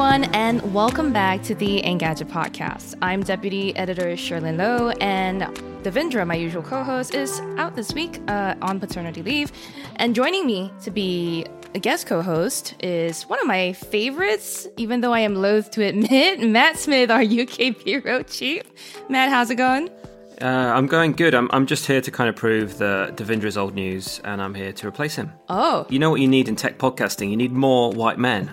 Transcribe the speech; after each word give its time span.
Everyone, 0.00 0.34
and 0.34 0.72
welcome 0.72 1.12
back 1.12 1.42
to 1.42 1.54
the 1.54 1.82
Engadget 1.82 2.30
podcast. 2.30 2.96
I'm 3.02 3.22
Deputy 3.22 3.76
Editor 3.76 4.12
Cherlynn 4.12 4.56
Low, 4.56 4.88
and 4.92 5.42
Devindra, 5.84 6.26
my 6.26 6.36
usual 6.36 6.62
co 6.62 6.82
host, 6.82 7.14
is 7.14 7.38
out 7.58 7.76
this 7.76 7.92
week 7.92 8.18
uh, 8.26 8.54
on 8.62 8.80
paternity 8.80 9.22
leave. 9.22 9.52
And 9.96 10.14
joining 10.14 10.46
me 10.46 10.72
to 10.84 10.90
be 10.90 11.44
a 11.74 11.78
guest 11.78 12.06
co 12.06 12.22
host 12.22 12.82
is 12.82 13.24
one 13.24 13.40
of 13.40 13.46
my 13.46 13.74
favorites, 13.74 14.66
even 14.78 15.02
though 15.02 15.12
I 15.12 15.20
am 15.20 15.34
loath 15.34 15.70
to 15.72 15.84
admit, 15.84 16.40
Mat 16.48 16.78
Smith, 16.78 17.10
our 17.10 17.20
UK 17.20 17.84
bureau 17.84 18.22
chief. 18.22 18.62
Mat, 19.10 19.28
how's 19.28 19.50
it 19.50 19.56
going? 19.56 19.90
Uh, 20.40 20.46
I'm 20.46 20.86
going 20.86 21.12
good. 21.12 21.34
I'm, 21.34 21.50
I'm 21.52 21.66
just 21.66 21.84
here 21.84 22.00
to 22.00 22.10
kind 22.10 22.30
of 22.30 22.36
prove 22.36 22.78
that 22.78 23.16
Devindra's 23.16 23.58
old 23.58 23.74
news, 23.74 24.18
and 24.24 24.40
I'm 24.40 24.54
here 24.54 24.72
to 24.72 24.88
replace 24.88 25.16
him. 25.16 25.30
Oh. 25.50 25.84
You 25.90 25.98
know 25.98 26.08
what 26.08 26.22
you 26.22 26.28
need 26.28 26.48
in 26.48 26.56
tech 26.56 26.78
podcasting? 26.78 27.28
You 27.28 27.36
need 27.36 27.52
more 27.52 27.92
white 27.92 28.18
men, 28.18 28.50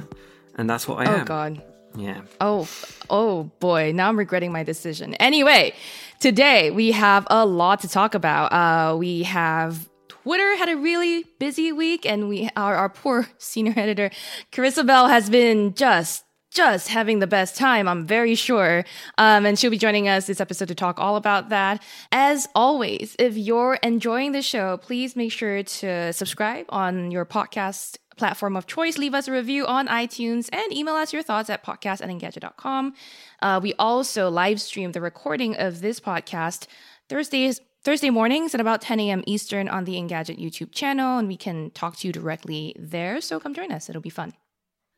and 0.57 0.69
that's 0.69 0.87
what 0.87 1.07
I 1.07 1.11
oh, 1.11 1.15
am. 1.15 1.21
Oh, 1.21 1.25
God. 1.25 1.63
Yeah. 1.95 2.21
Oh, 2.41 2.67
oh 3.09 3.43
boy. 3.59 3.91
Now 3.93 4.09
I'm 4.09 4.17
regretting 4.17 4.51
my 4.51 4.63
decision. 4.63 5.15
Anyway, 5.15 5.73
today 6.19 6.69
we 6.71 6.91
have 6.91 7.25
a 7.29 7.45
lot 7.45 7.79
to 7.81 7.87
talk 7.87 8.13
about. 8.13 8.51
Uh, 8.51 8.95
we 8.97 9.23
have 9.23 9.89
Twitter 10.07 10.57
had 10.57 10.69
a 10.69 10.75
really 10.75 11.25
busy 11.39 11.71
week, 11.71 12.05
and 12.05 12.29
we 12.29 12.49
our, 12.55 12.75
our 12.75 12.89
poor 12.89 13.27
senior 13.37 13.73
editor 13.77 14.11
Karissa 14.51 14.85
Bell 14.85 15.07
has 15.07 15.29
been 15.29 15.73
just 15.73 16.23
just 16.51 16.87
having 16.87 17.19
the 17.19 17.27
best 17.27 17.55
time, 17.55 17.87
I'm 17.87 18.07
very 18.07 18.33
sure. 18.33 18.83
Um, 19.17 19.45
and 19.45 19.59
she'll 19.59 19.69
be 19.69 19.77
joining 19.77 20.07
us 20.07 20.25
this 20.25 20.41
episode 20.41 20.69
to 20.69 20.75
talk 20.75 20.99
all 20.99 21.15
about 21.15 21.49
that. 21.49 21.83
As 22.11 22.47
always, 22.55 23.15
if 23.19 23.37
you're 23.37 23.75
enjoying 23.83 24.31
the 24.31 24.41
show, 24.41 24.77
please 24.77 25.15
make 25.15 25.31
sure 25.31 25.61
to 25.61 26.11
subscribe 26.13 26.65
on 26.69 27.11
your 27.11 27.25
podcast 27.25 27.97
platform 28.17 28.55
of 28.55 28.67
choice. 28.67 28.97
Leave 28.97 29.13
us 29.13 29.27
a 29.27 29.31
review 29.31 29.65
on 29.65 29.87
iTunes 29.87 30.49
and 30.51 30.73
email 30.73 30.95
us 30.95 31.13
your 31.13 31.23
thoughts 31.23 31.49
at 31.49 31.63
podcast 31.63 32.01
at 32.01 32.09
engadget.com. 32.09 32.93
Uh, 33.41 33.59
we 33.61 33.73
also 33.75 34.29
live 34.29 34.59
stream 34.59 34.91
the 34.91 35.01
recording 35.01 35.55
of 35.55 35.81
this 35.81 35.99
podcast 35.99 36.67
Thursdays. 37.09 37.61
Thursday 37.83 38.09
mornings 38.09 38.53
at 38.53 38.59
about 38.59 38.81
10 38.81 38.99
a.m. 38.99 39.23
Eastern 39.25 39.69
on 39.69 39.85
the 39.85 39.93
Engadget 39.93 40.37
YouTube 40.37 40.73
channel, 40.73 41.19
and 41.19 41.25
we 41.25 41.37
can 41.37 41.69
talk 41.71 41.95
to 41.95 42.07
you 42.07 42.11
directly 42.11 42.75
there. 42.77 43.21
So 43.21 43.39
come 43.39 43.53
join 43.53 43.71
us, 43.71 43.87
it'll 43.87 44.01
be 44.01 44.09
fun. 44.09 44.33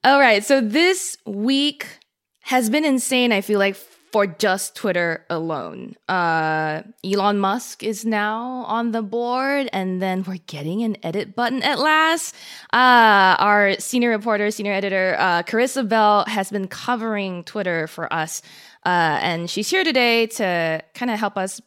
All 0.04 0.20
right. 0.20 0.44
So 0.44 0.60
this 0.60 1.18
week 1.26 1.86
has 2.42 2.70
been 2.70 2.86
insane, 2.86 3.32
I 3.32 3.42
feel 3.42 3.60
like, 3.60 3.78
for 4.12 4.26
just 4.28 4.76
Twitter 4.76 5.26
alone. 5.30 5.96
Uh, 6.08 6.84
Elon 7.04 7.40
Musk 7.40 7.84
is 7.84 8.06
now 8.06 8.64
on 8.68 8.92
the 8.92 9.02
board, 9.02 9.70
and 9.72 10.02
then 10.02 10.24
we're 10.24 10.38
getting 10.48 10.84
an 10.84 10.98
edit 11.04 11.36
button 11.36 11.62
at 11.64 11.80
last. 11.80 12.36
Uh, 12.74 13.36
our 13.40 13.76
senior 13.80 14.10
reporter, 14.10 14.52
senior 14.52 14.74
editor, 14.74 15.16
uh, 15.20 15.44
Karissa 15.44 15.88
Bell, 15.88 16.26
has 16.28 16.50
been 16.50 16.68
covering 16.68 17.44
Twitter 17.44 17.88
for 17.88 18.12
us. 18.12 18.42
Uh, 18.86 19.20
and 19.22 19.50
she's 19.50 19.70
here 19.70 19.84
today 19.84 20.28
to 20.28 20.82
kind 20.94 21.12
of 21.12 21.20
help 21.20 21.38
us 21.38 21.62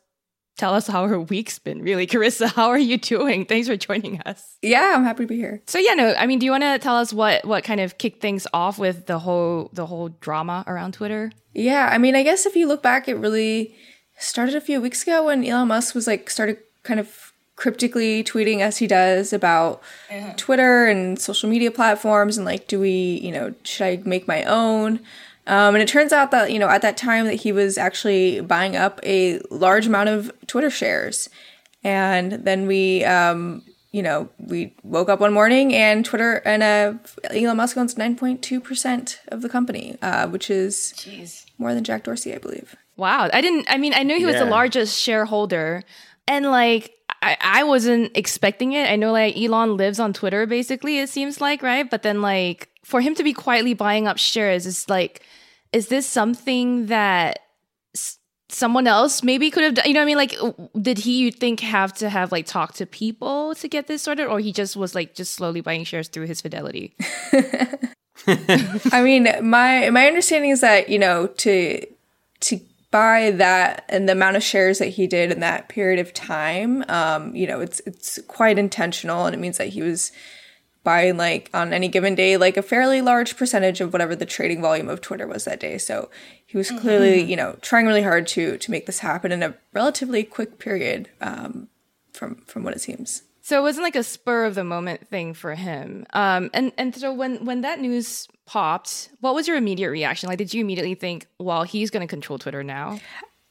tell 0.63 0.75
us 0.75 0.87
how 0.87 1.09
her 1.09 1.19
week's 1.19 1.59
been 1.59 1.83
really 1.83 2.07
Karissa. 2.07 2.47
How 2.55 2.69
are 2.69 2.79
you 2.79 2.97
doing? 2.97 3.47
Thanks 3.47 3.67
for 3.67 3.77
joining 3.77 4.21
us. 4.21 4.59
Yeah 4.63 4.93
i'm 4.95 5.03
happy 5.03 5.25
to 5.25 5.27
be 5.27 5.37
here. 5.37 5.61
So 5.67 5.81
yeah 5.81 5.95
no 5.95 6.15
i 6.15 6.25
mean 6.27 6.39
do 6.39 6.47
you 6.47 6.53
want 6.53 6.63
to 6.63 6.79
tell 6.79 6.97
us 6.97 7.13
what 7.13 7.45
what 7.45 7.65
kind 7.65 7.81
of 7.81 7.99
kicked 7.99 8.21
things 8.21 8.47
off 8.55 8.79
with 8.79 9.07
the 9.07 9.19
whole 9.19 9.71
the 9.73 9.87
whole 9.87 10.11
drama 10.21 10.63
around 10.69 10.95
twitter? 10.95 11.33
Yeah 11.53 11.89
i 11.91 11.99
mean 11.99 12.15
i 12.15 12.23
guess 12.23 12.47
if 12.47 12.55
you 12.55 12.69
look 12.69 12.81
back 12.81 13.09
it 13.09 13.17
really 13.17 13.75
started 14.19 14.55
a 14.55 14.61
few 14.61 14.81
weeks 14.81 15.03
ago 15.03 15.27
when 15.27 15.45
elon 15.45 15.67
musk 15.67 15.97
was 15.97 16.07
like 16.07 16.31
started 16.31 16.59
kind 16.85 17.01
of 17.01 17.33
cryptically 17.57 18.23
tweeting 18.23 18.61
as 18.61 18.79
he 18.79 18.87
does 18.87 19.33
about 19.33 19.83
uh-huh. 20.11 20.33
twitter 20.37 20.87
and 20.87 21.19
social 21.19 21.51
media 21.51 21.73
platforms 21.73 22.37
and 22.37 22.47
like 22.47 22.69
do 22.69 22.79
we 22.79 23.19
you 23.27 23.33
know 23.33 23.53
should 23.65 23.85
i 23.85 24.01
make 24.05 24.29
my 24.29 24.45
own 24.45 25.01
um, 25.47 25.75
and 25.75 25.83
it 25.83 25.89
turns 25.89 26.13
out 26.13 26.31
that, 26.31 26.53
you 26.53 26.59
know, 26.59 26.69
at 26.69 26.83
that 26.83 26.97
time 26.97 27.27
that 27.27 27.35
he 27.35 27.53
was 27.53 27.77
actually 27.77 28.41
buying 28.41 28.77
up 28.77 29.01
a 29.03 29.41
large 29.51 29.87
amount 29.87 30.09
of 30.09 30.31
Twitter 30.47 30.71
shares. 30.71 31.29
And 31.83 32.33
then 32.33 32.67
we, 32.67 33.05
um, 33.05 33.65
you 33.91 34.03
know, 34.03 34.29
we 34.39 34.75
woke 34.85 35.09
up 35.09 35.19
one 35.21 35.33
morning 35.33 35.75
and 35.75 36.05
Twitter 36.05 36.35
and 36.45 36.63
uh, 36.63 36.95
Elon 37.31 37.57
Musk 37.57 37.77
owns 37.77 37.97
9.2% 37.97 39.17
of 39.29 39.43
the 39.43 39.49
company, 39.49 39.97
uh, 40.01 40.29
which 40.29 40.49
is 40.49 40.95
Jeez. 40.97 41.47
more 41.59 41.75
than 41.75 41.83
Jack 41.83 42.05
Dorsey, 42.05 42.35
I 42.35 42.39
believe. 42.39 42.77
Wow. 42.97 43.29
I 43.33 43.41
didn't, 43.41 43.67
I 43.69 43.79
mean, 43.79 43.95
I 43.95 44.05
knew 44.05 44.19
he 44.19 44.27
was 44.27 44.35
yeah. 44.35 44.45
the 44.45 44.51
largest 44.51 44.99
shareholder. 44.99 45.83
And 46.29 46.47
like, 46.47 46.93
I, 47.21 47.37
I 47.41 47.65
wasn't 47.65 48.17
expecting 48.17 48.73
it. 48.73 48.89
I 48.89 48.95
know 48.95 49.11
like 49.11 49.37
Elon 49.37 49.77
lives 49.77 49.99
on 49.99 50.13
Twitter 50.13 50.47
basically, 50.47 51.01
it 51.01 51.09
seems 51.09 51.41
like, 51.41 51.63
right? 51.63 51.89
But 51.89 52.03
then 52.03 52.23
like 52.23 52.69
for 52.85 53.01
him 53.01 53.15
to 53.15 53.23
be 53.23 53.33
quietly 53.33 53.75
buying 53.75 54.07
up 54.07 54.19
shares 54.19 54.67
is 54.67 54.89
like, 54.89 55.23
is 55.73 55.89
this 55.89 56.07
something 56.07 56.87
that 56.87 57.41
s- 57.95 58.19
someone 58.49 58.87
else 58.87 59.23
maybe 59.23 59.51
could 59.51 59.63
have 59.63 59.75
done? 59.75 59.87
You 59.87 59.95
know 59.95 60.01
what 60.01 60.05
I 60.05 60.07
mean? 60.07 60.17
Like, 60.17 60.35
did 60.81 60.99
he, 60.99 61.19
you 61.19 61.33
think, 61.33 61.61
have 61.61 61.93
to 61.95 62.09
have 62.09 62.33
like 62.33 62.47
talked 62.47 62.77
to 62.77 62.87
people 62.87 63.55
to 63.57 63.69
get 63.69 63.87
this 63.87 64.03
sorted? 64.03 64.27
Or 64.27 64.41
he 64.41 64.53
just 64.53 64.77
was 64.77 64.95
like 64.95 65.15
just 65.15 65.35
slowly 65.35 65.61
buying 65.61 65.85
shares 65.85 66.09
through 66.09 66.27
his 66.27 66.41
fidelity? 66.41 66.95
I 68.27 69.03
mean, 69.03 69.29
my 69.43 69.91
my 69.91 70.07
understanding 70.07 70.51
is 70.51 70.61
that 70.61 70.89
you 70.89 70.99
know 70.99 71.27
to 71.27 71.85
to 72.41 72.61
buy 72.91 73.31
that 73.33 73.85
and 73.89 74.09
the 74.09 74.13
amount 74.13 74.37
of 74.37 74.43
shares 74.43 74.79
that 74.79 74.89
he 74.89 75.07
did 75.07 75.33
in 75.33 75.41
that 75.41 75.69
period 75.69 75.99
of 75.99 76.13
time, 76.13 76.85
um, 76.89 77.35
you 77.35 77.47
know, 77.47 77.61
it's 77.61 77.81
it's 77.87 78.21
quite 78.29 78.59
intentional, 78.59 79.27
and 79.27 79.35
it 79.35 79.39
means 79.39 79.59
that 79.59 79.69
he 79.69 79.83
was 79.83 80.13
buying 80.85 81.17
like 81.17 81.51
on 81.55 81.73
any 81.73 81.89
given 81.89 82.15
day 82.15 82.37
like 82.37 82.57
a 82.57 82.63
fairly 82.63 83.01
large 83.01 83.37
percentage 83.37 83.81
of 83.81 83.93
whatever 83.93 84.17
the 84.17 84.27
trading 84.27 84.61
volume 84.61 84.89
of 84.89 85.01
Twitter 85.01 85.27
was 85.27 85.45
that 85.45 85.61
day. 85.61 85.79
So 85.79 86.11
he 86.45 86.59
was 86.59 86.71
clearly, 86.71 87.21
mm-hmm. 87.21 87.31
you 87.31 87.37
know, 87.37 87.57
trying 87.63 87.87
really 87.87 88.03
hard 88.03 88.27
to 88.29 88.59
to 88.59 88.71
make 88.71 88.87
this 88.87 89.01
happen 89.01 89.33
in 89.33 89.43
a 89.43 89.55
relatively 89.73 90.25
quick 90.25 90.59
period 90.59 91.09
um, 91.21 91.69
from 92.13 92.37
from 92.47 92.65
what 92.65 92.75
it 92.75 92.81
seems. 92.81 93.23
So 93.45 93.59
it 93.59 93.63
wasn't 93.63 93.85
like 93.85 93.97
a 93.97 94.05
spur 94.05 94.45
of 94.45 94.55
the 94.55 94.63
moment 94.63 95.09
thing 95.09 95.35
for 95.35 95.55
him. 95.55 96.07
Um, 96.13 96.51
and 96.55 96.73
and 96.79 96.95
so 96.95 97.13
when 97.13 97.45
when 97.45 97.63
that 97.63 97.81
news 97.81 98.29
popped, 98.47 99.11
what 99.21 99.35
was 99.35 99.49
your 99.49 99.57
immediate 99.57 99.91
reaction? 99.91 100.29
Like, 100.29 100.39
did 100.39 100.55
you 100.55 100.61
immediately 100.61 100.95
think, 100.95 101.27
"Well, 101.39 101.65
he's 101.65 101.91
going 101.91 102.07
to 102.07 102.11
control 102.11 102.39
Twitter 102.39 102.63
now"? 102.63 103.01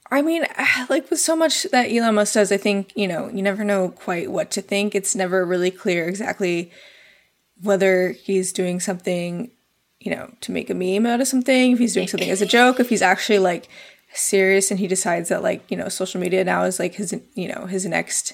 I 0.10 0.22
mean, 0.22 0.46
like 0.90 1.10
with 1.10 1.20
so 1.20 1.36
much 1.36 1.64
that 1.72 1.92
Elon 1.92 2.16
Musk 2.16 2.36
does, 2.36 2.52
I 2.52 2.58
think 2.58 2.94
you 2.96 3.08
know 3.08 3.30
you 3.30 3.42
never 3.42 3.64
know 3.64 3.90
quite 3.90 4.32
what 4.32 4.52
to 4.52 4.62
think. 4.62 4.96
It's 4.96 5.16
never 5.16 5.46
really 5.46 5.72
clear 5.72 6.08
exactly 6.08 6.72
whether 7.64 8.12
he's 8.12 8.52
doing 8.54 8.80
something, 8.80 9.52
you 10.00 10.12
know, 10.14 10.32
to 10.42 10.52
make 10.52 10.70
a 10.70 10.74
meme 10.74 11.06
out 11.06 11.22
of 11.22 11.28
something, 11.28 11.72
if 11.72 11.80
he's 11.80 11.94
doing 11.94 12.08
something 12.08 12.30
as 12.30 12.42
a 12.42 12.46
joke, 12.46 12.80
if 12.80 12.90
he's 12.90 13.02
actually 13.02 13.40
like 13.40 13.68
serious 14.14 14.72
and 14.72 14.80
he 14.80 14.88
decides 14.88 15.30
that 15.30 15.44
like, 15.44 15.70
you 15.70 15.78
know, 15.78 15.90
social 15.90 16.20
media 16.20 16.44
now 16.44 16.64
is 16.64 16.80
like 16.80 16.96
his, 16.96 17.20
you 17.34 17.48
know, 17.48 17.66
his 17.66 17.86
next 17.86 18.34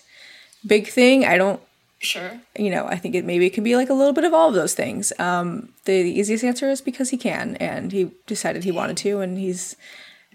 big 0.65 0.87
thing. 0.87 1.25
I 1.25 1.37
don't 1.37 1.61
Sure. 1.99 2.39
You 2.57 2.69
know, 2.69 2.85
I 2.85 2.95
think 2.95 3.15
it 3.15 3.25
maybe 3.25 3.47
it 3.47 3.53
can 3.53 3.63
be 3.63 3.75
like 3.75 3.89
a 3.89 3.93
little 3.93 4.13
bit 4.13 4.23
of 4.23 4.33
all 4.33 4.49
of 4.49 4.53
those 4.53 4.75
things. 4.75 5.11
Um, 5.17 5.69
the, 5.85 6.03
the 6.03 6.19
easiest 6.19 6.43
answer 6.43 6.69
is 6.69 6.79
because 6.79 7.09
he 7.09 7.17
can, 7.17 7.55
and 7.55 7.91
he 7.91 8.11
decided 8.27 8.63
he 8.63 8.71
wanted 8.71 8.97
to, 8.97 9.19
and 9.19 9.37
he's 9.37 9.75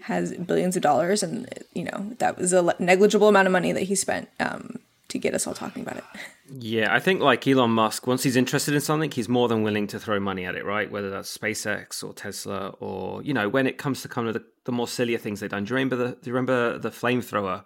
has 0.01 0.33
billions 0.33 0.75
of 0.75 0.81
dollars, 0.81 1.23
and 1.23 1.47
you 1.73 1.85
know 1.85 2.15
that 2.19 2.37
was 2.37 2.51
a 2.51 2.75
negligible 2.79 3.29
amount 3.29 3.47
of 3.47 3.53
money 3.53 3.71
that 3.71 3.83
he 3.83 3.95
spent 3.95 4.27
um, 4.41 4.79
to 5.13 5.19
get 5.19 5.33
us 5.33 5.47
all 5.47 5.53
talking 5.53 5.83
about 5.83 5.97
it. 5.97 6.03
Yeah, 6.51 6.93
I 6.93 6.99
think 6.99 7.21
like 7.21 7.47
Elon 7.47 7.71
Musk, 7.71 8.05
once 8.05 8.23
he's 8.23 8.35
interested 8.35 8.73
in 8.73 8.81
something, 8.81 9.09
he's 9.09 9.29
more 9.29 9.47
than 9.47 9.63
willing 9.63 9.87
to 9.87 9.99
throw 9.99 10.19
money 10.19 10.45
at 10.45 10.55
it, 10.55 10.65
right? 10.65 10.91
Whether 10.91 11.09
that's 11.09 11.35
SpaceX 11.35 12.03
or 12.03 12.13
Tesla, 12.13 12.69
or 12.79 13.23
you 13.23 13.33
know, 13.33 13.47
when 13.47 13.65
it 13.65 13.77
comes 13.77 14.01
to 14.01 14.09
kind 14.09 14.27
of 14.27 14.33
the, 14.33 14.43
the 14.65 14.71
more 14.71 14.87
sillier 14.87 15.17
things 15.17 15.39
they've 15.39 15.49
done. 15.49 15.63
Do 15.63 15.69
you 15.69 15.75
remember 15.75 15.95
the 15.95 16.09
Do 16.09 16.29
you 16.29 16.33
remember 16.33 16.77
the 16.77 16.89
flamethrower 16.89 17.63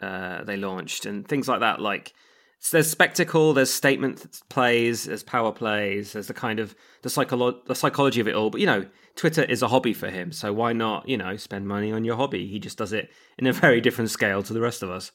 uh, 0.00 0.44
they 0.44 0.56
launched 0.56 1.06
and 1.06 1.26
things 1.26 1.46
like 1.46 1.60
that? 1.60 1.80
Like 1.80 2.12
so 2.58 2.78
there's 2.78 2.90
spectacle, 2.90 3.52
there's 3.52 3.72
statement 3.72 4.26
plays, 4.48 5.04
there's 5.04 5.22
power 5.22 5.52
plays, 5.52 6.14
there's 6.14 6.26
the 6.26 6.34
kind 6.34 6.58
of 6.58 6.74
the 7.02 7.08
psycholo- 7.08 7.64
the 7.66 7.74
psychology 7.74 8.20
of 8.20 8.28
it 8.28 8.34
all. 8.34 8.50
But 8.50 8.60
you 8.60 8.66
know, 8.66 8.86
Twitter 9.14 9.44
is 9.44 9.62
a 9.62 9.68
hobby 9.68 9.92
for 9.92 10.08
him, 10.08 10.32
so 10.32 10.52
why 10.52 10.72
not 10.72 11.08
you 11.08 11.18
know 11.18 11.36
spend 11.36 11.68
money 11.68 11.92
on 11.92 12.04
your 12.04 12.16
hobby? 12.16 12.46
He 12.46 12.58
just 12.58 12.78
does 12.78 12.92
it 12.92 13.10
in 13.38 13.46
a 13.46 13.52
very 13.64 13.80
different 13.80 14.10
scale 14.10 14.42
to 14.42 14.52
the 14.52 14.60
rest 14.60 14.82
of 14.82 14.90
us. 14.90 15.12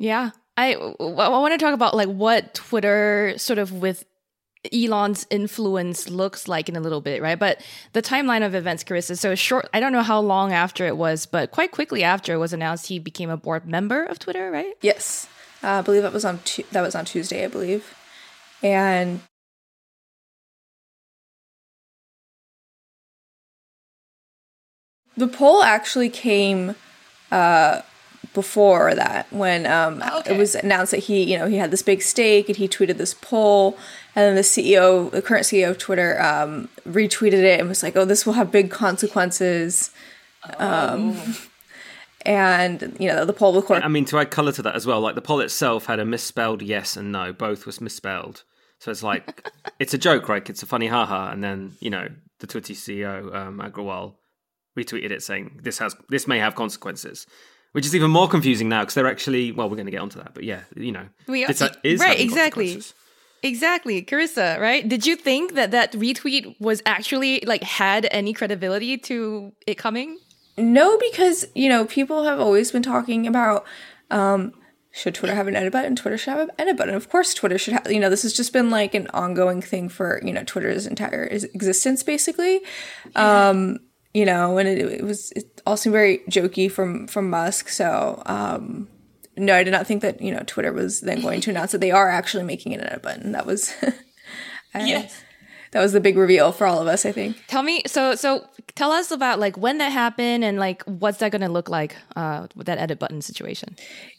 Yeah, 0.00 0.30
I, 0.56 0.72
I 0.74 0.96
want 0.98 1.52
to 1.52 1.58
talk 1.58 1.74
about 1.74 1.94
like 1.94 2.08
what 2.08 2.54
Twitter 2.54 3.34
sort 3.36 3.58
of 3.58 3.70
with 3.70 4.06
Elon's 4.72 5.26
influence 5.28 6.08
looks 6.08 6.48
like 6.48 6.70
in 6.70 6.76
a 6.76 6.80
little 6.80 7.02
bit, 7.02 7.20
right? 7.20 7.38
But 7.38 7.62
the 7.92 8.00
timeline 8.00 8.44
of 8.44 8.54
events, 8.54 8.82
Karissa, 8.82 9.18
so 9.18 9.34
short, 9.34 9.68
I 9.74 9.78
don't 9.78 9.92
know 9.92 10.02
how 10.02 10.18
long 10.20 10.54
after 10.54 10.86
it 10.86 10.96
was, 10.96 11.26
but 11.26 11.50
quite 11.50 11.70
quickly 11.70 12.02
after 12.02 12.32
it 12.32 12.38
was 12.38 12.54
announced 12.54 12.86
he 12.86 12.98
became 12.98 13.28
a 13.28 13.36
board 13.36 13.66
member 13.66 14.02
of 14.04 14.18
Twitter, 14.18 14.50
right? 14.50 14.72
Yes. 14.80 15.28
Uh, 15.62 15.68
I 15.68 15.82
believe 15.82 16.00
that 16.00 16.14
was 16.14 16.24
on 16.24 16.38
tu- 16.46 16.64
that 16.72 16.80
was 16.80 16.94
on 16.94 17.04
Tuesday, 17.04 17.44
I 17.44 17.48
believe. 17.48 17.94
And 18.62 19.20
the 25.14 25.28
poll 25.28 25.62
actually 25.62 26.08
came 26.08 26.74
uh, 27.30 27.82
before 28.32 28.94
that 28.94 29.30
when 29.32 29.66
um, 29.66 30.02
okay. 30.02 30.34
it 30.34 30.38
was 30.38 30.54
announced 30.54 30.92
that 30.92 31.00
he, 31.00 31.22
you 31.22 31.38
know, 31.38 31.46
he 31.46 31.56
had 31.56 31.70
this 31.70 31.82
big 31.82 32.02
stake 32.02 32.48
and 32.48 32.56
he 32.56 32.68
tweeted 32.68 32.96
this 32.96 33.14
poll, 33.14 33.76
and 34.14 34.24
then 34.24 34.34
the 34.34 34.42
CEO, 34.42 35.10
the 35.10 35.22
current 35.22 35.44
CEO 35.44 35.70
of 35.70 35.78
Twitter, 35.78 36.20
um, 36.20 36.68
retweeted 36.88 37.42
it 37.42 37.60
and 37.60 37.68
was 37.68 37.82
like, 37.82 37.96
"Oh, 37.96 38.04
this 38.04 38.24
will 38.24 38.34
have 38.34 38.50
big 38.50 38.70
consequences." 38.70 39.90
Um, 40.58 41.16
and 42.24 42.96
you 42.98 43.08
know, 43.08 43.24
the 43.24 43.32
poll, 43.32 43.56
of 43.56 43.64
course, 43.64 43.80
I 43.82 43.88
mean, 43.88 44.04
to 44.06 44.18
add 44.18 44.30
color 44.30 44.52
to 44.52 44.62
that 44.62 44.74
as 44.74 44.86
well, 44.86 45.00
like 45.00 45.14
the 45.14 45.22
poll 45.22 45.40
itself 45.40 45.86
had 45.86 45.98
a 45.98 46.04
misspelled 46.04 46.62
yes 46.62 46.96
and 46.96 47.12
no, 47.12 47.32
both 47.32 47.66
was 47.66 47.80
misspelled. 47.80 48.44
So 48.78 48.90
it's 48.90 49.02
like 49.02 49.50
it's 49.78 49.94
a 49.94 49.98
joke, 49.98 50.28
right? 50.28 50.48
It's 50.48 50.62
a 50.62 50.66
funny 50.66 50.86
haha, 50.86 51.30
and 51.30 51.42
then 51.42 51.76
you 51.80 51.90
know 51.90 52.08
the 52.40 52.46
Twitter 52.46 52.74
CEO 52.74 53.34
um, 53.34 53.58
Agrawal 53.58 54.14
retweeted 54.78 55.10
it 55.10 55.22
saying 55.22 55.60
this 55.62 55.78
has 55.78 55.96
this 56.08 56.26
may 56.26 56.38
have 56.38 56.54
consequences, 56.54 57.26
which 57.72 57.86
is 57.86 57.94
even 57.94 58.10
more 58.10 58.28
confusing 58.28 58.68
now 58.68 58.80
because 58.80 58.94
they're 58.94 59.06
actually 59.06 59.52
well, 59.52 59.68
we're 59.68 59.76
going 59.76 59.86
to 59.86 59.92
get 59.92 60.00
onto 60.00 60.18
that, 60.18 60.34
but 60.34 60.44
yeah, 60.44 60.60
you 60.76 60.92
know, 60.92 61.06
We- 61.26 61.46
this 61.46 61.62
is 61.84 62.00
right, 62.00 62.18
exactly. 62.18 62.80
Exactly, 63.42 64.02
Karissa, 64.02 64.60
right? 64.60 64.86
Did 64.86 65.06
you 65.06 65.16
think 65.16 65.54
that 65.54 65.70
that 65.70 65.92
retweet 65.92 66.54
was 66.60 66.82
actually 66.84 67.42
like 67.46 67.62
had 67.62 68.06
any 68.10 68.34
credibility 68.34 68.98
to 68.98 69.52
it 69.66 69.78
coming? 69.78 70.18
No, 70.58 70.98
because 70.98 71.46
you 71.54 71.68
know 71.70 71.86
people 71.86 72.24
have 72.24 72.38
always 72.38 72.70
been 72.70 72.82
talking 72.82 73.26
about 73.26 73.64
um, 74.10 74.52
should 74.92 75.14
Twitter 75.14 75.34
have 75.34 75.48
an 75.48 75.56
edit 75.56 75.72
button? 75.72 75.96
Twitter 75.96 76.18
should 76.18 76.32
have 76.32 76.48
an 76.48 76.50
edit 76.58 76.76
button. 76.76 76.94
Of 76.94 77.08
course, 77.08 77.32
Twitter 77.32 77.56
should 77.56 77.72
have. 77.74 77.90
You 77.90 78.00
know, 78.00 78.10
this 78.10 78.24
has 78.24 78.34
just 78.34 78.52
been 78.52 78.68
like 78.68 78.94
an 78.94 79.06
ongoing 79.14 79.62
thing 79.62 79.88
for 79.88 80.20
you 80.22 80.32
know 80.34 80.42
Twitter's 80.44 80.86
entire 80.86 81.24
existence, 81.24 82.02
basically. 82.02 82.60
Um, 83.16 83.78
you 84.14 84.24
know, 84.24 84.58
and 84.58 84.68
it, 84.68 84.78
it 84.78 85.04
was 85.04 85.32
it 85.32 85.60
all 85.66 85.76
seemed 85.76 85.92
very 85.92 86.18
jokey 86.28 86.70
from 86.70 87.06
from 87.06 87.30
Musk. 87.30 87.68
So 87.68 88.22
um, 88.26 88.88
no, 89.36 89.54
I 89.54 89.62
did 89.62 89.70
not 89.72 89.86
think 89.86 90.02
that 90.02 90.20
you 90.20 90.32
know 90.32 90.42
Twitter 90.46 90.72
was 90.72 91.00
then 91.00 91.20
going 91.22 91.40
to 91.42 91.50
announce 91.50 91.72
that 91.72 91.80
they 91.80 91.90
are 91.92 92.08
actually 92.08 92.44
making 92.44 92.74
an 92.74 92.80
edit 92.80 93.02
button. 93.02 93.32
That 93.32 93.46
was 93.46 93.72
Yes. 94.74 95.22
that 95.72 95.80
was 95.80 95.92
the 95.92 96.00
big 96.00 96.16
reveal 96.16 96.52
for 96.52 96.66
all 96.66 96.80
of 96.80 96.86
us. 96.86 97.04
I 97.04 97.12
think. 97.12 97.36
Tell 97.48 97.62
me, 97.62 97.82
so 97.86 98.14
so 98.14 98.46
tell 98.74 98.92
us 98.92 99.10
about 99.10 99.38
like 99.38 99.56
when 99.56 99.78
that 99.78 99.92
happened 99.92 100.44
and 100.44 100.58
like 100.58 100.82
what's 100.84 101.18
that 101.18 101.32
going 101.32 101.42
to 101.42 101.48
look 101.48 101.68
like 101.68 101.96
uh, 102.16 102.46
with 102.54 102.66
that 102.66 102.78
edit 102.78 102.98
button 102.98 103.22
situation. 103.22 103.76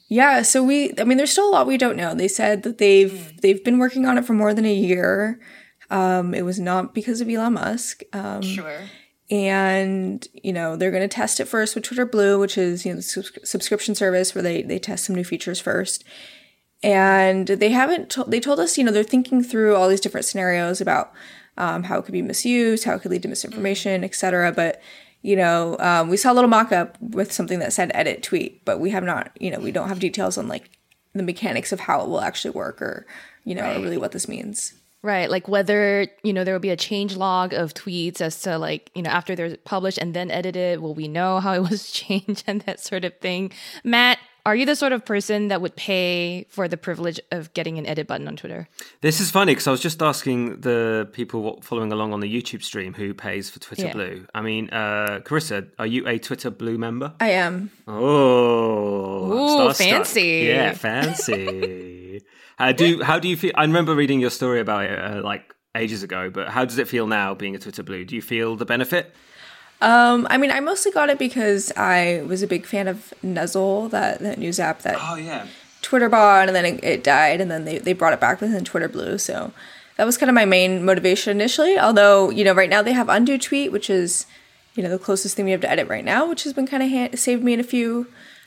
Yeah, 0.09 0.41
so 0.41 0.61
we 0.63 0.93
I 0.99 1.03
mean 1.05 1.17
there's 1.17 1.31
still 1.31 1.49
a 1.49 1.51
lot 1.51 1.67
we 1.67 1.77
don't 1.77 1.95
know. 1.97 2.13
They 2.13 2.27
said 2.27 2.63
that 2.63 2.77
they've 2.79 3.39
they've 3.41 3.63
been 3.63 3.79
working 3.79 4.05
on 4.05 4.17
it 4.17 4.25
for 4.25 4.33
more 4.33 4.53
than 4.53 4.65
a 4.65 4.73
year. 4.73 5.39
Um, 5.89 6.33
it 6.33 6.43
was 6.43 6.59
not 6.59 6.93
because 6.93 7.19
of 7.21 7.29
Elon 7.29 7.53
Musk. 7.53 8.01
Um, 8.13 8.41
Sure. 8.41 8.81
And 9.31 10.27
you 10.33 10.51
know 10.51 10.75
they're 10.75 10.91
going 10.91 11.07
to 11.07 11.15
test 11.15 11.39
it 11.39 11.45
first 11.45 11.73
with 11.73 11.85
Twitter 11.85 12.05
Blue, 12.05 12.37
which 12.37 12.57
is 12.57 12.85
you 12.85 12.91
know 12.91 12.97
the 12.97 13.01
subs- 13.01 13.49
subscription 13.49 13.95
service 13.95 14.35
where 14.35 14.41
they 14.41 14.61
they 14.61 14.77
test 14.77 15.05
some 15.05 15.15
new 15.15 15.23
features 15.23 15.59
first. 15.59 16.03
And 16.83 17.47
they 17.47 17.69
haven't. 17.69 18.09
To- 18.11 18.25
they 18.27 18.39
told 18.39 18.59
us 18.59 18.77
you 18.77 18.83
know 18.83 18.91
they're 18.91 19.03
thinking 19.03 19.41
through 19.41 19.75
all 19.75 19.87
these 19.87 20.01
different 20.01 20.25
scenarios 20.25 20.81
about 20.81 21.13
um, 21.57 21.83
how 21.83 21.97
it 21.97 22.05
could 22.05 22.11
be 22.11 22.21
misused, 22.21 22.83
how 22.83 22.95
it 22.95 23.01
could 23.01 23.11
lead 23.11 23.21
to 23.23 23.29
misinformation, 23.29 24.03
etc. 24.03 24.51
But 24.51 24.81
you 25.21 25.37
know 25.37 25.77
um, 25.79 26.09
we 26.09 26.17
saw 26.17 26.33
a 26.33 26.35
little 26.35 26.49
mock-up 26.49 26.97
with 27.01 27.31
something 27.31 27.59
that 27.59 27.71
said 27.71 27.91
edit 27.93 28.23
tweet, 28.23 28.65
but 28.65 28.79
we 28.81 28.89
have 28.89 29.03
not. 29.03 29.31
You 29.39 29.51
know 29.51 29.59
we 29.59 29.71
don't 29.71 29.87
have 29.87 29.99
details 29.99 30.37
on 30.37 30.49
like 30.49 30.69
the 31.13 31.23
mechanics 31.23 31.71
of 31.71 31.81
how 31.81 32.01
it 32.01 32.09
will 32.09 32.21
actually 32.21 32.51
work 32.51 32.81
or 32.81 33.05
you 33.45 33.55
know 33.55 33.77
or 33.77 33.79
really 33.81 33.97
what 33.97 34.11
this 34.11 34.27
means. 34.27 34.73
Right, 35.03 35.29
like 35.31 35.47
whether 35.47 36.07
you 36.21 36.31
know 36.31 36.43
there 36.43 36.53
will 36.53 36.59
be 36.59 36.69
a 36.69 36.75
change 36.77 37.15
log 37.15 37.53
of 37.53 37.73
tweets 37.73 38.21
as 38.21 38.39
to 38.43 38.59
like 38.59 38.91
you 38.93 39.01
know 39.01 39.09
after 39.09 39.35
they're 39.35 39.57
published 39.57 39.97
and 39.97 40.13
then 40.13 40.29
edited. 40.29 40.79
Will 40.79 40.93
we 40.93 41.07
know 41.07 41.39
how 41.39 41.53
it 41.53 41.69
was 41.69 41.91
changed 42.01 42.43
and 42.45 42.61
that 42.61 42.79
sort 42.79 43.03
of 43.03 43.17
thing? 43.17 43.51
Mat, 43.83 44.19
are 44.45 44.55
you 44.55 44.65
the 44.65 44.75
sort 44.75 44.91
of 44.91 45.05
person 45.05 45.49
that 45.49 45.61
would 45.61 45.75
pay 45.75 46.45
for 46.49 46.67
the 46.67 46.77
privilege 46.77 47.19
of 47.31 47.53
getting 47.53 47.77
an 47.77 47.85
edit 47.85 48.07
button 48.07 48.27
on 48.27 48.35
Twitter? 48.35 48.67
This 49.01 49.19
is 49.19 49.29
funny 49.29 49.53
because 49.53 49.67
I 49.67 49.71
was 49.71 49.81
just 49.81 50.01
asking 50.01 50.61
the 50.61 51.07
people 51.13 51.61
following 51.61 51.91
along 51.91 52.13
on 52.13 52.21
the 52.21 52.41
YouTube 52.41 52.63
stream 52.63 52.93
who 52.93 53.13
pays 53.13 53.49
for 53.49 53.59
Twitter 53.59 53.87
Yeah. 53.87 53.93
Blue. 53.93 54.27
I 54.33 54.41
mean, 54.41 54.69
uh, 54.71 55.21
Karissa, 55.23 55.67
are 55.77 55.85
you 55.85 56.07
a 56.07 56.17
Twitter 56.17 56.49
Blue 56.49 56.77
member? 56.77 57.13
I 57.19 57.29
am. 57.31 57.69
Oh, 57.87 59.61
I'm 59.61 59.69
Ooh, 59.69 59.73
fancy. 59.73 60.45
Yeah, 60.47 60.73
fancy. 60.73 61.90
How 62.61 62.71
do 62.71 63.01
how 63.01 63.17
do 63.17 63.27
you 63.27 63.35
feel? 63.35 63.51
I 63.55 63.63
remember 63.63 63.95
reading 63.95 64.19
your 64.19 64.29
story 64.29 64.59
about 64.59 64.85
it 64.85 64.99
uh, 64.99 65.21
like 65.23 65.55
ages 65.75 66.03
ago, 66.03 66.29
but 66.29 66.49
how 66.49 66.63
does 66.63 66.77
it 66.77 66.87
feel 66.87 67.07
now 67.07 67.33
being 67.33 67.55
a 67.55 67.59
Twitter 67.59 67.81
Blue? 67.81 68.05
Do 68.05 68.15
you 68.15 68.21
feel 68.21 68.55
the 68.55 68.65
benefit? 68.65 69.15
Um, 69.81 70.27
I 70.29 70.37
mean, 70.37 70.51
I 70.51 70.59
mostly 70.59 70.91
got 70.91 71.09
it 71.09 71.17
because 71.17 71.71
I 71.75 72.23
was 72.27 72.43
a 72.43 72.47
big 72.47 72.67
fan 72.67 72.87
of 72.87 73.15
Nuzzel, 73.23 73.89
that, 73.89 74.19
that 74.19 74.37
news 74.37 74.59
app 74.59 74.83
that 74.83 74.97
Oh 74.99 75.15
yeah. 75.15 75.47
Twitter 75.81 76.07
bought, 76.07 76.49
and 76.49 76.55
then 76.55 76.65
it, 76.65 76.83
it 76.83 77.03
died, 77.03 77.41
and 77.41 77.49
then 77.49 77.65
they, 77.65 77.79
they 77.79 77.93
brought 77.93 78.13
it 78.13 78.19
back 78.19 78.39
within 78.41 78.63
Twitter 78.63 78.87
Blue. 78.87 79.17
So 79.17 79.51
that 79.97 80.05
was 80.05 80.19
kind 80.19 80.29
of 80.29 80.35
my 80.35 80.45
main 80.45 80.85
motivation 80.85 81.31
initially. 81.31 81.79
Although, 81.79 82.29
you 82.29 82.43
know, 82.43 82.53
right 82.53 82.69
now 82.69 82.83
they 82.83 82.93
have 82.93 83.09
undo 83.09 83.39
tweet, 83.39 83.71
which 83.71 83.89
is, 83.89 84.27
you 84.75 84.83
know, 84.83 84.89
the 84.89 84.99
closest 84.99 85.35
thing 85.35 85.45
we 85.45 85.51
have 85.51 85.61
to 85.61 85.69
edit 85.69 85.87
right 85.87 86.05
now, 86.05 86.29
which 86.29 86.43
has 86.43 86.53
been 86.53 86.67
kind 86.67 86.83
of 86.83 86.89
ha- 86.91 87.17
saved 87.17 87.43
me 87.43 87.53
in 87.53 87.59
a 87.59 87.63
few 87.63 88.05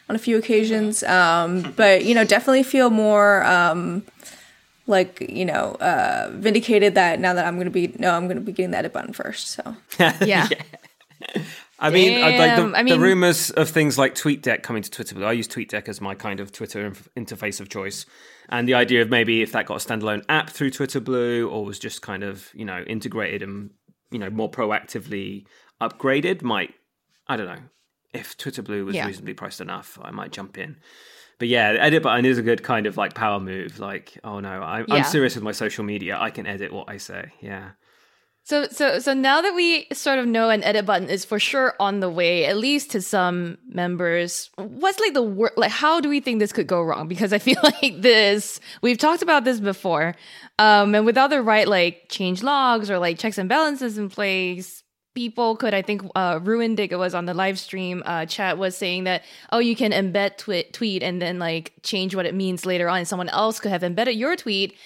on 0.09 0.17
a 0.17 0.19
few 0.19 0.37
occasions. 0.37 1.03
Um, 1.03 1.73
but 1.77 2.05
you 2.05 2.15
know, 2.15 2.25
definitely 2.25 2.63
feel 2.63 2.91
more 2.91 3.45
um, 3.45 4.05
like 4.87 5.27
you 5.29 5.45
know 5.45 5.77
uh, 5.81 6.31
vindicated 6.35 6.95
that 6.95 7.21
now 7.21 7.35
that 7.35 7.47
I'm 7.47 7.59
gonna 7.59 7.71
be 7.71 7.95
no, 7.99 8.15
I'm 8.15 8.29
gonna 8.29 8.41
be 8.41 8.53
getting 8.53 8.73
the 8.73 8.79
edit 8.79 8.93
button 8.93 9.13
first. 9.13 9.49
So 9.49 9.77
Yeah. 9.99 10.49
I 11.79 11.91
mean, 11.91 12.23
I'd 12.23 12.39
like 12.39 12.57
the, 12.57 12.63
Damn, 12.63 12.75
I 12.75 12.83
the 12.83 13.01
rumors 13.01 13.51
of 13.51 13.69
things 13.69 13.99
like 13.99 14.15
TweetDeck 14.15 14.63
coming 14.63 14.83
to 14.83 14.91
Twitter. 14.91 15.15
Blue. 15.15 15.25
I 15.25 15.33
use 15.33 15.49
TweetDeck 15.49 15.89
as 15.89 16.01
my 16.01 16.15
kind 16.15 16.41
of 16.41 16.53
Twitter 16.53 16.87
inf- 16.87 17.09
interface 17.17 17.61
of 17.61 17.69
choice, 17.69 18.07
and 18.49 18.69
the 18.69 18.75
idea 18.75 19.03
of 19.03 19.11
maybe 19.11 19.43
if 19.43 19.53
that 19.53 19.67
got 19.67 19.85
a 19.85 19.87
standalone 19.87 20.23
app 20.29 20.51
through 20.51 20.71
Twitter 20.71 21.01
Blue, 21.01 21.49
or 21.49 21.65
was 21.65 21.79
just 21.79 22.01
kind 22.01 22.23
of 22.23 22.51
you 22.55 22.65
know 22.65 22.83
integrated 22.87 23.43
and 23.43 23.71
you 24.11 24.19
know 24.19 24.31
more 24.31 24.51
proactively 24.51 25.45
upgraded, 25.81 26.43
might 26.43 26.75
I 27.27 27.37
don't 27.37 27.47
know 27.47 27.63
if 28.15 28.37
Twitter 28.37 28.63
Blue 28.63 28.85
was 28.87 28.95
Yeah. 28.95 29.07
reasonably 29.07 29.35
priced 29.35 29.61
enough, 29.61 29.99
I 30.03 30.11
might 30.11 30.31
jump 30.33 30.57
in. 30.57 30.77
But 31.39 31.49
yeah, 31.49 31.73
the 31.73 31.83
edit 31.83 32.03
button 32.05 32.25
is 32.25 32.39
a 32.39 32.43
good 32.43 32.63
kind 32.63 32.87
of 32.87 32.97
like 32.97 33.15
power 33.15 33.41
move. 33.41 33.81
Like, 33.81 34.19
oh 34.23 34.39
no, 34.41 34.49
I'm, 34.63 34.87
Yeah. 34.89 34.95
I'm 34.95 35.05
serious 35.05 35.35
with 35.35 35.43
my 35.45 35.53
social 35.53 35.85
media. 35.85 36.17
I 36.19 36.31
can 36.31 36.47
edit 36.47 36.73
what 36.73 36.89
I 36.89 36.97
say. 36.99 37.33
Yeah. 37.41 37.71
So 38.47 38.67
so 38.69 38.99
so 38.99 39.15
now 39.15 39.41
that 39.41 39.55
we 39.55 39.87
sort 39.93 40.19
of 40.19 40.27
know 40.27 40.51
an 40.51 40.63
edit 40.63 40.85
button 40.85 41.09
is 41.09 41.25
for 41.25 41.39
sure 41.41 41.75
on 41.81 42.01
the 42.01 42.11
way, 42.11 42.45
at 42.45 42.57
least 42.59 42.91
to 42.93 43.01
some 43.01 43.57
members, 43.67 44.51
what's 44.57 45.01
like 45.01 45.15
the 45.15 45.23
wor- 45.23 45.53
like 45.57 45.71
how 45.73 45.99
do 45.99 46.09
we 46.11 46.21
think 46.21 46.39
this 46.41 46.53
could 46.53 46.67
go 46.69 46.83
wrong? 46.83 47.09
Because 47.09 47.33
I 47.33 47.39
feel 47.49 47.57
like 47.65 48.01
this 48.03 48.61
we've 48.83 48.99
talked 48.99 49.23
about 49.23 49.45
this 49.45 49.59
before. 49.61 50.15
Um 50.61 50.95
and 50.95 51.05
without 51.07 51.31
the 51.31 51.43
right 51.43 51.67
like 51.67 52.05
change 52.11 52.43
logs 52.45 52.91
or 52.91 52.99
like 53.01 53.19
checks 53.19 53.39
and 53.39 53.49
balances 53.49 53.99
in 53.99 54.09
place, 54.11 54.84
people 55.15 55.57
could 55.57 55.75
I 55.75 55.83
think 55.83 56.03
uh 56.15 56.41
Ruin 56.43 56.77
Digga 56.77 56.99
was 56.99 57.15
on 57.15 57.27
the 57.27 57.35
live 57.35 57.59
stream 57.59 58.03
uh 58.05 58.27
chat 58.27 58.59
was 58.59 58.77
saying 58.77 59.05
that 59.05 59.23
oh 59.53 59.59
you 59.59 59.77
can 59.77 59.93
embed 59.93 60.37
tweet 60.37 60.73
tweet 60.73 61.03
and 61.03 61.23
then 61.23 61.39
like 61.39 61.73
change 61.83 62.15
what 62.15 62.27
it 62.27 62.35
means 62.35 62.67
later 62.67 62.89
on 62.89 63.05
someone 63.05 63.29
else 63.29 63.61
could 63.61 63.71
have 63.71 63.85
embedded 63.85 64.17
your 64.17 64.35
tweet 64.37 64.77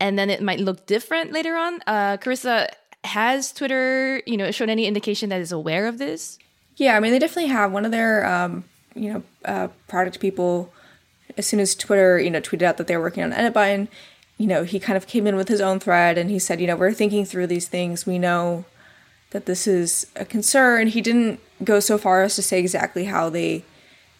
and 0.00 0.18
then 0.18 0.30
it 0.30 0.42
might 0.42 0.60
look 0.60 0.86
different 0.86 1.32
later 1.32 1.56
on. 1.56 1.80
Uh, 1.86 2.16
Karissa, 2.18 2.68
has 3.04 3.52
Twitter, 3.52 4.22
you 4.26 4.36
know, 4.36 4.50
shown 4.50 4.70
any 4.70 4.86
indication 4.86 5.28
that 5.30 5.40
is 5.40 5.52
aware 5.52 5.86
of 5.86 5.98
this? 5.98 6.38
Yeah, 6.76 6.96
I 6.96 7.00
mean, 7.00 7.12
they 7.12 7.18
definitely 7.18 7.50
have 7.50 7.72
one 7.72 7.84
of 7.84 7.90
their, 7.90 8.26
um, 8.26 8.64
you 8.94 9.12
know, 9.12 9.22
uh, 9.44 9.68
product 9.86 10.20
people. 10.20 10.72
As 11.36 11.46
soon 11.46 11.60
as 11.60 11.74
Twitter, 11.74 12.18
you 12.18 12.30
know, 12.30 12.40
tweeted 12.40 12.62
out 12.62 12.76
that 12.76 12.86
they 12.86 12.96
were 12.96 13.02
working 13.04 13.22
on 13.22 13.32
edit 13.32 13.52
button, 13.52 13.88
you 14.36 14.46
know, 14.46 14.62
he 14.64 14.78
kind 14.80 14.96
of 14.96 15.06
came 15.06 15.26
in 15.26 15.36
with 15.36 15.48
his 15.48 15.60
own 15.60 15.80
thread 15.80 16.18
and 16.18 16.30
he 16.30 16.38
said, 16.38 16.60
you 16.60 16.66
know, 16.66 16.76
we're 16.76 16.92
thinking 16.92 17.24
through 17.24 17.46
these 17.46 17.68
things. 17.68 18.06
We 18.06 18.18
know 18.18 18.64
that 19.30 19.46
this 19.46 19.66
is 19.66 20.06
a 20.16 20.24
concern. 20.24 20.88
He 20.88 21.00
didn't 21.00 21.40
go 21.62 21.80
so 21.80 21.98
far 21.98 22.22
as 22.22 22.36
to 22.36 22.42
say 22.42 22.58
exactly 22.58 23.04
how 23.04 23.28
they 23.28 23.64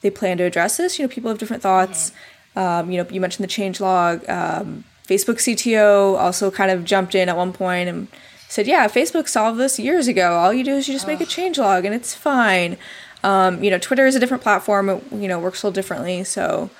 they 0.00 0.10
plan 0.10 0.38
to 0.38 0.44
address 0.44 0.76
this. 0.76 0.98
You 0.98 1.04
know, 1.04 1.08
people 1.08 1.28
have 1.30 1.38
different 1.38 1.62
thoughts. 1.62 2.12
Um, 2.54 2.90
you 2.90 3.02
know, 3.02 3.08
you 3.10 3.20
mentioned 3.20 3.44
the 3.44 3.48
change 3.48 3.80
log. 3.80 4.28
Um, 4.28 4.84
Facebook 5.06 5.38
CTO 5.38 6.18
also 6.18 6.50
kind 6.50 6.70
of 6.70 6.84
jumped 6.84 7.14
in 7.14 7.28
at 7.28 7.36
one 7.36 7.52
point 7.52 7.88
and 7.88 8.08
said, 8.48 8.66
"Yeah, 8.66 8.86
Facebook 8.88 9.28
solved 9.28 9.58
this 9.58 9.78
years 9.78 10.08
ago. 10.08 10.34
All 10.34 10.52
you 10.52 10.64
do 10.64 10.74
is 10.74 10.88
you 10.88 10.94
just 10.94 11.06
make 11.06 11.20
a 11.20 11.26
change 11.26 11.58
log, 11.58 11.84
and 11.84 11.94
it's 11.94 12.14
fine." 12.14 12.76
Um, 13.24 13.64
you 13.64 13.70
know, 13.70 13.78
Twitter 13.78 14.06
is 14.06 14.14
a 14.14 14.20
different 14.20 14.42
platform. 14.42 14.88
It, 14.88 15.02
you 15.12 15.26
know, 15.26 15.38
works 15.38 15.62
a 15.62 15.66
little 15.66 15.74
differently. 15.74 16.22
So, 16.24 16.70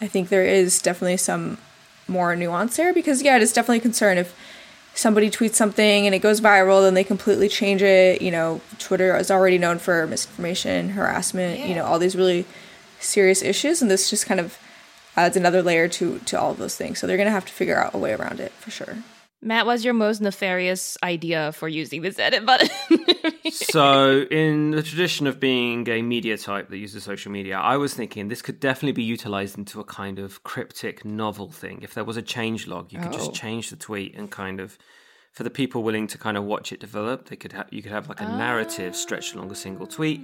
I 0.00 0.06
think 0.06 0.28
there 0.28 0.44
is 0.44 0.80
definitely 0.80 1.16
some 1.16 1.58
more 2.06 2.34
nuance 2.34 2.76
there 2.76 2.92
because, 2.92 3.22
yeah, 3.22 3.36
it 3.36 3.42
is 3.42 3.52
definitely 3.52 3.78
a 3.78 3.82
concern 3.82 4.18
if 4.18 4.34
somebody 4.98 5.30
tweets 5.30 5.54
something 5.54 6.06
and 6.06 6.14
it 6.14 6.18
goes 6.18 6.40
viral, 6.40 6.82
then 6.82 6.94
they 6.94 7.04
completely 7.04 7.48
change 7.48 7.82
it. 7.82 8.20
You 8.20 8.32
know, 8.32 8.60
Twitter 8.78 9.16
is 9.16 9.30
already 9.30 9.56
known 9.56 9.78
for 9.78 10.06
misinformation, 10.08 10.90
harassment, 10.90 11.60
you 11.60 11.74
know, 11.76 11.84
all 11.84 12.00
these 12.00 12.16
really 12.16 12.46
serious 12.98 13.40
issues, 13.40 13.80
and 13.80 13.88
this 13.88 14.10
just 14.10 14.26
kind 14.26 14.40
of 14.40 14.58
adds 15.16 15.36
another 15.36 15.62
layer 15.62 15.88
to 15.88 16.18
to 16.20 16.38
all 16.38 16.50
of 16.50 16.58
those 16.58 16.76
things. 16.76 16.98
So 16.98 17.06
they're 17.06 17.16
gonna 17.16 17.30
have 17.30 17.46
to 17.46 17.52
figure 17.52 17.80
out 17.80 17.94
a 17.94 17.98
way 17.98 18.12
around 18.12 18.40
it 18.40 18.52
for 18.52 18.70
sure. 18.70 18.98
Mat, 19.40 19.66
what's 19.66 19.84
your 19.84 19.94
most 19.94 20.20
nefarious 20.20 20.98
idea 21.02 21.52
for 21.52 21.68
using 21.68 22.02
this 22.02 22.18
edit 22.18 22.44
button? 22.44 22.68
so, 23.52 24.22
in 24.32 24.72
the 24.72 24.82
tradition 24.82 25.28
of 25.28 25.38
being 25.38 25.88
a 25.88 26.02
media 26.02 26.36
type 26.36 26.68
that 26.70 26.76
uses 26.78 27.04
social 27.04 27.30
media, 27.30 27.56
I 27.56 27.76
was 27.76 27.94
thinking 27.94 28.26
this 28.26 28.42
could 28.42 28.58
definitely 28.58 28.92
be 28.92 29.04
utilized 29.04 29.56
into 29.56 29.78
a 29.78 29.84
kind 29.84 30.18
of 30.18 30.42
cryptic 30.42 31.04
novel 31.04 31.50
thing. 31.50 31.78
If 31.82 31.94
there 31.94 32.02
was 32.02 32.16
a 32.16 32.22
change 32.22 32.66
log, 32.66 32.92
you 32.92 32.98
could 32.98 33.14
Oh. 33.14 33.18
just 33.18 33.32
change 33.32 33.70
the 33.70 33.76
tweet 33.76 34.16
and 34.16 34.28
kind 34.28 34.58
of, 34.58 34.76
for 35.32 35.44
the 35.44 35.50
people 35.50 35.84
willing 35.84 36.08
to 36.08 36.18
kind 36.18 36.36
of 36.36 36.42
watch 36.42 36.72
it 36.72 36.80
develop, 36.80 37.28
they 37.28 37.36
could 37.36 37.52
have 37.52 37.68
you 37.70 37.80
could 37.80 37.92
have 37.92 38.08
like 38.08 38.20
a 38.20 38.24
narrative 38.26 38.96
stretched 38.96 39.34
along 39.36 39.52
a 39.52 39.54
single 39.54 39.86
tweet. 39.86 40.20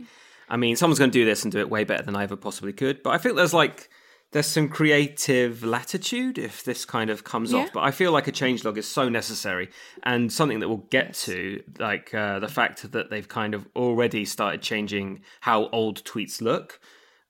I 0.49 0.56
mean, 0.56 0.75
someone's 0.75 0.99
going 0.99 1.12
to 1.12 1.18
do 1.18 1.25
this 1.25 1.44
and 1.44 1.52
do 1.52 1.61
it 1.61 1.71
way 1.71 1.85
better 1.85 2.02
than 2.02 2.16
I 2.16 2.25
ever 2.25 2.37
possibly 2.37 2.73
could. 2.73 3.02
But 3.04 3.11
I 3.11 3.18
think 3.18 3.37
there's 3.37 3.54
like 3.54 3.88
there's 4.35 4.47
some 4.47 4.69
creative 4.69 5.62
latitude 5.64 6.38
if 6.38 6.64
this 6.64 6.85
kind 6.85 7.09
of 7.09 7.23
comes 7.25 7.53
Yeah. 7.53 7.61
off. 7.61 7.73
But 7.73 7.85
I 7.85 7.93
feel 7.93 8.11
like 8.12 8.26
a 8.29 8.33
changelog 8.33 8.76
is 8.76 8.87
so 8.87 9.09
necessary 9.09 9.71
and 10.03 10.31
something 10.33 10.59
that 10.59 10.69
we'll 10.69 10.88
get 10.91 11.14
to, 11.14 11.62
like 11.79 12.12
uh, 12.12 12.41
the 12.41 12.49
fact 12.49 12.91
that 12.93 13.11
they've 13.11 13.29
kind 13.29 13.55
of 13.55 13.67
already 13.76 14.25
started 14.25 14.61
changing 14.61 15.23
how 15.41 15.69
old 15.69 16.03
tweets 16.05 16.43
look. 16.43 16.81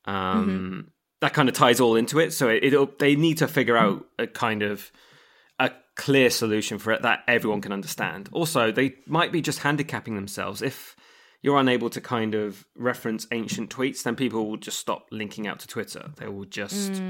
Um, 0.06 0.88
That 1.20 1.34
kind 1.34 1.48
of 1.48 1.54
ties 1.54 1.78
all 1.78 1.94
into 1.96 2.18
it. 2.18 2.32
So 2.32 2.48
it, 2.48 2.64
it'll, 2.64 2.90
they 2.98 3.16
need 3.16 3.38
to 3.38 3.48
figure 3.48 3.76
out 3.76 4.06
a 4.18 4.26
kind 4.26 4.62
of 4.62 4.90
a 5.58 5.70
clear 5.96 6.30
solution 6.30 6.78
for 6.78 6.92
it 6.92 7.02
that 7.02 7.20
everyone 7.28 7.60
can 7.60 7.72
understand. 7.72 8.28
Also, 8.32 8.72
they 8.72 8.94
might 9.06 9.30
be 9.30 9.40
just 9.42 9.60
handicapping 9.60 10.14
themselves. 10.16 10.62
If 10.62 10.96
you're 11.44 11.58
unable 11.58 11.90
to 11.90 12.00
kind 12.00 12.34
of 12.34 12.64
reference 12.74 13.26
ancient 13.30 13.68
tweets, 13.68 14.02
then 14.02 14.16
people 14.16 14.48
will 14.48 14.56
just 14.56 14.78
stop 14.78 15.06
linking 15.10 15.46
out 15.46 15.60
to 15.60 15.66
Twitter. 15.68 16.10
They 16.16 16.26
will 16.26 16.46
just 16.46 17.02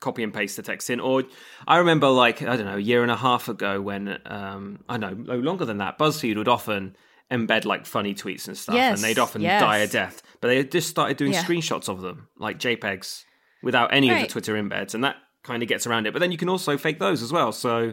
copy 0.00 0.22
and 0.22 0.32
paste 0.32 0.56
the 0.56 0.62
text 0.62 0.88
in. 0.88 1.00
Or 1.00 1.22
I 1.68 1.76
remember, 1.76 2.08
like 2.08 2.40
I 2.40 2.56
don't 2.56 2.64
know, 2.64 2.76
a 2.76 2.80
year 2.80 3.02
and 3.02 3.10
a 3.10 3.16
half 3.16 3.50
ago 3.50 3.78
when 3.82 4.18
um, 4.24 4.80
I 4.88 4.96
know 4.96 5.10
no 5.10 5.36
longer 5.36 5.66
than 5.66 5.78
that, 5.78 5.98
BuzzFeed 5.98 6.38
would 6.38 6.48
often 6.48 6.96
embed 7.30 7.66
like 7.66 7.84
funny 7.84 8.14
tweets 8.14 8.48
and 8.48 8.56
stuff, 8.56 8.74
Yes, 8.74 8.94
and 8.98 9.04
they'd 9.04 9.18
often 9.20 9.42
yes. 9.42 9.60
die 9.60 9.78
a 9.78 9.86
death. 9.86 10.22
But 10.40 10.48
they 10.48 10.64
just 10.64 10.88
started 10.88 11.18
doing 11.18 11.32
Yeah. 11.32 11.44
screenshots 11.44 11.90
of 11.90 12.00
them, 12.00 12.28
like 12.38 12.58
JPEGs, 12.58 13.24
without 13.62 13.92
any 13.92 14.08
of 14.10 14.18
the 14.18 14.26
Twitter 14.28 14.54
embeds, 14.54 14.94
and 14.94 15.04
that 15.04 15.16
kind 15.42 15.62
of 15.62 15.68
gets 15.68 15.86
around 15.86 16.06
it. 16.06 16.14
But 16.14 16.20
then 16.20 16.32
you 16.32 16.38
can 16.38 16.48
also 16.48 16.78
fake 16.78 16.98
those 16.98 17.20
as 17.22 17.32
well. 17.32 17.52
So 17.52 17.92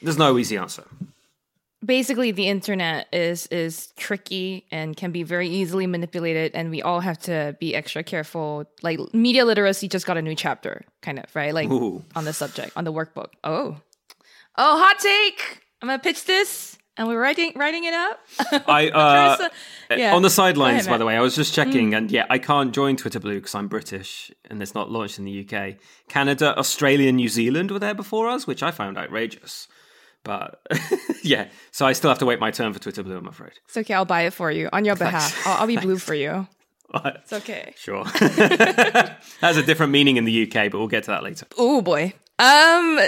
there's 0.00 0.16
no 0.18 0.38
easy 0.38 0.56
answer. 0.56 0.84
Basically, 1.84 2.30
the 2.30 2.46
internet 2.46 3.08
is 3.12 3.46
is 3.46 3.92
tricky 3.96 4.66
and 4.70 4.96
can 4.96 5.12
be 5.12 5.22
very 5.22 5.48
easily 5.48 5.86
manipulated, 5.86 6.54
and 6.54 6.70
we 6.70 6.82
all 6.82 7.00
have 7.00 7.18
to 7.20 7.56
be 7.58 7.74
extra 7.74 8.02
careful. 8.02 8.66
Like 8.82 9.00
media 9.14 9.44
literacy 9.44 9.88
just 9.88 10.06
got 10.06 10.18
a 10.18 10.22
new 10.22 10.34
chapter, 10.34 10.82
kind 11.00 11.18
of 11.18 11.34
right, 11.34 11.54
like 11.54 11.70
Ooh. 11.70 12.04
on 12.14 12.24
the 12.24 12.32
subject 12.32 12.72
on 12.76 12.84
the 12.84 12.92
workbook. 12.92 13.30
Oh, 13.44 13.80
oh, 14.56 14.78
hot 14.78 14.98
take! 14.98 15.62
I'm 15.80 15.88
gonna 15.88 15.98
pitch 15.98 16.26
this, 16.26 16.76
and 16.98 17.08
we're 17.08 17.20
writing 17.20 17.52
writing 17.56 17.84
it 17.84 17.94
up. 17.94 18.20
I 18.68 18.88
uh, 18.94 19.36
Karissa- 19.38 19.50
yeah. 19.96 20.14
on 20.14 20.20
the 20.20 20.28
sidelines, 20.28 20.82
ahead, 20.82 20.90
by 20.90 20.98
the 20.98 21.06
way, 21.06 21.16
I 21.16 21.20
was 21.22 21.34
just 21.34 21.54
checking, 21.54 21.94
and 21.94 22.10
yeah, 22.10 22.26
I 22.28 22.38
can't 22.38 22.74
join 22.74 22.96
Twitter 22.96 23.20
Blue 23.20 23.36
because 23.36 23.54
I'm 23.54 23.68
British 23.68 24.30
and 24.50 24.60
it's 24.62 24.74
not 24.74 24.90
launched 24.90 25.18
in 25.18 25.24
the 25.24 25.48
UK. 25.48 25.76
Canada, 26.08 26.54
Australia, 26.58 27.10
New 27.10 27.30
Zealand 27.30 27.70
were 27.70 27.78
there 27.78 27.94
before 27.94 28.28
us, 28.28 28.46
which 28.46 28.62
I 28.62 28.70
found 28.70 28.98
outrageous. 28.98 29.66
But 30.22 30.60
yeah, 31.22 31.48
so 31.70 31.86
I 31.86 31.92
still 31.92 32.10
have 32.10 32.18
to 32.18 32.26
wait 32.26 32.40
my 32.40 32.50
turn 32.50 32.72
for 32.72 32.78
Twitter 32.78 33.02
Blue. 33.02 33.16
I'm 33.16 33.26
afraid. 33.26 33.52
It's 33.66 33.76
okay. 33.76 33.94
I'll 33.94 34.04
buy 34.04 34.22
it 34.22 34.32
for 34.32 34.50
you 34.50 34.68
on 34.72 34.84
your 34.84 34.96
behalf. 34.96 35.46
I'll, 35.46 35.62
I'll 35.62 35.66
be 35.66 35.76
blue 35.76 35.98
for 35.98 36.14
you. 36.14 36.46
It's 36.92 37.32
okay. 37.32 37.72
Sure, 37.76 38.04
has 39.40 39.56
a 39.56 39.62
different 39.62 39.92
meaning 39.92 40.16
in 40.16 40.24
the 40.24 40.42
UK, 40.42 40.72
but 40.72 40.78
we'll 40.78 40.88
get 40.88 41.04
to 41.04 41.12
that 41.12 41.22
later. 41.22 41.46
Oh 41.56 41.80
boy. 41.82 42.14
Um, 42.40 42.98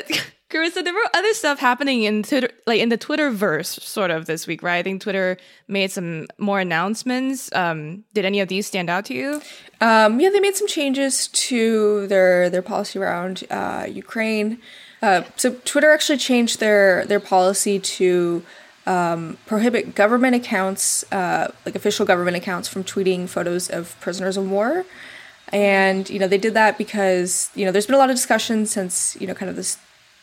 Karissa, 0.53 0.85
there 0.85 0.93
were 0.93 1.09
other 1.15 1.33
stuff 1.33 1.59
happening 1.59 2.03
in 2.03 2.23
Twitter, 2.23 2.51
like 2.67 2.81
in 2.81 2.91
the 2.91 2.99
Twitterverse, 2.99 3.81
sort 3.81 4.11
of 4.11 4.27
this 4.27 4.47
week, 4.47 4.63
right? 4.63 4.77
I 4.79 4.83
think 4.83 5.01
Twitter 5.01 5.39
made 5.67 5.91
some 5.91 6.27
more 6.37 6.61
announcements. 6.61 7.51
Um, 7.55 8.05
did 8.13 8.27
any 8.27 8.39
of 8.41 8.49
these 8.49 8.67
stand 8.67 8.91
out 8.91 9.07
to 9.07 9.15
you? 9.15 9.41
Um, 9.81 10.21
yeah, 10.21 10.29
they 10.29 10.41
made 10.41 10.55
some 10.55 10.69
changes 10.69 11.29
to 11.29 12.07
their 12.09 12.51
their 12.51 12.63
policy 12.63 12.99
around 12.99 13.45
uh, 13.51 13.87
Ukraine. 13.91 14.61
Uh, 15.03 15.25
so 15.37 15.55
Twitter 15.65 15.91
actually 15.91 16.19
changed 16.19 16.61
their 16.61 17.05
their 17.07 17.21
policy 17.21 17.81
to 17.81 18.43
um, 18.87 19.37
prohibit 19.47 19.95
government 19.95 20.35
accounts, 20.37 21.05
uh, 21.13 21.53
like 21.67 21.75
official 21.75 22.07
government 22.07 22.37
accounts, 22.37 22.69
from 22.69 22.85
tweeting 22.85 23.29
photos 23.29 23.69
of 23.69 23.99
prisoners 24.01 24.37
of 24.37 24.49
war. 24.49 24.85
And 25.53 26.09
you 26.09 26.19
know 26.19 26.29
they 26.29 26.39
did 26.39 26.55
that 26.55 26.79
because 26.79 27.51
you 27.55 27.67
know 27.67 27.73
there's 27.73 27.87
been 27.87 27.97
a 27.97 27.99
lot 27.99 28.11
of 28.11 28.17
discussion 28.17 28.65
since 28.65 29.17
you 29.21 29.27
know 29.27 29.35
kind 29.35 29.51
of 29.51 29.57
this 29.57 29.77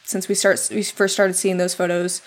since 0.06 0.28
we 0.28 0.34
start 0.34 0.70
we 0.72 0.82
first 0.82 1.14
started 1.14 1.36
seeing 1.36 1.58
those 1.58 1.76
photos 1.76 2.22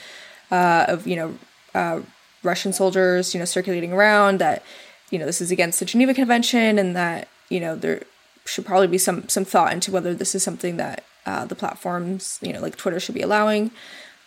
uh, 0.50 0.84
of 0.88 1.06
you 1.06 1.16
know 1.16 1.34
uh, 1.74 2.00
Russian 2.42 2.72
soldiers 2.72 3.34
you 3.34 3.40
know 3.40 3.44
circulating 3.44 3.92
around 3.92 4.38
that 4.38 4.62
you 5.10 5.18
know 5.18 5.26
this 5.26 5.40
is 5.40 5.50
against 5.50 5.80
the 5.80 5.84
Geneva 5.84 6.14
Convention 6.14 6.78
and 6.78 6.94
that 6.94 7.28
you 7.48 7.58
know 7.58 7.74
there 7.74 8.02
should 8.44 8.64
probably 8.64 8.86
be 8.86 8.98
some 8.98 9.28
some 9.28 9.44
thought 9.44 9.72
into 9.72 9.90
whether 9.90 10.14
this 10.14 10.34
is 10.34 10.44
something 10.44 10.76
that 10.76 11.02
uh, 11.26 11.44
the 11.44 11.54
platforms 11.54 12.38
you 12.42 12.52
know 12.52 12.60
like 12.60 12.76
Twitter 12.76 13.00
should 13.00 13.14
be 13.14 13.22
allowing. 13.22 13.70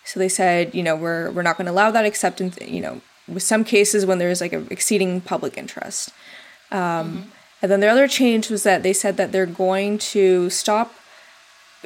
So 0.04 0.20
they 0.20 0.30
said 0.30 0.74
you 0.76 0.84
know 0.84 0.96
we're 0.96 1.32
we're 1.32 1.42
not 1.42 1.58
going 1.58 1.66
to 1.66 1.72
allow 1.72 1.92
that 1.92 2.06
except 2.06 2.42
in 2.42 2.54
you 2.62 2.82
know 2.82 3.02
with 3.28 3.44
some 3.44 3.64
cases 3.64 4.06
when 4.06 4.20
there's 4.20 4.42
like 4.42 4.54
a 4.54 4.66
exceeding 4.70 5.22
public 5.22 5.58
interest. 5.58 6.12
Um, 6.72 7.32
And 7.62 7.72
then 7.72 7.80
the 7.80 7.88
other 7.88 8.08
change 8.08 8.50
was 8.52 8.62
that 8.64 8.84
they 8.84 8.94
said 8.94 9.18
that 9.18 9.32
they're 9.32 9.48
going 9.48 9.98
to 10.14 10.50
stop 10.52 10.94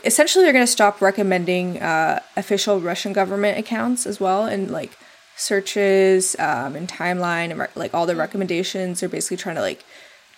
essentially 0.03 0.43
they're 0.43 0.53
going 0.53 0.65
to 0.65 0.71
stop 0.71 1.01
recommending 1.01 1.81
uh, 1.81 2.19
official 2.35 2.79
Russian 2.79 3.13
government 3.13 3.57
accounts 3.57 4.05
as 4.05 4.19
well 4.19 4.45
and 4.45 4.69
like 4.71 4.97
searches 5.35 6.35
um, 6.39 6.75
and 6.75 6.87
timeline 6.87 7.51
and 7.51 7.59
re- 7.59 7.67
like 7.75 7.93
all 7.93 8.05
the 8.05 8.15
recommendations. 8.15 8.99
They're 8.99 9.09
basically 9.09 9.37
trying 9.37 9.55
to 9.55 9.61
like 9.61 9.85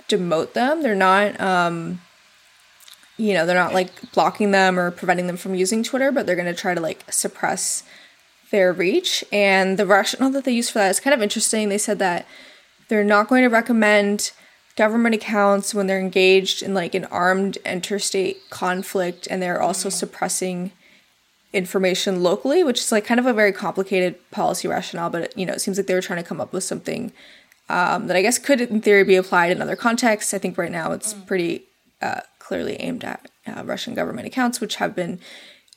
demote 0.08 0.54
them. 0.54 0.84
They're 0.84 0.96
not, 0.96 1.40
um, 1.40 2.02
you 3.22 3.36
know, 3.36 3.46
they're 3.46 3.56
not 3.56 3.74
like 3.74 4.12
blocking 4.14 4.52
them 4.52 4.80
or 4.80 4.90
preventing 4.90 5.28
them 5.28 5.38
from 5.38 5.54
using 5.54 5.84
Twitter, 5.84 6.12
but 6.12 6.26
they're 6.26 6.36
going 6.36 6.54
to 6.54 6.60
try 6.60 6.74
to 6.74 6.82
like 6.82 7.04
suppress 7.12 7.84
their 8.50 8.74
reach. 8.74 9.24
And 9.32 9.78
the 9.78 9.86
rationale 9.86 10.32
that 10.32 10.44
they 10.44 10.52
use 10.52 10.70
for 10.70 10.80
that 10.80 10.90
is 10.90 11.00
kind 11.00 11.14
of 11.14 11.22
interesting. 11.22 11.70
They 11.70 11.78
said 11.78 12.00
that 12.00 12.26
they're 12.88 13.04
not 13.04 13.30
going 13.30 13.44
to 13.44 13.50
recommend 13.50 14.32
government 14.76 15.14
accounts 15.14 15.74
when 15.74 15.86
they're 15.86 16.00
engaged 16.00 16.64
in 16.64 16.74
like 16.74 16.96
an 16.96 17.06
armed 17.06 17.58
interstate 17.58 18.50
conflict 18.50 19.28
and 19.30 19.42
they're 19.42 19.62
also 19.62 19.90
suppressing 19.90 20.72
information 21.54 22.24
locally 22.24 22.64
which 22.64 22.80
is 22.80 22.92
like 22.92 23.04
kind 23.04 23.20
of 23.20 23.26
a 23.26 23.34
very 23.34 23.52
complicated 23.52 24.16
policy 24.32 24.70
rationale 24.70 25.10
but 25.10 25.38
you 25.38 25.46
know 25.46 25.52
it 25.52 25.60
seems 25.60 25.78
like 25.78 25.88
they 25.88 25.94
were 25.94 26.02
trying 26.02 26.24
to 26.24 26.28
come 26.28 26.40
up 26.40 26.54
with 26.54 26.64
something 26.64 27.12
um, 27.68 28.08
that 28.08 28.16
i 28.16 28.22
guess 28.22 28.40
could 28.40 28.62
in 28.62 28.82
theory 28.82 29.04
be 29.04 29.18
applied 29.18 29.52
in 29.52 29.62
other 29.62 29.76
contexts 29.76 30.34
i 30.34 30.38
think 30.38 30.58
right 30.58 30.72
now 30.72 30.94
it's 30.94 31.14
pretty 31.14 31.64
uh, 32.02 32.22
clearly 32.52 32.76
aimed 32.88 33.04
at 33.04 33.30
uh, 33.48 33.64
russian 33.66 33.94
government 33.94 34.28
accounts 34.28 34.60
which 34.60 34.76
have 34.76 34.96
been 34.96 35.20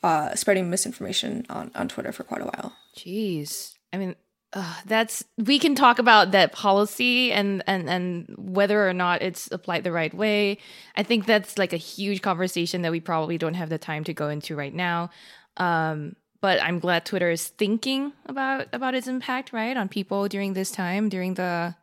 uh, 0.03 0.35
spreading 0.35 0.69
misinformation 0.69 1.47
on, 1.49 1.71
on 1.75 1.89
twitter 1.89 2.13
for 2.13 2.25
quite 2.25 2.43
a 2.43 2.51
while 2.53 2.75
Jeez. 2.97 3.75
I 3.93 3.99
mean, 3.99 4.15
uh, 4.53 4.75
that's 4.87 5.25
we 5.37 5.59
can 5.59 5.75
talk 5.75 5.99
about 5.99 6.31
that 6.31 6.53
policy 6.53 7.33
and 7.33 7.63
and 7.67 7.91
and 7.91 8.35
whether 8.39 8.89
or 8.89 8.93
not 8.93 9.23
it's 9.23 9.51
applied 9.51 9.83
the 9.85 9.93
right 9.93 10.15
way. 10.15 10.59
I 10.97 11.03
think 11.03 11.27
that's 11.27 11.59
like 11.59 11.73
a 11.73 11.79
huge 11.79 12.23
conversation 12.23 12.83
that 12.83 12.93
we 12.93 13.01
probably 13.01 13.37
don't 13.37 13.55
have 13.55 13.69
the 13.69 13.79
time 13.79 14.05
to 14.05 14.15
go 14.15 14.29
into 14.29 14.55
right 14.55 14.75
now. 14.75 15.11
Um, 15.57 16.15
but 16.41 16.63
I'm 16.63 16.79
glad 16.79 17.05
Twitter 17.05 17.31
is 17.31 17.49
thinking 17.49 18.13
about 18.27 18.69
about 18.73 18.95
its 18.95 19.09
impact, 19.09 19.53
right, 19.53 19.77
on 19.77 19.89
people 19.89 20.29
during 20.29 20.53
this 20.53 20.71
time, 20.71 21.09
during 21.09 21.35
the 21.35 21.75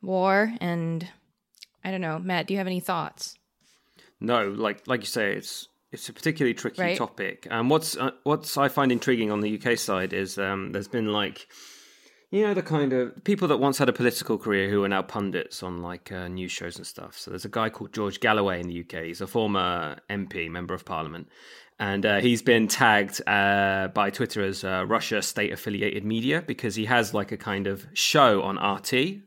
war. 0.00 0.54
And 0.60 1.06
I 1.84 1.90
don't 1.90 2.00
know, 2.00 2.18
Mat, 2.18 2.46
do 2.46 2.54
you 2.54 2.58
have 2.58 2.66
any 2.66 2.80
thoughts? 2.80 3.36
No, 4.20 4.48
like 4.48 4.86
like 4.86 5.00
you 5.00 5.06
say, 5.06 5.34
it's 5.34 5.68
it's 5.92 6.08
a 6.08 6.12
particularly 6.12 6.54
tricky 6.54 6.82
Right. 6.82 6.96
topic. 6.98 7.46
And 7.50 7.70
what's 7.70 7.96
uh, 7.96 8.10
what's 8.24 8.56
I 8.56 8.68
find 8.68 8.90
intriguing 8.92 9.30
on 9.30 9.40
the 9.40 9.60
UK 9.60 9.78
side 9.78 10.12
is 10.12 10.38
um, 10.38 10.72
there's 10.72 10.88
been 10.88 11.12
like 11.12 11.48
you 12.30 12.42
know 12.42 12.54
the 12.54 12.62
kind 12.62 12.92
of 12.92 13.22
people 13.24 13.46
that 13.48 13.58
once 13.58 13.78
had 13.78 13.88
a 13.88 13.92
political 13.92 14.36
career 14.36 14.68
who 14.68 14.82
are 14.84 14.88
now 14.88 15.02
pundits 15.02 15.62
on 15.62 15.80
like 15.82 16.10
uh, 16.10 16.28
news 16.28 16.50
shows 16.52 16.76
and 16.76 16.86
stuff. 16.86 17.16
So 17.18 17.30
there's 17.30 17.44
a 17.44 17.48
guy 17.50 17.68
called 17.70 17.92
George 17.92 18.20
Galloway 18.20 18.60
in 18.60 18.68
the 18.68 18.80
UK. 18.80 19.04
He's 19.04 19.20
a 19.20 19.26
former 19.26 19.96
MP, 20.10 20.50
member 20.50 20.74
of 20.74 20.84
Parliament, 20.84 21.28
and 21.78 22.04
uh, 22.04 22.18
he's 22.20 22.42
been 22.42 22.66
tagged 22.68 23.20
uh, 23.28 23.88
by 23.88 24.10
Twitter 24.10 24.42
as 24.42 24.64
uh, 24.64 24.84
Russia 24.88 25.22
state 25.22 25.52
affiliated 25.52 26.04
media 26.04 26.42
because 26.44 26.74
he 26.74 26.86
has 26.86 27.14
like 27.14 27.30
a 27.32 27.36
kind 27.36 27.66
of 27.68 27.86
show 27.94 28.42
on 28.42 28.56
RT 28.56 29.20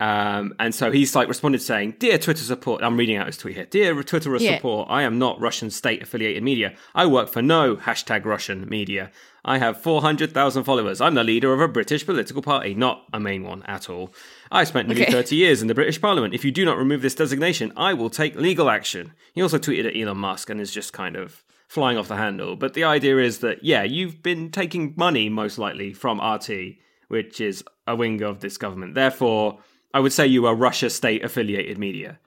Um, 0.00 0.54
and 0.58 0.74
so 0.74 0.90
he's 0.90 1.14
like 1.14 1.28
responded 1.28 1.62
saying, 1.62 1.94
Dear 2.00 2.18
Twitter 2.18 2.42
support, 2.42 2.82
I'm 2.82 2.96
reading 2.96 3.16
out 3.16 3.26
his 3.28 3.36
tweet 3.36 3.54
here. 3.54 3.66
Dear 3.66 4.02
Twitter 4.02 4.34
Yeah. 4.36 4.56
support, 4.56 4.88
I 4.90 5.02
am 5.02 5.18
not 5.18 5.40
Russian 5.40 5.70
state 5.70 6.02
affiliated 6.02 6.42
media. 6.42 6.74
I 6.94 7.06
work 7.06 7.28
for 7.28 7.42
no 7.42 7.76
hashtag 7.76 8.24
Russian 8.24 8.68
media. 8.68 9.12
I 9.44 9.58
have 9.58 9.80
400,000 9.80 10.64
followers. 10.64 11.00
I'm 11.00 11.14
the 11.14 11.22
leader 11.22 11.52
of 11.52 11.60
a 11.60 11.68
British 11.68 12.04
political 12.04 12.42
party, 12.42 12.74
not 12.74 13.04
a 13.12 13.20
main 13.20 13.44
one 13.44 13.62
at 13.64 13.88
all. 13.88 14.12
I 14.50 14.64
spent 14.64 14.88
nearly 14.88 15.02
Okay. 15.02 15.12
30 15.12 15.36
years 15.36 15.62
in 15.62 15.68
the 15.68 15.74
British 15.74 16.00
Parliament. 16.00 16.34
If 16.34 16.44
you 16.44 16.50
do 16.50 16.64
not 16.64 16.76
remove 16.78 17.02
this 17.02 17.14
designation, 17.14 17.72
I 17.76 17.94
will 17.94 18.10
take 18.10 18.34
legal 18.36 18.68
action. 18.70 19.12
He 19.32 19.42
also 19.42 19.58
tweeted 19.58 19.86
at 19.86 19.96
Elon 19.96 20.18
Musk 20.18 20.50
and 20.50 20.60
is 20.60 20.72
just 20.72 20.92
kind 20.92 21.14
of 21.14 21.44
flying 21.68 21.98
off 21.98 22.08
the 22.08 22.16
handle. 22.16 22.56
But 22.56 22.74
the 22.74 22.84
idea 22.84 23.18
is 23.18 23.38
that, 23.40 23.62
yeah, 23.64 23.84
you've 23.84 24.22
been 24.22 24.50
taking 24.50 24.94
money 24.96 25.28
most 25.28 25.56
likely 25.58 25.92
from 25.92 26.20
RT, 26.20 26.78
which 27.08 27.40
is 27.40 27.62
a 27.86 27.94
wing 27.94 28.22
of 28.22 28.40
this 28.40 28.56
government. 28.56 28.94
Therefore, 28.94 29.58
I 29.94 30.00
would 30.00 30.12
say 30.12 30.26
you 30.26 30.44
are 30.46 30.54
Russia 30.54 30.90
state 30.90 31.24
affiliated 31.24 31.78
media, 31.78 32.18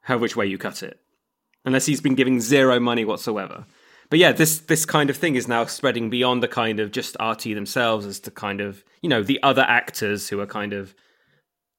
however 0.00 0.22
which 0.22 0.36
way 0.36 0.46
you 0.46 0.56
cut 0.56 0.82
it. 0.82 0.98
Unless 1.66 1.86
he's 1.86 2.00
been 2.00 2.14
giving 2.14 2.40
zero 2.40 2.80
money 2.80 3.04
whatsoever. 3.04 3.66
But 4.10 4.18
yeah, 4.18 4.32
this 4.32 4.58
this 4.58 4.86
kind 4.86 5.10
of 5.10 5.16
thing 5.16 5.34
is 5.34 5.46
now 5.46 5.66
spreading 5.66 6.08
beyond 6.08 6.42
the 6.42 6.48
kind 6.48 6.80
of 6.80 6.92
just 6.92 7.16
RT 7.20 7.42
themselves 7.42 8.06
as 8.06 8.20
to 8.20 8.30
kind 8.30 8.60
of, 8.60 8.84
you 9.02 9.08
know, 9.08 9.22
the 9.22 9.42
other 9.42 9.62
actors 9.62 10.28
who 10.28 10.40
are 10.40 10.46
kind 10.46 10.72
of, 10.72 10.94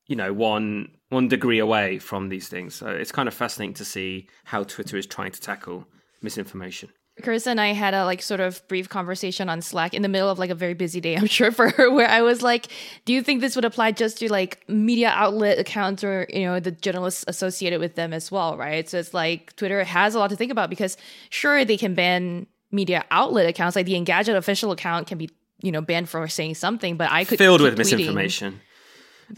you 0.08 0.16
know, 0.16 0.32
one 0.32 0.90
one 1.10 1.28
degree 1.28 1.60
away 1.60 1.98
from 1.98 2.30
these 2.30 2.48
things. 2.48 2.76
So 2.76 2.88
it's 2.88 3.12
kind 3.12 3.28
of 3.28 3.34
fascinating 3.34 3.76
to 3.76 3.86
see 3.86 4.28
how 4.44 4.64
Twitter 4.64 4.98
is 4.98 5.08
trying 5.08 5.32
to 5.32 5.42
tackle 5.42 5.88
misinformation. 6.22 6.90
Karissa 7.22 7.48
and 7.48 7.62
I 7.62 7.68
had 7.68 7.94
a 7.94 8.04
like 8.04 8.22
sort 8.22 8.42
of 8.42 8.66
brief 8.68 8.90
conversation 8.90 9.48
on 9.48 9.62
Slack 9.62 9.94
in 9.94 10.02
the 10.02 10.10
middle 10.10 10.30
of 10.30 10.38
like 10.38 10.50
a 10.50 10.56
very 10.56 10.74
busy 10.74 11.00
day, 11.00 11.16
I'm 11.18 11.28
sure 11.28 11.52
for 11.52 11.70
her, 11.70 11.90
where 11.90 12.10
I 12.10 12.22
was 12.22 12.42
like, 12.42 12.68
"Do 13.06 13.14
you 13.14 13.22
think 13.24 13.40
this 13.42 13.56
would 13.56 13.64
apply 13.66 13.92
just 13.94 14.18
to 14.20 14.30
like 14.32 14.64
media 14.68 15.10
outlet 15.16 15.58
accounts 15.58 16.04
or 16.04 16.28
you 16.32 16.44
know 16.46 16.60
the 16.60 16.72
journalists 16.72 17.24
associated 17.28 17.80
with 17.80 17.96
them 17.96 18.12
as 18.14 18.32
well, 18.32 18.58
right?" 18.58 18.88
So 18.90 18.98
it's 19.00 19.14
like 19.14 19.56
Twitter 19.56 19.84
has 19.86 20.14
a 20.14 20.20
lot 20.20 20.30
to 20.32 20.36
think 20.36 20.52
about 20.52 20.70
because 20.70 20.98
sure 21.30 21.64
they 21.64 21.78
can 21.78 21.94
ban 21.96 22.48
media 22.72 23.06
outlet 23.12 23.48
accounts, 23.48 23.76
like 23.78 23.86
the 23.86 23.94
Engadget 23.94 24.36
official 24.36 24.72
account 24.74 25.08
can 25.08 25.18
be 25.18 25.30
you 25.62 25.72
know 25.72 25.80
banned 25.82 26.10
for 26.10 26.28
saying 26.28 26.56
something, 26.56 26.98
but 26.98 27.10
I 27.12 27.24
could 27.24 27.38
Filled 27.38 27.62
with 27.62 27.76
tweeting. 27.76 27.78
misinformation. 27.78 28.62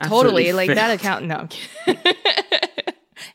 Totally, 0.04 0.50
Absolutely 0.50 0.54
like 0.54 0.68
filled. 0.68 0.78
that 0.80 0.96
account. 1.00 1.26
No. 1.26 1.48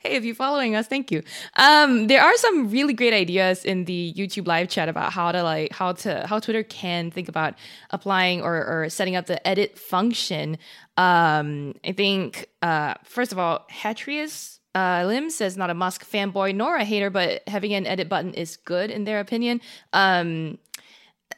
Hey, 0.02 0.16
if 0.16 0.25
you're 0.25 0.35
following 0.35 0.75
us, 0.75 0.88
thank 0.88 1.12
you. 1.12 1.23
Um, 1.54 2.09
there 2.09 2.21
are 2.21 2.37
some 2.37 2.71
really 2.71 2.92
great 2.92 3.14
ideas 3.14 3.64
in 3.64 3.85
the 3.85 4.12
YouTube 4.16 4.49
live 4.49 4.68
chat 4.68 4.88
about 4.88 5.12
how 5.12 5.30
to 5.30 5.44
like 5.44 5.71
how 5.71 5.92
to 5.92 6.26
how 6.26 6.40
Twitter 6.40 6.64
can 6.64 7.12
think 7.12 7.28
about 7.28 7.54
applying 7.90 8.42
or, 8.42 8.66
or 8.66 8.88
setting 8.88 9.14
up 9.14 9.26
the 9.26 9.47
edit 9.47 9.78
function. 9.78 10.59
Um, 10.97 11.75
I 11.85 11.92
think 11.92 12.49
uh, 12.62 12.94
first 13.04 13.30
of 13.30 13.38
all, 13.38 13.64
Hatrius 13.71 14.59
uh, 14.75 15.04
Lim 15.06 15.30
says 15.30 15.56
not 15.56 15.71
a 15.71 15.75
Musk 15.75 16.04
fanboy 16.04 16.52
nor 16.52 16.75
a 16.75 16.85
hater, 16.85 17.09
but 17.09 17.42
having 17.47 17.73
an 17.73 17.87
edit 17.87 18.09
button 18.09 18.35
is 18.35 18.56
good 18.56 18.90
in 18.90 19.04
their 19.04 19.21
opinion. 19.21 19.61
Um, 19.92 20.59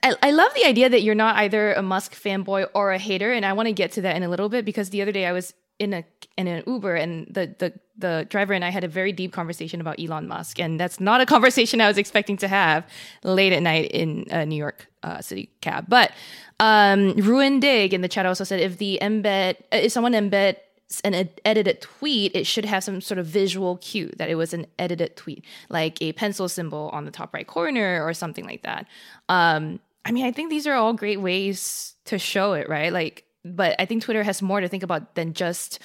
I, 0.02 0.14
I 0.22 0.30
love 0.30 0.54
the 0.54 0.64
idea 0.64 0.88
that 0.88 1.02
you're 1.02 1.14
not 1.14 1.36
either 1.36 1.74
a 1.74 1.82
Musk 1.82 2.14
fanboy 2.14 2.68
or 2.74 2.92
a 2.92 2.98
hater, 2.98 3.30
and 3.30 3.44
I 3.44 3.52
want 3.52 3.66
to 3.66 3.74
get 3.74 3.92
to 3.92 4.00
that 4.02 4.16
in 4.16 4.22
a 4.22 4.30
little 4.30 4.48
bit 4.48 4.64
because 4.64 4.88
the 4.88 5.02
other 5.02 5.12
day 5.12 5.26
I 5.26 5.32
was 5.32 5.52
in 5.78 5.92
a 5.92 6.04
in 6.36 6.46
an 6.46 6.62
Uber 6.66 6.94
and 6.94 7.26
the 7.28 7.54
the 7.58 7.72
the 7.96 8.26
driver 8.28 8.52
and 8.52 8.64
I 8.64 8.70
had 8.70 8.84
a 8.84 8.88
very 8.88 9.12
deep 9.12 9.32
conversation 9.32 9.80
about 9.80 10.00
Elon 10.00 10.26
Musk, 10.26 10.58
and 10.58 10.78
that's 10.78 11.00
not 11.00 11.20
a 11.20 11.26
conversation 11.34 11.80
I 11.80 11.88
was 11.88 11.98
expecting 11.98 12.36
to 12.38 12.48
have 12.48 12.86
late 13.22 13.52
at 13.52 13.62
night 13.62 13.90
in 13.90 14.26
a 14.30 14.44
New 14.44 14.56
York 14.56 14.88
uh, 15.02 15.20
City 15.20 15.50
cab. 15.60 15.86
But 15.88 16.12
um, 16.60 17.14
Ruin 17.14 17.60
Dig 17.60 17.94
in 17.94 18.00
the 18.00 18.08
chat 18.08 18.26
also 18.26 18.44
said 18.44 18.60
if 18.60 18.78
the 18.78 18.98
embed 19.00 19.56
if 19.72 19.92
someone 19.92 20.12
embed 20.12 20.56
an 21.02 21.14
ed- 21.14 21.40
edited 21.44 21.80
tweet, 21.80 22.34
it 22.36 22.46
should 22.46 22.64
have 22.64 22.84
some 22.84 23.00
sort 23.00 23.18
of 23.18 23.26
visual 23.26 23.78
cue 23.78 24.12
that 24.16 24.28
it 24.28 24.34
was 24.36 24.52
an 24.52 24.66
edited 24.78 25.16
tweet, 25.16 25.44
like 25.68 26.00
a 26.00 26.12
pencil 26.12 26.48
symbol 26.48 26.90
on 26.92 27.04
the 27.04 27.10
top 27.10 27.34
right 27.34 27.46
corner 27.46 28.04
or 28.04 28.12
something 28.12 28.44
like 28.44 28.62
that. 28.62 28.86
Um, 29.28 29.80
I 30.04 30.12
mean, 30.12 30.26
I 30.26 30.32
think 30.32 30.50
these 30.50 30.66
are 30.66 30.74
all 30.74 30.92
great 30.92 31.20
ways 31.20 31.94
to 32.04 32.18
show 32.18 32.52
it, 32.52 32.68
right? 32.68 32.92
Like, 32.92 33.24
but 33.44 33.74
I 33.78 33.84
think 33.84 34.02
Twitter 34.02 34.22
has 34.22 34.40
more 34.42 34.60
to 34.60 34.68
think 34.68 34.82
about 34.82 35.14
than 35.14 35.34
just 35.34 35.78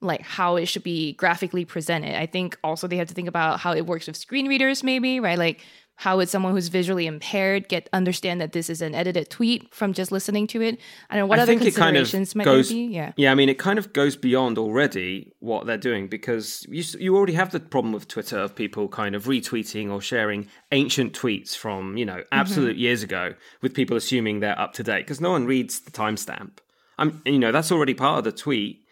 like 0.00 0.20
how 0.22 0.56
it 0.56 0.66
should 0.66 0.82
be 0.82 1.14
graphically 1.14 1.64
presented. 1.64 2.14
I 2.20 2.26
think 2.26 2.58
also 2.62 2.86
they 2.86 2.96
have 2.98 3.08
to 3.08 3.14
think 3.14 3.28
about 3.28 3.60
how 3.60 3.72
it 3.72 3.86
works 3.86 4.06
with 4.06 4.16
screen 4.16 4.46
readers, 4.46 4.82
maybe, 4.84 5.20
right? 5.20 5.38
Like, 5.38 5.64
how 5.98 6.18
would 6.18 6.28
someone 6.28 6.52
who's 6.52 6.68
visually 6.68 7.06
impaired 7.06 7.70
get 7.70 7.88
understand 7.94 8.38
that 8.42 8.52
this 8.52 8.68
is 8.68 8.82
an 8.82 8.94
edited 8.94 9.30
tweet 9.30 9.72
from 9.74 9.94
just 9.94 10.12
listening 10.12 10.46
to 10.48 10.60
it? 10.60 10.78
I 11.08 11.14
don't 11.14 11.22
know 11.22 11.26
what 11.26 11.38
I 11.38 11.42
other 11.44 11.52
it 11.52 11.56
kind 11.56 11.96
of 11.96 12.02
considerations 12.02 12.34
might 12.34 12.44
goes. 12.44 12.68
be. 12.68 12.84
Yeah. 12.88 13.12
yeah, 13.16 13.32
I 13.32 13.34
mean, 13.34 13.48
it 13.48 13.58
kind 13.58 13.78
of 13.78 13.94
goes 13.94 14.14
beyond 14.14 14.58
already 14.58 15.32
what 15.38 15.64
they're 15.64 15.78
doing 15.78 16.08
because 16.08 16.66
you 16.68 16.84
you 17.00 17.16
already 17.16 17.32
have 17.32 17.50
the 17.50 17.60
problem 17.60 17.94
with 17.94 18.08
Twitter 18.08 18.38
of 18.38 18.54
people 18.54 18.88
kind 18.88 19.14
of 19.14 19.24
retweeting 19.24 19.90
or 19.90 20.02
sharing 20.02 20.48
ancient 20.70 21.14
tweets 21.18 21.56
from 21.56 21.96
you 21.96 22.04
know 22.04 22.22
absolute 22.30 22.72
Mm-hmm. 22.72 22.80
years 22.80 23.02
ago 23.02 23.34
with 23.62 23.72
people 23.72 23.96
assuming 23.96 24.40
they're 24.40 24.60
up 24.60 24.74
to 24.74 24.82
date 24.82 24.98
because 25.06 25.22
no 25.22 25.30
one 25.30 25.46
reads 25.46 25.80
the 25.80 25.90
timestamp. 25.90 26.58
I'm 26.98 27.22
you 27.24 27.38
know 27.38 27.52
that's 27.52 27.72
already 27.72 27.94
part 27.94 28.18
of 28.18 28.24
the 28.24 28.32
tweet, 28.32 28.84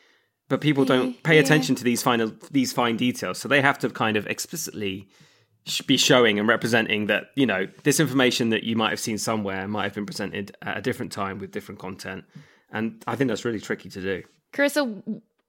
but 0.48 0.60
people 0.60 0.84
don't 0.84 1.22
pay 1.22 1.38
attention 1.38 1.74
to 1.76 1.84
these 1.84 2.02
final 2.02 2.32
these 2.50 2.72
fine 2.72 2.96
details, 2.96 3.38
so 3.38 3.48
they 3.48 3.60
have 3.60 3.78
to 3.80 3.90
kind 3.90 4.16
of 4.16 4.26
explicitly 4.26 5.08
be 5.86 5.96
showing 5.96 6.38
and 6.38 6.46
representing 6.46 7.06
that 7.06 7.30
you 7.36 7.46
know 7.46 7.66
this 7.84 7.98
information 7.98 8.50
that 8.50 8.64
you 8.64 8.76
might 8.76 8.90
have 8.90 9.00
seen 9.00 9.16
somewhere 9.16 9.66
might 9.66 9.84
have 9.84 9.94
been 9.94 10.04
presented 10.04 10.54
at 10.60 10.76
a 10.76 10.82
different 10.82 11.10
time 11.10 11.38
with 11.38 11.52
different 11.52 11.78
content 11.80 12.22
and 12.70 13.02
i 13.06 13.16
think 13.16 13.28
that's 13.28 13.46
really 13.46 13.58
tricky 13.60 13.88
to 13.88 13.98
do 14.02 14.22
Karissa, 14.52 15.02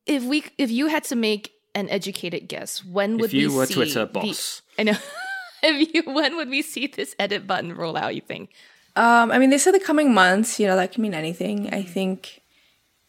if 0.06 0.24
we 0.24 0.46
if 0.58 0.72
you 0.72 0.88
had 0.88 1.04
to 1.06 1.18
make 1.18 1.52
an 1.74 1.90
educated 1.90 2.48
guess, 2.48 2.86
when 2.86 3.18
would 3.18 3.26
if 3.26 3.34
you 3.34 3.50
we 3.50 3.58
were 3.58 3.66
see 3.66 3.74
twitter 3.74 4.06
the- 4.06 4.14
boss 4.14 4.62
I 4.80 4.84
know. 4.84 4.98
if 5.64 5.94
you 5.94 6.04
when 6.12 6.38
would 6.38 6.50
we 6.50 6.62
see 6.62 6.88
this 6.88 7.16
edit 7.20 7.48
button 7.48 7.76
roll 7.76 7.98
out? 7.98 8.16
You 8.16 8.22
think? 8.22 8.52
Um, 8.96 9.32
I 9.32 9.40
mean, 9.40 9.50
they 9.50 9.58
said 9.58 9.74
the 9.74 9.80
coming 9.80 10.14
months. 10.14 10.60
You 10.60 10.68
know, 10.68 10.76
that 10.76 10.92
can 10.92 11.02
mean 11.02 11.14
anything. 11.14 11.74
I 11.74 11.84
think, 11.84 12.42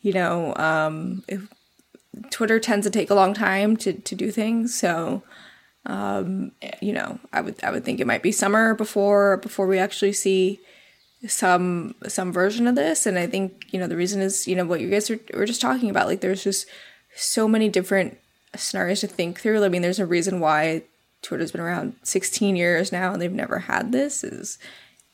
you 0.01 0.13
know, 0.13 0.55
um, 0.57 1.25
Twitter 2.31 2.59
tends 2.61 2.87
to 2.87 2.91
take 2.91 3.11
a 3.11 3.15
long 3.15 3.35
time 3.35 3.77
to 3.79 3.93
to 3.93 4.15
do 4.15 4.31
things, 4.31 4.77
so 4.79 5.23
um, 5.87 6.53
you 6.81 6.93
know, 6.93 7.21
I 7.33 7.41
would 7.41 7.63
I 7.63 7.71
would 7.71 7.85
think 7.85 8.01
it 8.01 8.07
might 8.07 8.23
be 8.23 8.33
summer 8.33 8.75
before 8.75 9.37
before 9.37 9.67
we 9.67 9.79
actually 9.79 10.13
see 10.13 10.61
some 11.29 11.95
some 12.09 12.33
version 12.33 12.67
of 12.67 12.75
this. 12.75 13.07
And 13.07 13.19
I 13.19 13.27
think 13.27 13.67
you 13.71 13.79
know 13.79 13.87
the 13.87 13.97
reason 13.97 14.21
is 14.21 14.49
you 14.49 14.57
know 14.57 14.65
what 14.65 14.81
you 14.81 14.91
guys 14.91 15.09
were, 15.09 15.21
were 15.35 15.47
just 15.47 15.61
talking 15.61 15.89
about. 15.89 16.09
Like, 16.09 16.21
there's 16.21 16.43
just 16.43 16.67
so 17.15 17.47
many 17.47 17.69
different 17.69 18.19
scenarios 18.57 19.01
to 19.01 19.07
think 19.07 19.41
through. 19.41 19.65
I 19.65 19.69
mean, 19.69 19.83
there's 19.83 20.01
a 20.01 20.07
reason 20.07 20.41
why 20.41 20.83
Twitter's 21.23 21.53
been 21.53 21.61
around 21.61 21.97
16 22.03 22.57
years 22.57 22.93
now 22.93 23.13
and 23.13 23.23
they've 23.23 23.33
never 23.33 23.61
had 23.61 23.93
this. 23.93 24.25
Is 24.25 24.59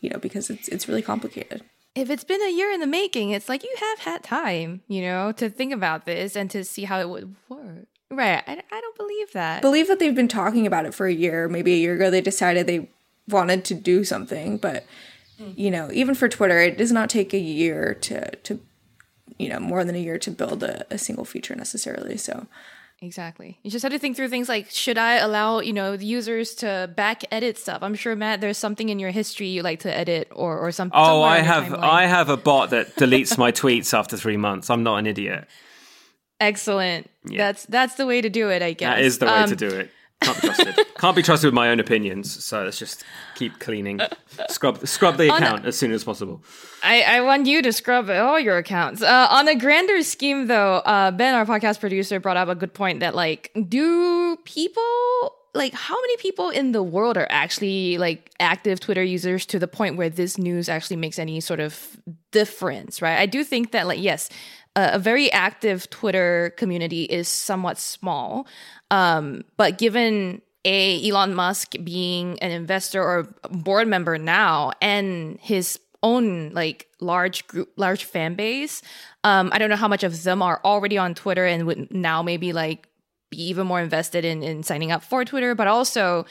you 0.01 0.09
know 0.09 0.19
because 0.19 0.49
it's 0.49 0.69
it's 0.69 0.89
really 0.89 1.03
complicated. 1.03 1.63
If 1.95 2.09
it's 2.09 2.25
been 2.25 2.43
a 2.43 2.51
year 2.51 2.71
in 2.71 2.81
the 2.81 2.87
making, 2.87 3.31
it's 3.31 3.49
like 3.49 3.63
you 3.63 3.75
have 3.79 3.99
had 4.01 4.23
time, 4.23 4.81
you 4.89 5.03
know, 5.03 5.33
to 5.33 5.51
think 5.51 5.73
about 5.73 6.07
this 6.07 6.37
and 6.37 6.51
to 6.51 6.65
see 6.65 6.85
how 6.85 7.01
it 7.01 7.09
would 7.09 7.35
work. 7.49 7.87
Right? 8.11 8.43
I, 8.47 8.63
I 8.71 8.81
don't 8.81 8.97
believe 8.97 9.33
that. 9.33 9.63
believe 9.63 9.89
that 9.89 9.99
they've 9.99 10.15
been 10.15 10.29
talking 10.29 10.67
about 10.67 10.87
it 10.87 10.95
for 10.95 11.07
a 11.07 11.13
year. 11.13 11.49
Maybe 11.49 11.75
a 11.75 11.79
year 11.79 11.95
ago 11.95 12.11
they 12.11 12.21
decided 12.21 12.67
they 12.67 12.89
wanted 13.29 13.65
to 13.67 13.75
do 13.75 14.05
something, 14.05 14.59
but 14.59 14.87
mm. 15.41 15.57
you 15.57 15.71
know, 15.71 15.91
even 15.93 16.15
for 16.15 16.29
Twitter, 16.29 16.59
it 16.59 16.77
does 16.77 16.93
not 16.93 17.11
take 17.11 17.33
a 17.33 17.39
year 17.39 17.95
to 17.95 18.37
to 18.37 18.61
you 19.39 19.49
know 19.49 19.61
more 19.61 19.85
than 19.85 19.95
a 19.95 19.99
year 19.99 20.19
to 20.19 20.31
build 20.31 20.63
a, 20.63 20.85
a 20.93 20.99
single 20.99 21.25
feature 21.25 21.55
necessarily. 21.55 22.17
So 22.17 22.47
Exactly. 23.03 23.59
You 23.63 23.71
just 23.71 23.83
have 23.83 23.91
to 23.93 23.99
think 23.99 24.17
through 24.17 24.29
things 24.29 24.49
like 24.49 24.71
should 24.71 24.97
I 24.97 25.15
allow, 25.17 25.59
you 25.59 25.73
know, 25.73 25.97
the 25.97 26.07
users 26.07 26.55
to 26.57 26.89
back 26.97 27.23
edit 27.33 27.59
stuff? 27.59 27.83
I'm 27.83 27.95
sure 27.97 28.15
Mat, 28.17 28.41
there's 28.41 28.57
something 28.57 28.89
in 28.89 28.99
your 29.01 29.11
history 29.11 29.49
you 29.49 29.63
like 29.63 29.81
to 29.81 29.95
edit 29.95 30.29
or 30.31 30.57
or 30.59 30.71
something. 30.73 30.97
oh 30.99 31.21
i 31.23 31.41
have 31.41 31.75
i 31.75 32.07
have 32.07 32.29
a 32.29 32.37
bot 32.37 32.71
that 32.71 32.95
deletes 32.97 33.37
my 33.37 33.51
tweets 33.53 33.93
after 33.93 34.17
three 34.17 34.37
months 34.37 34.71
i'm 34.71 34.83
not 34.83 34.97
an 34.99 35.07
idiot 35.07 35.47
Excellent. 36.41 37.09
Yeah. 37.25 37.39
That's 37.39 37.67
that's 37.67 37.95
the 37.95 38.05
way 38.07 38.21
to 38.21 38.29
do 38.29 38.51
it, 38.51 38.63
I 38.63 38.73
guess. 38.73 38.97
that 38.97 39.01
is 39.05 39.19
the 39.19 39.27
way 39.27 39.33
Um, 39.33 39.49
to 39.51 39.57
do 39.57 39.69
it 39.69 39.91
can't 40.23 40.41
be 40.41 40.49
trusted 40.49 40.87
can't 40.99 41.17
be 41.17 41.23
trusted 41.23 41.49
with 41.49 41.55
my 41.55 41.69
own 41.69 41.81
opinions 41.81 42.45
so 42.45 42.65
let's 42.65 42.79
just 42.79 43.05
keep 43.35 43.59
cleaning 43.59 44.01
scrub 44.49 44.87
scrub 44.87 45.17
the 45.17 45.35
account 45.35 45.65
as 45.67 45.77
soon 45.77 45.93
as 45.93 46.05
possible 46.05 46.43
I, 46.83 47.03
I 47.03 47.21
want 47.21 47.47
you 47.47 47.63
to 47.63 47.73
scrub 47.73 48.11
all 48.11 48.41
your 48.41 48.59
accounts. 48.59 49.03
Uh, 49.03 49.29
on 49.31 49.47
a 49.47 49.55
grander 49.55 50.03
scheme, 50.03 50.49
though, 50.49 50.77
uh, 50.77 51.11
Ben, 51.13 51.35
our 51.35 51.47
podcast 51.47 51.79
producer, 51.79 52.19
brought 52.19 52.37
up 52.37 52.49
a 52.49 52.55
good 52.55 52.75
point 52.75 53.01
that, 53.01 53.15
like, 53.15 53.53
do 53.69 54.37
people, 54.45 54.83
like, 55.55 55.73
how 55.75 55.95
many 55.95 56.17
people 56.17 56.51
in 56.51 56.73
the 56.73 56.83
world 56.83 57.17
are 57.17 57.29
actually, 57.31 57.99
like, 57.99 58.33
active 58.41 58.81
Twitter 58.81 59.03
users 59.03 59.47
to 59.47 59.59
the 59.61 59.69
point 59.69 59.97
where 59.97 60.11
this 60.11 60.39
news 60.39 60.69
actually 60.69 60.97
makes 60.97 61.19
any 61.19 61.41
sort 61.41 61.61
of 61.61 61.97
difference, 62.33 63.01
right? 63.01 63.19
I 63.19 63.27
do 63.27 63.45
think 63.45 63.71
that, 63.71 63.87
like, 63.87 64.01
yes, 64.01 64.29
a, 64.75 64.93
a 64.95 64.99
very 64.99 65.31
active 65.31 65.89
Twitter 65.91 66.53
community 66.57 67.05
is 67.05 67.29
somewhat 67.29 67.79
small. 67.79 68.47
Um, 68.93 69.45
but 69.57 69.79
given 69.79 70.43
a 70.65 71.09
Elon 71.09 71.35
Musk 71.35 71.73
being 71.83 72.39
an 72.41 72.53
investor 72.53 73.03
or 73.03 73.35
board 73.51 73.89
member 73.89 74.19
now 74.19 74.71
and 74.81 75.39
his 75.41 75.81
own 76.03 76.51
like 76.51 76.89
large 77.01 77.47
group, 77.47 77.71
large 77.77 78.05
fan 78.05 78.35
base. 78.35 78.83
Um, 79.25 79.51
I 79.53 79.59
don't 79.59 79.71
know 79.71 79.77
how 79.77 79.89
much 79.89 80.05
of 80.05 80.23
them 80.23 80.43
are 80.43 80.61
already 80.65 80.99
on 80.99 81.15
Twitter 81.15 81.47
and 81.47 81.67
would 81.67 81.93
now 81.93 82.23
maybe 82.23 82.53
like 82.53 82.89
be 83.31 83.39
even 83.45 83.67
more 83.67 83.81
invested 83.81 84.25
in 84.25 84.43
in 84.43 84.63
signing 84.63 84.93
up 84.93 85.03
for 85.03 85.25
Twitter, 85.25 85.55
but 85.55 85.67
also 85.67 86.27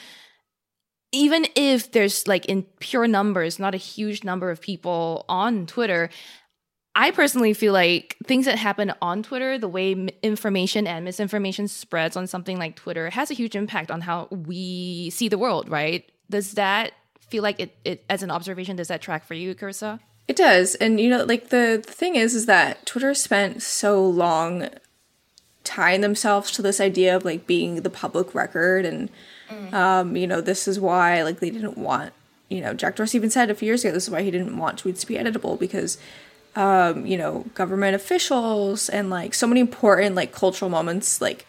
even 1.10 1.46
if 1.56 1.92
there's 1.92 2.26
like 2.26 2.46
in 2.46 2.62
pure 2.80 3.06
numbers, 3.06 3.58
not 3.58 3.74
a 3.74 3.78
huge 3.78 4.24
number 4.24 4.50
of 4.50 4.60
people 4.60 5.24
on 5.28 5.66
Twitter, 5.66 6.08
I 6.94 7.10
personally 7.10 7.54
feel 7.54 7.72
like 7.72 8.16
things 8.24 8.44
that 8.44 8.58
happen 8.58 8.92
on 9.00 9.22
Twitter, 9.22 9.58
the 9.58 9.68
way 9.68 9.92
information 10.22 10.86
and 10.86 11.04
misinformation 11.04 11.66
spreads 11.68 12.16
on 12.16 12.26
something 12.26 12.58
like 12.58 12.76
Twitter, 12.76 13.10
has 13.10 13.30
a 13.30 13.34
huge 13.34 13.56
impact 13.56 13.90
on 13.90 14.02
how 14.02 14.28
we 14.30 15.08
see 15.10 15.28
the 15.28 15.38
world, 15.38 15.70
right? 15.70 16.04
Does 16.28 16.52
that 16.52 16.92
feel 17.32 17.42
like 17.42 17.58
it, 17.58 17.74
it 17.84 18.04
as 18.10 18.22
an 18.22 18.30
observation, 18.30 18.76
does 18.76 18.88
that 18.88 19.00
track 19.00 19.24
for 19.24 19.32
you, 19.32 19.54
Karissa? 19.54 20.00
It 20.28 20.36
does. 20.36 20.74
And 20.76 21.00
you 21.00 21.08
know, 21.08 21.24
like 21.24 21.48
the, 21.48 21.82
the 21.84 21.92
thing 21.92 22.14
is 22.14 22.34
is 22.34 22.46
that 22.46 22.84
Twitter 22.84 23.14
spent 23.14 23.62
so 23.62 24.04
long 24.04 24.68
tying 25.64 26.02
themselves 26.02 26.50
to 26.50 26.62
this 26.62 26.80
idea 26.80 27.16
of 27.16 27.24
like 27.24 27.46
being 27.46 27.82
the 27.82 27.90
public 27.90 28.34
record 28.34 28.84
and 28.84 29.08
mm. 29.48 29.72
um, 29.72 30.14
you 30.16 30.26
know, 30.26 30.40
this 30.42 30.68
is 30.68 30.78
why 30.78 31.22
like 31.22 31.40
they 31.40 31.50
didn't 31.50 31.78
want 31.78 32.12
you 32.50 32.60
know, 32.60 32.74
Jack 32.74 32.96
Dorsey 32.96 33.16
even 33.16 33.30
said 33.30 33.50
a 33.50 33.54
few 33.54 33.66
years 33.66 33.82
ago 33.82 33.94
this 33.94 34.04
is 34.04 34.10
why 34.10 34.22
he 34.22 34.30
didn't 34.30 34.58
want 34.58 34.82
tweets 34.82 35.00
to 35.00 35.06
be 35.06 35.14
editable 35.14 35.58
because 35.58 35.96
um, 36.56 37.06
you 37.06 37.16
know, 37.16 37.46
government 37.54 37.94
officials 37.94 38.88
and 38.88 39.10
like 39.10 39.34
so 39.34 39.46
many 39.46 39.60
important 39.60 40.14
like 40.14 40.32
cultural 40.32 40.70
moments 40.70 41.20
like 41.20 41.46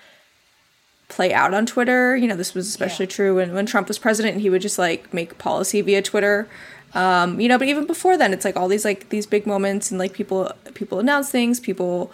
play 1.09 1.33
out 1.33 1.53
on 1.53 1.65
Twitter. 1.65 2.15
You 2.15 2.27
know, 2.27 2.35
this 2.35 2.53
was 2.53 2.67
especially 2.67 3.05
yeah. 3.05 3.11
true 3.11 3.35
when, 3.35 3.53
when 3.53 3.65
Trump 3.65 3.87
was 3.87 3.99
president 3.99 4.33
and 4.33 4.41
he 4.41 4.49
would 4.49 4.61
just 4.61 4.79
like 4.79 5.13
make 5.13 5.37
policy 5.37 5.81
via 5.81 6.01
Twitter. 6.01 6.47
Um, 6.93 7.39
you 7.39 7.49
know, 7.49 7.57
but 7.57 7.67
even 7.67 7.87
before 7.87 8.17
then, 8.17 8.33
it's 8.33 8.45
like 8.45 8.55
all 8.55 8.67
these 8.67 8.85
like 8.85 9.09
these 9.09 9.25
big 9.25 9.45
moments 9.45 9.91
and 9.91 9.99
like 9.99 10.13
people 10.13 10.51
people 10.73 10.99
announce 10.99 11.29
things, 11.29 11.59
people 11.59 12.11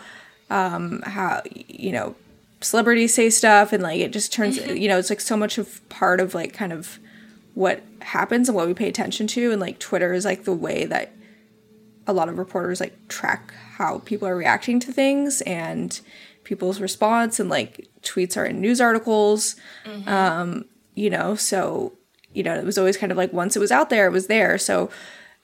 um 0.50 1.02
how 1.04 1.42
you 1.46 1.92
know 1.92 2.16
celebrities 2.62 3.14
say 3.14 3.30
stuff 3.30 3.72
and 3.72 3.82
like 3.84 4.00
it 4.00 4.12
just 4.12 4.34
turns 4.34 4.60
mm-hmm. 4.60 4.76
you 4.76 4.88
know 4.88 4.98
it's 4.98 5.10
like 5.10 5.22
so 5.22 5.38
much 5.38 5.58
of 5.58 5.88
part 5.90 6.20
of 6.20 6.34
like 6.34 6.54
kind 6.54 6.74
of 6.74 7.00
what 7.54 7.82
happens 8.02 8.50
and 8.50 8.56
what 8.56 8.68
we 8.68 8.74
pay 8.74 8.88
attention 8.88 9.28
to 9.28 9.52
and 9.52 9.62
like 9.62 9.80
twitter 9.80 10.14
is 10.14 10.26
like 10.26 10.44
the 10.44 10.54
way 10.54 10.86
that 10.86 11.14
a 12.10 12.14
lot 12.14 12.28
of 12.28 12.38
reporters 12.38 12.80
like 12.80 13.08
track 13.08 13.54
how 13.78 14.00
people 14.00 14.28
are 14.28 14.36
reacting 14.36 14.80
to 14.80 14.92
things 14.92 15.42
and 15.42 16.02
people's 16.44 16.82
response 16.82 17.40
and 17.40 17.50
like 17.50 17.88
tweets 18.02 18.36
are 18.36 18.46
in 18.46 18.60
news 18.60 18.82
articles 18.82 19.56
mm-hmm. 19.86 20.10
um 20.10 20.66
you 20.96 21.10
know 21.10 21.36
so 21.36 21.94
you 22.34 22.42
know 22.42 22.56
it 22.56 22.66
was 22.66 22.78
always 22.78 22.98
kind 22.98 23.12
of 23.12 23.18
like 23.18 23.32
once 23.32 23.56
it 23.56 23.60
was 23.60 23.72
out 23.72 23.90
there 23.90 24.08
it 24.08 24.12
was 24.12 24.28
there 24.28 24.58
so 24.58 24.90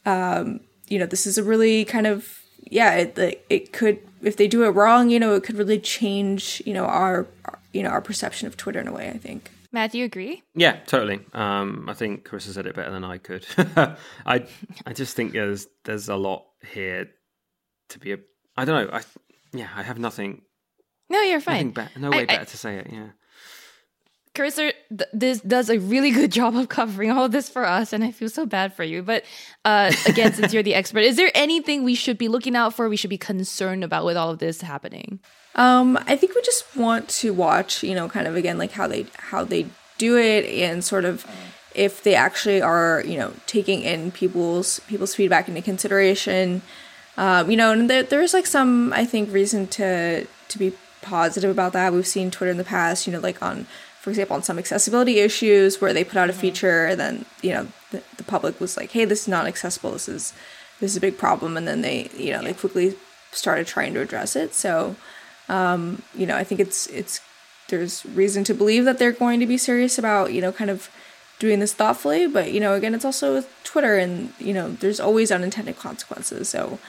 um 0.05 0.59
you 0.87 0.97
know 0.97 1.05
this 1.05 1.27
is 1.27 1.37
a 1.37 1.43
really 1.43 1.85
kind 1.85 2.07
of 2.07 2.41
yeah 2.63 2.95
it 2.95 3.43
it 3.49 3.71
could 3.71 3.99
if 4.23 4.37
they 4.37 4.47
do 4.47 4.63
it 4.63 4.69
wrong 4.69 5.09
you 5.09 5.19
know 5.19 5.35
it 5.35 5.43
could 5.43 5.55
really 5.55 5.79
change 5.79 6.61
you 6.65 6.73
know 6.73 6.85
our 6.85 7.27
you 7.73 7.83
know 7.83 7.89
our 7.89 8.01
perception 8.01 8.47
of 8.47 8.57
twitter 8.57 8.79
in 8.79 8.87
a 8.87 8.93
way 8.93 9.09
i 9.09 9.17
think 9.17 9.51
Mat, 9.75 9.91
do 9.91 9.99
you 9.99 10.05
agree? 10.05 10.41
Yeah, 10.55 10.79
totally. 10.87 11.19
Um, 11.33 11.87
I 11.89 11.93
think 11.93 12.25
Karissa 12.25 12.53
said 12.53 12.65
it 12.65 12.75
better 12.75 12.91
than 12.91 13.03
I 13.03 13.17
could. 13.17 13.45
I 14.25 14.45
I 14.85 14.93
just 14.93 15.15
think 15.15 15.33
there's 15.33 15.67
there's 15.83 16.07
a 16.07 16.15
lot 16.15 16.45
here 16.73 17.09
to 17.89 17.99
be 17.99 18.13
a. 18.13 18.17
I 18.55 18.63
don't 18.63 18.87
know. 18.87 18.97
I 18.97 19.01
yeah. 19.51 19.67
I 19.75 19.83
have 19.83 19.99
nothing. 19.99 20.43
No, 21.09 21.21
you're 21.21 21.41
fine. 21.41 21.71
Be- 21.71 21.83
no 21.97 22.09
way 22.09 22.21
I, 22.21 22.25
better 22.25 22.41
I, 22.41 22.45
to 22.45 22.57
say 22.57 22.77
it. 22.77 22.87
Yeah. 22.89 23.09
Karissa 24.33 24.71
th- 24.89 25.09
this 25.11 25.41
does 25.41 25.69
a 25.69 25.77
really 25.77 26.11
good 26.11 26.31
job 26.39 26.55
of 26.55 26.69
covering 26.69 27.11
all 27.11 27.25
of 27.25 27.33
this 27.33 27.49
for 27.49 27.65
us, 27.65 27.91
and 27.91 28.01
I 28.01 28.11
feel 28.11 28.29
so 28.29 28.45
bad 28.45 28.73
for 28.73 28.85
you. 28.85 29.03
But 29.03 29.25
uh, 29.65 29.91
again, 30.07 30.33
since 30.33 30.53
you're 30.53 30.63
the 30.63 30.73
expert, 30.81 30.99
is 30.99 31.17
there 31.17 31.31
anything 31.35 31.83
we 31.83 31.95
should 31.95 32.17
be 32.17 32.29
looking 32.29 32.55
out 32.55 32.73
for? 32.73 32.87
We 32.87 32.95
should 32.97 33.09
be 33.09 33.17
concerned 33.17 33.83
about 33.83 34.05
with 34.05 34.15
all 34.15 34.29
of 34.31 34.39
this 34.39 34.61
happening? 34.61 35.19
Um, 35.55 35.97
I 36.05 36.15
think 36.15 36.35
we 36.35 36.41
just 36.41 36.75
want 36.75 37.07
to 37.09 37.33
watch, 37.33 37.83
you 37.83 37.95
know, 37.95 38.09
kind 38.09 38.27
of 38.27 38.35
again 38.35 38.57
like 38.57 38.71
how 38.71 38.87
they 38.87 39.07
how 39.17 39.43
they 39.43 39.67
do 39.97 40.17
it 40.17 40.45
and 40.45 40.83
sort 40.83 41.05
of 41.05 41.25
if 41.73 42.03
they 42.03 42.15
actually 42.15 42.61
are, 42.61 43.03
you 43.05 43.17
know, 43.17 43.33
taking 43.45 43.81
in 43.81 44.11
people's 44.11 44.79
people's 44.87 45.15
feedback 45.15 45.47
into 45.47 45.61
consideration. 45.61 46.61
Um, 47.17 47.49
you 47.49 47.55
know, 47.55 47.71
and 47.71 47.89
there, 47.89 48.03
there's 48.03 48.33
like 48.33 48.45
some 48.45 48.91
I 48.93 49.05
think 49.05 49.31
reason 49.31 49.67
to 49.67 50.25
to 50.25 50.59
be 50.59 50.73
positive 51.01 51.49
about 51.49 51.73
that. 51.73 51.93
We've 51.93 52.05
seen 52.05 52.31
Twitter 52.31 52.51
in 52.51 52.57
the 52.57 52.63
past, 52.63 53.07
you 53.07 53.13
know, 53.13 53.19
like 53.19 53.41
on 53.41 53.67
for 54.01 54.11
example, 54.11 54.35
on 54.35 54.43
some 54.43 54.59
accessibility 54.59 55.19
issues 55.19 55.81
where 55.81 55.91
they 55.91 56.03
put 56.03 56.17
out 56.17 56.29
a 56.29 56.31
mm-hmm. 56.31 56.41
feature 56.41 56.85
and 56.85 56.99
then, 56.99 57.25
you 57.41 57.51
know, 57.51 57.67
the, 57.89 58.03
the 58.17 58.23
public 58.23 58.59
was 58.59 58.77
like, 58.77 58.91
hey, 58.91 59.03
this 59.03 59.23
is 59.23 59.27
not 59.27 59.47
accessible. 59.47 59.93
This 59.93 60.07
is 60.09 60.33
this 60.79 60.91
is 60.91 60.97
a 60.97 61.01
big 61.01 61.17
problem 61.17 61.55
and 61.55 61.67
then 61.67 61.81
they, 61.81 62.09
you 62.17 62.33
know, 62.33 62.43
they 62.43 62.53
quickly 62.53 62.95
started 63.31 63.65
trying 63.65 63.93
to 63.93 64.01
address 64.01 64.35
it. 64.35 64.53
So 64.53 64.95
um, 65.49 66.01
you 66.15 66.25
know, 66.25 66.35
I 66.35 66.43
think 66.43 66.59
it's 66.61 66.87
it's 66.87 67.21
there's 67.69 68.05
reason 68.05 68.43
to 68.45 68.53
believe 68.53 68.85
that 68.85 68.99
they're 68.99 69.11
going 69.11 69.39
to 69.39 69.47
be 69.47 69.57
serious 69.57 69.97
about 69.97 70.33
you 70.33 70.41
know 70.41 70.51
kind 70.51 70.69
of 70.69 70.89
doing 71.39 71.59
this 71.59 71.73
thoughtfully. 71.73 72.27
But 72.27 72.51
you 72.51 72.59
know, 72.59 72.73
again, 72.73 72.95
it's 72.95 73.05
also 73.05 73.33
with 73.33 73.51
Twitter, 73.63 73.97
and 73.97 74.33
you 74.39 74.53
know, 74.53 74.71
there's 74.71 74.99
always 74.99 75.31
unintended 75.31 75.77
consequences. 75.77 76.49
So 76.49 76.79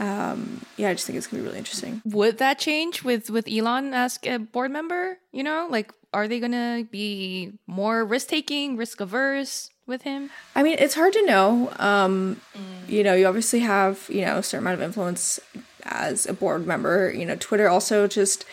um 0.00 0.60
yeah 0.76 0.88
i 0.88 0.92
just 0.92 1.06
think 1.06 1.16
it's 1.16 1.26
gonna 1.26 1.40
be 1.40 1.46
really 1.46 1.58
interesting 1.58 2.02
would 2.04 2.38
that 2.38 2.58
change 2.58 3.04
with 3.04 3.30
with 3.30 3.46
elon 3.48 3.94
as 3.94 4.18
a 4.24 4.38
board 4.38 4.70
member 4.70 5.18
you 5.30 5.42
know 5.42 5.68
like 5.70 5.92
are 6.12 6.26
they 6.26 6.40
gonna 6.40 6.84
be 6.90 7.52
more 7.66 8.04
risk 8.04 8.28
taking 8.28 8.76
risk 8.76 9.00
averse 9.00 9.70
with 9.86 10.02
him 10.02 10.30
i 10.56 10.62
mean 10.64 10.76
it's 10.80 10.94
hard 10.94 11.12
to 11.12 11.24
know 11.26 11.72
um 11.78 12.40
mm. 12.56 12.90
you 12.90 13.04
know 13.04 13.14
you 13.14 13.26
obviously 13.26 13.60
have 13.60 14.08
you 14.08 14.22
know 14.22 14.38
a 14.38 14.42
certain 14.42 14.64
amount 14.66 14.74
of 14.74 14.82
influence 14.82 15.38
as 15.84 16.26
a 16.26 16.32
board 16.32 16.66
member. 16.66 17.12
You 17.12 17.26
know, 17.26 17.36
Twitter 17.36 17.68
also 17.68 18.06
just 18.06 18.44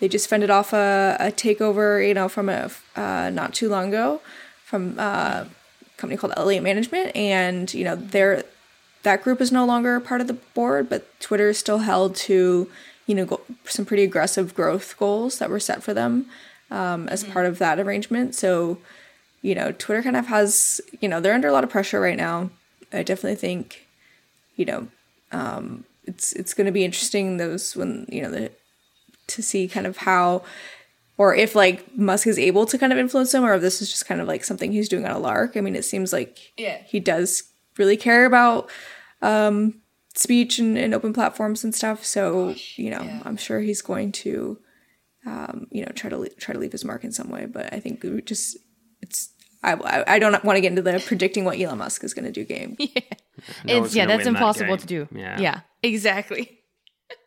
they 0.00 0.08
just 0.08 0.28
fended 0.28 0.50
off 0.50 0.72
a, 0.72 1.16
a 1.20 1.30
takeover, 1.30 2.06
you 2.06 2.14
know, 2.14 2.28
from 2.28 2.48
a 2.48 2.70
uh, 2.96 3.30
not 3.30 3.54
too 3.54 3.68
long 3.68 3.88
ago 3.88 4.20
from 4.70 4.96
uh, 5.00 5.44
a 5.44 5.46
company 5.96 6.16
called 6.16 6.32
Elliott 6.36 6.62
Management, 6.62 7.14
and 7.16 7.72
you 7.74 7.84
know, 7.84 7.96
they're 7.96 8.44
that 9.02 9.22
group 9.22 9.40
is 9.40 9.50
no 9.50 9.64
longer 9.64 9.98
part 9.98 10.20
of 10.20 10.26
the 10.26 10.34
board, 10.34 10.88
but 10.88 11.18
Twitter 11.20 11.48
is 11.48 11.58
still 11.58 11.78
held 11.78 12.14
to 12.16 12.70
you 13.06 13.14
know 13.14 13.26
go, 13.26 13.40
some 13.64 13.84
pretty 13.84 14.04
aggressive 14.04 14.54
growth 14.54 14.96
goals 14.96 15.38
that 15.38 15.50
were 15.50 15.60
set 15.60 15.82
for 15.82 15.92
them 15.92 16.26
um, 16.70 17.08
as 17.08 17.22
mm-hmm. 17.24 17.32
part 17.32 17.46
of 17.46 17.58
that 17.58 17.80
arrangement. 17.80 18.34
So, 18.36 18.78
you 19.42 19.54
know, 19.54 19.72
Twitter 19.72 20.02
kind 20.02 20.16
of 20.16 20.28
has 20.28 20.80
you 21.00 21.08
know 21.08 21.20
they're 21.20 21.34
under 21.34 21.48
a 21.48 21.52
lot 21.52 21.64
of 21.64 21.70
pressure 21.70 22.00
right 22.00 22.16
now. 22.16 22.50
I 22.92 23.02
definitely 23.02 23.36
think, 23.36 23.86
you 24.56 24.64
know, 24.64 24.88
um, 25.32 25.84
it's 26.04 26.32
it's 26.32 26.54
going 26.54 26.66
to 26.66 26.72
be 26.72 26.84
interesting 26.84 27.36
those 27.36 27.76
when 27.76 28.06
you 28.10 28.22
know 28.22 28.30
the 28.30 28.50
to 29.28 29.42
see 29.42 29.68
kind 29.68 29.86
of 29.86 29.98
how 29.98 30.42
or 31.16 31.34
if 31.34 31.54
like 31.54 31.96
Musk 31.96 32.26
is 32.26 32.38
able 32.38 32.66
to 32.66 32.78
kind 32.78 32.92
of 32.92 32.98
influence 32.98 33.34
him 33.34 33.44
or 33.44 33.54
if 33.54 33.60
this 33.60 33.82
is 33.82 33.90
just 33.90 34.06
kind 34.06 34.20
of 34.20 34.26
like 34.26 34.42
something 34.42 34.72
he's 34.72 34.88
doing 34.88 35.04
on 35.04 35.10
a 35.12 35.18
lark. 35.18 35.56
I 35.56 35.60
mean, 35.60 35.76
it 35.76 35.84
seems 35.84 36.12
like 36.12 36.52
yeah. 36.56 36.78
he 36.86 36.98
does 36.98 37.42
really 37.76 37.98
care 37.98 38.24
about 38.24 38.70
um, 39.20 39.82
speech 40.14 40.58
and, 40.58 40.78
and, 40.78 40.94
open 40.94 41.12
platforms 41.12 41.62
and 41.62 41.74
stuff. 41.74 42.06
So, 42.06 42.48
Gosh, 42.48 42.78
you 42.78 42.88
know, 42.88 43.02
yeah. 43.02 43.20
I'm 43.26 43.36
sure 43.36 43.60
he's 43.60 43.82
going 43.82 44.12
to 44.12 44.58
um, 45.26 45.66
you 45.70 45.84
know, 45.84 45.92
try 45.94 46.08
to 46.10 46.16
le- 46.16 46.30
try 46.30 46.54
to 46.54 46.58
leave 46.58 46.72
his 46.72 46.84
mark 46.84 47.04
in 47.04 47.12
some 47.12 47.28
way, 47.28 47.46
but 47.46 47.72
I 47.72 47.80
think 47.80 48.02
just 48.24 48.56
it's 49.02 49.30
I, 49.62 50.04
I 50.06 50.18
don't 50.18 50.42
want 50.44 50.56
to 50.56 50.60
get 50.60 50.68
into 50.68 50.82
the 50.82 51.02
predicting 51.04 51.44
what 51.44 51.60
Elon 51.60 51.78
Musk 51.78 52.02
is 52.02 52.14
going 52.14 52.24
to 52.24 52.32
do 52.32 52.44
game. 52.44 52.76
Yeah, 52.94 53.02
no 53.64 53.84
it's 53.84 53.94
yeah, 53.94 54.04
that's 54.04 54.26
impossible 54.26 54.76
that 54.76 54.80
to 54.80 54.86
do. 54.86 55.08
Yeah, 55.12 55.40
yeah, 55.40 55.60
exactly. 55.82 56.60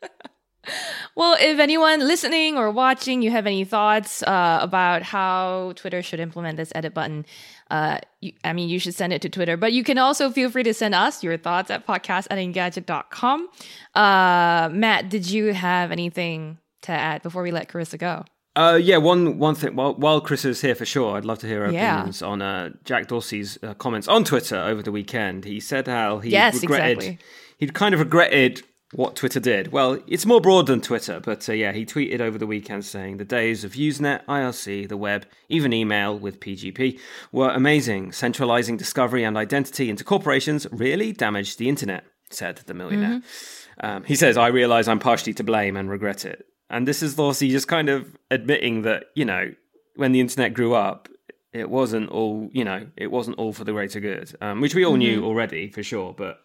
well, 1.16 1.36
if 1.40 1.60
anyone 1.60 2.02
listening 2.02 2.56
or 2.56 2.70
watching, 2.70 3.24
you 3.24 3.32
have 3.32 3.48
any 3.48 3.64
thoughts 3.64 4.22
uh, 4.22 4.60
about 4.62 5.02
how 5.02 5.74
Twitter 5.76 6.04
should 6.04 6.20
implement 6.20 6.58
this 6.58 6.72
edit 6.76 6.94
button, 6.94 7.26
uh, 7.72 7.98
you, 8.22 8.34
I 8.44 8.54
mean, 8.54 8.70
you 8.70 8.78
should 8.78 8.94
send 8.94 9.14
it 9.14 9.24
to 9.24 9.30
Twitter, 9.30 9.58
but 9.58 9.74
you 9.74 9.84
can 9.84 9.98
also 9.98 10.30
feel 10.30 10.52
free 10.52 10.64
to 10.64 10.74
send 10.74 10.94
us 10.94 11.24
your 11.24 11.38
thoughts 11.38 11.72
at 11.72 11.88
podcast 11.88 12.28
at 12.30 12.38
engadget.com. 12.38 13.50
Uh, 13.96 14.70
Mat, 14.72 15.10
did 15.10 15.30
you 15.30 15.54
have 15.54 15.92
anything 15.92 16.60
to 16.84 16.92
add 16.92 17.24
before 17.24 17.42
we 17.42 17.52
let 17.52 17.70
Karissa 17.70 17.98
go? 17.98 18.26
Uh, 18.56 18.80
yeah, 18.82 18.98
one 18.98 19.40
one 19.40 19.56
thing. 19.56 19.76
While 19.76 19.96
while 19.96 20.22
Chris 20.22 20.46
is 20.46 20.62
here 20.62 20.76
for 20.76 20.86
sure, 20.86 21.18
I'd 21.18 21.26
love 21.26 21.40
to 21.40 21.48
hear 21.48 21.66
her 21.66 21.72
yeah. 21.72 21.96
opinions 21.96 22.22
on 22.22 22.42
uh, 22.42 22.70
Jack 22.84 23.08
Dorsey's 23.08 23.58
uh, 23.64 23.74
comments 23.74 24.08
on 24.08 24.24
Twitter 24.24 24.58
over 24.58 24.84
the 24.84 24.92
weekend. 24.92 25.46
He 25.46 25.60
said 25.60 25.88
how 25.88 26.20
he 26.20 26.30
yes, 26.30 26.62
regretted, 26.62 26.98
exactly. 26.98 27.20
he'd 27.58 27.74
kind 27.74 27.96
of 27.96 28.00
regretted 28.00 28.62
what 28.94 29.16
Twitter 29.16 29.40
did. 29.40 29.72
Well, 29.72 30.00
it's 30.08 30.26
more 30.26 30.40
broad 30.40 30.68
than 30.68 30.82
Twitter, 30.82 31.20
but 31.20 31.48
uh, 31.50 31.54
yeah, 31.54 31.72
he 31.72 31.84
tweeted 31.86 32.22
over 32.22 32.38
the 32.38 32.46
weekend 32.46 32.86
saying 32.86 33.18
the 33.18 33.26
days 33.26 33.64
of 33.64 33.74
Usenet, 33.74 34.24
IRC, 34.26 34.88
the 34.88 34.98
web, 34.98 35.26
even 35.50 35.74
email 35.74 36.18
with 36.18 36.40
PGP 36.40 37.00
were 37.32 37.50
amazing. 37.50 38.12
Centralizing 38.12 38.78
discovery 38.78 39.24
and 39.24 39.36
identity 39.36 39.90
into 39.90 40.04
corporations 40.04 40.68
really 40.72 41.12
damaged 41.12 41.58
the 41.58 41.70
internet, 41.70 42.04
said 42.30 42.58
the 42.68 42.76
millionaire. 42.76 43.20
Mm-hmm. 43.20 43.86
Um, 43.86 44.04
he 44.04 44.16
says, 44.16 44.38
I 44.38 44.48
realize 44.48 44.88
I'm 44.88 45.00
partially 45.00 45.34
to 45.34 45.44
blame 45.44 45.76
and 45.76 45.90
regret 45.90 46.26
it. 46.26 46.46
And 46.74 46.88
this 46.88 47.04
is 47.04 47.16
Dorsey 47.16 47.50
just 47.50 47.68
kind 47.68 47.88
of 47.88 48.18
admitting 48.32 48.82
that, 48.82 49.06
you 49.14 49.26
know, 49.26 49.54
when 49.96 50.12
the 50.12 50.20
internet 50.20 50.56
grew 50.56 50.74
up, 50.74 51.08
it 51.54 51.70
wasn't 51.70 52.10
all, 52.10 52.50
you 52.52 52.64
know, 52.64 52.88
it 52.98 53.12
wasn't 53.12 53.38
all 53.38 53.54
for 53.54 53.64
the 53.64 53.72
greater 53.72 54.00
good, 54.00 54.36
um, 54.42 54.60
which 54.60 54.74
we 54.74 54.84
all 54.84 54.94
mm-hmm. 54.94 55.00
knew 55.00 55.24
already 55.24 55.70
for 55.70 55.84
sure. 55.84 56.14
But 56.18 56.40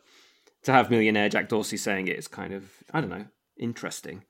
to 0.65 0.73
have 0.73 0.91
millionaire 0.91 1.31
Jack 1.31 1.49
Dorsey 1.49 1.79
saying 1.79 2.09
it 2.09 2.19
is 2.19 2.29
kind 2.29 2.53
of 2.53 2.71
I 2.93 3.01
don't 3.01 3.09
know 3.09 3.25
interesting. 3.59 4.23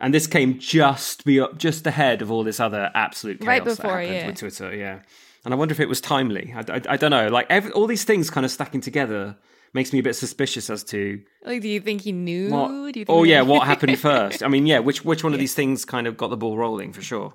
And 0.00 0.12
this 0.12 0.26
came 0.26 0.58
just 0.58 1.24
be 1.24 1.40
up, 1.40 1.56
just 1.56 1.86
ahead 1.86 2.20
of 2.20 2.32
all 2.32 2.42
this 2.42 2.58
other 2.58 2.90
absolute 2.94 3.40
chaos 3.40 3.46
Right 3.46 3.64
before, 3.64 3.90
that 3.90 3.90
happened 3.90 4.14
yeah. 4.14 4.26
with 4.26 4.38
Twitter. 4.38 4.74
Yeah, 4.74 5.00
and 5.44 5.54
I 5.54 5.56
wonder 5.56 5.72
if 5.72 5.80
it 5.80 5.88
was 5.88 6.00
timely. 6.00 6.52
I, 6.54 6.60
I, 6.68 6.80
I 6.90 6.96
don't 6.96 7.12
know. 7.12 7.28
Like 7.28 7.46
every, 7.48 7.70
all 7.72 7.86
these 7.86 8.04
things 8.04 8.28
kind 8.28 8.44
of 8.44 8.50
stacking 8.50 8.80
together 8.80 9.36
makes 9.72 9.92
me 9.92 9.98
a 9.98 10.02
bit 10.02 10.14
suspicious 10.14 10.70
as 10.70 10.84
to 10.84 11.20
Like, 11.44 11.62
do 11.62 11.68
you 11.68 11.80
think 11.80 12.02
he 12.02 12.12
knew? 12.12 12.50
what. 12.50 12.68
Do 12.68 13.00
you 13.00 13.04
think 13.04 13.10
Oh 13.10 13.24
yeah, 13.24 13.42
what 13.42 13.66
happened 13.66 13.98
first? 14.10 14.42
I 14.42 14.48
mean, 14.48 14.66
yeah, 14.66 14.78
which 14.78 15.04
which 15.04 15.24
one 15.24 15.32
of 15.32 15.38
these 15.38 15.54
things 15.54 15.84
kind 15.84 16.06
of 16.06 16.16
got 16.16 16.30
the 16.30 16.36
ball 16.36 16.56
rolling 16.56 16.92
for 16.92 17.02
sure? 17.02 17.34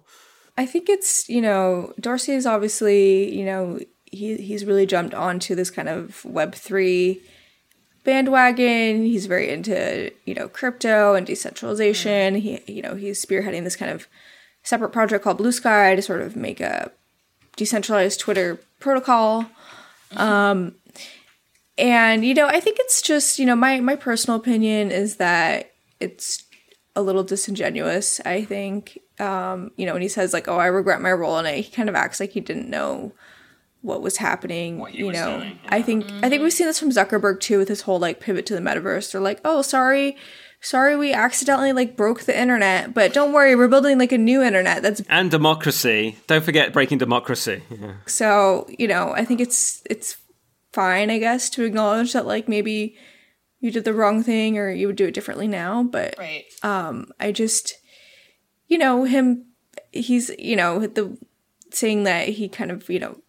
I 0.58 0.66
think 0.66 0.90
it's 0.90 1.28
you 1.30 1.42
know 1.42 1.94
Dorsey 2.00 2.34
is 2.34 2.46
obviously 2.46 3.36
you 3.36 3.46
know 3.46 3.80
he 4.06 4.38
he's 4.38 4.66
really 4.66 4.86
jumped 4.86 5.14
onto 5.14 5.56
this 5.56 5.72
kind 5.72 5.90
of 5.90 6.24
Web 6.26 6.56
three 6.56 7.22
bandwagon. 8.04 9.04
He's 9.04 9.26
very 9.26 9.50
into 9.50 10.12
you 10.26 10.34
know 10.34 10.48
crypto 10.48 11.16
and 11.16 11.26
decentralization. 11.26 12.36
He 12.36 12.62
you 12.68 12.82
know 12.82 12.96
he's 12.96 13.24
spearheading 13.24 13.64
this 13.64 13.76
kind 13.76 13.92
of 13.92 14.08
separate 14.64 14.90
project 14.90 15.24
called 15.24 15.40
Bluesky 15.40 15.96
to 15.96 16.02
sort 16.02 16.22
of 16.22 16.36
make 16.36 16.62
a 16.62 16.92
decentralized 17.56 18.20
Twitter 18.20 18.60
protocol. 18.80 19.46
Um, 20.16 20.76
and 21.78 22.26
you 22.26 22.34
know 22.34 22.48
I 22.48 22.60
think 22.60 22.78
it's 22.80 23.02
just 23.02 23.40
you 23.40 23.46
know 23.46 23.56
my 23.56 23.80
my 23.80 23.96
personal 23.96 24.40
opinion 24.40 24.92
is 24.92 25.18
that 25.18 25.72
it's 26.00 26.44
a 26.96 27.02
little 27.02 27.24
disingenuous. 27.24 28.22
I 28.26 28.44
think 28.46 29.00
um, 29.20 29.72
you 29.76 29.86
know 29.86 29.94
when 29.94 30.02
he 30.02 30.08
says 30.08 30.34
like 30.34 30.48
oh 30.48 30.58
I 30.58 30.68
regret 30.68 31.02
my 31.02 31.12
role 31.12 31.38
and 31.38 31.48
it, 31.48 31.66
he 31.66 31.72
kind 31.72 31.90
of 31.90 31.96
acts 31.96 32.20
like 32.20 32.32
he 32.32 32.40
didn't 32.40 32.70
know 32.70 33.14
what 33.84 34.02
was 34.02 34.18
happening. 34.18 34.84
he 34.88 35.00
you 35.00 35.08
was 35.08 35.18
know, 35.18 35.40
doing, 35.40 35.60
I 35.68 35.82
think 35.82 36.06
I 36.24 36.30
think 36.30 36.42
we've 36.42 36.54
seen 36.54 36.68
this 36.68 36.80
from 36.80 36.90
Zuckerberg 36.90 37.40
too 37.42 37.60
with 37.60 37.68
his 37.68 37.82
whole 37.82 38.00
like 38.00 38.20
pivot 38.20 38.46
to 38.48 38.56
the 38.56 38.62
metaverse. 38.62 39.12
They're 39.12 39.22
like, 39.22 39.42
oh, 39.44 39.62
sorry, 39.62 40.16
sorry, 40.62 40.96
we 40.96 41.12
accidentally 41.14 41.74
like 41.74 41.98
broke 41.98 42.22
the 42.22 42.40
internet, 42.40 42.94
but 42.94 43.14
don't 43.14 43.34
worry, 43.34 43.56
we're 43.56 43.68
building 43.68 44.00
like 44.00 44.14
a 44.14 44.18
new 44.18 44.42
internet 44.42 44.82
that's 44.82 45.02
And 45.10 45.30
democracy. 45.30 46.18
Don't 46.28 46.44
forget 46.44 46.72
breaking 46.72 46.98
democracy. 46.98 47.62
Yeah. 47.70 47.96
so 48.08 48.66
you 48.80 48.88
know. 48.88 49.12
I 49.14 49.26
think 49.26 49.42
it's 49.42 49.84
it's 49.90 50.16
fine, 50.74 51.10
I 51.10 51.20
guess, 51.20 51.50
to 51.52 51.64
acknowledge 51.64 52.14
that 52.14 52.26
like 52.26 52.50
maybe 52.50 52.98
you 53.60 53.72
did 53.72 53.86
the 53.86 53.94
wrong 53.94 54.24
thing 54.24 54.58
or 54.58 54.70
you 54.70 54.88
would 54.88 54.98
do 54.98 55.08
it 55.08 55.14
differently 55.14 55.48
now, 55.48 55.84
but 55.84 56.16
Right. 56.18 56.46
I 56.64 57.32
just, 57.32 57.76
you 58.68 58.78
know, 58.78 59.06
him, 59.06 59.46
he's, 59.92 60.32
you 60.38 60.56
know, 60.56 60.86
the 60.86 61.18
saying 61.72 62.04
that 62.04 62.30
he 62.30 62.50
kind 62.50 62.72
of, 62.72 62.90
you 62.90 63.00
know, 63.00 63.22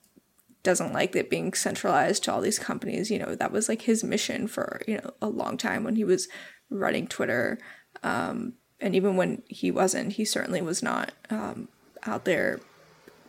doesn't 0.63 0.93
like 0.93 1.15
it 1.15 1.31
being 1.31 1.53
centralized 1.53 2.25
to 2.25 2.33
all 2.33 2.41
these 2.41 2.59
companies. 2.59 3.11
You 3.11 3.19
know, 3.19 3.35
that 3.35 3.53
was 3.53 3.69
like 3.69 3.83
his 3.83 4.03
mission 4.03 4.49
for, 4.49 4.81
you 4.89 4.97
know, 4.97 5.13
a 5.23 5.29
long 5.29 5.57
time 5.57 5.85
when 5.85 5.97
he 5.97 6.05
was 6.05 6.27
running 6.71 7.07
Twitter. 7.07 7.59
Um, 8.03 8.55
and 8.81 8.97
even 8.97 9.17
when 9.17 9.43
he 9.47 9.71
wasn't, 9.71 10.15
he 10.15 10.25
certainly 10.25 10.63
was 10.63 10.83
not 10.83 11.13
um, 11.31 11.69
out 12.05 12.25
there 12.25 12.61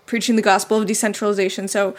preaching 0.05 0.35
the 0.35 0.41
gospel 0.41 0.81
of 0.81 0.87
decentralization. 0.87 1.67
So, 1.67 1.95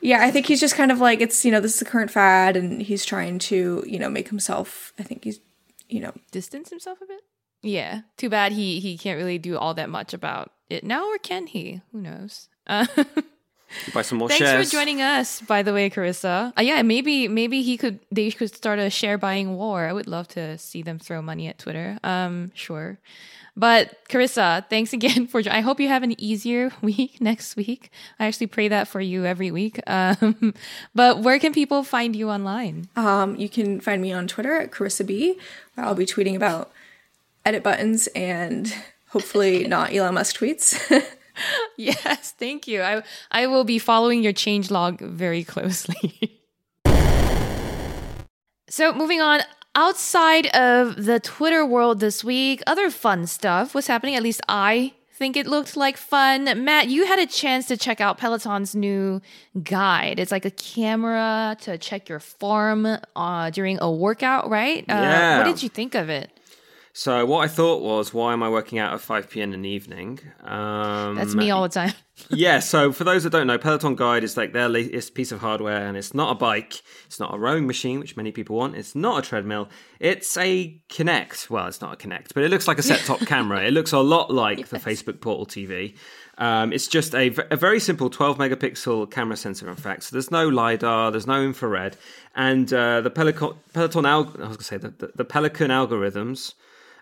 yeah, 0.00 0.22
I 0.22 0.30
think 0.30 0.46
he's 0.46 0.60
just 0.60 0.74
kind 0.74 0.92
of 0.92 1.00
like, 1.00 1.20
it's, 1.20 1.44
you 1.44 1.50
know, 1.50 1.60
this 1.60 1.74
is 1.74 1.78
the 1.78 1.84
current 1.84 2.10
fad 2.10 2.56
and 2.56 2.82
he's 2.82 3.04
trying 3.04 3.38
to, 3.40 3.82
you 3.86 3.98
know, 3.98 4.08
make 4.08 4.28
himself, 4.28 4.92
I 4.98 5.02
think 5.02 5.24
he's, 5.24 5.40
you 5.88 6.00
know, 6.00 6.12
Distance 6.30 6.70
himself 6.70 7.00
a 7.00 7.06
bit. 7.06 7.20
Yeah. 7.62 8.02
Too 8.16 8.28
bad 8.28 8.52
he 8.52 8.80
he 8.80 8.96
can't 8.96 9.18
really 9.18 9.38
do 9.38 9.56
all 9.56 9.74
that 9.74 9.88
much 9.88 10.14
about 10.14 10.52
it 10.68 10.84
now, 10.84 11.06
or 11.08 11.18
can 11.18 11.46
he? 11.46 11.80
Who 11.92 12.00
knows? 12.00 12.48
Uh, 12.66 12.86
Buy 13.92 14.02
some 14.02 14.18
more 14.18 14.28
shares. 14.28 14.38
Thanks 14.38 14.50
shares. 14.52 14.70
for 14.70 14.72
joining 14.72 15.02
us, 15.02 15.40
by 15.40 15.62
the 15.62 15.72
way, 15.72 15.90
Karissa. 15.90 16.52
Uh, 16.56 16.62
yeah, 16.62 16.82
maybe 16.82 17.28
maybe 17.28 17.62
he 17.62 17.76
could 17.76 18.00
they 18.10 18.30
could 18.30 18.54
start 18.54 18.78
a 18.78 18.90
share 18.90 19.18
buying 19.18 19.56
war. 19.56 19.86
I 19.86 19.92
would 19.92 20.06
love 20.06 20.28
to 20.28 20.58
see 20.58 20.82
them 20.82 20.98
throw 20.98 21.20
money 21.22 21.48
at 21.48 21.58
Twitter. 21.58 21.98
Um, 22.02 22.52
sure. 22.54 22.98
But 23.56 24.04
Karissa, 24.10 24.68
thanks 24.68 24.92
again 24.92 25.26
for. 25.26 25.42
I 25.50 25.60
hope 25.60 25.80
you 25.80 25.88
have 25.88 26.02
an 26.02 26.20
easier 26.20 26.72
week 26.82 27.20
next 27.20 27.56
week. 27.56 27.90
I 28.18 28.26
actually 28.26 28.48
pray 28.48 28.68
that 28.68 28.86
for 28.86 29.00
you 29.00 29.24
every 29.24 29.50
week. 29.50 29.80
Um, 29.86 30.54
but 30.94 31.20
where 31.20 31.38
can 31.38 31.52
people 31.52 31.82
find 31.82 32.14
you 32.14 32.30
online? 32.30 32.88
Um, 32.96 33.34
you 33.36 33.48
can 33.48 33.80
find 33.80 34.02
me 34.02 34.12
on 34.12 34.28
Twitter 34.28 34.56
at 34.56 34.70
Karissa 34.70 35.06
B, 35.06 35.38
where 35.74 35.86
I'll 35.86 35.94
be 35.94 36.06
tweeting 36.06 36.36
about 36.36 36.70
edit 37.46 37.62
buttons 37.62 38.08
and 38.08 38.74
hopefully 39.08 39.66
not 39.68 39.94
Elon 39.94 40.14
Musk 40.14 40.38
tweets. 40.38 40.76
Yes, 41.76 42.32
thank 42.38 42.66
you. 42.66 42.82
I 42.82 43.02
I 43.30 43.46
will 43.46 43.64
be 43.64 43.78
following 43.78 44.22
your 44.22 44.32
change 44.32 44.70
log 44.70 45.00
very 45.00 45.44
closely. 45.44 46.40
so 48.68 48.92
moving 48.92 49.20
on, 49.20 49.40
outside 49.74 50.46
of 50.48 51.04
the 51.04 51.20
Twitter 51.20 51.64
world 51.64 52.00
this 52.00 52.24
week, 52.24 52.62
other 52.66 52.90
fun 52.90 53.26
stuff 53.26 53.74
was 53.74 53.86
happening. 53.86 54.14
At 54.16 54.22
least 54.22 54.40
I 54.48 54.92
think 55.14 55.36
it 55.36 55.46
looked 55.46 55.76
like 55.76 55.96
fun. 55.96 56.64
Mat, 56.64 56.88
you 56.88 57.06
had 57.06 57.18
a 57.18 57.26
chance 57.26 57.66
to 57.68 57.76
check 57.76 58.00
out 58.00 58.18
Peloton's 58.18 58.74
new 58.74 59.20
guide. 59.62 60.18
It's 60.20 60.30
like 60.30 60.44
a 60.44 60.50
camera 60.50 61.56
to 61.62 61.78
check 61.78 62.08
your 62.08 62.20
form 62.20 62.86
uh, 63.16 63.50
during 63.50 63.78
a 63.80 63.90
workout, 63.90 64.50
right? 64.50 64.82
Uh, 64.88 64.92
Yeah. 64.92 65.38
What 65.38 65.44
did 65.46 65.62
you 65.62 65.68
think 65.70 65.94
of 65.94 66.08
it? 66.10 66.30
So 66.98 67.26
what 67.26 67.44
I 67.44 67.48
thought 67.48 67.82
was, 67.82 68.14
why 68.14 68.32
am 68.32 68.42
I 68.42 68.48
working 68.48 68.78
out 68.78 68.94
at 68.94 69.02
5 69.02 69.28
p.m. 69.28 69.52
in 69.52 69.60
the 69.60 69.68
evening? 69.68 70.18
Um, 70.42 71.16
That's 71.16 71.34
me 71.34 71.50
all 71.50 71.62
the 71.64 71.68
time. 71.68 71.92
yeah, 72.30 72.58
so 72.58 72.90
for 72.90 73.04
those 73.04 73.24
that 73.24 73.30
don't 73.30 73.46
know, 73.46 73.58
Peloton 73.58 73.96
Guide 73.96 74.24
is 74.24 74.38
like 74.38 74.54
their 74.54 74.70
latest 74.70 75.14
piece 75.14 75.30
of 75.30 75.40
hardware, 75.40 75.86
and 75.86 75.94
it's 75.98 76.14
not 76.14 76.32
a 76.32 76.34
bike, 76.34 76.80
it's 77.04 77.20
not 77.20 77.34
a 77.34 77.38
rowing 77.38 77.66
machine, 77.66 78.00
which 78.00 78.16
many 78.16 78.32
people 78.32 78.56
want, 78.56 78.76
it's 78.76 78.94
not 78.94 79.18
a 79.18 79.28
treadmill, 79.28 79.68
it's 80.00 80.38
a 80.38 80.80
Kinect. 80.88 81.50
Well, 81.50 81.66
it's 81.66 81.82
not 81.82 81.92
a 81.92 81.96
Kinect, 81.98 82.32
but 82.32 82.44
it 82.44 82.50
looks 82.50 82.66
like 82.66 82.78
a 82.78 82.82
set 82.82 83.00
top 83.00 83.20
camera. 83.26 83.62
It 83.62 83.74
looks 83.74 83.92
a 83.92 83.98
lot 83.98 84.32
like 84.32 84.68
the 84.68 84.78
Facebook 84.78 85.20
Portal 85.20 85.44
TV. 85.44 85.98
Um, 86.38 86.72
it's 86.72 86.88
just 86.88 87.14
a 87.14 87.28
very 87.28 87.78
simple 87.78 88.08
12 88.08 88.38
megapixel 88.38 89.10
camera 89.10 89.36
sensor, 89.36 89.68
in 89.68 89.76
fact. 89.76 90.04
So 90.04 90.14
there's 90.14 90.30
no 90.30 90.48
LiDAR, 90.48 91.10
there's 91.10 91.26
no 91.26 91.42
infrared, 91.42 91.98
and 92.34 92.72
uh, 92.72 93.02
the 93.02 93.10
Peloton, 93.10 93.58
Peloton 93.74 94.04
alg- 94.04 94.40
I 94.40 94.48
was 94.48 94.56
going 94.56 94.56
to 94.56 94.64
say, 94.64 94.76
the, 94.78 94.88
the, 94.88 95.12
the 95.16 95.24
Pelican 95.26 95.70
algorithms. 95.70 96.54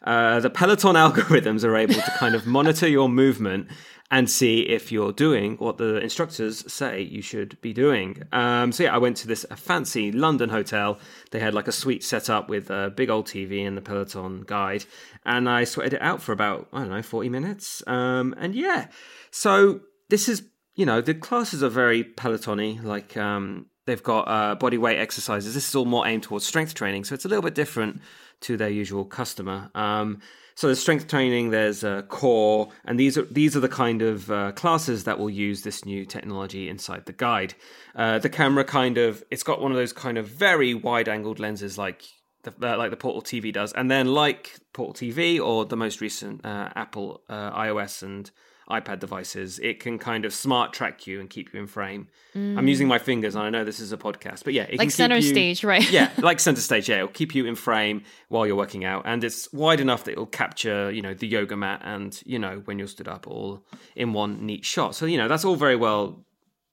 Uh, 0.05 0.40
the 0.40 0.51
Peloton 0.51 0.95
algorithms 0.95 1.64
are 1.64 1.77
able 1.77 1.95
to 1.95 2.11
kind 2.19 2.35
of 2.35 2.47
monitor 2.47 2.87
your 2.87 3.09
movement 3.09 3.69
and 4.11 4.31
see 4.31 4.61
if 4.61 4.93
you're 4.93 5.12
doing 5.12 5.57
what 5.57 5.79
the 5.79 5.97
instructors 5.97 6.71
say 6.73 7.01
you 7.01 7.23
should 7.23 7.61
be 7.61 7.73
doing. 7.73 8.23
Um, 8.33 8.71
so 8.71 8.85
yeah, 8.85 8.95
I 8.95 8.99
went 8.99 9.17
to 9.19 9.27
this 9.27 9.47
fancy 9.57 10.12
London 10.12 10.51
hotel. 10.51 10.99
They 11.31 11.40
had 11.40 11.55
like 11.55 11.69
a 11.69 11.73
suite 11.73 12.05
set 12.05 12.29
up 12.29 12.49
with 12.49 12.71
a 12.71 12.93
big 12.95 13.11
old 13.11 13.27
TV 13.27 13.67
and 13.67 13.77
the 13.77 13.81
Peloton 13.81 14.45
guide, 14.47 14.85
and 15.25 15.49
I 15.49 15.64
sweated 15.64 15.95
it 15.95 16.03
out 16.03 16.23
for 16.23 16.33
about 16.33 16.69
I 16.73 16.81
don't 16.81 16.90
know 16.90 17.03
forty 17.03 17.29
minutes. 17.29 17.83
Um, 17.87 18.35
and 18.38 18.55
yeah, 18.55 18.88
so 19.31 19.81
this 20.11 20.29
is 20.29 20.45
you 20.75 20.87
know 20.87 21.01
the 21.01 21.14
classes 21.14 21.62
are 21.62 21.69
very 21.71 22.05
Pelotony, 22.05 22.83
like. 22.83 23.17
Um, 23.17 23.67
They've 23.87 24.03
got 24.03 24.23
uh, 24.23 24.55
body 24.55 24.79
weight 24.79 24.99
exercises. 24.99 25.53
This 25.53 25.69
is 25.69 25.75
all 25.75 25.85
more 25.85 26.07
aimed 26.07 26.23
towards 26.23 26.47
strength 26.47 26.73
training, 26.73 27.05
so 27.05 27.14
it's 27.14 27.27
a 27.27 27.29
little 27.29 27.43
bit 27.43 27.55
different 27.55 28.01
to 28.40 28.57
their 28.57 28.68
usual 28.68 29.05
customer. 29.05 29.70
Um, 29.75 30.20
so 30.55 30.68
there's 30.68 30.79
strength 30.79 31.09
training, 31.09 31.51
there's 31.51 31.83
uh, 31.83 32.03
core, 32.03 32.68
and 32.85 32.99
these 32.99 33.18
are 33.18 33.25
these 33.25 33.57
are 33.57 33.61
the 33.61 33.68
kind 33.68 34.03
of 34.03 34.31
uh, 34.31 34.53
classes 34.53 35.05
that 35.05 35.18
will 35.18 35.31
use 35.31 35.62
this 35.62 35.85
new 35.85 36.05
technology 36.05 36.68
inside 36.68 37.07
the 37.07 37.12
guide. 37.12 37.55
Uh, 37.97 38.20
the 38.20 38.29
camera 38.29 38.64
kind 38.64 38.97
of 38.97 39.25
it's 39.31 39.42
got 39.42 39.61
one 39.61 39.73
of 39.73 39.77
those 39.77 39.92
kind 39.92 40.16
of 40.16 40.29
very 40.29 40.73
wide-angled 40.73 41.40
lenses 41.40 41.77
like 41.77 42.05
the, 42.44 42.53
uh, 42.62 42.77
like 42.77 42.90
the 42.90 42.97
Portal 42.97 43.23
TV 43.23 43.53
does, 43.53 43.73
and 43.73 43.90
then 43.90 44.07
like 44.07 44.57
Portal 44.73 44.94
TV 44.94 45.40
or 45.40 45.64
the 45.64 45.77
most 45.77 46.01
recent 46.01 46.44
uh, 46.44 46.68
Apple 46.77 47.23
uh, 47.29 47.51
iOS 47.59 48.03
and 48.05 48.31
iPad 48.70 48.98
devices, 48.98 49.59
it 49.59 49.81
can 49.81 49.98
kind 49.98 50.24
of 50.24 50.33
smart 50.33 50.72
track 50.72 51.07
you 51.07 51.20
and 51.20 51.29
keep 51.29 51.53
you 51.53 51.61
in 51.61 51.66
frame. 51.66 52.09
I'm 52.35 52.57
mm. 52.57 52.68
using 52.68 52.88
my 52.88 52.98
fingers, 52.98 53.35
and 53.35 53.44
I 53.44 53.50
know 53.50 53.64
this 53.64 53.79
is 53.79 53.92
a 53.92 53.96
podcast, 53.96 54.44
but 54.44 54.55
yeah, 54.55 54.62
it 54.62 54.70
can 54.70 54.79
Like 54.79 54.90
center 54.90 55.16
you- 55.16 55.22
stage, 55.22 55.64
right? 55.64 55.88
yeah, 55.90 56.11
like 56.18 56.40
center 56.40 56.61
stage. 56.61 56.88
Yeah, 56.88 56.96
it'll 56.96 57.09
keep 57.09 57.35
you 57.35 57.46
in 57.46 57.55
frame 57.55 58.03
while 58.29 58.46
you're 58.46 58.57
working 58.57 58.85
out, 58.85 59.03
and 59.05 59.22
it's 59.22 59.53
wide 59.53 59.81
enough 59.81 60.05
that 60.05 60.12
it'll 60.12 60.27
capture, 60.27 60.90
you 60.90 61.03
know, 61.03 61.14
the 61.14 61.27
yoga 61.27 61.57
mat 61.57 61.83
and 61.85 62.20
you 62.24 62.38
know 62.38 62.62
when 62.64 62.79
you're 62.79 62.88
stood 62.88 63.09
up 63.09 63.27
all 63.27 63.64
in 63.94 64.12
one 64.12 64.44
neat 64.44 64.64
shot. 64.64 64.94
So 64.94 65.07
you 65.07 65.18
know 65.18 65.29
that's 65.29 65.44
all 65.44 65.57
very 65.57 65.77
well 65.77 66.24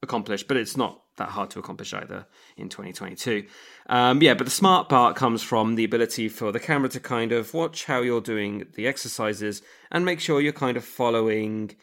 accomplished, 0.03 0.47
but 0.47 0.57
it's 0.57 0.75
not 0.75 1.01
that 1.17 1.29
hard 1.29 1.49
to 1.51 1.59
accomplish 1.59 1.93
either 1.93 2.25
in 2.57 2.69
2022. 2.69 3.45
Um, 3.87 4.21
yeah, 4.21 4.33
but 4.33 4.45
the 4.45 4.51
smart 4.51 4.89
part 4.89 5.15
comes 5.15 5.43
from 5.43 5.75
the 5.75 5.83
ability 5.83 6.29
for 6.29 6.51
the 6.51 6.59
camera 6.59 6.89
to 6.89 6.99
kind 6.99 7.31
of 7.31 7.53
watch 7.53 7.85
how 7.85 8.01
you're 8.01 8.21
doing 8.21 8.67
the 8.75 8.87
exercises 8.87 9.61
and 9.91 10.05
make 10.05 10.19
sure 10.19 10.41
you're 10.41 10.53
kind 10.53 10.77
of 10.77 10.83
following 10.83 11.75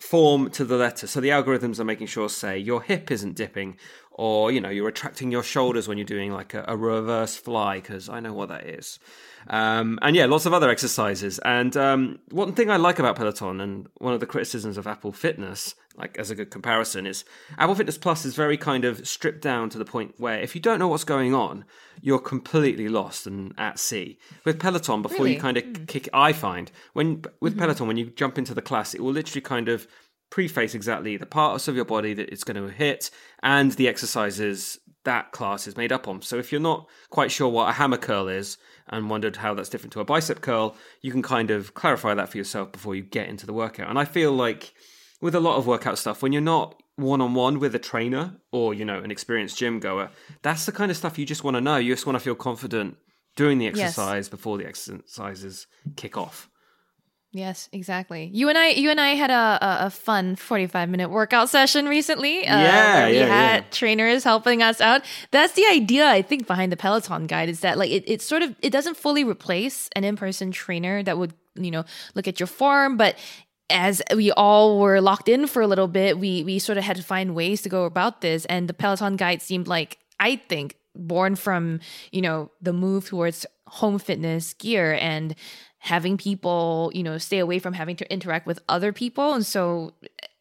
form 0.00 0.50
to 0.50 0.64
the 0.64 0.76
letter. 0.76 1.06
So 1.06 1.20
the 1.20 1.30
algorithms 1.30 1.78
are 1.78 1.84
making 1.84 2.06
sure, 2.06 2.28
say, 2.28 2.58
your 2.58 2.82
hip 2.82 3.10
isn't 3.10 3.34
dipping 3.34 3.78
or 4.18 4.50
you 4.50 4.60
know 4.60 4.70
you're 4.70 4.86
retracting 4.86 5.30
your 5.30 5.42
shoulders 5.42 5.86
when 5.86 5.98
you're 5.98 6.04
doing 6.04 6.32
like 6.32 6.54
a, 6.54 6.64
a 6.66 6.76
reverse 6.76 7.36
fly 7.36 7.76
because 7.76 8.08
I 8.08 8.18
know 8.20 8.32
what 8.32 8.48
that 8.48 8.66
is. 8.66 8.98
Um, 9.48 9.98
and 10.02 10.16
yeah, 10.16 10.26
lots 10.26 10.46
of 10.46 10.52
other 10.52 10.70
exercises. 10.70 11.38
And 11.44 11.76
um, 11.76 12.18
one 12.30 12.54
thing 12.54 12.70
I 12.70 12.78
like 12.78 12.98
about 12.98 13.14
Peloton, 13.16 13.60
and 13.60 13.86
one 13.98 14.14
of 14.14 14.20
the 14.20 14.26
criticisms 14.26 14.76
of 14.76 14.86
Apple 14.86 15.12
Fitness, 15.12 15.74
like 15.96 16.18
as 16.18 16.30
a 16.30 16.34
good 16.34 16.50
comparison, 16.50 17.06
is 17.06 17.24
Apple 17.58 17.74
Fitness 17.74 17.98
Plus 17.98 18.24
is 18.24 18.34
very 18.34 18.56
kind 18.56 18.84
of 18.84 19.06
stripped 19.06 19.42
down 19.42 19.68
to 19.70 19.78
the 19.78 19.84
point 19.84 20.14
where 20.16 20.40
if 20.40 20.54
you 20.54 20.60
don't 20.60 20.78
know 20.78 20.88
what's 20.88 21.04
going 21.04 21.34
on, 21.34 21.64
you're 22.00 22.18
completely 22.18 22.88
lost 22.88 23.26
and 23.26 23.54
at 23.58 23.78
sea. 23.78 24.18
With 24.44 24.58
Peloton, 24.58 25.02
before 25.02 25.18
Really? 25.26 25.34
you 25.34 25.40
kind 25.40 25.58
of 25.58 25.86
kick, 25.86 26.08
I 26.12 26.32
find 26.32 26.72
when 26.94 27.22
with 27.40 27.56
Peloton 27.58 27.86
when 27.86 27.98
you 27.98 28.06
jump 28.06 28.38
into 28.38 28.54
the 28.54 28.62
class, 28.62 28.94
it 28.94 29.00
will 29.02 29.12
literally 29.12 29.42
kind 29.42 29.68
of 29.68 29.86
preface 30.30 30.74
exactly 30.74 31.16
the 31.16 31.26
parts 31.26 31.68
of 31.68 31.76
your 31.76 31.84
body 31.84 32.14
that 32.14 32.28
it's 32.30 32.44
going 32.44 32.56
to 32.56 32.72
hit 32.72 33.10
and 33.42 33.72
the 33.72 33.88
exercises 33.88 34.78
that 35.04 35.30
class 35.30 35.68
is 35.68 35.76
made 35.76 35.92
up 35.92 36.08
on. 36.08 36.20
So 36.20 36.36
if 36.36 36.50
you're 36.50 36.60
not 36.60 36.88
quite 37.10 37.30
sure 37.30 37.48
what 37.48 37.68
a 37.68 37.72
hammer 37.72 37.96
curl 37.96 38.26
is 38.26 38.58
and 38.88 39.08
wondered 39.08 39.36
how 39.36 39.54
that's 39.54 39.68
different 39.68 39.92
to 39.92 40.00
a 40.00 40.04
bicep 40.04 40.40
curl, 40.40 40.76
you 41.00 41.12
can 41.12 41.22
kind 41.22 41.50
of 41.52 41.74
clarify 41.74 42.12
that 42.14 42.28
for 42.28 42.38
yourself 42.38 42.72
before 42.72 42.96
you 42.96 43.02
get 43.02 43.28
into 43.28 43.46
the 43.46 43.52
workout. 43.52 43.88
And 43.88 43.98
I 44.00 44.04
feel 44.04 44.32
like 44.32 44.74
with 45.20 45.34
a 45.36 45.40
lot 45.40 45.56
of 45.58 45.66
workout 45.66 45.98
stuff, 45.98 46.22
when 46.22 46.32
you're 46.32 46.42
not 46.42 46.82
one 46.96 47.20
on 47.20 47.34
one 47.34 47.60
with 47.60 47.74
a 47.74 47.78
trainer 47.78 48.36
or, 48.50 48.74
you 48.74 48.84
know, 48.84 48.98
an 48.98 49.12
experienced 49.12 49.58
gym 49.58 49.78
goer, 49.78 50.10
that's 50.42 50.66
the 50.66 50.72
kind 50.72 50.90
of 50.90 50.96
stuff 50.96 51.18
you 51.18 51.24
just 51.24 51.44
want 51.44 51.56
to 51.56 51.60
know. 51.60 51.76
You 51.76 51.92
just 51.94 52.06
want 52.06 52.16
to 52.16 52.20
feel 52.24 52.34
confident 52.34 52.96
doing 53.36 53.58
the 53.58 53.66
Yes. 53.66 53.78
exercise 53.78 54.28
before 54.28 54.58
the 54.58 54.66
exercises 54.66 55.66
kick 55.94 56.16
off. 56.16 56.48
Yes, 57.32 57.68
exactly. 57.72 58.30
You 58.32 58.48
and 58.48 58.56
I, 58.56 58.68
you 58.68 58.88
and 58.90 58.98
I 59.00 59.08
had 59.10 59.30
a, 59.30 59.58
a, 59.86 59.90
fun 59.90 60.36
forty-five 60.36 60.88
minute 60.88 61.10
workout 61.10 61.50
session 61.50 61.86
recently. 61.86 62.46
uh, 62.46 62.58
Yeah, 62.58 62.94
where 63.00 63.10
we 63.10 63.16
yeah, 63.18 63.26
had 63.26 63.64
yeah. 63.64 63.70
trainers 63.70 64.24
helping 64.24 64.62
us 64.62 64.80
out. 64.80 65.02
That's 65.32 65.52
the 65.52 65.66
idea, 65.70 66.08
I 66.08 66.22
think, 66.22 66.46
behind 66.46 66.72
the 66.72 66.76
Peloton 66.78 67.26
guide 67.26 67.50
is 67.50 67.60
that 67.60 67.76
like 67.76 67.90
it, 67.90 68.04
it 68.06 68.22
sort 68.22 68.42
of 68.42 68.56
it 68.62 68.70
doesn't 68.70 68.96
fully 68.96 69.22
replace 69.22 69.90
an 69.94 70.04
in-person 70.04 70.50
trainer 70.52 71.02
that 71.02 71.18
would 71.18 71.34
you 71.56 71.70
know 71.70 71.84
look 72.14 72.26
at 72.26 72.40
your 72.40 72.46
form, 72.46 72.96
but 72.96 73.16
as 73.68 74.00
we 74.14 74.30
all 74.32 74.78
were 74.78 75.00
locked 75.00 75.28
in 75.28 75.46
for 75.46 75.60
a 75.60 75.66
little 75.66 75.88
bit, 75.88 76.18
we 76.18 76.42
we 76.44 76.58
sort 76.58 76.78
of 76.78 76.84
had 76.84 76.96
to 76.96 77.02
find 77.02 77.34
ways 77.34 77.60
to 77.62 77.68
go 77.68 77.84
about 77.84 78.22
this, 78.22 78.46
and 78.46 78.66
the 78.66 78.74
Peloton 78.74 79.16
guide 79.16 79.42
seemed 79.42 79.68
like 79.68 79.98
I 80.18 80.36
think 80.36 80.76
born 80.94 81.36
from 81.36 81.80
you 82.12 82.22
know 82.22 82.50
the 82.62 82.72
move 82.72 83.06
towards 83.08 83.44
home 83.66 83.98
fitness 83.98 84.54
gear 84.54 84.96
and 85.00 85.34
having 85.86 86.16
people 86.16 86.90
you 86.94 87.02
know 87.02 87.18
stay 87.18 87.38
away 87.38 87.58
from 87.58 87.72
having 87.72 87.96
to 87.96 88.12
interact 88.12 88.46
with 88.46 88.60
other 88.68 88.92
people, 88.92 89.34
and 89.34 89.44
so. 89.46 89.92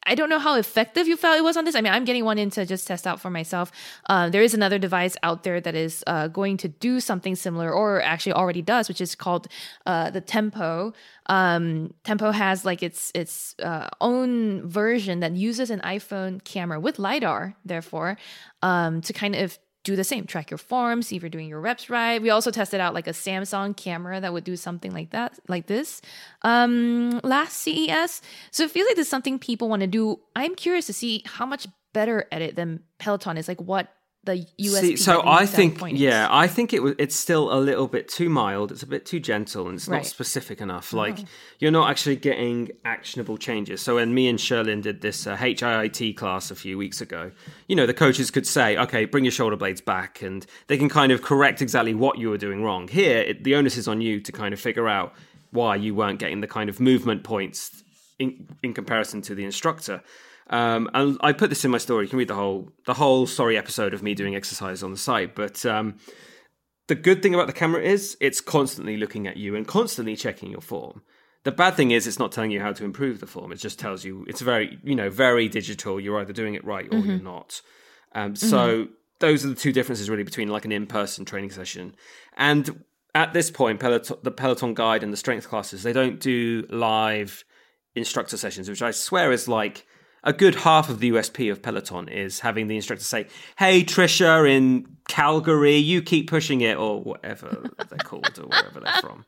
I 0.08 0.14
don't 0.14 0.30
know 0.30 0.38
how 0.38 0.54
effective 0.54 1.08
you 1.08 1.18
felt 1.18 1.36
it 1.36 1.44
was 1.44 1.58
on 1.58 1.66
this. 1.66 1.74
I 1.74 1.82
mean, 1.82 1.92
I'm 1.92 2.06
getting 2.06 2.26
one 2.26 2.38
in 2.38 2.52
to 2.52 2.64
just 2.64 2.86
test 2.86 3.08
out 3.08 3.20
for 3.20 3.32
myself. 3.32 3.72
Uh, 4.08 4.30
there 4.30 4.44
is 4.44 4.54
another 4.54 4.78
device 4.78 5.18
out 5.24 5.42
there 5.42 5.60
that 5.60 5.74
is 5.74 6.04
uh, 6.06 6.28
going 6.28 6.58
to 6.58 6.68
do 6.68 7.00
something 7.00 7.36
similar, 7.36 7.74
or 7.74 8.04
actually 8.04 8.34
already 8.34 8.62
does, 8.62 8.88
which 8.88 9.02
is 9.02 9.16
called 9.16 9.48
uh, 9.88 10.12
the 10.12 10.22
Tempo. 10.22 10.94
Um, 11.26 11.96
Tempo 12.04 12.30
has 12.30 12.66
like 12.66 12.84
its 12.84 13.12
its 13.16 13.56
uh, 13.64 13.90
own 14.00 14.70
version 14.70 15.22
that 15.22 15.32
uses 15.32 15.72
an 15.72 15.80
iPhone 15.80 16.44
camera 16.44 16.80
with 16.80 17.00
lidar, 17.00 17.56
therefore, 17.66 18.16
um, 18.62 19.02
to 19.02 19.12
kind 19.12 19.36
of 19.36 19.58
do 19.86 19.96
the 19.96 20.04
same, 20.04 20.26
track 20.26 20.52
your 20.52 20.58
form, 20.58 21.02
see 21.02 21.16
if 21.16 21.22
you're 21.22 21.30
doing 21.30 21.48
your 21.48 21.62
reps 21.62 21.90
right. 21.90 22.22
We 22.22 22.32
also 22.32 22.52
tested 22.52 22.82
out 22.82 22.94
like 22.94 23.08
a 23.08 23.12
Samsung 23.12 23.78
camera 23.78 24.20
that 24.20 24.34
would 24.34 24.44
do 24.44 24.58
something 24.58 24.92
like 24.92 25.12
that, 25.12 25.40
like 25.48 25.68
this, 25.68 26.02
um, 26.42 27.22
last 27.24 27.58
CES. 27.60 28.22
So 28.52 28.64
it 28.64 28.72
feels 28.72 28.88
like 28.88 28.96
there's 28.96 29.08
something 29.08 29.40
people 29.40 29.70
want 29.70 29.82
to 29.82 29.88
do. 29.88 30.20
I'm 30.36 30.56
curious 30.56 30.88
to 30.88 30.94
see 30.94 31.24
how 31.26 31.46
much 31.46 31.68
better 31.94 32.26
at 32.32 32.42
it 32.42 32.56
than 32.56 32.82
Peloton 32.98 33.38
is. 33.38 33.48
Like 33.48 33.62
what 33.62 33.95
the 34.26 34.46
USP. 34.60 34.82
See, 34.82 34.96
so 34.98 35.22
I 35.26 35.46
think, 35.46 35.82
yeah, 35.92 36.28
I 36.30 36.48
think 36.48 36.74
it 36.74 36.82
was. 36.84 36.96
It's 36.98 37.16
still 37.16 37.54
a 37.54 37.60
little 37.60 37.88
bit 37.88 38.08
too 38.08 38.30
mild. 38.30 38.72
It's 38.72 38.84
a 38.84 38.88
bit 38.88 39.06
too 39.06 39.20
gentle, 39.20 39.68
and 39.68 39.76
it's 39.76 39.88
Right. 39.88 39.98
not 39.98 40.06
specific 40.06 40.62
enough. 40.62 40.94
Like 40.94 41.20
you're 41.60 41.72
not 41.72 41.90
actually 41.90 42.16
getting 42.16 42.72
actionable 42.84 43.38
changes. 43.38 43.82
So 43.82 43.96
when 43.96 44.14
me 44.14 44.28
and 44.28 44.40
Cherlynn 44.40 44.82
did 44.82 45.02
this 45.02 45.28
uh, 45.28 45.38
HIIT 45.38 46.18
class 46.18 46.52
a 46.52 46.56
few 46.56 46.78
weeks 46.78 47.02
ago, 47.02 47.32
you 47.68 47.76
know, 47.76 47.86
the 47.86 47.94
coaches 47.94 48.32
could 48.32 48.48
say, 48.48 48.78
"Okay, 48.78 49.06
bring 49.06 49.24
your 49.24 49.32
shoulder 49.32 49.56
blades 49.56 49.82
back," 49.82 50.22
and 50.22 50.46
they 50.68 50.78
can 50.78 50.90
kind 50.90 51.12
of 51.12 51.22
correct 51.22 51.62
exactly 51.62 51.94
what 51.94 52.18
you 52.18 52.30
were 52.30 52.38
doing 52.38 52.64
wrong. 52.64 52.88
Here, 52.88 53.20
it, 53.20 53.44
the 53.44 53.56
onus 53.56 53.78
is 53.78 53.88
on 53.88 54.02
you 54.02 54.20
to 54.22 54.32
kind 54.32 54.54
of 54.54 54.60
figure 54.60 54.88
out 54.88 55.14
why 55.52 55.76
you 55.76 55.96
weren't 55.96 56.20
getting 56.20 56.42
the 56.42 56.48
kind 56.48 56.70
of 56.70 56.80
movement 56.80 57.24
points 57.24 57.84
in, 58.20 58.48
in 58.64 58.74
comparison 58.74 59.22
to 59.22 59.36
the 59.36 59.46
instructor. 59.46 60.02
Um, 60.50 60.90
and 60.94 61.18
I 61.22 61.34
put 61.34 61.50
this 61.50 61.66
in 61.66 61.72
my 61.72 61.78
story. 61.78 62.06
You 62.06 62.10
can 62.10 62.20
read 62.20 62.28
the 62.28 62.36
whole 62.36 62.72
the 62.86 62.94
whole 62.94 63.26
sorry 63.28 63.58
episode 63.58 63.94
of 63.94 64.04
me 64.04 64.14
doing 64.14 64.36
exercise 64.36 64.84
on 64.84 64.92
the 64.92 64.98
site. 64.98 65.36
But 65.36 65.66
um, 65.66 65.98
the 66.88 66.96
good 66.96 67.24
thing 67.24 67.34
about 67.34 67.48
the 67.48 67.54
camera 67.54 67.82
is 67.82 68.16
it's 68.22 68.42
constantly 68.42 68.98
looking 68.98 69.28
at 69.28 69.38
you 69.38 69.56
and 69.56 69.68
constantly 69.68 70.16
checking 70.16 70.52
your 70.52 70.62
form. 70.62 71.02
The 71.44 71.52
bad 71.52 71.76
thing 71.76 71.92
is 71.92 72.08
it's 72.08 72.20
not 72.20 72.32
telling 72.32 72.52
you 72.52 72.60
how 72.60 72.74
to 72.74 72.84
improve 72.84 73.20
the 73.20 73.28
form. 73.28 73.52
It 73.52 73.58
just 73.58 73.80
tells 73.80 74.04
you 74.04 74.26
it's 74.28 74.42
very 74.42 74.80
you 74.84 74.96
know 74.96 75.10
very 75.10 75.50
digital. 75.50 76.00
You're 76.00 76.20
either 76.20 76.34
doing 76.34 76.54
it 76.54 76.64
right 76.64 76.88
or 76.92 77.00
you're 77.00 77.20
not. 77.20 77.62
Um, 78.14 78.36
so 78.36 78.88
those 79.20 79.44
are 79.44 79.50
the 79.50 79.56
two 79.56 79.74
differences 79.74 80.10
really 80.10 80.24
between 80.24 80.50
like 80.50 80.66
an 80.66 80.72
in-person 80.72 81.26
training 81.26 81.50
session 81.50 81.96
and 82.38 82.84
at 83.14 83.34
this 83.34 83.50
point 83.50 83.80
Peloton, 83.80 84.18
the 84.24 84.32
Peloton 84.32 84.74
guide 84.74 85.04
and 85.04 85.12
the 85.12 85.18
strength 85.18 85.48
classes 85.48 85.84
they 85.84 85.94
don't 85.94 86.20
do 86.20 86.66
live 86.70 87.44
instructor 87.96 88.38
sessions, 88.38 88.70
which 88.70 88.82
I 88.82 88.92
swear 88.92 89.32
is 89.32 89.48
like 89.48 89.88
a 90.26 90.34
good 90.34 90.56
half 90.56 90.90
of 90.90 91.00
the 91.00 91.12
USP 91.12 91.50
of 91.52 91.62
Peloton 91.62 92.08
is 92.10 92.40
having 92.42 92.68
the 92.68 92.76
instructor 92.76 93.04
say, 93.06 93.28
"Hey 93.58 93.84
Trisha 93.84 94.50
in 94.50 94.88
Calgary, 95.08 95.76
you 95.78 96.02
keep 96.02 96.30
pushing 96.30 96.62
it," 96.62 96.78
or 96.78 97.02
whatever 97.02 97.70
they're 97.90 97.98
called, 98.00 98.38
or 98.40 98.48
wherever 98.48 98.80
they're 98.80 99.02
from. 99.02 99.26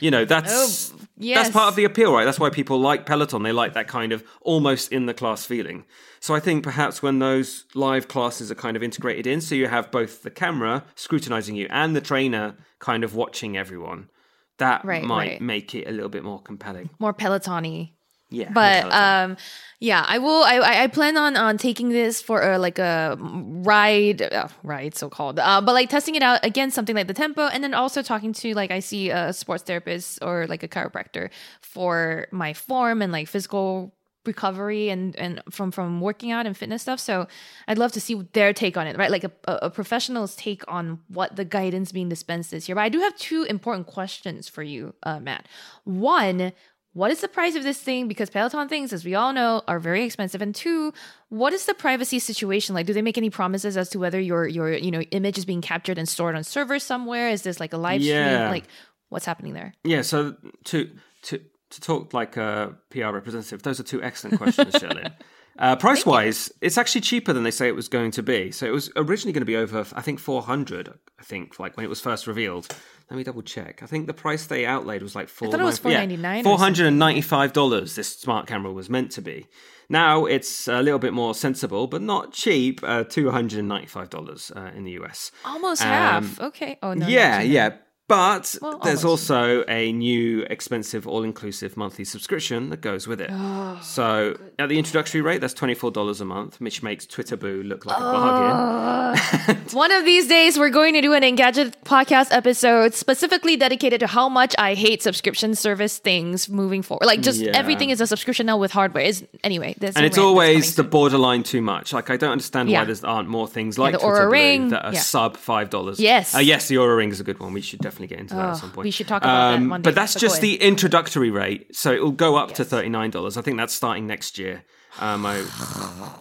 You 0.00 0.10
know, 0.10 0.24
that's 0.26 0.92
Oh, 0.92 1.00
yes. 1.16 1.36
that's 1.38 1.50
part 1.52 1.68
of 1.68 1.76
the 1.76 1.84
appeal, 1.84 2.12
right? 2.12 2.24
That's 2.24 2.38
why 2.40 2.50
people 2.50 2.78
like 2.78 3.06
Peloton. 3.06 3.42
They 3.42 3.52
like 3.52 3.72
that 3.74 3.88
kind 3.88 4.12
of 4.12 4.22
almost 4.42 4.92
in 4.92 5.06
the 5.06 5.14
class 5.14 5.46
feeling. 5.46 5.84
So 6.20 6.34
I 6.34 6.40
think 6.40 6.62
perhaps 6.62 7.02
when 7.02 7.20
those 7.20 7.64
live 7.74 8.06
classes 8.08 8.50
are 8.50 8.54
kind 8.54 8.76
of 8.76 8.82
integrated 8.82 9.26
in, 9.26 9.40
so 9.40 9.54
you 9.54 9.68
have 9.68 9.90
both 9.90 10.22
the 10.22 10.30
camera 10.30 10.84
scrutinizing 10.94 11.54
you 11.56 11.68
and 11.70 11.94
the 11.96 12.00
trainer 12.02 12.56
kind 12.80 13.02
of 13.04 13.14
watching 13.14 13.56
everyone, 13.56 14.10
that 14.58 14.84
Right, 14.84 15.04
might 15.04 15.28
right. 15.28 15.40
make 15.40 15.74
it 15.74 15.86
a 15.88 15.92
little 15.92 16.08
bit 16.10 16.22
more 16.24 16.40
compelling. 16.42 16.90
more 16.98 17.12
Peloton-y. 17.14 17.92
Yeah, 18.30 18.50
but 18.52 18.92
um 18.92 19.36
yeah 19.80 20.04
i 20.06 20.18
will 20.18 20.42
i 20.44 20.82
i 20.82 20.86
plan 20.86 21.16
on 21.16 21.36
on 21.36 21.56
taking 21.56 21.88
this 21.88 22.20
for 22.20 22.42
a 22.42 22.58
like 22.58 22.78
a 22.78 23.16
ride 23.18 24.20
uh, 24.20 24.48
ride 24.62 24.94
so 24.94 25.08
called 25.08 25.38
uh, 25.38 25.60
but 25.62 25.72
like 25.72 25.88
testing 25.88 26.14
it 26.14 26.22
out 26.22 26.44
again 26.44 26.70
something 26.70 26.94
like 26.94 27.06
the 27.06 27.14
tempo 27.14 27.46
and 27.46 27.64
then 27.64 27.72
also 27.72 28.02
talking 28.02 28.32
to 28.34 28.52
like 28.54 28.70
i 28.70 28.80
see 28.80 29.08
a 29.10 29.32
sports 29.32 29.62
therapist 29.62 30.18
or 30.20 30.46
like 30.46 30.62
a 30.62 30.68
chiropractor 30.68 31.30
for 31.60 32.26
my 32.30 32.52
form 32.52 33.00
and 33.00 33.12
like 33.12 33.28
physical 33.28 33.94
recovery 34.26 34.90
and 34.90 35.16
and 35.16 35.42
from 35.50 35.70
from 35.70 36.00
working 36.00 36.30
out 36.30 36.46
and 36.46 36.56
fitness 36.56 36.82
stuff. 36.82 37.00
So 37.00 37.26
i'd 37.66 37.78
love 37.78 37.92
to 37.92 38.00
see 38.00 38.14
their 38.34 38.52
take 38.52 38.76
on 38.76 38.86
it 38.86 38.96
right? 38.96 39.10
Like 39.10 39.24
a, 39.24 39.32
a 39.44 39.52
a 39.62 39.70
professional's 39.70 40.36
take 40.36 40.62
on 40.68 41.00
what 41.08 41.36
the 41.36 41.44
guidance 41.44 41.92
being 41.92 42.08
dispensed 42.08 42.50
this 42.50 42.68
year 42.68 42.76
but 42.76 42.82
i 42.82 42.88
do 42.88 43.00
have 43.00 43.16
two 43.16 43.42
important 43.44 43.86
questions 43.86 44.48
for 44.48 44.62
you 44.62 44.94
uh, 45.02 45.18
Mat. 45.18 45.46
One 45.84 46.52
what 46.98 47.10
is 47.12 47.20
the 47.20 47.28
price 47.28 47.54
of 47.54 47.62
this 47.62 47.78
thing? 47.78 48.08
Because 48.08 48.28
Peloton 48.30 48.68
things, 48.68 48.92
as 48.92 49.04
we 49.04 49.14
all 49.14 49.32
know, 49.32 49.62
are 49.68 49.78
very 49.78 50.02
expensive. 50.04 50.42
And 50.42 50.52
two, 50.54 50.92
what 51.28 51.52
is 51.52 51.64
the 51.66 51.74
privacy 51.74 52.18
situation 52.18 52.74
like? 52.74 52.86
Do 52.86 52.92
they 52.92 53.02
make 53.02 53.16
any 53.18 53.30
promises 53.30 53.76
as 53.76 53.88
to 53.90 53.98
whether 53.98 54.20
your 54.20 54.46
your 54.48 54.72
you 54.72 54.90
know 54.90 55.00
image 55.18 55.38
is 55.38 55.44
being 55.44 55.62
captured 55.62 55.96
and 55.98 56.08
stored 56.08 56.34
on 56.34 56.42
servers 56.44 56.82
somewhere? 56.82 57.28
Is 57.30 57.42
this 57.42 57.60
like 57.60 57.72
a 57.72 57.78
live 57.78 58.00
Yeah. 58.02 58.14
stream? 58.36 58.50
Like 58.56 58.64
what's 59.10 59.26
happening 59.26 59.54
there? 59.54 59.74
Yeah, 59.84 60.02
so 60.02 60.34
to 60.64 60.90
to 61.28 61.40
to 61.70 61.80
talk 61.80 62.12
like 62.14 62.36
a 62.36 62.74
PR 62.90 63.10
representative, 63.20 63.62
those 63.62 63.78
are 63.78 63.84
two 63.84 64.02
excellent 64.02 64.38
questions, 64.38 64.74
Cherlynn. 64.74 65.12
Uh, 65.58 65.74
price 65.76 66.06
wise, 66.06 66.52
it's 66.60 66.78
actually 66.78 67.00
cheaper 67.00 67.32
than 67.32 67.42
they 67.42 67.50
say 67.50 67.66
it 67.68 67.74
was 67.74 67.88
going 67.88 68.10
to 68.12 68.22
be. 68.22 68.50
So 68.52 68.64
it 68.66 68.70
was 68.72 68.90
originally 68.96 69.32
going 69.32 69.42
to 69.42 69.46
be 69.46 69.56
over, 69.56 69.84
I 69.92 70.02
think, 70.02 70.20
four 70.20 70.42
hundred. 70.42 70.92
I 71.18 71.24
think, 71.24 71.58
like 71.58 71.76
when 71.76 71.84
it 71.84 71.88
was 71.88 72.00
first 72.00 72.26
revealed. 72.26 72.68
Let 73.10 73.16
me 73.16 73.24
double 73.24 73.40
check. 73.42 73.82
I 73.82 73.86
think 73.86 74.06
the 74.06 74.12
price 74.12 74.44
they 74.46 74.66
outlaid 74.66 75.02
was 75.02 75.14
like 75.16 75.28
four. 75.30 75.48
I 75.48 75.50
thought 75.52 75.60
it 75.60 75.64
was 75.64 75.80
$4.99 75.80 76.40
or 76.40 76.42
Four 76.44 76.58
hundred 76.58 76.86
and 76.88 76.98
ninety-five 76.98 77.54
dollars. 77.54 77.94
This 77.94 78.14
smart 78.14 78.46
camera 78.46 78.70
was 78.70 78.90
meant 78.90 79.10
to 79.12 79.22
be. 79.22 79.46
Now 79.88 80.26
it's 80.26 80.68
a 80.68 80.82
little 80.82 80.98
bit 80.98 81.14
more 81.14 81.34
sensible, 81.34 81.86
but 81.86 82.02
not 82.02 82.32
cheap. 82.34 82.80
Uh, 82.82 83.04
Two 83.04 83.30
hundred 83.30 83.60
and 83.60 83.68
ninety-five 83.68 84.10
dollars 84.10 84.52
uh, 84.54 84.70
in 84.76 84.84
the 84.84 84.92
US. 85.00 85.32
Almost 85.44 85.80
Um, 85.82 85.88
half. 85.88 86.40
Okay. 86.40 86.78
Oh 86.82 86.92
no. 86.92 87.06
yeah, 87.08 87.40
yeah. 87.40 87.76
But 88.08 88.56
Well, 88.62 88.78
there's 88.82 89.04
also 89.04 89.64
a 89.68 89.92
new 89.92 90.42
expensive 90.48 91.06
all 91.06 91.22
inclusive 91.24 91.76
monthly 91.76 92.06
subscription 92.06 92.70
that 92.70 92.80
goes 92.80 93.06
with 93.06 93.20
it. 93.20 93.28
Oh, 93.30 93.78
so 93.82 94.34
at 94.58 94.70
the 94.70 94.78
introductory 94.78 95.20
rate, 95.20 95.42
that's 95.42 95.52
$24 95.54 96.20
a 96.20 96.24
month, 96.24 96.58
which 96.58 96.82
makes 96.82 97.04
Twitter 97.06 97.36
Blue 97.36 97.62
look 97.62 97.84
like 97.84 97.98
a 97.98 98.00
Oh. 98.00 98.12
bargain. 98.12 99.56
One 99.72 99.92
of 99.92 100.06
these 100.06 100.26
days, 100.26 100.58
we're 100.58 100.70
going 100.70 100.94
to 100.94 101.02
do 101.02 101.12
an 101.12 101.22
Engadget 101.22 101.74
podcast 101.84 102.28
episode 102.32 102.94
specifically 102.94 103.56
dedicated 103.56 104.00
to 104.00 104.06
how 104.06 104.28
much 104.30 104.54
I 104.58 104.72
hate 104.72 105.02
subscription 105.02 105.54
service 105.54 105.98
things 105.98 106.48
moving 106.48 106.80
forward. 106.82 107.04
Like, 107.04 107.20
just 107.20 107.40
Yeah. 107.40 107.52
everything 107.54 107.90
is 107.90 108.00
a 108.00 108.06
subscription 108.06 108.46
now 108.46 108.56
with 108.56 108.72
hardware. 108.72 109.04
Is 109.04 109.22
anyway, 109.44 109.74
there's 109.78 109.96
And 109.96 110.06
it's 110.06 110.16
always 110.18 110.76
the 110.76 110.82
borderline 110.84 111.42
too 111.42 111.60
much. 111.60 111.92
Like 111.92 112.08
I 112.08 112.16
don't 112.16 112.32
understand 112.32 112.70
Yeah. 112.70 112.80
why 112.80 112.84
there 112.92 112.96
aren't 113.10 113.28
more 113.28 113.46
things 113.46 113.78
like 113.78 113.92
the 113.92 113.98
Twitter 113.98 114.14
Aura 114.14 114.24
Blue 114.26 114.32
Ring. 114.32 114.68
that 114.70 114.84
are 114.86 114.94
Yeah. 114.94 115.00
sub 115.00 115.36
five 115.36 115.68
dollars. 115.68 116.00
Yes. 116.00 116.34
uh, 116.34 116.38
yes, 116.38 116.68
the 116.68 116.76
Oura 116.76 116.96
Ring 116.96 117.10
is 117.10 117.20
a 117.20 117.24
good 117.24 117.38
one. 117.38 117.52
We 117.52 117.60
should 117.60 117.80
definitely 117.80 117.97
get 118.06 118.20
into 118.20 118.34
that 118.34 118.46
Oh, 118.46 118.50
at 118.50 118.56
some 118.56 118.70
point. 118.70 118.78
Um, 118.78 118.84
we 118.84 118.90
should 118.90 119.08
talk 119.08 119.22
about 119.22 119.52
that 119.52 119.62
Monday. 119.62 119.84
But 119.88 119.94
that's 119.94 120.14
That's 120.14 120.20
just 120.20 120.40
the 120.40 120.56
introductory 120.56 121.30
rate, 121.30 121.74
so 121.74 121.92
it 121.92 122.02
will 122.02 122.12
go 122.12 122.36
up 122.36 122.52
to 122.54 122.64
thirty 122.64 122.88
nine 122.88 123.10
dollars. 123.10 123.36
I 123.36 123.42
think 123.42 123.56
that's 123.56 123.74
starting 123.74 124.06
next 124.06 124.38
year. 124.38 124.64
Um, 125.00 125.24
I, 125.26 125.44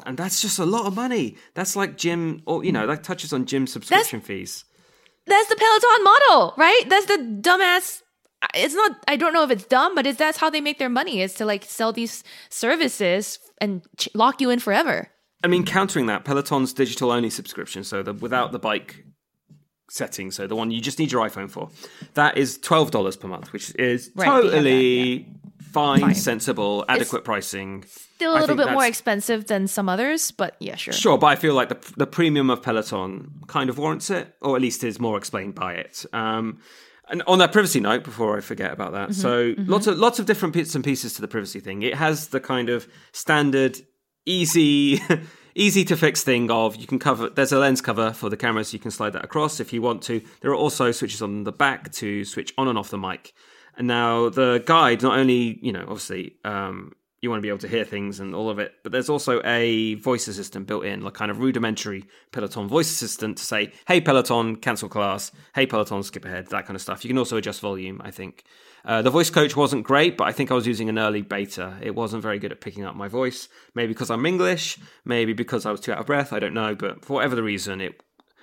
and 0.06 0.18
that's 0.18 0.42
just 0.42 0.60
a 0.60 0.66
lot 0.66 0.86
of 0.86 0.96
money. 0.96 1.38
That's 1.56 1.76
like 1.76 1.98
gym, 1.98 2.42
or 2.46 2.64
you 2.64 2.72
know, 2.72 2.86
that 2.88 3.04
touches 3.04 3.34
on 3.34 3.46
gym 3.46 3.68
subscription 3.68 4.22
fees. 4.22 4.66
That's 5.26 5.50
the 5.50 5.56
Peloton 5.56 6.04
model, 6.04 6.54
right? 6.58 6.82
That's 6.88 7.06
the 7.06 7.18
dumbass. 7.42 8.02
It's 8.54 8.76
not. 8.76 9.04
I 9.08 9.16
don't 9.16 9.34
know 9.34 9.44
if 9.44 9.52
it's 9.52 9.66
dumb, 9.66 9.96
but 9.96 10.06
it's 10.06 10.20
that's 10.20 10.38
how 10.38 10.50
they 10.50 10.62
make 10.62 10.78
their 10.80 10.90
money 10.90 11.22
is 11.22 11.34
to 11.36 11.46
like 11.46 11.66
sell 11.66 11.92
these 11.92 12.24
services 12.50 13.40
and 13.60 13.82
ch- 13.98 14.10
lock 14.14 14.42
you 14.42 14.50
in 14.50 14.60
forever. 14.60 15.10
I 15.44 15.48
mean, 15.48 15.66
countering 15.66 16.08
that, 16.08 16.24
Peloton's 16.26 16.74
digital 16.74 17.12
only 17.12 17.30
subscription, 17.30 17.84
so 17.84 18.04
the 18.04 18.14
without 18.14 18.52
the 18.52 18.60
bike 18.60 19.06
setting, 19.90 20.32
so 20.32 20.48
the 20.48 20.56
one 20.56 20.72
you 20.72 20.82
just 20.82 21.00
need 21.00 21.12
your 21.12 21.28
iPhone 21.28 21.50
for, 21.50 21.70
that 22.14 22.38
is 22.38 22.58
twelve 22.58 22.92
dollars 22.92 23.16
per 23.18 23.28
month, 23.28 23.54
which 23.54 23.74
is 23.76 24.12
Right, 24.16 24.28
we 24.28 24.34
have 24.34 24.44
that, 24.44 24.50
totally 24.52 25.28
fine, 25.72 26.00
Fine. 26.02 26.16
sensible, 26.16 26.86
adequate 26.90 27.24
pricing. 27.24 27.84
Still 27.88 28.34
a 28.34 28.38
I 28.38 28.40
little 28.42 28.56
bit 28.56 28.72
more 28.72 28.86
expensive 28.86 29.46
than 29.46 29.68
some 29.68 29.88
others, 29.90 30.32
but 30.32 30.56
yeah, 30.60 30.76
sure. 30.76 30.94
Sure, 30.94 31.18
but 31.18 31.28
I 31.28 31.36
feel 31.36 31.54
like 31.54 31.70
the 31.70 31.94
the 31.98 32.08
premium 32.08 32.50
of 32.50 32.62
Peloton 32.64 33.32
kind 33.48 33.70
of 33.70 33.78
warrants 33.78 34.10
it, 34.10 34.34
or 34.42 34.56
at 34.56 34.62
least 34.62 34.84
is 34.84 35.00
more 35.00 35.18
explained 35.18 35.54
by 35.56 35.74
it. 35.74 36.06
Um, 36.14 36.60
and 37.10 37.24
on 37.26 37.40
that 37.40 37.54
privacy 37.54 37.80
note, 37.80 38.04
before 38.04 38.38
I 38.38 38.42
forget 38.42 38.72
about 38.74 38.92
that, 38.94 39.14
so 39.16 39.54
lots 39.60 39.88
of 39.88 39.98
lots 39.98 40.20
of 40.20 40.26
different 40.26 40.54
bits 40.54 40.76
and 40.76 40.84
pieces 40.84 41.14
to 41.14 41.22
the 41.22 41.28
privacy 41.28 41.60
thing. 41.60 41.84
It 41.84 41.94
has 41.94 42.30
the 42.30 42.40
kind 42.42 42.70
of 42.70 42.88
standard, 43.14 43.80
easy, 44.26 45.00
easy 45.58 45.84
to 45.86 45.98
fix 45.98 46.24
thing 46.24 46.50
of 46.50 46.76
you 46.76 46.88
can 46.88 47.00
cover. 47.00 47.30
There's 47.30 47.52
a 47.52 47.60
lens 47.60 47.82
cover 47.82 48.14
for 48.14 48.30
the 48.30 48.38
camera, 48.38 48.64
so 48.64 48.74
you 48.74 48.80
can 48.80 48.92
slide 48.92 49.14
that 49.14 49.26
across 49.26 49.60
if 49.60 49.74
you 49.74 49.82
want 49.82 50.02
to. 50.04 50.22
There 50.42 50.52
are 50.52 50.56
also 50.56 50.92
switches 50.92 51.22
on 51.22 51.44
the 51.44 51.52
back 51.52 51.92
to 51.94 52.24
switch 52.24 52.54
on 52.58 52.68
and 52.68 52.78
off 52.78 52.90
the 52.90 52.98
mic. 52.98 53.34
And 53.78 53.88
now 53.88 54.30
the 54.30 54.64
guide 54.66 55.02
not 55.02 55.18
only 55.18 55.60
you 55.62 55.72
know 55.72 55.82
obviously 55.82 56.36
um, 56.46 56.94
you 57.22 57.30
want 57.32 57.40
to 57.40 57.42
be 57.42 57.50
able 57.50 57.58
to 57.60 57.68
hear 57.68 57.84
things 57.84 58.20
and 58.20 58.36
all 58.36 58.50
of 58.50 58.60
it. 58.60 58.74
But 58.84 58.92
there's 58.92 59.10
also 59.10 59.42
a 59.44 59.96
voice 59.96 60.28
assistant 60.28 60.68
built 60.68 60.86
in, 60.86 61.02
like 61.02 61.16
kind 61.16 61.32
of 61.32 61.40
rudimentary 61.40 62.06
Peloton 62.32 62.68
voice 62.68 62.90
assistant 62.92 63.38
to 63.40 63.44
say, 63.44 63.72
"Hey 63.88 64.02
Peloton, 64.02 64.56
cancel 64.58 64.88
class. 64.90 65.32
Hey 65.56 65.66
Peloton, 65.66 66.04
skip 66.04 66.26
ahead." 66.26 66.48
That 66.48 66.66
kind 66.68 66.76
of 66.76 66.82
stuff. 66.82 67.04
You 67.04 67.10
can 67.10 67.18
also 67.18 67.38
adjust 67.38 67.60
volume. 67.62 68.02
I 68.04 68.12
think 68.12 68.44
uh, 68.86 69.02
the 69.02 69.10
voice 69.10 69.30
coach 69.32 69.56
wasn't 69.56 69.84
great, 69.84 70.16
but 70.18 70.28
I 70.28 70.32
think 70.32 70.52
I 70.52 70.54
was 70.54 70.68
using 70.68 70.90
an 70.90 71.00
early 71.00 71.22
beta. 71.24 71.74
It 71.82 71.96
wasn't 71.96 72.22
very 72.22 72.38
good 72.40 72.52
at 72.52 72.62
picking 72.62 72.86
up 72.86 72.96
my 72.96 73.08
voice. 73.08 73.50
Maybe 73.74 73.88
because 73.94 74.12
I'm 74.12 74.26
English. 74.26 74.78
Maybe 75.04 75.34
because 75.34 75.66
I 75.66 75.72
was 75.72 75.82
too 75.82 75.92
out 75.94 76.00
of 76.00 76.06
breath. 76.06 76.32
I 76.34 76.40
don't 76.40 76.54
know. 76.54 76.76
But 76.76 77.04
for 77.04 77.14
whatever 77.14 77.36
the 77.36 77.44
reason, 77.44 77.82
it. 77.82 78.00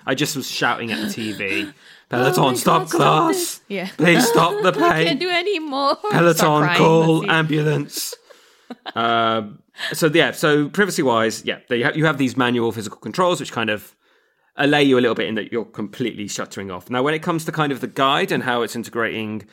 I 0.06 0.14
just 0.14 0.36
was 0.36 0.50
shouting 0.50 0.92
at 0.92 0.98
the 1.00 1.06
TV, 1.06 1.72
Peloton, 2.10 2.44
Oh 2.44 2.54
stop 2.54 2.90
God, 2.90 2.96
class. 2.96 3.36
this." 3.36 3.60
Yeah. 3.68 3.88
Please 3.96 4.26
stop 4.28 4.60
the 4.62 4.68
I 4.84 4.92
pain. 4.92 5.06
can't 5.06 5.20
do 5.20 5.30
any 5.30 5.60
more. 5.60 5.96
Peloton, 6.10 6.68
call 6.76 7.30
ambulance. 7.30 8.14
Um, 8.94 9.60
so 9.92 10.06
yeah, 10.12 10.32
so 10.32 10.68
privacy 10.68 11.02
wise, 11.02 11.44
yeah, 11.44 11.58
they 11.68 11.82
ha- 11.82 11.92
you 11.94 12.04
have 12.06 12.18
these 12.18 12.36
manual 12.36 12.72
physical 12.72 12.98
controls 12.98 13.40
which 13.40 13.52
kind 13.52 13.70
of 13.70 13.96
allay 14.56 14.82
you 14.82 14.98
a 14.98 15.00
little 15.00 15.14
bit 15.14 15.26
in 15.28 15.34
that 15.34 15.50
you're 15.50 15.64
completely 15.64 16.28
shuttering 16.28 16.70
off. 16.70 16.88
Now, 16.90 17.02
when 17.02 17.14
it 17.14 17.22
comes 17.22 17.44
to 17.46 17.52
kind 17.52 17.72
of 17.72 17.80
the 17.80 17.86
guide 17.86 18.30
and 18.30 18.42
how 18.42 18.62
it's 18.62 18.76
integrating 18.76 19.44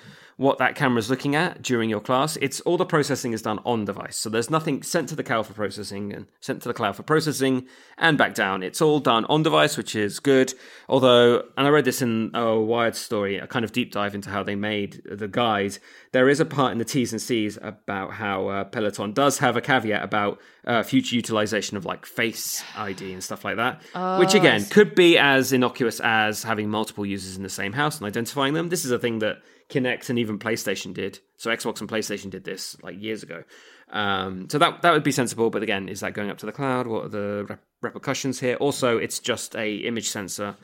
what 0.41 0.57
that 0.57 0.73
camera 0.73 0.97
is 0.97 1.07
looking 1.07 1.35
at 1.35 1.61
during 1.61 1.87
your 1.87 1.99
class, 1.99 2.35
it's 2.37 2.61
all 2.61 2.75
the 2.75 2.83
processing 2.83 3.31
is 3.31 3.43
done 3.43 3.59
on 3.63 3.85
device. 3.85 4.17
So 4.17 4.27
there's 4.27 4.49
nothing 4.49 4.81
sent 4.81 5.07
to 5.09 5.15
the 5.15 5.23
cloud 5.23 5.45
for 5.45 5.53
processing 5.53 6.11
and 6.11 6.25
sent 6.39 6.63
to 6.63 6.67
the 6.67 6.73
cloud 6.73 6.95
for 6.95 7.03
processing 7.03 7.67
and 7.95 8.17
back 8.17 8.33
down. 8.33 8.63
It's 8.63 8.81
all 8.81 8.99
done 8.99 9.25
on 9.25 9.43
device, 9.43 9.77
which 9.77 9.95
is 9.95 10.19
good. 10.19 10.55
Although, 10.89 11.43
and 11.55 11.67
I 11.67 11.69
read 11.69 11.85
this 11.85 12.01
in 12.01 12.31
a 12.33 12.59
Wired 12.59 12.95
story, 12.95 13.37
a 13.37 13.45
kind 13.45 13.63
of 13.63 13.71
deep 13.71 13.91
dive 13.91 14.15
into 14.15 14.31
how 14.31 14.41
they 14.41 14.55
made 14.55 15.03
the 15.05 15.27
guide. 15.27 15.77
There 16.11 16.27
is 16.27 16.39
a 16.39 16.45
part 16.45 16.71
in 16.71 16.79
the 16.79 16.85
T's 16.85 17.11
and 17.11 17.21
C's 17.21 17.59
about 17.61 18.13
how 18.13 18.47
uh, 18.47 18.63
Peloton 18.63 19.13
does 19.13 19.37
have 19.37 19.55
a 19.55 19.61
caveat 19.61 20.03
about 20.03 20.41
uh, 20.65 20.81
future 20.81 21.15
utilization 21.15 21.77
of 21.77 21.85
like 21.85 22.03
Face 22.07 22.63
ID 22.75 23.13
and 23.13 23.23
stuff 23.23 23.45
like 23.45 23.57
that, 23.57 23.79
which 24.19 24.33
again 24.33 24.65
could 24.65 24.95
be 24.95 25.19
as 25.19 25.53
innocuous 25.53 25.99
as 25.99 26.41
having 26.41 26.67
multiple 26.67 27.05
users 27.05 27.37
in 27.37 27.43
the 27.43 27.49
same 27.49 27.73
house 27.73 27.99
and 27.99 28.07
identifying 28.07 28.55
them. 28.55 28.69
This 28.69 28.85
is 28.85 28.91
a 28.91 28.97
thing 28.97 29.19
that 29.19 29.43
Kinect 29.71 30.09
and 30.09 30.19
even 30.19 30.37
PlayStation 30.37 30.93
did. 30.93 31.19
So 31.37 31.49
Xbox 31.49 31.79
and 31.79 31.89
PlayStation 31.89 32.29
did 32.29 32.43
this 32.43 32.77
like 32.83 33.01
years 33.01 33.23
ago. 33.23 33.43
Um, 33.89 34.47
so 34.49 34.57
that 34.57 34.81
that 34.81 34.91
would 34.91 35.03
be 35.03 35.11
sensible. 35.11 35.49
But 35.49 35.63
again, 35.63 35.89
is 35.89 36.01
that 36.01 36.13
going 36.13 36.29
up 36.29 36.37
to 36.39 36.45
the 36.45 36.51
cloud? 36.51 36.87
What 36.87 37.05
are 37.05 37.09
the 37.09 37.45
rep- 37.49 37.63
repercussions 37.81 38.39
here? 38.39 38.55
Also, 38.55 38.97
it's 38.97 39.19
just 39.19 39.55
a 39.55 39.75
image 39.75 40.09
sensor. 40.09 40.55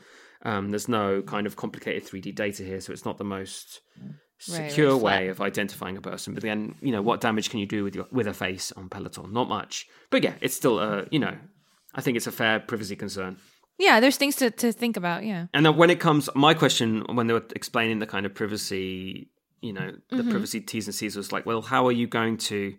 Um, 0.42 0.70
there's 0.70 0.88
no 0.88 1.22
kind 1.22 1.46
of 1.46 1.56
complicated 1.56 2.04
3D 2.04 2.34
data 2.34 2.62
here, 2.62 2.80
so 2.80 2.92
it's 2.92 3.04
not 3.04 3.18
the 3.18 3.24
most 3.24 3.80
secure 4.38 4.94
right, 4.94 5.02
way 5.02 5.28
of 5.28 5.40
identifying 5.40 5.96
a 5.96 6.00
person. 6.00 6.32
But 6.32 6.44
then, 6.44 6.76
you 6.80 6.92
know, 6.92 7.02
what 7.02 7.20
damage 7.20 7.50
can 7.50 7.58
you 7.58 7.66
do 7.66 7.82
with 7.84 7.94
your 7.94 8.06
with 8.12 8.26
a 8.26 8.34
face 8.34 8.72
on 8.72 8.88
Peloton? 8.88 9.32
Not 9.32 9.48
much. 9.48 9.86
But 10.10 10.22
yeah, 10.22 10.34
it's 10.40 10.54
still 10.54 10.78
a 10.78 11.06
you 11.10 11.18
know, 11.18 11.36
I 11.94 12.00
think 12.00 12.16
it's 12.16 12.26
a 12.26 12.32
fair 12.32 12.60
privacy 12.60 12.96
concern. 12.96 13.38
Yeah, 13.78 14.00
there's 14.00 14.16
things 14.16 14.36
to, 14.36 14.50
to 14.50 14.72
think 14.72 14.96
about. 14.96 15.24
Yeah. 15.24 15.46
And 15.54 15.64
then 15.64 15.76
when 15.76 15.90
it 15.90 16.00
comes, 16.00 16.28
my 16.34 16.52
question 16.54 17.04
when 17.14 17.26
they 17.28 17.32
were 17.34 17.44
explaining 17.54 18.00
the 18.00 18.06
kind 18.06 18.26
of 18.26 18.34
privacy, 18.34 19.30
you 19.60 19.72
know, 19.72 19.92
the 20.10 20.16
Mm-hmm. 20.16 20.30
privacy 20.30 20.60
T's 20.60 20.86
and 20.86 20.94
C's 20.94 21.16
was 21.16 21.32
like, 21.32 21.46
well, 21.46 21.62
how 21.62 21.86
are 21.86 21.92
you 21.92 22.06
going 22.06 22.36
to 22.38 22.74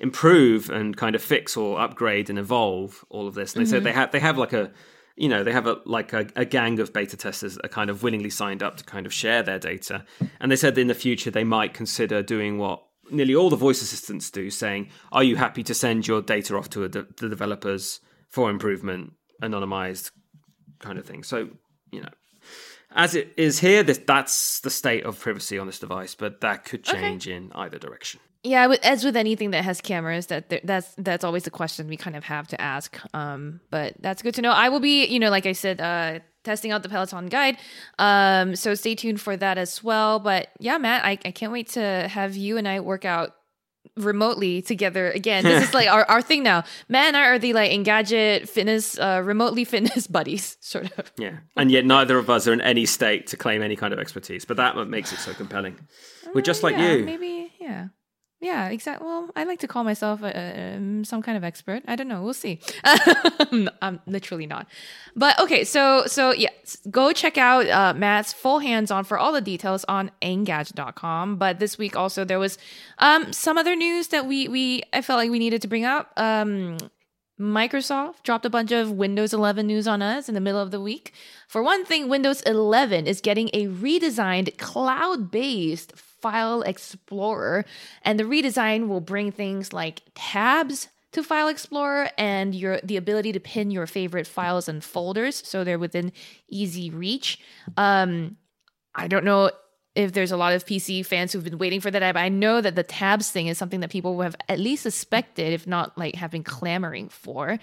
improve 0.00 0.70
and 0.70 0.96
kind 0.96 1.14
of 1.14 1.22
fix 1.22 1.56
or 1.56 1.80
upgrade 1.80 2.30
and 2.30 2.38
evolve 2.38 3.04
all 3.10 3.26
of 3.26 3.34
this? 3.34 3.54
And 3.54 3.64
they 3.64 3.68
said 3.70 3.82
they 3.84 3.90
Mm-hmm. 3.90 3.98
have 3.98 4.12
they 4.12 4.20
have 4.20 4.38
like 4.38 4.52
a, 4.52 4.70
you 5.16 5.28
know, 5.28 5.42
they 5.42 5.52
have 5.52 5.66
a 5.66 5.78
like 5.84 6.12
a, 6.12 6.26
a 6.36 6.44
gang 6.44 6.78
of 6.80 6.92
beta 6.92 7.16
testers 7.16 7.54
that 7.56 7.64
are 7.64 7.68
kind 7.68 7.90
of 7.90 8.02
willingly 8.02 8.30
signed 8.30 8.62
up 8.62 8.76
to 8.76 8.84
kind 8.84 9.06
of 9.06 9.12
share 9.12 9.42
their 9.42 9.58
data. 9.58 10.04
And 10.40 10.50
they 10.52 10.56
said 10.56 10.74
that 10.74 10.80
in 10.80 10.88
the 10.88 10.94
future 10.94 11.30
they 11.30 11.44
might 11.44 11.74
consider 11.74 12.22
doing 12.22 12.58
what 12.58 12.82
nearly 13.10 13.34
all 13.34 13.50
the 13.50 13.56
voice 13.56 13.82
assistants 13.82 14.30
do, 14.30 14.50
saying, 14.50 14.88
"Are 15.12 15.22
you 15.24 15.36
happy 15.36 15.62
to 15.64 15.74
send 15.74 16.06
your 16.06 16.22
data 16.22 16.56
off 16.56 16.68
to 16.70 16.84
a 16.84 16.88
de- 16.88 17.06
the 17.16 17.28
developers 17.28 18.00
for 18.28 18.50
improvement, 18.50 19.12
anonymized 19.42 20.10
kind 20.80 20.98
of 20.98 21.06
thing?" 21.06 21.22
So 21.22 21.48
you 21.90 22.00
know, 22.02 22.08
as 22.94 23.14
it 23.14 23.32
is 23.36 23.58
here, 23.60 23.82
this 23.82 23.98
that's 23.98 24.60
the 24.60 24.70
state 24.70 25.04
of 25.04 25.18
privacy 25.18 25.58
on 25.58 25.66
this 25.66 25.78
device, 25.78 26.14
but 26.14 26.40
that 26.40 26.64
could 26.64 26.84
change 26.84 27.28
in 27.28 27.52
either 27.54 27.78
direction. 27.78 28.20
Yeah, 28.42 28.68
as 28.84 29.04
with 29.04 29.16
anything 29.16 29.50
that 29.50 29.64
has 29.64 29.80
cameras, 29.80 30.26
that 30.26 30.50
there- 30.50 30.60
that's 30.62 30.94
that's 30.96 31.24
always 31.24 31.42
the 31.42 31.50
question 31.50 31.88
we 31.88 31.96
kind 31.96 32.14
of 32.16 32.24
have 32.24 32.46
to 32.48 32.60
ask. 32.60 32.96
Um, 33.12 33.60
but 33.70 33.94
that's 34.00 34.22
good 34.22 34.34
to 34.36 34.42
know. 34.42 34.52
I 34.52 34.68
will 34.68 34.78
be, 34.80 35.04
you 35.06 35.18
know, 35.18 35.30
like 35.30 35.46
I 35.46 35.52
said, 35.52 35.80
uh, 35.80 36.20
testing 36.44 36.70
out 36.70 36.84
the 36.84 36.88
Peloton 36.88 37.26
guide. 37.26 37.56
Um, 37.98 38.54
so 38.54 38.74
stay 38.74 38.94
tuned 38.94 39.20
for 39.20 39.36
that 39.36 39.58
as 39.58 39.82
well. 39.82 40.20
But 40.20 40.50
yeah, 40.60 40.78
Mat, 40.78 41.04
I, 41.04 41.18
I 41.24 41.32
can't 41.32 41.50
wait 41.50 41.68
to 41.70 42.06
have 42.08 42.36
you 42.36 42.56
and 42.56 42.68
I 42.68 42.78
work 42.80 43.04
out 43.04 43.34
remotely 43.96 44.62
together 44.62 45.10
again. 45.10 45.44
This 45.44 45.68
is 45.68 45.74
like 45.74 45.88
our, 45.88 46.04
our 46.04 46.22
thing 46.22 46.42
now. 46.42 46.64
Mat, 46.88 47.08
and 47.08 47.16
I 47.16 47.26
are 47.28 47.38
the 47.38 47.52
like 47.52 47.70
Engadget 47.70 48.48
fitness, 48.48 48.98
uh, 48.98 49.22
remotely 49.24 49.64
fitness 49.64 50.06
buddies, 50.18 50.56
sort 50.60 50.96
of. 50.98 51.12
Yeah, 51.18 51.38
and 51.56 51.70
yet 51.70 51.84
neither 51.84 52.18
of 52.18 52.30
us 52.30 52.46
are 52.46 52.52
in 52.52 52.60
any 52.60 52.86
state 52.86 53.26
to 53.28 53.36
claim 53.36 53.62
any 53.62 53.76
kind 53.76 53.92
of 53.92 53.98
expertise, 53.98 54.44
but 54.44 54.56
that 54.56 54.76
makes 54.88 55.12
it 55.12 55.18
so 55.18 55.34
compelling. 55.34 55.78
We're 56.34 56.42
just 56.42 56.62
like 56.62 56.76
yeah, 56.76 56.92
you. 56.92 57.04
Maybe, 57.04 57.52
yeah. 57.60 57.88
Yeah, 58.38 58.68
exactly. 58.68 59.06
Well, 59.06 59.30
I 59.34 59.44
like 59.44 59.60
to 59.60 59.68
call 59.68 59.82
myself 59.82 60.22
uh, 60.22 60.26
um, 60.26 61.04
some 61.04 61.22
kind 61.22 61.38
of 61.38 61.44
expert. 61.44 61.82
I 61.88 61.96
don't 61.96 62.06
know. 62.06 62.22
We'll 62.22 62.34
see. 62.34 62.60
I'm 62.84 64.00
literally 64.06 64.46
not. 64.46 64.66
But 65.14 65.40
okay, 65.40 65.64
so 65.64 66.04
so 66.06 66.32
yeah, 66.32 66.50
go 66.90 67.12
check 67.12 67.38
out 67.38 67.66
uh, 67.66 67.94
Mat's 67.96 68.34
full 68.34 68.58
hands-on 68.58 69.04
for 69.04 69.18
all 69.18 69.32
the 69.32 69.40
details 69.40 69.84
on 69.88 70.10
Engadget.com. 70.20 71.36
But 71.36 71.60
this 71.60 71.78
week 71.78 71.96
also 71.96 72.24
there 72.26 72.38
was 72.38 72.58
um, 72.98 73.32
some 73.32 73.56
other 73.56 73.74
news 73.74 74.08
that 74.08 74.26
we 74.26 74.48
we 74.48 74.82
I 74.92 75.00
felt 75.00 75.16
like 75.16 75.30
we 75.30 75.38
needed 75.38 75.62
to 75.62 75.68
bring 75.68 75.86
up. 75.86 76.12
Um, 76.18 76.76
Microsoft 77.40 78.22
dropped 78.22 78.46
a 78.46 78.50
bunch 78.50 78.72
of 78.72 78.90
Windows 78.92 79.34
11 79.34 79.66
news 79.66 79.86
on 79.86 80.00
us 80.00 80.28
in 80.28 80.34
the 80.34 80.40
middle 80.40 80.60
of 80.60 80.70
the 80.70 80.80
week. 80.80 81.12
For 81.48 81.62
one 81.62 81.84
thing, 81.84 82.08
Windows 82.08 82.40
11 82.42 83.06
is 83.06 83.20
getting 83.20 83.50
a 83.52 83.66
redesigned 83.66 84.56
cloud 84.56 85.30
based 85.30 85.92
file 86.20 86.62
explorer, 86.62 87.64
and 88.02 88.18
the 88.18 88.24
redesign 88.24 88.88
will 88.88 89.00
bring 89.00 89.32
things 89.32 89.72
like 89.72 90.02
tabs 90.14 90.88
to 91.12 91.22
File 91.22 91.48
Explorer 91.48 92.10
and 92.18 92.54
your 92.54 92.78
the 92.82 92.96
ability 92.96 93.32
to 93.32 93.40
pin 93.40 93.70
your 93.70 93.86
favorite 93.86 94.26
files 94.26 94.68
and 94.68 94.84
folders 94.84 95.42
so 95.46 95.64
they're 95.64 95.78
within 95.78 96.12
easy 96.50 96.90
reach. 96.90 97.38
Um, 97.76 98.36
I 98.94 99.08
don't 99.08 99.24
know 99.24 99.50
if 99.94 100.12
there's 100.12 100.30
a 100.30 100.36
lot 100.36 100.52
of 100.52 100.66
PC 100.66 101.04
fans 101.04 101.32
who've 101.32 101.42
been 101.42 101.56
waiting 101.56 101.80
for 101.80 101.90
that. 101.90 102.16
I 102.16 102.28
know 102.28 102.60
that 102.60 102.76
the 102.76 102.82
tabs 102.82 103.30
thing 103.30 103.46
is 103.46 103.56
something 103.56 103.80
that 103.80 103.90
people 103.90 104.20
have 104.20 104.36
at 104.48 104.60
least 104.60 104.82
suspected, 104.82 105.54
if 105.54 105.66
not 105.66 105.96
like 105.96 106.14
have 106.16 106.30
been 106.30 106.44
clamoring 106.44 107.08
for. 107.08 107.58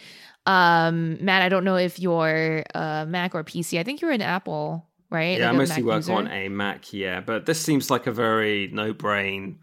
Um, 0.48 1.24
Mat, 1.24 1.44
I 1.44 1.50
don't 1.50 1.64
know 1.64 1.76
if 1.76 2.00
you're 2.00 2.64
uh, 2.74 3.06
Mac 3.08 3.36
or 3.36 3.44
PC. 3.44 3.80
I 3.80 3.84
think 3.84 4.02
you're 4.02 4.12
an 4.12 4.22
Apple, 4.22 4.90
right? 5.14 5.38
Yeah, 5.40 5.48
Like 5.52 5.56
I 5.56 5.58
mostly 5.58 5.84
work 5.84 5.96
user. 5.98 6.14
on 6.14 6.28
a 6.28 6.50
Mac, 6.50 6.92
yeah. 6.92 7.22
But 7.22 7.46
this 7.46 7.62
seems 7.62 7.90
like 7.92 8.08
a 8.08 8.12
very 8.12 8.70
no 8.74 8.92
brain 8.94 9.60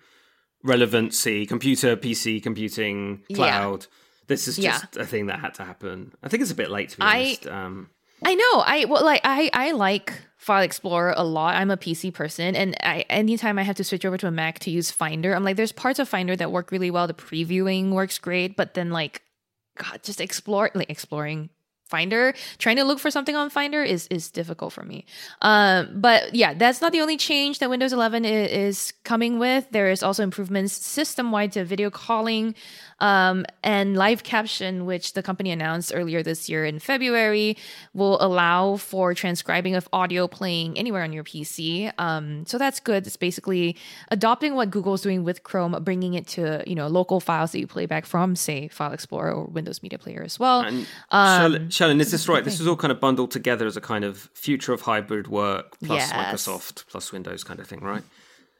relevancy, 0.63 1.47
computer, 1.47 1.97
PC, 1.97 2.41
computing, 2.43 3.23
Yeah. 3.29 3.37
cloud. 3.37 3.87
This 4.27 4.47
is 4.47 4.59
Yeah. 4.59 4.73
just 4.79 4.97
a 4.97 5.05
thing 5.07 5.27
that 5.27 5.41
had 5.41 5.55
to 5.55 5.65
happen. 5.65 6.13
I 6.23 6.29
think 6.29 6.43
it's 6.43 6.53
a 6.53 6.55
bit 6.55 6.71
late 6.71 6.91
to 6.91 6.97
be 6.99 7.03
I- 7.03 7.17
honest. 7.19 7.47
Um, 7.49 7.91
I 8.23 8.35
know. 8.35 8.61
I 8.67 8.85
well, 8.85 9.03
like 9.05 9.23
I 9.25 9.49
I 9.55 9.73
like 9.73 10.13
File 10.37 10.63
Explorer 10.63 11.15
a 11.17 11.25
lot. 11.25 11.57
I'm 11.57 11.71
a 11.71 11.77
PC 11.79 12.11
person, 12.13 12.55
and 12.55 12.77
I 12.83 13.05
anytime 13.09 13.59
I 13.59 13.63
have 13.63 13.77
to 13.77 13.85
switch 13.85 14.05
over 14.05 14.19
to 14.19 14.27
a 14.27 14.31
Mac 14.31 14.59
to 14.61 14.71
use 14.71 14.91
Finder, 14.91 15.35
I'm 15.35 15.43
like, 15.43 15.57
there's 15.57 15.73
parts 15.73 15.99
of 15.99 16.07
Finder 16.09 16.37
that 16.37 16.53
work 16.53 16.71
really 16.71 16.91
well. 16.91 17.07
The 17.07 17.15
previewing 17.15 17.93
works 17.93 18.19
great, 18.19 18.57
but 18.57 18.75
then 18.75 18.91
like, 18.91 19.23
God, 19.79 20.03
just 20.03 20.21
explore 20.21 20.71
like 20.75 20.91
exploring 20.91 21.49
Finder, 21.91 22.33
trying 22.59 22.77
to 22.77 22.85
look 22.85 22.99
for 22.99 23.11
something 23.11 23.37
on 23.37 23.51
Finder 23.51 23.83
is 23.83 24.07
is 24.09 24.31
difficult 24.31 24.73
for 24.73 24.85
me. 24.85 25.05
Um, 25.43 25.89
but 26.01 26.35
yeah, 26.35 26.55
that's 26.55 26.81
not 26.81 26.93
the 26.93 27.01
only 27.01 27.17
change 27.17 27.59
that 27.59 27.69
Windows 27.69 27.93
11 27.93 28.25
is, 28.25 28.51
is 28.51 28.93
coming 29.05 29.39
with. 29.39 29.67
There 29.71 29.91
is 29.91 30.03
also 30.03 30.23
improvements 30.23 30.73
system 30.73 31.33
wide 31.33 31.53
to 31.53 31.65
video 31.65 31.91
calling 31.91 32.55
um, 33.01 33.45
and 33.63 33.97
live 33.97 34.23
caption, 34.23 34.87
which 34.87 35.15
the 35.15 35.23
company 35.23 35.51
announced 35.51 35.93
earlier 35.95 36.23
this 36.23 36.49
year 36.49 36.65
in 36.65 36.79
February, 36.79 37.57
will 37.95 38.23
allow 38.23 38.77
for 38.77 39.15
transcribing 39.15 39.75
of 39.75 39.89
audio 39.93 40.29
playing 40.29 40.79
anywhere 40.79 41.03
on 41.03 41.13
your 41.13 41.25
PC. 41.25 41.93
Um, 41.99 42.45
so 42.47 42.59
that's 42.59 42.79
good. 42.79 43.07
It's 43.07 43.17
basically 43.17 43.77
adopting 44.11 44.55
what 44.55 44.71
Google's 44.71 45.03
doing 45.03 45.25
with 45.25 45.43
Chrome, 45.43 45.77
bringing 45.83 46.15
it 46.15 46.27
to 46.29 46.63
you 46.67 46.75
know 46.75 46.89
local 46.89 47.21
files 47.21 47.53
that 47.53 47.59
you 47.59 47.67
play 47.67 47.87
back 47.87 48.07
from, 48.07 48.37
say, 48.37 48.69
File 48.69 48.93
Explorer 48.93 49.33
or 49.33 49.45
Windows 49.47 49.83
Media 49.83 49.99
Player 49.99 50.23
as 50.23 50.39
well. 50.39 50.61
and 50.61 50.87
Um, 51.11 51.71
Cherlynn, 51.81 51.99
is 52.01 52.11
this 52.11 52.29
right? 52.29 52.45
This 52.45 52.59
was 52.59 52.69
all 52.69 52.77
kind 52.77 52.93
of 52.93 53.01
bundled 53.01 53.31
together 53.31 53.67
as 53.67 53.75
a 53.75 53.81
kind 53.81 54.05
of 54.05 54.29
future 54.35 54.75
of 54.75 54.83
hybrid 54.83 55.29
work 55.29 55.79
plus 55.83 55.99
Yes. 55.99 56.13
Microsoft 56.13 56.85
plus 56.89 57.11
Windows 57.11 57.43
kind 57.43 57.59
of 57.59 57.67
thing, 57.67 57.81
right? 57.81 58.03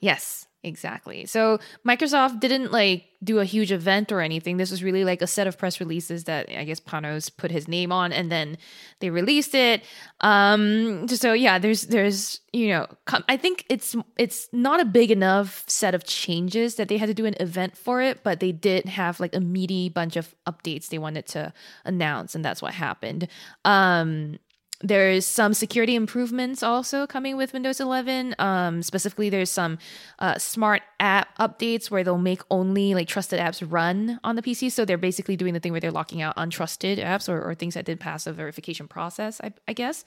Yes, 0.01 0.47
exactly. 0.63 1.27
So 1.27 1.59
Microsoft 1.87 2.41
didn't 2.41 2.73
like 2.73 3.07
do 3.23 3.39
a 3.39 3.45
huge 3.45 3.71
event 3.71 4.11
or 4.11 4.21
anything. 4.21 4.57
This 4.57 4.71
was 4.71 4.83
really 4.83 5.05
like 5.05 5.21
a 5.21 5.27
set 5.27 5.47
of 5.47 5.59
press 5.59 5.79
releases 5.79 6.25
that 6.25 6.49
I 6.49 6.65
guess 6.65 6.81
Panos 6.81 7.31
put 7.35 7.51
his 7.51 7.69
name 7.69 7.93
on, 7.93 8.13
and 8.13 8.33
then 8.33 8.57
they 9.01 9.11
released 9.11 9.55
it. 9.55 9.85
Um, 10.21 11.07
so 11.09 11.33
yeah, 11.33 11.59
there's 11.59 11.83
there's 11.83 12.41
you 12.53 12.69
know 12.69 12.87
I 13.29 13.37
think 13.37 13.65
it's 13.69 13.95
it's 14.17 14.49
not 14.53 14.81
a 14.81 14.85
big 14.85 15.11
enough 15.11 15.65
set 15.67 15.95
of 15.95 16.05
changes 16.05 16.77
that 16.77 16.89
they 16.89 16.97
had 16.97 17.07
to 17.07 17.15
do 17.15 17.27
an 17.27 17.35
event 17.41 17.77
for 17.77 18.01
it, 18.01 18.23
but 18.23 18.41
they 18.41 18.53
did 18.53 18.87
have 18.87 19.21
like 19.21 19.35
a 19.35 19.41
meaty 19.41 19.89
bunch 19.89 20.17
of 20.17 20.35
updates 20.47 20.89
they 20.89 20.99
wanted 20.99 21.27
to 21.27 21.53
announce, 21.85 22.35
and 22.35 22.45
that's 22.45 22.63
what 22.63 22.73
happened. 22.75 23.29
Um, 23.65 24.39
there's 24.83 25.27
some 25.27 25.53
security 25.53 25.95
improvements 25.95 26.63
also 26.63 27.07
coming 27.07 27.37
with 27.37 27.53
Windows 27.53 27.81
11. 27.81 28.35
Um, 28.39 28.83
specifically, 28.83 29.29
there's 29.29 29.51
some 29.51 29.79
uh, 30.19 30.39
smart 30.39 30.83
app 30.99 31.37
updates 31.39 31.91
where 31.91 32.03
they'll 32.03 32.17
make 32.17 32.41
only 32.51 32.95
like 32.95 33.07
trusted 33.07 33.39
apps 33.41 33.65
run 33.67 34.19
on 34.25 34.37
the 34.37 34.43
PC. 34.43 34.73
So 34.73 34.87
they're 34.87 34.97
basically 34.97 35.37
doing 35.37 35.53
the 35.53 35.61
thing 35.61 35.73
where 35.73 35.81
they're 35.81 35.91
locking 35.91 36.23
out 36.23 36.37
untrusted 36.37 36.99
apps 36.99 37.29
or, 37.29 37.43
or 37.43 37.55
things 37.55 37.75
that 37.75 37.85
did 37.85 38.01
pass 38.01 38.25
the 38.25 38.33
verification 38.33 38.89
process, 38.89 39.41
I, 39.43 39.53
I 39.69 39.75
guess. 39.75 40.05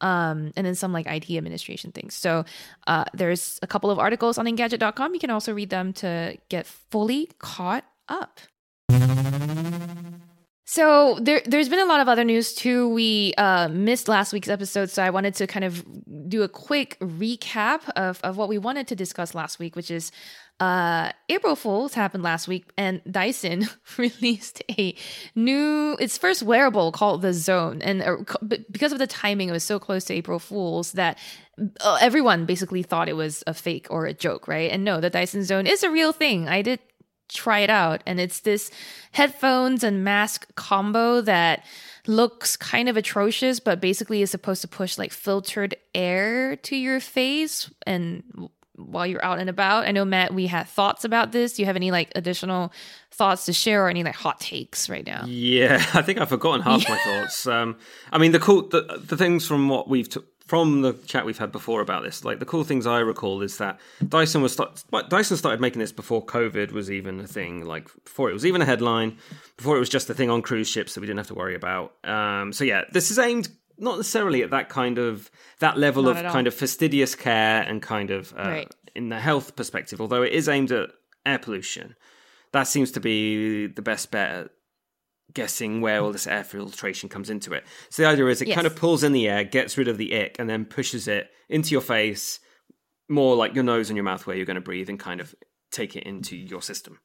Um, 0.00 0.52
and 0.56 0.66
then 0.66 0.74
some 0.74 0.92
like 0.92 1.06
IT 1.06 1.30
administration 1.30 1.90
things. 1.90 2.14
So 2.14 2.44
uh, 2.86 3.04
there's 3.14 3.58
a 3.62 3.66
couple 3.66 3.90
of 3.90 3.98
articles 3.98 4.38
on 4.38 4.46
Engadget.com. 4.46 5.14
You 5.14 5.20
can 5.20 5.30
also 5.30 5.52
read 5.52 5.70
them 5.70 5.92
to 5.94 6.36
get 6.48 6.66
fully 6.66 7.30
caught 7.38 7.84
up. 8.08 8.38
So 10.66 11.18
there, 11.20 11.42
there's 11.44 11.68
been 11.68 11.80
a 11.80 11.84
lot 11.84 12.00
of 12.00 12.08
other 12.08 12.24
news 12.24 12.54
too. 12.54 12.88
We 12.88 13.34
uh, 13.36 13.68
missed 13.68 14.08
last 14.08 14.32
week's 14.32 14.48
episode, 14.48 14.88
so 14.88 15.02
I 15.02 15.10
wanted 15.10 15.34
to 15.34 15.46
kind 15.46 15.64
of 15.64 15.84
do 16.26 16.42
a 16.42 16.48
quick 16.48 16.98
recap 17.00 17.88
of, 17.96 18.18
of 18.22 18.38
what 18.38 18.48
we 18.48 18.56
wanted 18.56 18.88
to 18.88 18.96
discuss 18.96 19.34
last 19.34 19.58
week, 19.58 19.76
which 19.76 19.90
is 19.90 20.10
uh, 20.60 21.10
April 21.28 21.54
Fools 21.56 21.92
happened 21.92 22.22
last 22.22 22.48
week, 22.48 22.64
and 22.78 23.02
Dyson 23.10 23.68
released 23.98 24.62
a 24.78 24.94
new, 25.34 25.96
its 26.00 26.16
first 26.16 26.42
wearable 26.42 26.92
called 26.92 27.22
the 27.22 27.34
Zone, 27.34 27.82
and 27.82 28.02
uh, 28.02 28.16
because 28.70 28.92
of 28.92 28.98
the 28.98 29.06
timing, 29.06 29.48
it 29.50 29.52
was 29.52 29.64
so 29.64 29.78
close 29.78 30.04
to 30.04 30.14
April 30.14 30.38
Fools 30.38 30.92
that 30.92 31.18
uh, 31.80 31.98
everyone 32.00 32.46
basically 32.46 32.82
thought 32.82 33.08
it 33.08 33.16
was 33.16 33.42
a 33.46 33.52
fake 33.52 33.88
or 33.90 34.06
a 34.06 34.14
joke, 34.14 34.48
right? 34.48 34.70
And 34.70 34.84
no, 34.84 35.00
the 35.00 35.10
Dyson 35.10 35.44
Zone 35.44 35.66
is 35.66 35.82
a 35.82 35.90
real 35.90 36.12
thing. 36.12 36.48
I 36.48 36.62
did 36.62 36.78
try 37.28 37.60
it 37.60 37.70
out. 37.70 38.02
And 38.06 38.20
it's 38.20 38.40
this 38.40 38.70
headphones 39.12 39.82
and 39.82 40.04
mask 40.04 40.54
combo 40.54 41.20
that 41.22 41.64
looks 42.06 42.56
kind 42.56 42.88
of 42.88 42.96
atrocious 42.98 43.60
but 43.60 43.80
basically 43.80 44.20
is 44.20 44.30
supposed 44.30 44.60
to 44.60 44.68
push 44.68 44.98
like 44.98 45.10
filtered 45.10 45.74
air 45.94 46.54
to 46.56 46.76
your 46.76 47.00
face 47.00 47.70
and 47.86 48.22
while 48.76 49.06
you're 49.06 49.24
out 49.24 49.38
and 49.38 49.48
about. 49.48 49.86
I 49.86 49.92
know 49.92 50.04
Mat 50.04 50.34
we 50.34 50.46
had 50.46 50.66
thoughts 50.66 51.04
about 51.04 51.32
this. 51.32 51.54
Do 51.54 51.62
you 51.62 51.66
have 51.66 51.76
any 51.76 51.90
like 51.90 52.10
additional 52.14 52.72
thoughts 53.10 53.46
to 53.46 53.52
share 53.52 53.86
or 53.86 53.88
any 53.88 54.02
like 54.02 54.16
hot 54.16 54.40
takes 54.40 54.88
right 54.88 55.06
now? 55.06 55.24
Yeah, 55.26 55.84
I 55.94 56.02
think 56.02 56.20
I've 56.20 56.28
forgotten 56.28 56.62
half 56.62 56.88
my 56.88 56.98
thoughts. 57.04 57.46
Um, 57.46 57.76
I 58.10 58.18
mean, 58.18 58.32
the 58.32 58.40
cool 58.40 58.68
the, 58.68 59.00
the 59.02 59.16
things 59.16 59.46
from 59.46 59.68
what 59.68 59.88
we've 59.88 60.08
t- 60.08 60.20
from 60.46 60.82
the 60.82 60.92
chat 60.92 61.24
we've 61.24 61.38
had 61.38 61.50
before 61.52 61.80
about 61.80 62.02
this, 62.02 62.24
like 62.24 62.38
the 62.38 62.44
cool 62.44 62.64
things 62.64 62.86
I 62.86 62.98
recall 62.98 63.40
is 63.42 63.56
that 63.58 63.80
Dyson 64.06 64.42
was 64.42 64.52
start, 64.52 64.84
Dyson 65.08 65.36
started 65.36 65.60
making 65.60 65.80
this 65.80 65.92
before 65.92 66.24
COVID 66.24 66.70
was 66.72 66.90
even 66.90 67.18
a 67.20 67.26
thing. 67.26 67.64
Like 67.64 67.88
before 68.04 68.28
it 68.30 68.34
was 68.34 68.44
even 68.44 68.60
a 68.60 68.64
headline, 68.66 69.16
before 69.56 69.76
it 69.76 69.80
was 69.80 69.88
just 69.88 70.10
a 70.10 70.14
thing 70.14 70.28
on 70.30 70.42
cruise 70.42 70.68
ships 70.68 70.94
that 70.94 71.00
we 71.00 71.06
didn't 71.06 71.18
have 71.18 71.28
to 71.28 71.34
worry 71.34 71.54
about. 71.54 71.94
Um, 72.04 72.52
so 72.52 72.64
yeah, 72.64 72.82
this 72.92 73.10
is 73.10 73.18
aimed 73.18 73.48
not 73.78 73.96
necessarily 73.96 74.42
at 74.42 74.50
that 74.50 74.68
kind 74.68 74.98
of 74.98 75.30
that 75.60 75.78
level 75.78 76.04
Not 76.04 76.24
of 76.24 76.32
kind 76.32 76.46
of 76.46 76.54
fastidious 76.54 77.14
care 77.14 77.62
and 77.62 77.80
kind 77.82 78.10
of 78.10 78.32
uh, 78.36 78.42
Right. 78.42 78.74
in 78.94 79.08
the 79.08 79.18
health 79.18 79.56
perspective, 79.56 80.00
although 80.00 80.22
it 80.22 80.32
is 80.32 80.48
aimed 80.48 80.70
at 80.72 80.90
air 81.26 81.38
pollution. 81.38 81.96
That 82.52 82.64
seems 82.68 82.92
to 82.92 83.00
be 83.00 83.66
the 83.66 83.82
best 83.82 84.10
bet 84.12 84.50
guessing 85.32 85.80
where 85.80 86.00
all 86.02 86.12
this 86.12 86.26
air 86.26 86.44
filtration 86.44 87.08
comes 87.08 87.30
into 87.30 87.52
it. 87.52 87.64
So 87.90 88.02
the 88.02 88.08
idea 88.08 88.26
is 88.26 88.42
it 88.42 88.48
Yes. 88.48 88.54
kind 88.54 88.66
of 88.66 88.76
pulls 88.76 89.02
in 89.02 89.12
the 89.12 89.28
air, 89.28 89.44
gets 89.44 89.76
rid 89.78 89.88
of 89.88 89.98
the 89.98 90.14
ick, 90.14 90.36
and 90.38 90.48
then 90.48 90.64
pushes 90.64 91.08
it 91.08 91.30
into 91.48 91.72
your 91.72 91.80
face, 91.80 92.40
more 93.08 93.34
like 93.36 93.54
your 93.54 93.64
nose 93.64 93.90
and 93.90 93.96
your 93.96 94.04
mouth 94.04 94.26
where 94.26 94.36
you're 94.36 94.46
going 94.46 94.54
to 94.56 94.60
breathe, 94.60 94.88
and 94.88 94.98
kind 95.00 95.20
of 95.20 95.34
take 95.72 95.96
it 95.96 96.04
into 96.04 96.36
your 96.36 96.62
system. 96.62 96.98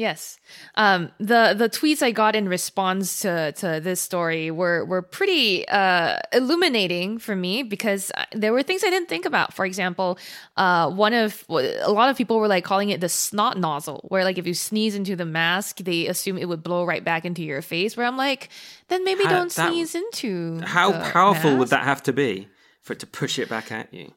Yes. 0.00 0.38
Um, 0.76 1.10
the 1.18 1.54
the 1.54 1.68
tweets 1.68 2.00
I 2.00 2.10
got 2.10 2.34
in 2.34 2.48
response 2.48 3.20
to 3.20 3.52
to 3.52 3.80
this 3.80 4.00
story 4.00 4.50
were 4.50 4.82
were 4.86 5.02
pretty 5.02 5.68
uh, 5.68 6.18
illuminating 6.32 7.18
for 7.18 7.36
me 7.36 7.62
because 7.62 8.10
uh, 8.16 8.24
there 8.32 8.50
were 8.50 8.62
things 8.62 8.82
I 8.82 8.88
didn't 8.88 9.10
think 9.10 9.26
about. 9.26 9.52
For 9.52 9.66
example, 9.66 10.18
uh, 10.56 10.90
one 10.90 11.12
of 11.12 11.44
a 11.50 11.92
lot 11.92 12.08
of 12.08 12.16
people 12.16 12.38
were 12.38 12.48
like 12.48 12.64
calling 12.64 12.88
it 12.88 13.02
the 13.02 13.10
snot 13.10 13.58
nozzle, 13.58 14.06
where 14.08 14.24
like 14.24 14.38
if 14.38 14.46
you 14.46 14.54
sneeze 14.54 14.94
into 14.94 15.16
the 15.16 15.26
mask, 15.26 15.76
they 15.80 16.06
assume 16.06 16.38
it 16.38 16.48
would 16.48 16.62
blow 16.62 16.86
right 16.86 17.04
back 17.04 17.26
into 17.26 17.42
your 17.42 17.60
face. 17.60 17.94
Where 17.94 18.06
I'm 18.06 18.16
like, 18.16 18.48
then 18.88 19.04
maybe 19.04 19.24
How- 19.24 19.30
don't 19.36 19.52
that- 19.52 19.68
sneeze 19.68 19.94
into. 19.94 20.62
How 20.62 20.92
powerful 21.10 21.58
would 21.58 21.68
that 21.68 21.84
have 21.84 22.02
to 22.04 22.14
be 22.14 22.48
for 22.80 22.94
it 22.94 23.00
to 23.00 23.06
push 23.06 23.38
it 23.38 23.50
back 23.50 23.70
at 23.70 23.92
you? 23.92 24.14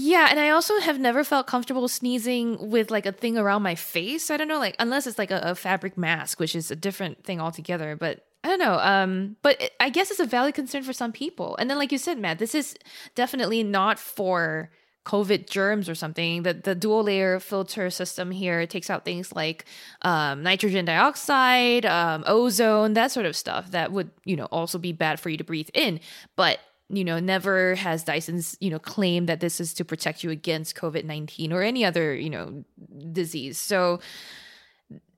Yeah, 0.00 0.28
and 0.30 0.38
I 0.38 0.50
also 0.50 0.78
have 0.78 1.00
never 1.00 1.24
felt 1.24 1.48
comfortable 1.48 1.88
sneezing 1.88 2.70
with 2.70 2.88
like 2.88 3.04
a 3.04 3.10
thing 3.10 3.36
around 3.36 3.64
my 3.64 3.74
face. 3.74 4.30
I 4.30 4.36
don't 4.36 4.46
know, 4.46 4.58
like 4.60 4.76
unless 4.78 5.08
it's 5.08 5.18
like 5.18 5.32
a, 5.32 5.40
a 5.42 5.54
fabric 5.56 5.98
mask, 5.98 6.38
which 6.38 6.54
is 6.54 6.70
a 6.70 6.76
different 6.76 7.24
thing 7.24 7.40
altogether. 7.40 7.96
But 7.96 8.24
I 8.44 8.48
don't 8.48 8.60
know. 8.60 8.78
Um, 8.78 9.36
but 9.42 9.60
it, 9.60 9.72
I 9.80 9.90
guess 9.90 10.12
it's 10.12 10.20
a 10.20 10.24
valid 10.26 10.54
concern 10.54 10.84
for 10.84 10.92
some 10.92 11.10
people. 11.10 11.56
And 11.56 11.68
then, 11.68 11.78
like 11.78 11.90
you 11.90 11.98
said, 11.98 12.16
Mat, 12.16 12.38
this 12.38 12.54
is 12.54 12.76
definitely 13.16 13.64
not 13.64 13.98
for 13.98 14.70
COVID 15.04 15.50
germs 15.50 15.88
or 15.88 15.96
something. 15.96 16.44
The 16.44 16.54
the 16.54 16.76
dual 16.76 17.02
layer 17.02 17.40
filter 17.40 17.90
system 17.90 18.30
here 18.30 18.68
takes 18.68 18.90
out 18.90 19.04
things 19.04 19.34
like 19.34 19.64
um, 20.02 20.44
nitrogen 20.44 20.84
dioxide, 20.84 21.84
um, 21.86 22.22
ozone, 22.28 22.92
that 22.92 23.10
sort 23.10 23.26
of 23.26 23.34
stuff 23.34 23.72
that 23.72 23.90
would 23.90 24.10
you 24.24 24.36
know 24.36 24.46
also 24.46 24.78
be 24.78 24.92
bad 24.92 25.18
for 25.18 25.28
you 25.28 25.38
to 25.38 25.44
breathe 25.44 25.70
in. 25.74 25.98
But 26.36 26.60
you 26.90 27.04
know, 27.04 27.18
never 27.18 27.74
has 27.74 28.02
Dyson's, 28.04 28.56
you 28.60 28.70
know, 28.70 28.78
claimed 28.78 29.28
that 29.28 29.40
this 29.40 29.60
is 29.60 29.74
to 29.74 29.84
protect 29.84 30.24
you 30.24 30.30
against 30.30 30.74
COVID 30.76 31.04
19 31.04 31.52
or 31.52 31.62
any 31.62 31.84
other, 31.84 32.14
you 32.14 32.30
know, 32.30 32.64
disease. 33.12 33.58
So 33.58 34.00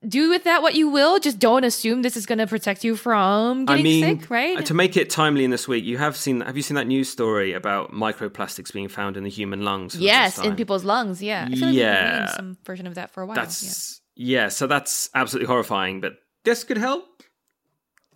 do 0.07 0.31
with 0.31 0.45
that 0.45 0.63
what 0.63 0.75
you 0.75 0.89
will. 0.89 1.19
Just 1.21 1.39
don't 1.39 1.63
assume 1.63 2.03
this 2.03 2.17
is 2.17 2.25
going 2.27 2.39
to 2.39 2.47
protect 2.47 2.85
you 2.85 2.97
from 2.97 3.67
getting 3.67 3.81
I 3.81 3.85
mean, 3.85 4.21
sick, 4.21 4.31
right? 4.31 4.59
uh, 4.59 4.63
to 4.63 4.75
make 4.75 4.97
it 4.97 5.11
timely 5.11 5.45
in 5.45 5.51
this 5.51 5.69
week, 5.69 5.85
you 5.85 5.99
have 5.99 6.17
seen. 6.17 6.41
Have 6.41 6.57
you 6.57 6.63
seen 6.63 6.75
that 6.77 6.87
news 6.87 7.09
story 7.09 7.53
about 7.53 7.93
microplastics 7.93 8.73
being 8.73 8.89
found 8.89 9.17
in 9.17 9.25
the 9.25 9.31
human 9.31 9.63
lungs? 9.63 9.95
for 9.95 10.01
yes, 10.01 10.39
in 10.39 10.57
people's 10.57 10.85
lungs. 10.85 11.23
Yeah. 11.23 11.47
I 11.51 11.55
feel 11.55 11.67
like 11.69 11.77
Yeah. 11.77 12.35
some 12.35 12.57
version 12.65 12.87
of 12.87 12.95
that 12.95 13.11
for 13.11 13.23
a 13.23 13.27
while. 13.27 13.37
yeah. 13.37 13.43
That's 13.43 14.01
yeah. 14.17 14.49
So 14.49 14.67
that's 14.67 15.11
absolutely 15.15 15.47
horrifying. 15.49 16.01
But 16.01 16.15
this 16.45 16.65
could 16.65 16.79
help. 16.79 17.05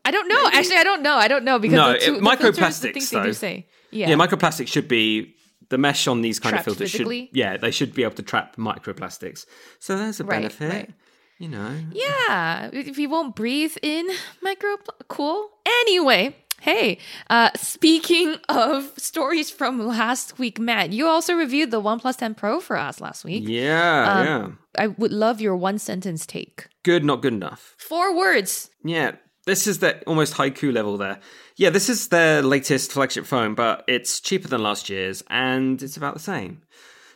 I 0.04 0.10
don't 0.10 0.28
know. 0.28 0.46
Actually, 0.52 0.76
I 0.76 0.84
don't 0.84 1.02
know. 1.02 1.14
I 1.16 1.28
don't 1.28 1.44
know 1.44 1.58
because 1.58 1.76
No, 1.76 1.92
the, 1.92 1.98
two, 1.98 2.04
it- 2.04 2.14
the 2.14 2.20
the 2.20 2.26
microplastics, 2.30 3.10
do 3.10 3.22
though. 3.22 3.32
say. 3.32 3.66
Yeah. 3.90 4.10
Yeah. 4.10 4.16
microplastics 4.16 4.68
should 4.68 4.88
be 4.88 5.34
the 5.70 5.78
mesh 5.78 6.06
on 6.06 6.20
these 6.20 6.38
kind 6.40 6.52
Trapped 6.54 6.66
of 6.68 6.74
filters 6.76 6.92
physically? 6.92 7.26
should 7.28 7.36
yeah 7.36 7.56
they 7.56 7.70
should 7.70 7.94
be 7.94 8.02
able 8.02 8.14
to 8.16 8.22
trap 8.22 8.56
microplastics. 8.56 9.46
So 9.78 9.96
there's 9.96 10.20
a 10.20 10.24
Right, 10.24 10.36
benefit. 10.42 10.70
right. 10.72 10.90
You 11.38 11.48
know. 11.48 11.76
Yeah, 11.92 12.70
if 12.72 12.96
you 12.98 13.08
won't 13.08 13.34
breathe 13.34 13.76
in 13.82 14.08
micro, 14.42 14.76
cool. 15.08 15.48
Anyway, 15.66 16.36
hey, 16.60 16.98
uh, 17.28 17.50
speaking 17.56 18.36
of 18.48 18.92
stories 18.98 19.50
from 19.50 19.84
last 19.84 20.38
week, 20.38 20.60
Mat, 20.60 20.92
you 20.92 21.06
also 21.08 21.34
reviewed 21.34 21.70
the 21.72 21.80
OnePlus 21.82 22.16
10 22.18 22.34
Pro 22.36 22.60
for 22.60 22.76
us 22.76 23.00
last 23.00 23.24
week. 23.24 23.44
Yeah, 23.48 24.12
Um, 24.12 24.26
yeah. 24.26 24.48
I 24.78 24.86
would 24.88 25.12
love 25.12 25.40
your 25.40 25.56
one 25.56 25.78
sentence 25.78 26.24
take. 26.24 26.68
Good, 26.84 27.04
not 27.04 27.20
good 27.20 27.32
enough. 27.34 27.74
Four 27.78 28.14
words. 28.16 28.70
Yeah, 28.84 29.12
this 29.46 29.66
is 29.66 29.78
the 29.78 30.02
almost 30.04 30.34
haiku 30.34 30.72
level 30.72 30.96
there. 30.96 31.20
Yeah, 31.56 31.70
this 31.70 31.88
is 31.88 32.08
their 32.08 32.42
latest 32.42 32.92
flagship 32.92 33.26
phone, 33.26 33.54
but 33.54 33.84
it's 33.86 34.20
cheaper 34.20 34.48
than 34.48 34.62
last 34.62 34.90
year's 34.90 35.22
and 35.28 35.82
it's 35.82 35.96
about 35.96 36.14
the 36.14 36.20
same. 36.20 36.62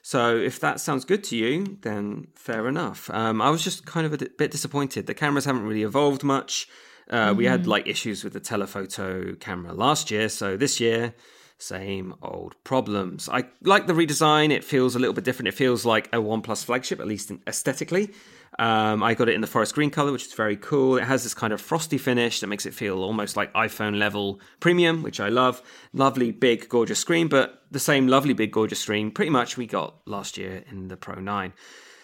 So 0.03 0.37
if 0.37 0.61
that 0.61 0.81
sounds 0.81 1.05
good 1.05 1.24
to 1.24 1.37
you, 1.37 1.79
then 1.83 2.29
fair 2.35 2.66
enough. 2.68 3.11
Um, 3.11 3.43
I 3.43 3.51
was 3.51 3.62
just 3.62 3.85
kind 3.85 4.07
of 4.07 4.12
a 4.14 4.26
bit 4.39 4.51
disappointed. 4.51 5.07
The 5.07 5.14
cameras 5.14 5.45
haven't 5.45 5.66
really 5.66 5.83
evolved 5.83 6.24
much. 6.24 6.68
Uh, 7.11 7.35
We 7.37 7.47
had 7.47 7.66
like 7.66 7.87
issues 7.87 8.24
with 8.24 8.33
the 8.33 8.41
telephoto 8.41 9.35
camera 9.35 9.72
last 9.72 10.11
year, 10.11 10.29
so 10.29 10.57
this 10.57 10.81
year, 10.81 11.14
same 11.59 12.14
old 12.22 12.55
problems. 12.64 13.29
I 13.29 13.45
like 13.62 13.87
the 13.87 13.93
redesign. 13.93 14.51
It 14.51 14.64
feels 14.64 14.95
a 14.95 14.99
little 14.99 15.14
bit 15.14 15.24
different. 15.24 15.49
It 15.49 15.55
feels 15.55 15.85
like 15.85 16.07
a 16.09 16.18
OnePlus 16.18 16.64
flagship, 16.64 17.01
at 17.01 17.07
least 17.07 17.33
aesthetically. 17.47 18.12
Um, 18.59 19.03
I 19.03 19.14
got 19.14 19.28
it 19.28 19.34
in 19.34 19.40
the 19.40 19.46
forest 19.46 19.74
green 19.74 19.90
color, 19.90 20.11
which 20.12 20.26
is 20.26 20.32
very 20.34 20.57
cool. 20.57 20.96
It 20.96 21.05
has 21.05 21.22
this 21.22 21.34
kind 21.34 21.53
of 21.53 21.61
frosty 21.61 21.99
finish 21.99 22.40
that 22.40 22.46
makes 22.49 22.66
it 22.66 22.74
feel 22.74 23.03
almost 23.03 23.36
like 23.36 23.53
iPhone 23.55 23.99
level 23.99 24.40
premium, 24.61 25.03
which 25.03 25.20
I 25.20 25.28
love. 25.28 25.62
Lovely, 25.92 26.30
big, 26.32 26.68
gorgeous 26.68 26.99
screen, 26.99 27.28
but 27.28 27.62
the 27.70 27.78
same 27.78 28.09
lovely, 28.09 28.32
big, 28.32 28.51
gorgeous 28.53 28.80
screen 28.80 29.11
pretty 29.11 29.30
much 29.30 29.57
we 29.57 29.66
got 29.66 29.96
last 30.07 30.36
year 30.38 30.64
in 30.70 30.88
the 30.88 30.96
Pro 30.96 31.16
9. 31.20 31.53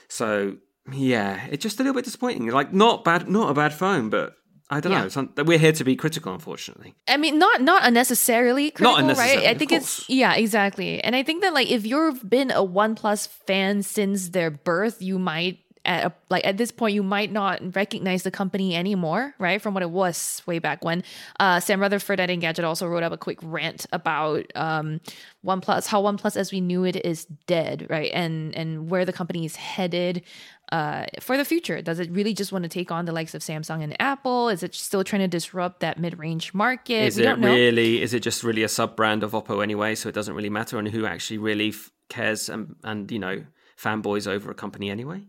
So, 0.08 0.56
yeah, 0.92 1.46
it's 1.50 1.62
just 1.62 1.80
a 1.80 1.82
little 1.82 1.94
bit 1.94 2.04
disappointing. 2.04 2.46
Like, 2.48 2.72
not 2.72 3.04
bad, 3.04 3.28
not 3.28 3.50
a 3.50 3.54
bad 3.54 3.72
phone, 3.74 4.10
but 4.10 4.34
I 4.70 4.80
don't 4.80 4.92
Yeah. 4.92 5.02
know. 5.02 5.08
Some, 5.08 5.30
we're 5.44 5.58
here 5.58 5.72
to 5.72 5.84
be 5.84 5.94
critical, 5.96 6.32
unfortunately. 6.32 6.94
I 7.08 7.16
mean, 7.18 7.38
not 7.38 7.60
not 7.60 7.84
unnecessarily 7.84 8.70
critical, 8.70 8.96
unnecessarily, 8.96 9.46
right? 9.46 9.54
I 9.56 9.58
think 9.58 9.72
it's 9.72 10.08
yeah, 10.08 10.34
exactly. 10.34 11.02
And 11.04 11.14
I 11.14 11.22
think 11.22 11.42
that 11.42 11.52
like 11.52 11.70
if 11.70 11.84
you've 11.86 12.28
been 12.28 12.50
a 12.50 12.62
OnePlus 12.64 13.28
fan 13.46 13.82
since 13.82 14.30
their 14.30 14.50
birth, 14.50 15.02
you 15.02 15.18
might 15.18 15.58
at 15.84 16.06
a, 16.06 16.12
like 16.30 16.46
at 16.46 16.56
this 16.56 16.70
point 16.70 16.94
you 16.94 17.02
might 17.02 17.32
not 17.32 17.76
recognize 17.76 18.22
the 18.22 18.30
company 18.30 18.74
anymore, 18.74 19.34
right? 19.38 19.60
From 19.60 19.74
what 19.74 19.82
it 19.82 19.90
was 19.90 20.42
way 20.46 20.58
back 20.58 20.84
when. 20.84 21.04
Uh, 21.38 21.60
Sam 21.60 21.80
Rutherford 21.80 22.20
at 22.20 22.28
Engadget 22.28 22.64
also 22.64 22.86
wrote 22.86 23.02
up 23.02 23.12
a 23.12 23.18
quick 23.18 23.38
rant 23.42 23.86
about 23.92 24.46
um, 24.54 25.00
OnePlus, 25.44 25.86
how 25.86 26.02
OnePlus 26.02 26.36
as 26.36 26.52
we 26.52 26.60
knew 26.60 26.84
it 26.84 26.96
is 27.04 27.26
dead, 27.46 27.86
right? 27.90 28.10
And 28.12 28.54
and 28.54 28.90
where 28.90 29.04
the 29.04 29.12
company 29.12 29.44
is 29.44 29.56
headed 29.56 30.22
uh, 30.72 31.04
for 31.20 31.36
the 31.36 31.44
future. 31.44 31.82
Does 31.82 31.98
it 32.00 32.10
really 32.10 32.34
just 32.34 32.52
want 32.52 32.62
to 32.64 32.68
take 32.68 32.90
on 32.90 33.04
the 33.04 33.12
likes 33.12 33.34
of 33.34 33.42
Samsung 33.42 33.82
and 33.82 34.00
Apple? 34.00 34.48
Is 34.48 34.62
it 34.62 34.74
still 34.74 35.04
trying 35.04 35.22
to 35.22 35.28
disrupt 35.28 35.80
that 35.80 35.98
mid-range 35.98 36.54
market? 36.54 37.04
Is 37.04 37.16
we 37.16 37.26
it 37.26 37.38
really? 37.38 38.02
Is 38.02 38.14
it 38.14 38.20
just 38.20 38.42
really 38.42 38.62
a 38.62 38.68
sub 38.68 38.96
brand 38.96 39.22
of 39.22 39.32
Oppo 39.32 39.62
anyway? 39.62 39.94
So 39.94 40.08
it 40.08 40.14
doesn't 40.14 40.34
really 40.34 40.50
matter, 40.50 40.78
and 40.78 40.88
who 40.88 41.06
actually 41.06 41.38
really 41.38 41.68
f- 41.68 41.90
cares 42.08 42.48
and 42.48 42.76
and 42.82 43.10
you 43.10 43.18
know 43.18 43.44
fanboys 43.80 44.26
over 44.26 44.50
a 44.50 44.54
company 44.54 44.90
anyway? 44.90 45.26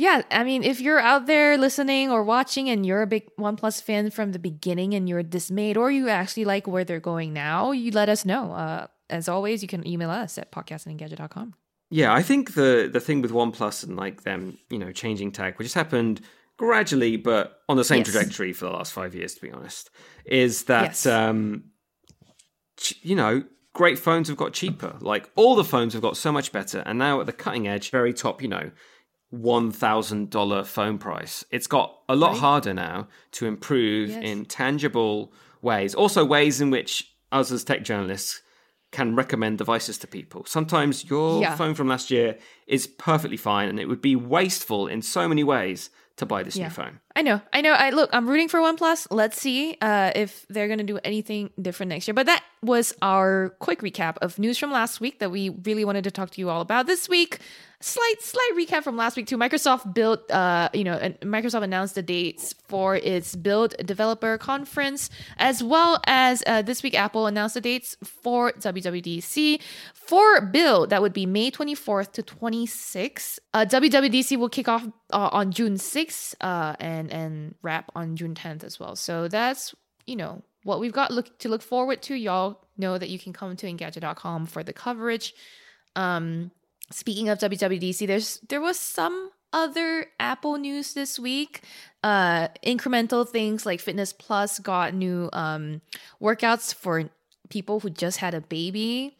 Yeah, 0.00 0.22
I 0.30 0.44
mean, 0.44 0.62
if 0.62 0.80
you're 0.80 1.00
out 1.00 1.26
there 1.26 1.58
listening 1.58 2.08
or 2.08 2.22
watching 2.22 2.70
and 2.70 2.86
you're 2.86 3.02
a 3.02 3.06
big 3.06 3.24
OnePlus 3.36 3.82
fan 3.82 4.10
from 4.10 4.30
the 4.30 4.38
beginning 4.38 4.94
and 4.94 5.08
you're 5.08 5.24
dismayed 5.24 5.76
or 5.76 5.90
you 5.90 6.08
actually 6.08 6.44
like 6.44 6.68
where 6.68 6.84
they're 6.84 7.00
going 7.00 7.32
now, 7.32 7.72
you 7.72 7.90
let 7.90 8.08
us 8.08 8.24
know. 8.24 8.52
Uh, 8.52 8.86
as 9.10 9.28
always, 9.28 9.60
you 9.60 9.66
can 9.68 9.84
email 9.84 10.08
us 10.10 10.38
at 10.38 10.52
podcastinggadget.com. 10.52 11.54
Yeah, 11.90 12.14
I 12.14 12.22
think 12.22 12.54
the 12.54 12.88
the 12.92 13.00
thing 13.00 13.22
with 13.22 13.32
OnePlus 13.32 13.82
and 13.82 13.96
like 13.96 14.22
them, 14.22 14.56
you 14.70 14.78
know, 14.78 14.92
changing 14.92 15.32
tag, 15.32 15.58
which 15.58 15.64
has 15.66 15.74
happened 15.74 16.20
gradually, 16.58 17.16
but 17.16 17.62
on 17.68 17.76
the 17.76 17.82
same 17.84 17.98
Yes. 18.04 18.12
trajectory 18.12 18.52
for 18.52 18.66
the 18.66 18.70
last 18.72 18.92
five 18.92 19.16
years, 19.16 19.34
to 19.34 19.40
be 19.40 19.50
honest, 19.50 19.90
is 20.24 20.64
that 20.64 20.90
Yes. 20.90 21.06
um, 21.06 21.64
ch- 22.76 22.98
you 23.02 23.16
know, 23.16 23.42
great 23.72 23.98
phones 23.98 24.28
have 24.28 24.36
got 24.36 24.52
cheaper. 24.52 24.96
Like 25.00 25.30
all 25.34 25.56
the 25.56 25.64
phones 25.64 25.92
have 25.94 26.02
got 26.02 26.16
so 26.16 26.30
much 26.30 26.52
better, 26.52 26.84
and 26.86 26.98
now 26.98 27.20
at 27.20 27.26
the 27.26 27.32
cutting 27.32 27.66
edge, 27.66 27.90
very 27.90 28.12
top, 28.12 28.42
you 28.42 28.48
know, 28.48 28.70
one 29.30 29.70
thousand 29.70 30.30
dollar 30.30 30.64
phone 30.64 30.98
price. 30.98 31.44
It's 31.50 31.66
got 31.66 31.98
a 32.08 32.16
lot 32.16 32.32
Right. 32.32 32.40
harder 32.40 32.74
now 32.74 33.08
to 33.32 33.46
improve 33.46 34.10
Yes. 34.10 34.22
in 34.24 34.44
tangible 34.46 35.32
ways. 35.60 35.94
Also, 35.94 36.24
ways 36.24 36.60
in 36.60 36.70
which 36.70 37.12
us 37.30 37.50
as 37.52 37.64
tech 37.64 37.82
journalists 37.84 38.40
can 38.90 39.14
recommend 39.14 39.58
devices 39.58 39.98
to 39.98 40.06
people. 40.06 40.44
Sometimes 40.46 41.04
your 41.10 41.42
Yeah. 41.42 41.54
phone 41.56 41.74
from 41.74 41.88
last 41.88 42.10
year 42.10 42.38
is 42.66 42.86
perfectly 42.86 43.36
fine, 43.36 43.68
and 43.68 43.78
it 43.78 43.86
would 43.86 44.00
be 44.00 44.16
wasteful 44.16 44.86
in 44.86 45.02
so 45.02 45.28
many 45.28 45.44
ways 45.44 45.90
to 46.16 46.24
buy 46.24 46.42
this 46.42 46.56
Yeah. 46.56 46.68
new 46.68 46.70
phone. 46.70 47.00
I 47.18 47.22
know, 47.22 47.40
I 47.52 47.62
know. 47.62 47.72
I 47.72 47.90
look, 47.90 48.10
I'm 48.12 48.28
rooting 48.28 48.46
for 48.46 48.60
OnePlus. 48.60 49.08
Let's 49.10 49.40
see 49.40 49.76
uh, 49.82 50.12
if 50.14 50.46
they're 50.48 50.68
gonna 50.68 50.84
do 50.84 51.00
anything 51.02 51.50
different 51.60 51.90
next 51.90 52.06
year. 52.06 52.14
But 52.14 52.26
that 52.26 52.44
was 52.62 52.94
our 53.02 53.56
quick 53.58 53.80
recap 53.80 54.18
of 54.18 54.38
news 54.38 54.56
from 54.56 54.70
last 54.70 55.00
week 55.00 55.18
that 55.18 55.32
we 55.32 55.48
really 55.48 55.84
wanted 55.84 56.04
to 56.04 56.12
talk 56.12 56.30
to 56.30 56.40
you 56.40 56.48
all 56.48 56.60
about 56.60 56.86
this 56.86 57.08
week. 57.08 57.40
Slight, 57.80 58.16
slight 58.20 58.50
recap 58.56 58.82
from 58.82 58.96
last 58.96 59.16
week 59.16 59.28
too. 59.28 59.38
Microsoft 59.38 59.94
Build, 59.94 60.18
uh, 60.32 60.68
you 60.72 60.82
know, 60.82 60.98
Microsoft 61.22 61.62
announced 61.62 61.94
the 61.94 62.02
dates 62.02 62.52
for 62.66 62.96
its 62.96 63.36
Build 63.36 63.76
Developer 63.84 64.36
Conference, 64.36 65.10
as 65.36 65.62
well 65.62 66.00
as 66.04 66.42
uh, 66.48 66.60
this 66.62 66.82
week 66.82 66.98
Apple 66.98 67.28
announced 67.28 67.54
the 67.54 67.60
dates 67.60 67.96
for 68.02 68.50
WWDC 68.52 69.60
for 69.92 70.40
Build. 70.40 70.90
That 70.90 71.02
would 71.02 71.12
be 71.12 71.24
May 71.24 71.52
24th 71.52 72.10
to 72.12 72.24
26th. 72.24 73.38
Uh, 73.54 73.64
WWDC 73.64 74.36
will 74.36 74.48
kick 74.48 74.66
off 74.66 74.84
uh, 75.12 75.28
on 75.30 75.52
June 75.52 75.74
6th 75.74 76.34
uh, 76.40 76.74
and 77.10 77.38
and 77.38 77.54
wrap 77.62 77.90
on 77.94 78.16
June 78.16 78.34
10th 78.34 78.64
as 78.64 78.78
well. 78.78 78.96
So 78.96 79.28
that's 79.28 79.74
you 80.06 80.16
know 80.16 80.42
what 80.64 80.80
we've 80.80 80.92
got 80.92 81.10
look 81.10 81.38
to 81.38 81.48
look 81.48 81.62
forward 81.62 82.02
to. 82.02 82.14
Y'all 82.14 82.60
know 82.76 82.98
that 82.98 83.08
you 83.08 83.18
can 83.18 83.32
come 83.32 83.56
to 83.56 83.66
Engadget.com 83.66 84.46
for 84.46 84.62
the 84.62 84.72
coverage. 84.72 85.34
Um, 85.96 86.50
speaking 86.90 87.28
of 87.28 87.38
WWDC, 87.38 88.06
there's 88.06 88.40
there 88.48 88.60
was 88.60 88.78
some 88.78 89.30
other 89.52 90.06
Apple 90.20 90.56
news 90.56 90.94
this 90.94 91.18
week. 91.18 91.62
Uh, 92.02 92.48
incremental 92.64 93.28
things 93.28 93.66
like 93.66 93.80
Fitness 93.80 94.12
Plus 94.12 94.58
got 94.58 94.94
new 94.94 95.28
um, 95.32 95.80
workouts 96.20 96.74
for 96.74 97.10
people 97.48 97.80
who 97.80 97.90
just 97.90 98.18
had 98.18 98.34
a 98.34 98.40
baby. 98.40 99.16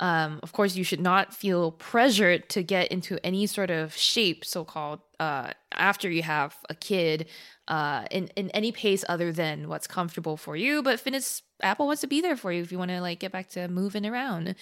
Um, 0.00 0.40
of 0.42 0.52
course, 0.52 0.76
you 0.76 0.82
should 0.84 1.00
not 1.00 1.34
feel 1.34 1.72
pressured 1.72 2.48
to 2.50 2.62
get 2.62 2.88
into 2.90 3.24
any 3.24 3.46
sort 3.46 3.70
of 3.70 3.94
shape, 3.94 4.44
so 4.46 4.64
called, 4.64 5.00
uh, 5.20 5.50
after 5.72 6.10
you 6.10 6.22
have 6.22 6.56
a 6.70 6.74
kid 6.74 7.26
uh, 7.68 8.06
in, 8.10 8.28
in 8.34 8.48
any 8.50 8.72
pace 8.72 9.04
other 9.10 9.30
than 9.30 9.68
what's 9.68 9.86
comfortable 9.86 10.38
for 10.38 10.56
you. 10.56 10.82
But 10.82 10.98
Fitness 11.00 11.42
Apple 11.62 11.86
wants 11.86 12.00
to 12.00 12.06
be 12.06 12.22
there 12.22 12.34
for 12.36 12.50
you 12.50 12.62
if 12.62 12.72
you 12.72 12.78
want 12.78 12.90
to 12.90 13.00
like 13.02 13.20
get 13.20 13.30
back 13.30 13.50
to 13.50 13.68
moving 13.68 14.06
around. 14.06 14.54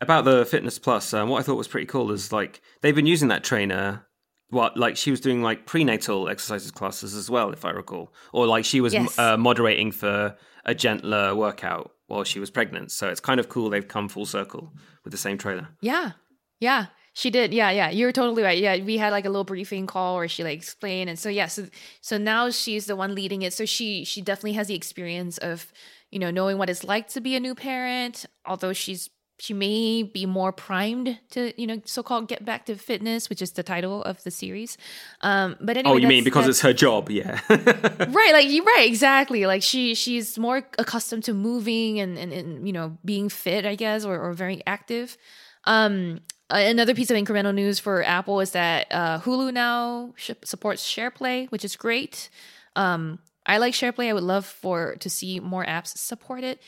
About 0.00 0.24
the 0.24 0.46
Fitness 0.46 0.78
Plus, 0.78 1.12
um, 1.12 1.28
what 1.28 1.40
I 1.40 1.42
thought 1.42 1.56
was 1.58 1.68
pretty 1.68 1.86
cool 1.86 2.10
is 2.10 2.32
like 2.32 2.62
they've 2.80 2.94
been 2.96 3.06
using 3.06 3.28
that 3.28 3.44
trainer. 3.44 4.06
What 4.48 4.76
like 4.76 4.96
she 4.96 5.10
was 5.10 5.20
doing 5.20 5.42
like 5.42 5.66
prenatal 5.66 6.28
exercises 6.28 6.70
classes 6.70 7.14
as 7.14 7.28
well, 7.28 7.52
if 7.52 7.64
I 7.64 7.70
recall, 7.70 8.14
or 8.32 8.46
like 8.46 8.64
she 8.64 8.80
was 8.80 8.94
Yes. 8.94 9.18
uh, 9.18 9.36
moderating 9.36 9.90
for 9.92 10.36
a 10.64 10.74
gentler 10.74 11.34
workout 11.34 11.90
while 12.06 12.24
she 12.24 12.38
was 12.38 12.50
pregnant. 12.50 12.92
So 12.92 13.08
it's 13.08 13.20
kind 13.20 13.40
of 13.40 13.48
cool 13.48 13.70
they've 13.70 13.86
come 13.86 14.08
full 14.08 14.26
circle 14.26 14.72
with 15.04 15.12
the 15.12 15.18
same 15.18 15.38
trailer. 15.38 15.68
Yeah. 15.80 16.12
Yeah. 16.60 16.86
She 17.14 17.30
did. 17.30 17.54
Yeah, 17.54 17.70
yeah. 17.70 17.88
You're 17.88 18.12
totally 18.12 18.42
right. 18.42 18.58
Yeah, 18.58 18.76
we 18.84 18.98
had 18.98 19.10
like 19.10 19.24
a 19.24 19.30
little 19.30 19.44
briefing 19.44 19.86
call 19.86 20.16
where 20.16 20.28
she 20.28 20.44
like 20.44 20.58
explained 20.58 21.08
and 21.08 21.18
so 21.18 21.30
yeah, 21.30 21.46
so 21.46 21.66
so 22.02 22.18
now 22.18 22.50
she's 22.50 22.84
the 22.84 22.94
one 22.94 23.14
leading 23.14 23.40
it. 23.40 23.54
So 23.54 23.64
she 23.64 24.04
she 24.04 24.20
definitely 24.20 24.52
has 24.52 24.68
the 24.68 24.74
experience 24.74 25.38
of, 25.38 25.72
you 26.10 26.18
know, 26.18 26.30
knowing 26.30 26.58
what 26.58 26.68
it's 26.68 26.84
like 26.84 27.08
to 27.08 27.22
be 27.22 27.34
a 27.34 27.40
new 27.40 27.54
parent, 27.54 28.26
although 28.44 28.74
she's 28.74 29.08
she 29.38 29.52
may 29.52 30.02
be 30.02 30.24
more 30.24 30.50
primed 30.50 31.18
to, 31.30 31.52
you 31.60 31.66
know, 31.66 31.80
so-called 31.84 32.26
get 32.28 32.44
back 32.44 32.64
to 32.66 32.76
fitness, 32.76 33.28
which 33.28 33.42
is 33.42 33.52
the 33.52 33.62
title 33.62 34.02
of 34.04 34.22
the 34.24 34.30
series. 34.30 34.78
Um 35.20 35.56
but 35.60 35.76
anyway, 35.76 35.94
oh, 35.94 35.98
you 35.98 36.08
mean 36.08 36.24
because 36.24 36.48
it's 36.48 36.60
her 36.60 36.72
job? 36.72 37.10
Yeah. 37.10 37.40
right 37.48 38.32
like 38.32 38.48
you 38.48 38.64
right 38.64 38.86
exactly 38.86 39.46
like 39.46 39.62
she 39.62 39.94
she's 39.94 40.38
more 40.38 40.58
accustomed 40.78 41.24
to 41.24 41.34
moving 41.34 42.00
and, 42.00 42.18
and 42.18 42.32
and 42.32 42.66
you 42.66 42.72
know 42.72 42.96
being 43.04 43.28
fit 43.28 43.64
i 43.66 43.74
guess 43.74 44.04
or, 44.04 44.18
or 44.18 44.32
very 44.32 44.62
active 44.66 45.16
um 45.64 46.20
another 46.50 46.94
piece 46.94 47.10
of 47.10 47.16
incremental 47.16 47.54
news 47.54 47.78
for 47.78 48.02
apple 48.04 48.40
is 48.40 48.52
that 48.52 48.86
uh, 48.90 49.18
hulu 49.20 49.52
now 49.52 50.12
sh- 50.16 50.30
supports 50.44 50.82
shareplay 50.86 51.46
which 51.50 51.64
is 51.64 51.76
great 51.76 52.28
um 52.76 53.18
i 53.46 53.58
like 53.58 53.74
shareplay 53.74 54.08
i 54.08 54.12
would 54.12 54.22
love 54.22 54.46
for 54.46 54.96
to 54.96 55.08
see 55.08 55.40
more 55.40 55.64
apps 55.64 55.96
support 55.96 56.44
it 56.44 56.60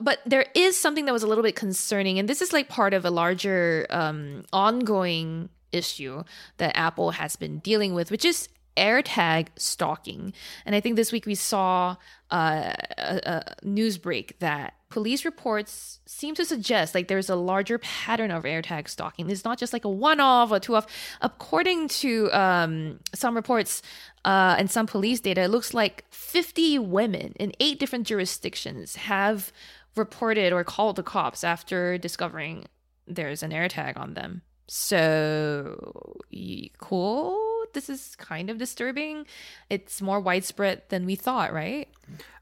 but 0.00 0.20
there 0.26 0.46
is 0.54 0.78
something 0.78 1.04
that 1.06 1.12
was 1.12 1.22
a 1.22 1.26
little 1.26 1.44
bit 1.44 1.56
concerning 1.56 2.18
and 2.18 2.28
this 2.28 2.42
is 2.42 2.52
like 2.52 2.68
part 2.68 2.94
of 2.94 3.04
a 3.04 3.10
larger 3.10 3.86
um 3.90 4.44
ongoing 4.52 5.48
issue 5.72 6.22
that 6.56 6.76
apple 6.76 7.12
has 7.12 7.36
been 7.36 7.58
dealing 7.60 7.94
with 7.94 8.10
which 8.10 8.24
is 8.24 8.48
AirTag 8.78 9.48
stalking. 9.56 10.32
And 10.64 10.74
I 10.74 10.80
think 10.80 10.96
this 10.96 11.12
week 11.12 11.26
we 11.26 11.34
saw 11.34 11.96
uh, 12.30 12.72
a, 12.96 13.20
a 13.24 13.54
news 13.62 13.98
break 13.98 14.38
that 14.38 14.74
police 14.90 15.24
reports 15.24 16.00
seem 16.06 16.34
to 16.34 16.44
suggest 16.44 16.94
like 16.94 17.08
there's 17.08 17.28
a 17.28 17.36
larger 17.36 17.78
pattern 17.78 18.30
of 18.30 18.44
AirTag 18.44 18.88
stalking. 18.88 19.28
It's 19.30 19.44
not 19.44 19.58
just 19.58 19.72
like 19.72 19.84
a 19.84 19.90
one-off 19.90 20.50
or 20.50 20.58
two-off. 20.58 20.86
According 21.20 21.88
to 21.88 22.30
um, 22.32 23.00
some 23.14 23.34
reports 23.34 23.82
uh, 24.24 24.56
and 24.58 24.70
some 24.70 24.86
police 24.86 25.20
data, 25.20 25.42
it 25.42 25.48
looks 25.48 25.74
like 25.74 26.04
50 26.10 26.78
women 26.78 27.34
in 27.38 27.52
eight 27.60 27.78
different 27.78 28.06
jurisdictions 28.06 28.96
have 28.96 29.52
reported 29.96 30.52
or 30.52 30.64
called 30.64 30.96
the 30.96 31.02
cops 31.02 31.44
after 31.44 31.98
discovering 31.98 32.64
there's 33.06 33.42
an 33.42 33.50
AirTag 33.50 33.98
on 33.98 34.14
them. 34.14 34.42
So 34.68 36.20
cool. 36.78 37.57
This 37.74 37.88
is 37.88 38.16
kind 38.16 38.50
of 38.50 38.58
disturbing. 38.58 39.26
It's 39.70 40.00
more 40.02 40.20
widespread 40.20 40.82
than 40.88 41.06
we 41.06 41.16
thought, 41.16 41.52
right? 41.52 41.88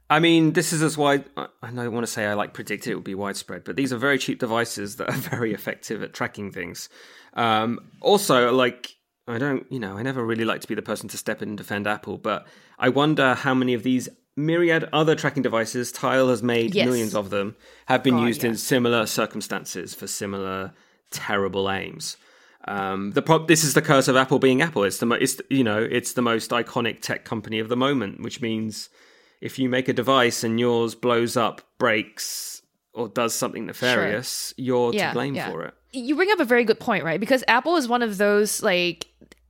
I 0.08 0.20
mean, 0.20 0.52
this 0.52 0.72
is 0.72 0.82
as 0.82 0.96
wide. 0.96 1.24
I 1.36 1.70
don't 1.70 1.92
want 1.92 2.06
to 2.06 2.12
say 2.12 2.26
I 2.26 2.34
like 2.34 2.52
predicted 2.52 2.92
it 2.92 2.94
would 2.94 3.04
be 3.04 3.14
widespread, 3.14 3.64
but 3.64 3.76
these 3.76 3.92
are 3.92 3.96
very 3.96 4.18
cheap 4.18 4.38
devices 4.38 4.96
that 4.96 5.08
are 5.08 5.12
very 5.30 5.52
effective 5.52 6.02
at 6.02 6.14
tracking 6.14 6.52
things. 6.52 6.88
Um, 7.34 7.90
also, 8.00 8.52
like 8.52 8.94
I 9.26 9.38
don't, 9.38 9.66
you 9.70 9.80
know, 9.80 9.98
I 9.98 10.02
never 10.02 10.24
really 10.24 10.44
like 10.44 10.60
to 10.60 10.68
be 10.68 10.74
the 10.74 10.82
person 10.82 11.08
to 11.08 11.18
step 11.18 11.42
in 11.42 11.50
and 11.50 11.58
defend 11.58 11.86
Apple, 11.86 12.18
but 12.18 12.46
I 12.78 12.88
wonder 12.88 13.34
how 13.34 13.54
many 13.54 13.74
of 13.74 13.82
these 13.82 14.08
myriad 14.36 14.88
other 14.92 15.16
tracking 15.16 15.42
devices, 15.42 15.90
Tile 15.90 16.28
has 16.28 16.42
made 16.42 16.74
yes. 16.74 16.86
millions 16.86 17.14
of 17.14 17.30
them, 17.30 17.56
have 17.86 18.04
been 18.04 18.16
God, 18.16 18.26
used 18.26 18.44
in 18.44 18.56
similar 18.56 19.06
circumstances 19.06 19.94
for 19.94 20.06
similar 20.06 20.72
terrible 21.10 21.70
aims. 21.70 22.16
Um, 22.66 23.12
the 23.12 23.22
pro- 23.22 23.46
this 23.46 23.62
is 23.62 23.74
the 23.74 23.82
curse 23.82 24.08
of 24.08 24.16
Apple 24.16 24.38
being 24.38 24.60
Apple. 24.60 24.84
It's 24.84 24.98
the 24.98 25.06
mo- 25.06 25.16
it's 25.16 25.40
you 25.50 25.62
know 25.62 25.78
it's 25.78 26.14
the 26.14 26.22
most 26.22 26.50
iconic 26.50 27.00
tech 27.00 27.24
company 27.24 27.58
of 27.58 27.68
the 27.68 27.76
moment, 27.76 28.20
which 28.20 28.40
means 28.40 28.88
if 29.40 29.58
you 29.58 29.68
make 29.68 29.88
a 29.88 29.92
device 29.92 30.42
and 30.42 30.58
yours 30.58 30.94
blows 30.94 31.36
up, 31.36 31.62
breaks, 31.78 32.62
or 32.92 33.08
does 33.08 33.34
something 33.34 33.66
nefarious, 33.66 34.54
sure. 34.56 34.64
you're 34.64 34.94
yeah, 34.94 35.08
to 35.08 35.14
blame 35.14 35.34
yeah. 35.34 35.50
for 35.50 35.64
it. 35.64 35.74
You 35.92 36.16
bring 36.16 36.30
up 36.32 36.40
a 36.40 36.44
very 36.44 36.64
good 36.64 36.80
point, 36.80 37.04
right? 37.04 37.20
Because 37.20 37.44
Apple 37.46 37.76
is 37.76 37.86
one 37.86 38.02
of 38.02 38.18
those 38.18 38.62
like 38.62 39.06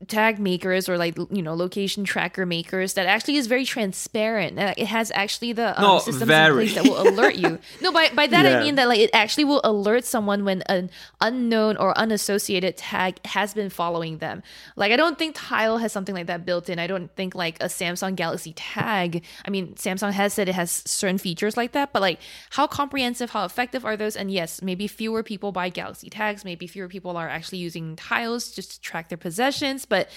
tag 0.08 0.38
makers 0.38 0.90
or 0.90 0.98
like 0.98 1.16
you 1.30 1.40
know 1.40 1.54
location 1.54 2.04
tracker 2.04 2.44
makers 2.44 2.94
that 2.94 3.06
actually 3.06 3.36
is 3.36 3.46
very 3.46 3.64
transparent. 3.64 4.58
It 4.58 4.86
has 4.86 5.10
actually 5.14 5.52
the 5.52 5.80
um, 5.82 6.00
systems 6.00 6.28
very. 6.28 6.66
in 6.66 6.72
place 6.72 6.74
that 6.74 6.84
will 6.84 7.08
alert 7.08 7.36
you. 7.36 7.58
no, 7.80 7.92
by 7.92 8.10
by 8.10 8.26
that 8.26 8.44
yeah. 8.44 8.58
I 8.58 8.62
mean 8.62 8.74
that 8.74 8.88
like 8.88 9.00
it 9.00 9.10
actually 9.14 9.44
will 9.44 9.62
alert 9.64 10.04
someone 10.04 10.44
when 10.44 10.62
an 10.62 10.90
unknown 11.22 11.78
or 11.78 11.96
unassociated 11.96 12.76
tag 12.76 13.24
has 13.26 13.54
been 13.54 13.70
following 13.70 14.18
them. 14.18 14.42
Like 14.76 14.92
I 14.92 14.96
don't 14.96 15.18
think 15.18 15.34
Tile 15.34 15.78
has 15.78 15.92
something 15.92 16.14
like 16.14 16.26
that 16.26 16.44
built 16.44 16.68
in. 16.68 16.78
I 16.78 16.86
don't 16.86 17.10
think 17.16 17.34
like 17.34 17.62
a 17.62 17.66
Samsung 17.66 18.16
Galaxy 18.16 18.52
tag. 18.52 19.24
I 19.46 19.50
mean, 19.50 19.74
Samsung 19.76 20.12
has 20.12 20.34
said 20.34 20.48
it 20.48 20.54
has 20.54 20.82
certain 20.84 21.18
features 21.18 21.56
like 21.56 21.72
that, 21.72 21.94
but 21.94 22.02
like 22.02 22.20
how 22.50 22.66
comprehensive, 22.66 23.30
how 23.30 23.46
effective 23.46 23.86
are 23.86 23.96
those? 23.96 24.14
And 24.14 24.30
yes, 24.30 24.60
maybe 24.60 24.86
fewer 24.86 25.22
people 25.22 25.52
buy 25.52 25.70
Galaxy 25.70 26.10
tags. 26.10 26.44
Maybe 26.44 26.66
fewer 26.66 26.88
people 26.88 27.16
are 27.16 27.28
actually 27.28 27.58
using 27.58 27.96
Tiles 27.96 28.50
just 28.50 28.72
to 28.72 28.80
track 28.82 29.08
their 29.08 29.16
possessions 29.16 29.85
but 29.88 30.08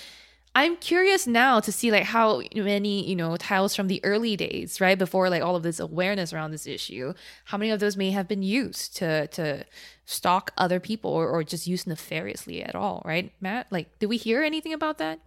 I'm 0.55 0.77
curious 0.77 1.27
now 1.27 1.59
to 1.59 1.71
see 1.71 1.91
like 1.91 2.03
how 2.03 2.41
many, 2.55 3.07
you 3.07 3.15
know, 3.15 3.37
tiles 3.37 3.75
from 3.75 3.87
the 3.87 4.03
early 4.03 4.35
days, 4.35 4.81
right? 4.81 4.97
Before 4.97 5.29
like 5.29 5.43
all 5.43 5.55
of 5.55 5.63
this 5.63 5.79
awareness 5.79 6.33
around 6.33 6.51
this 6.51 6.65
issue, 6.65 7.13
how 7.45 7.57
many 7.57 7.71
of 7.71 7.79
those 7.79 7.95
may 7.95 8.11
have 8.11 8.27
been 8.27 8.41
used 8.41 8.97
to 8.97 9.27
to 9.27 9.63
stalk 10.05 10.51
other 10.57 10.79
people 10.79 11.11
or, 11.11 11.29
or 11.29 11.43
just 11.43 11.67
used 11.67 11.87
nefariously 11.87 12.63
at 12.63 12.75
all, 12.75 13.03
right? 13.05 13.31
Mat, 13.39 13.67
like 13.69 13.99
did 13.99 14.07
we 14.07 14.17
hear 14.17 14.43
anything 14.43 14.73
about 14.73 14.97
that? 14.97 15.19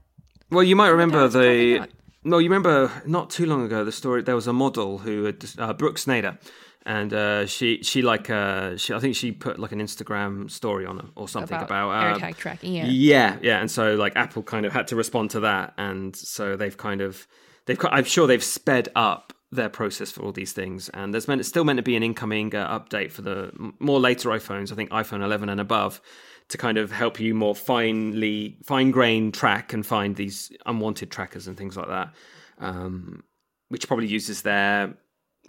Well, 0.51 0.65
you 0.65 0.77
might 0.77 0.89
remember 0.89 1.29
the 1.29 1.89
no, 2.25 2.39
you 2.39 2.51
remember 2.51 2.91
not 3.07 3.31
too 3.31 3.47
long 3.47 3.65
ago 3.65 3.85
the 3.85 3.93
story. 3.93 4.23
There 4.23 4.35
was 4.35 4.47
a 4.47 4.53
model 4.53 4.99
who 4.99 5.25
had 5.25 5.45
uh, 5.57 5.73
Brooks 5.73 6.05
Nader, 6.05 6.39
and 6.85 7.13
uh, 7.13 7.47
she 7.47 7.83
she 7.83 8.03
like 8.03 8.31
uh, 8.31 8.77
she 8.77 8.93
I 8.95 8.99
think 8.99 9.17
she 9.17 9.33
put 9.33 9.59
like 9.59 9.73
an 9.73 9.81
Instagram 9.81 10.51
story 10.51 10.87
on 10.87 11.13
or 11.17 11.29
something 11.29 11.57
about, 11.57 11.67
about 11.67 11.91
uh, 11.91 12.19
AirTag 12.19 12.37
tracking. 12.37 12.75
Yeah, 12.75 12.87
yeah, 12.87 13.39
yeah. 13.43 13.61
And 13.61 13.71
so 13.71 13.95
like 13.95 14.17
Apple 14.17 14.43
kind 14.43 14.67
of 14.67 14.73
had 14.73 14.89
to 14.89 14.97
respond 14.97 15.31
to 15.31 15.41
that, 15.41 15.75
and 15.79 16.15
so 16.17 16.57
they've 16.57 16.77
kind 16.77 17.01
of 17.01 17.27
they've 17.67 17.79
I'm 17.85 18.05
sure 18.05 18.27
they've 18.27 18.43
sped 18.43 18.89
up 18.95 19.33
their 19.53 19.69
process 19.69 20.11
for 20.11 20.23
all 20.23 20.33
these 20.33 20.53
things. 20.53 20.89
And 20.89 21.13
there's 21.13 21.29
meant 21.29 21.41
it's 21.41 21.49
still 21.49 21.65
meant 21.65 21.77
to 21.77 21.83
be 21.83 21.95
an 21.95 22.03
incoming 22.03 22.55
uh, 22.55 22.79
update 22.79 23.13
for 23.13 23.23
the 23.23 23.53
more 23.79 24.01
later 24.01 24.31
iPhones. 24.31 24.73
I 24.73 24.75
think 24.75 24.91
iPhone 24.91 25.23
11 25.23 25.49
and 25.49 25.61
above 25.61 26.01
to 26.49 26.59
kind 26.59 26.79
of 26.79 26.91
help 26.91 27.21
you 27.21 27.35
more 27.35 27.55
finely 27.55 28.57
fine 28.65 28.91
grain 28.91 29.31
track 29.31 29.73
and 29.73 29.87
find 29.87 30.17
these 30.17 30.51
unwanted 30.67 31.11
trackers 31.11 31.47
and 31.47 31.57
things 31.57 31.77
like 31.77 31.89
that. 31.89 32.15
Um, 32.59 33.23
which 33.69 33.87
probably 33.87 34.07
uses 34.07 34.43
their 34.43 34.95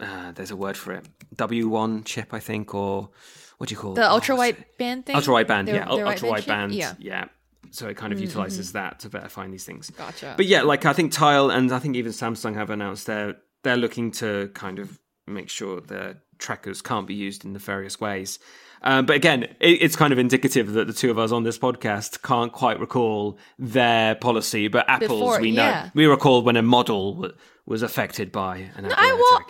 uh, 0.03 0.31
there's 0.33 0.51
a 0.51 0.55
word 0.55 0.77
for 0.77 0.93
it. 0.93 1.05
W1 1.35 2.05
chip, 2.05 2.33
I 2.33 2.39
think, 2.39 2.73
or 2.75 3.09
what 3.57 3.69
do 3.69 3.75
you 3.75 3.79
call 3.79 3.93
the 3.93 4.01
it? 4.01 4.07
ultra 4.07 4.35
wideband 4.35 5.05
thing? 5.05 5.15
Ultra 5.15 5.33
wideband, 5.33 5.67
yeah. 5.67 5.87
ultra 5.87 6.29
wideband, 6.29 6.73
yeah. 6.73 6.95
yeah. 6.99 7.25
So 7.71 7.87
it 7.87 7.97
kind 7.97 8.13
of 8.13 8.17
mm-hmm. 8.19 8.27
utilizes 8.27 8.73
that 8.73 8.99
to 8.99 9.09
better 9.09 9.29
find 9.29 9.53
these 9.53 9.65
things. 9.65 9.89
Gotcha. 9.89 10.33
But 10.37 10.45
yeah, 10.45 10.61
like 10.61 10.85
I 10.85 10.93
think 10.93 11.11
Tile 11.11 11.49
and 11.49 11.71
I 11.71 11.79
think 11.79 11.95
even 11.95 12.11
Samsung 12.11 12.55
have 12.55 12.69
announced 12.69 13.07
they're 13.07 13.35
they're 13.63 13.77
looking 13.77 14.11
to 14.11 14.51
kind 14.53 14.79
of 14.79 14.99
make 15.25 15.49
sure 15.49 15.81
their 15.81 16.21
trackers 16.37 16.81
can't 16.81 17.07
be 17.07 17.13
used 17.15 17.45
in 17.45 17.53
nefarious 17.53 17.99
ways. 17.99 18.37
Um, 18.83 19.05
but 19.05 19.15
again, 19.15 19.43
it, 19.43 19.81
it's 19.81 19.95
kind 19.95 20.11
of 20.11 20.19
indicative 20.19 20.73
that 20.73 20.87
the 20.87 20.93
two 20.93 21.09
of 21.09 21.17
us 21.17 21.31
on 21.31 21.43
this 21.43 21.57
podcast 21.57 22.21
can't 22.21 22.51
quite 22.51 22.79
recall 22.79 23.37
their 23.57 24.15
policy. 24.15 24.67
But 24.67 24.89
Apple's, 24.89 25.09
Before, 25.09 25.39
we 25.39 25.51
know, 25.51 25.63
yeah. 25.63 25.89
we 25.93 26.05
recall 26.05 26.43
when 26.43 26.57
a 26.57 26.61
model 26.61 27.13
w- 27.13 27.33
was 27.65 27.81
affected 27.81 28.31
by 28.31 28.57
an 28.75 28.85
Apple 28.85 28.95
I, 28.97 29.13
well, 29.13 29.45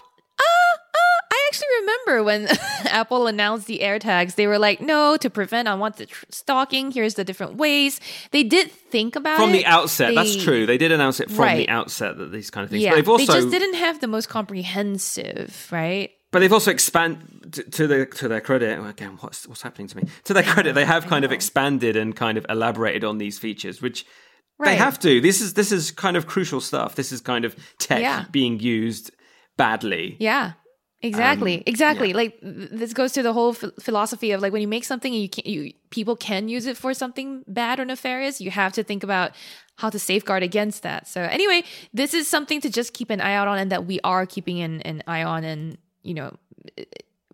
actually 1.53 1.67
remember 1.81 2.23
when 2.23 2.47
Apple 2.85 3.27
announced 3.27 3.67
the 3.67 3.79
AirTags, 3.79 4.35
they 4.35 4.47
were 4.47 4.57
like, 4.57 4.81
no, 4.81 5.17
to 5.17 5.29
prevent 5.29 5.67
unwanted 5.67 6.09
tr- 6.09 6.25
stalking, 6.29 6.91
here's 6.91 7.13
the 7.13 7.23
different 7.23 7.55
ways. 7.55 7.99
They 8.31 8.43
did 8.43 8.71
think 8.71 9.15
about 9.15 9.37
from 9.37 9.49
it. 9.49 9.53
From 9.53 9.57
the 9.59 9.65
outset, 9.65 10.09
they, 10.09 10.15
that's 10.15 10.43
true. 10.43 10.65
They 10.65 10.77
did 10.77 10.91
announce 10.91 11.19
it 11.19 11.29
from 11.29 11.45
right. 11.45 11.57
the 11.57 11.69
outset 11.69 12.17
that 12.17 12.31
these 12.31 12.49
kind 12.49 12.63
of 12.63 12.71
things. 12.71 12.81
Yeah, 12.81 12.91
but 12.91 12.95
they've 12.95 13.09
also, 13.09 13.25
they 13.25 13.39
just 13.39 13.51
didn't 13.51 13.75
have 13.75 14.01
the 14.01 14.07
most 14.07 14.29
comprehensive, 14.29 15.67
right? 15.71 16.11
But 16.31 16.39
they've 16.39 16.53
also 16.53 16.71
expanded 16.71 17.71
to 17.73 17.85
the 17.85 18.07
to 18.07 18.27
their 18.27 18.41
credit. 18.41 18.83
Again, 18.83 19.17
what's 19.19 19.47
what's 19.47 19.61
happening 19.61 19.87
to 19.89 19.97
me? 19.97 20.03
To 20.23 20.33
their 20.33 20.41
credit, 20.41 20.73
they 20.73 20.85
have 20.95 21.05
kind 21.05 21.23
of 21.23 21.31
expanded 21.31 21.95
and 21.95 22.15
kind 22.15 22.39
of 22.39 22.45
elaborated 22.49 23.03
on 23.03 23.19
these 23.19 23.37
features, 23.37 23.81
which 23.81 24.05
Right. 24.59 24.69
They 24.69 24.75
have 24.75 24.99
to. 24.99 25.19
This 25.19 25.41
is 25.41 25.55
this 25.55 25.71
is 25.71 25.89
kind 25.89 26.15
of 26.15 26.27
crucial 26.27 26.61
stuff. 26.61 26.93
This 26.93 27.11
is 27.11 27.21
kind 27.21 27.43
of 27.43 27.55
tech 27.79 28.01
yeah. 28.01 28.25
being 28.31 28.59
used 28.59 29.11
badly. 29.57 30.15
Yeah. 30.19 30.53
Exactly. 31.03 31.57
Um, 31.57 31.63
exactly. 31.65 32.09
Yeah. 32.09 32.15
Like 32.15 32.39
this 32.41 32.93
goes 32.93 33.11
to 33.11 33.23
the 33.23 33.33
whole 33.33 33.53
philosophy 33.53 34.31
of 34.31 34.41
like 34.41 34.53
when 34.53 34.61
you 34.61 34.69
make 34.69 34.85
something 34.85 35.13
and 35.13 35.21
you 35.21 35.29
can 35.29 35.43
you 35.45 35.73
people 35.89 36.15
can 36.15 36.47
use 36.47 36.65
it 36.65 36.77
for 36.77 36.93
something 36.93 37.43
bad 37.45 37.79
or 37.79 37.85
nefarious, 37.85 38.39
you 38.39 38.49
have 38.51 38.71
to 38.73 38.83
think 38.83 39.03
about 39.03 39.33
how 39.75 39.89
to 39.89 39.99
safeguard 39.99 40.43
against 40.43 40.81
that. 40.83 41.07
So 41.07 41.21
anyway, 41.21 41.63
this 41.93 42.13
is 42.13 42.27
something 42.27 42.61
to 42.61 42.69
just 42.69 42.93
keep 42.93 43.09
an 43.09 43.19
eye 43.19 43.33
out 43.33 43.49
on 43.49 43.59
and 43.59 43.71
that 43.71 43.85
we 43.85 43.99
are 44.05 44.25
keeping 44.25 44.61
an, 44.61 44.81
an 44.81 45.03
eye 45.05 45.23
on 45.23 45.43
and 45.43 45.77
you 46.03 46.13
know 46.13 46.37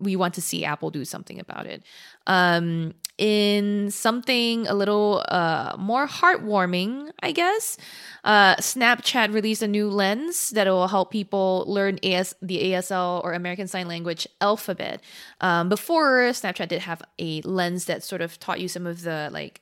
we 0.00 0.16
want 0.16 0.34
to 0.34 0.40
see 0.40 0.64
Apple 0.64 0.90
do 0.90 1.04
something 1.04 1.38
about 1.38 1.66
it. 1.66 1.82
Um, 2.26 2.94
in 3.18 3.90
something 3.90 4.66
a 4.66 4.72
little 4.72 5.22
uh, 5.28 5.76
more 5.78 6.08
heartwarming, 6.08 7.10
I 7.22 7.32
guess, 7.32 7.76
uh, 8.24 8.56
Snapchat 8.56 9.34
released 9.34 9.62
a 9.62 9.68
new 9.68 9.90
lens 9.90 10.50
that 10.50 10.66
will 10.66 10.88
help 10.88 11.10
people 11.10 11.64
learn 11.68 11.98
AS- 12.02 12.34
the 12.40 12.72
ASL 12.72 13.22
or 13.22 13.34
American 13.34 13.68
Sign 13.68 13.88
Language 13.88 14.26
alphabet. 14.40 15.02
Um, 15.42 15.68
before, 15.68 16.30
Snapchat 16.30 16.68
did 16.68 16.80
have 16.80 17.02
a 17.18 17.42
lens 17.42 17.84
that 17.84 18.02
sort 18.02 18.22
of 18.22 18.40
taught 18.40 18.58
you 18.58 18.68
some 18.68 18.86
of 18.86 19.02
the 19.02 19.28
like 19.30 19.60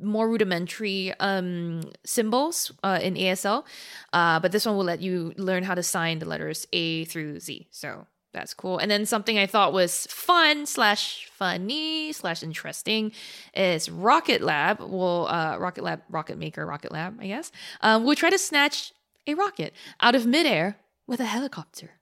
more 0.00 0.28
rudimentary 0.28 1.12
um, 1.20 1.82
symbols 2.04 2.72
uh, 2.82 2.98
in 3.00 3.14
ASL, 3.14 3.64
uh, 4.12 4.40
but 4.40 4.52
this 4.52 4.66
one 4.66 4.76
will 4.76 4.84
let 4.84 5.00
you 5.00 5.32
learn 5.36 5.62
how 5.62 5.74
to 5.74 5.82
sign 5.82 6.18
the 6.18 6.26
letters 6.26 6.66
A 6.72 7.04
through 7.04 7.40
Z. 7.40 7.68
So 7.70 8.06
that's 8.32 8.52
cool. 8.54 8.78
And 8.78 8.90
then 8.90 9.06
something 9.06 9.38
I 9.38 9.46
thought 9.46 9.72
was 9.72 10.06
fun 10.10 10.66
slash 10.66 11.26
funny 11.32 12.12
slash 12.12 12.42
interesting 12.42 13.12
is 13.54 13.90
Rocket 13.90 14.42
Lab. 14.42 14.80
Will 14.80 15.26
uh, 15.28 15.56
Rocket 15.58 15.84
Lab, 15.84 16.02
rocket 16.10 16.38
maker, 16.38 16.66
Rocket 16.66 16.92
Lab, 16.92 17.18
I 17.20 17.26
guess, 17.28 17.50
um, 17.80 18.04
will 18.04 18.14
try 18.14 18.30
to 18.30 18.38
snatch 18.38 18.92
a 19.26 19.34
rocket 19.34 19.72
out 20.00 20.14
of 20.14 20.26
midair 20.26 20.76
with 21.06 21.20
a 21.20 21.24
helicopter. 21.24 21.92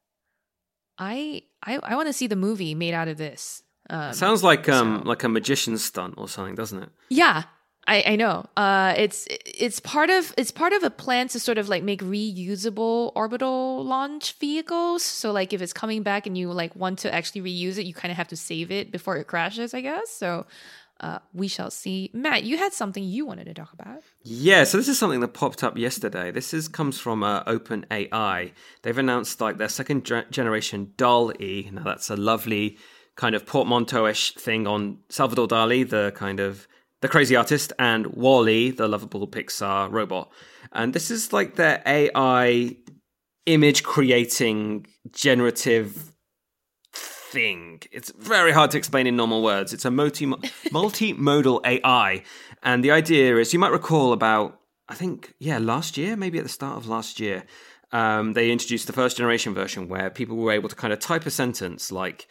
I 0.99 1.43
I, 1.63 1.79
I 1.83 1.97
want 1.97 2.09
to 2.09 2.13
see 2.13 2.27
the 2.27 2.37
movie 2.37 2.75
made 2.75 2.95
out 2.95 3.09
of 3.09 3.17
this. 3.17 3.63
Um, 3.91 4.13
Sounds 4.13 4.43
like 4.43 4.69
um 4.69 5.01
so. 5.03 5.09
like 5.09 5.23
a 5.25 5.29
magician's 5.29 5.85
stunt 5.85 6.15
or 6.17 6.29
something, 6.29 6.55
doesn't 6.55 6.83
it? 6.83 6.89
Yeah, 7.11 7.45
I, 7.87 8.03
I 8.07 8.17
know. 8.17 8.47
Uh, 8.57 8.95
it's 8.97 9.27
it's 9.29 9.79
part 9.81 10.11
of 10.11 10.33
it's 10.39 10.51
part 10.51 10.73
of 10.73 10.83
a 10.83 10.91
plan 10.91 11.29
to 11.29 11.39
sort 11.41 11.59
of 11.59 11.69
like 11.69 11.83
make 11.83 12.01
reusable 12.03 13.13
orbital 13.15 13.85
launch 13.85 14.33
vehicles. 14.39 15.03
So 15.03 15.33
like 15.33 15.53
if 15.53 15.61
it's 15.61 15.73
coming 15.73 16.03
back 16.03 16.27
and 16.27 16.37
you 16.37 16.51
like 16.51 16.75
want 16.75 17.01
to 17.01 17.15
actually 17.15 17.43
reuse 17.43 17.77
it, 17.79 17.85
you 17.85 17.93
kind 17.93 18.11
of 18.11 18.17
have 18.17 18.29
to 18.29 18.37
save 18.37 18.71
it 18.71 18.91
before 18.91 19.17
it 19.17 19.27
crashes, 19.27 19.75
I 19.75 19.81
guess. 19.83 20.11
So 20.11 20.47
Uh, 21.01 21.19
we 21.35 21.49
shall 21.49 21.71
see. 21.71 22.09
Mat, 22.15 22.45
you 22.45 22.57
had 22.57 22.73
something 22.73 23.03
you 23.03 23.27
wanted 23.27 23.47
to 23.47 23.55
talk 23.55 23.73
about. 23.73 24.01
Yeah, 24.23 24.63
so 24.65 24.79
this 24.79 24.89
is 24.89 24.97
something 24.97 25.21
that 25.21 25.35
popped 25.35 25.65
up 25.65 25.77
yesterday. 25.77 26.31
This 26.31 26.55
is 26.55 26.69
comes 26.69 27.01
from 27.01 27.25
uh, 27.25 27.43
OpenAI. 27.45 28.53
They've 28.83 28.97
announced 28.97 29.41
like 29.41 29.59
their 29.59 29.69
second 29.69 30.05
ge- 30.05 30.31
generation 30.31 30.93
DALL-E. 30.97 31.71
Now 31.73 31.83
that's 31.83 32.11
a 32.11 32.17
lovely 32.17 32.79
kind 33.17 33.35
of 33.35 33.45
portmanteau-ish 33.45 34.35
thing 34.37 34.67
on 34.69 34.99
Salvador 35.09 35.49
Dali, 35.49 35.83
the 35.89 36.13
kind 36.15 36.39
of 36.39 36.69
the 37.05 37.09
crazy 37.09 37.37
artist, 37.37 37.71
and 37.79 38.07
WALL-E, 38.07 38.71
the 38.71 38.89
lovable 38.89 39.29
Pixar 39.29 39.93
robot. 39.93 40.33
And 40.73 40.95
this 40.95 41.11
is 41.11 41.35
like 41.35 41.57
their 41.57 41.83
AI 41.85 42.77
image 43.45 43.83
creating 43.83 44.87
generative 45.13 46.15
thing. 46.95 47.83
It's 47.93 48.11
very 48.13 48.53
hard 48.53 48.71
to 48.71 48.79
explain 48.79 49.07
in 49.07 49.17
normal 49.17 49.43
words. 49.43 49.75
It's 49.75 49.85
a 49.85 49.91
multi 49.91 50.25
multimodal 50.73 51.61
AI, 51.67 52.23
and 52.63 52.83
the 52.83 52.93
idea 52.93 53.37
is 53.37 53.53
you 53.53 53.59
might 53.59 53.73
recall 53.73 54.15
about 54.15 54.59
I 54.89 54.95
think 54.95 55.35
yeah 55.39 55.59
last 55.59 55.99
year, 55.99 56.17
maybe 56.17 56.39
at 56.39 56.45
the 56.45 56.49
start 56.49 56.79
of 56.79 56.89
last 56.89 57.21
year, 57.21 57.45
um, 57.93 58.33
they 58.33 58.51
introduced 58.51 58.87
the 58.87 58.95
first 58.95 59.19
generation 59.19 59.53
version 59.53 59.89
where 59.89 60.09
people 60.09 60.39
were 60.39 60.53
able 60.53 60.71
to 60.71 60.77
kind 60.77 60.95
of 60.95 61.01
type 61.01 61.27
a 61.27 61.31
sentence 61.31 61.93
like 61.93 62.29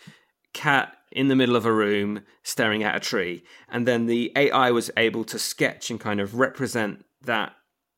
cat 0.53 0.97
in 1.14 1.28
the 1.28 1.36
middle 1.36 1.55
of 1.55 1.66
a 1.66 1.72
room 1.72 2.22
staring 2.43 2.84
at 2.84 2.95
a 2.95 2.99
tree, 2.99 3.43
and 3.70 3.88
then 3.88 4.07
the 4.07 4.32
AI 4.36 4.72
was 4.72 4.91
able 4.97 5.24
to 5.26 5.39
sketch 5.39 5.89
and 5.89 5.99
kind 5.99 6.20
of 6.20 6.36
represent 6.36 7.05
that 7.22 7.53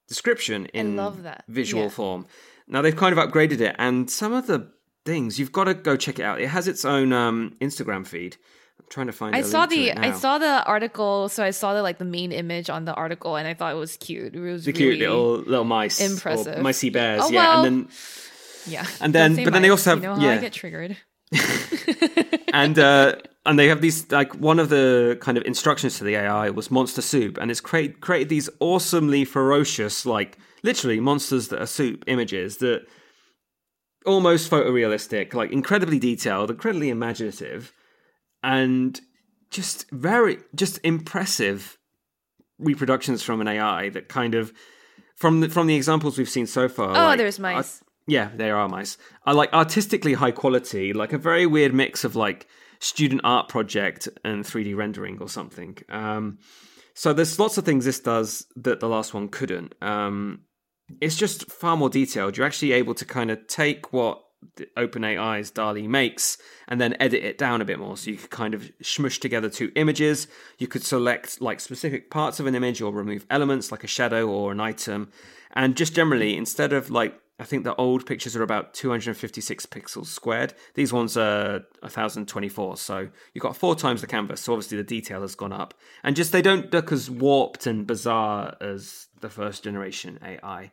description 0.07 0.67
in 0.67 0.95
that. 0.95 1.43
visual 1.47 1.83
yeah. 1.83 1.89
form. 1.89 2.27
Now 2.67 2.81
they've 2.81 2.95
kind 2.95 3.17
of 3.17 3.29
upgraded 3.29 3.61
it, 3.61 3.75
and 3.79 4.09
some 4.09 4.33
of 4.33 4.47
the 4.47 4.71
things. 5.05 5.39
You've 5.39 5.51
got 5.51 5.65
to 5.65 5.73
go 5.73 5.95
check 5.95 6.19
it 6.19 6.23
out. 6.23 6.41
It 6.41 6.47
has 6.47 6.67
its 6.67 6.83
own 6.83 7.13
um, 7.13 7.55
Instagram 7.61 8.05
feed. 8.05 8.37
I'm 8.79 8.85
trying 8.89 9.07
to 9.07 9.13
find. 9.13 9.35
I 9.35 9.41
saw 9.41 9.65
the 9.65 9.93
I 9.93 10.11
saw 10.11 10.37
the 10.37 10.63
article, 10.65 11.29
so 11.29 11.43
I 11.43 11.51
saw 11.51 11.73
the 11.73 11.81
like 11.81 11.97
the 11.97 12.05
main 12.05 12.31
image 12.31 12.69
on 12.69 12.85
the 12.85 12.93
article, 12.93 13.35
and 13.35 13.47
I 13.47 13.53
thought 13.53 13.71
it 13.71 13.77
was 13.77 13.95
cute. 13.97 14.35
It 14.35 14.39
was 14.39 14.65
the 14.65 14.73
really 14.73 14.97
cute 14.97 14.99
little 14.99 15.37
little 15.37 15.63
mice, 15.63 16.01
impressive, 16.01 16.57
micey 16.57 16.91
bears. 16.91 17.21
Oh, 17.23 17.29
yeah, 17.29 17.55
well, 17.55 17.65
and 17.65 17.85
then 17.85 17.91
yeah, 18.67 18.87
and 18.99 19.13
then 19.13 19.35
but 19.43 19.53
then 19.53 19.61
they 19.61 19.69
also 19.69 19.91
have 19.91 20.03
you 20.03 20.09
know 20.09 20.17
yeah, 20.17 20.33
I 20.33 20.37
get 20.39 20.53
triggered. 20.53 20.97
and 22.55 22.79
uh, 22.79 23.15
and 23.45 23.59
they 23.59 23.67
have 23.67 23.81
these 23.81 24.09
like 24.11 24.33
one 24.35 24.59
of 24.59 24.69
the 24.69 25.17
kind 25.19 25.37
of 25.37 25.43
instructions 25.45 25.97
to 25.97 26.05
the 26.05 26.15
AI 26.15 26.49
was 26.49 26.71
monster 26.71 27.01
soup, 27.01 27.37
and 27.37 27.51
it's 27.51 27.59
create 27.59 27.99
created 27.99 28.29
these 28.29 28.49
awesomely 28.61 29.25
ferocious 29.25 30.05
like 30.05 30.37
literally 30.63 31.01
monsters 31.01 31.49
that 31.49 31.61
are 31.61 31.67
soup 31.67 32.05
images 32.07 32.57
that 32.57 32.85
almost 34.05 34.49
photorealistic, 34.49 35.33
like 35.33 35.51
incredibly 35.51 35.99
detailed, 35.99 36.49
incredibly 36.49 36.89
imaginative, 36.89 37.73
and 38.41 39.01
just 39.51 39.89
very 39.91 40.37
just 40.55 40.79
impressive 40.83 41.77
reproductions 42.57 43.21
from 43.21 43.41
an 43.41 43.49
AI 43.49 43.89
that 43.89 44.07
kind 44.07 44.33
of 44.33 44.53
from 45.17 45.41
the, 45.41 45.49
from 45.49 45.67
the 45.67 45.75
examples 45.75 46.17
we've 46.17 46.29
seen 46.29 46.47
so 46.47 46.69
far. 46.69 46.91
Oh, 46.91 46.93
like, 46.93 47.17
there's 47.17 47.37
mice. 47.37 47.83
Yeah, 48.07 48.29
they 48.35 48.51
are 48.51 48.67
mice. 48.69 48.97
I 49.25 49.31
like 49.31 49.51
artistically 49.53 50.13
high 50.13 50.31
quality, 50.31 50.93
like 50.93 51.13
a 51.13 51.17
very 51.17 51.45
weird 51.45 51.73
mix 51.73 52.03
of 52.03 52.15
like 52.15 52.47
student 52.79 53.21
art 53.23 53.49
project 53.49 54.07
and 54.23 54.43
3D 54.43 54.75
rendering 54.75 55.17
or 55.19 55.29
something. 55.29 55.77
Um, 55.89 56.39
so 56.93 57.13
there's 57.13 57.39
lots 57.39 57.57
of 57.57 57.65
things 57.65 57.85
this 57.85 57.99
does 57.99 58.45
that 58.55 58.79
the 58.79 58.87
last 58.87 59.13
one 59.13 59.27
couldn't. 59.27 59.75
Um, 59.81 60.41
it's 61.01 61.15
just 61.15 61.51
far 61.51 61.75
more 61.75 61.89
detailed. 61.89 62.37
You're 62.37 62.45
actually 62.45 62.73
able 62.73 62.93
to 62.95 63.05
kind 63.05 63.31
of 63.31 63.47
take 63.47 63.91
what 63.91 64.21
OpenAI's 64.77 65.51
DALL-E 65.51 65.87
makes 65.87 66.37
and 66.67 66.79
then 66.79 66.95
edit 66.99 67.23
it 67.23 67.37
down 67.37 67.61
a 67.61 67.65
bit 67.65 67.79
more. 67.79 67.97
So 67.97 68.11
you 68.11 68.17
could 68.17 68.29
kind 68.29 68.53
of 68.53 68.71
smush 68.81 69.19
together 69.19 69.49
two 69.49 69.71
images. 69.75 70.27
You 70.59 70.67
could 70.67 70.83
select 70.83 71.41
like 71.41 71.59
specific 71.59 72.11
parts 72.11 72.39
of 72.39 72.45
an 72.45 72.55
image 72.55 72.81
or 72.81 72.91
remove 72.93 73.25
elements 73.29 73.71
like 73.71 73.83
a 73.83 73.87
shadow 73.87 74.27
or 74.27 74.51
an 74.51 74.59
item. 74.59 75.11
And 75.53 75.75
just 75.75 75.95
generally, 75.95 76.37
instead 76.37 76.71
of 76.73 76.91
like 76.91 77.19
I 77.37 77.43
think 77.43 77.65
the 77.65 77.75
old 77.75 78.05
pictures 78.05 78.35
are 78.35 78.43
about 78.43 78.73
256 78.73 79.65
pixels 79.65 80.05
squared. 80.05 80.53
These 80.73 80.93
ones 80.93 81.17
are 81.17 81.63
1024, 81.81 82.77
so 82.77 83.09
you've 83.33 83.41
got 83.41 83.57
four 83.57 83.75
times 83.75 84.01
the 84.01 84.07
canvas. 84.07 84.41
So 84.41 84.53
obviously 84.53 84.77
the 84.77 84.83
detail 84.83 85.21
has 85.21 85.35
gone 85.35 85.51
up, 85.51 85.73
and 86.03 86.15
just 86.15 86.31
they 86.31 86.41
don't 86.41 86.71
look 86.71 86.91
as 86.91 87.09
warped 87.09 87.67
and 87.67 87.85
bizarre 87.85 88.55
as 88.61 89.07
the 89.19 89.29
first 89.29 89.63
generation 89.63 90.17
AI. 90.23 90.71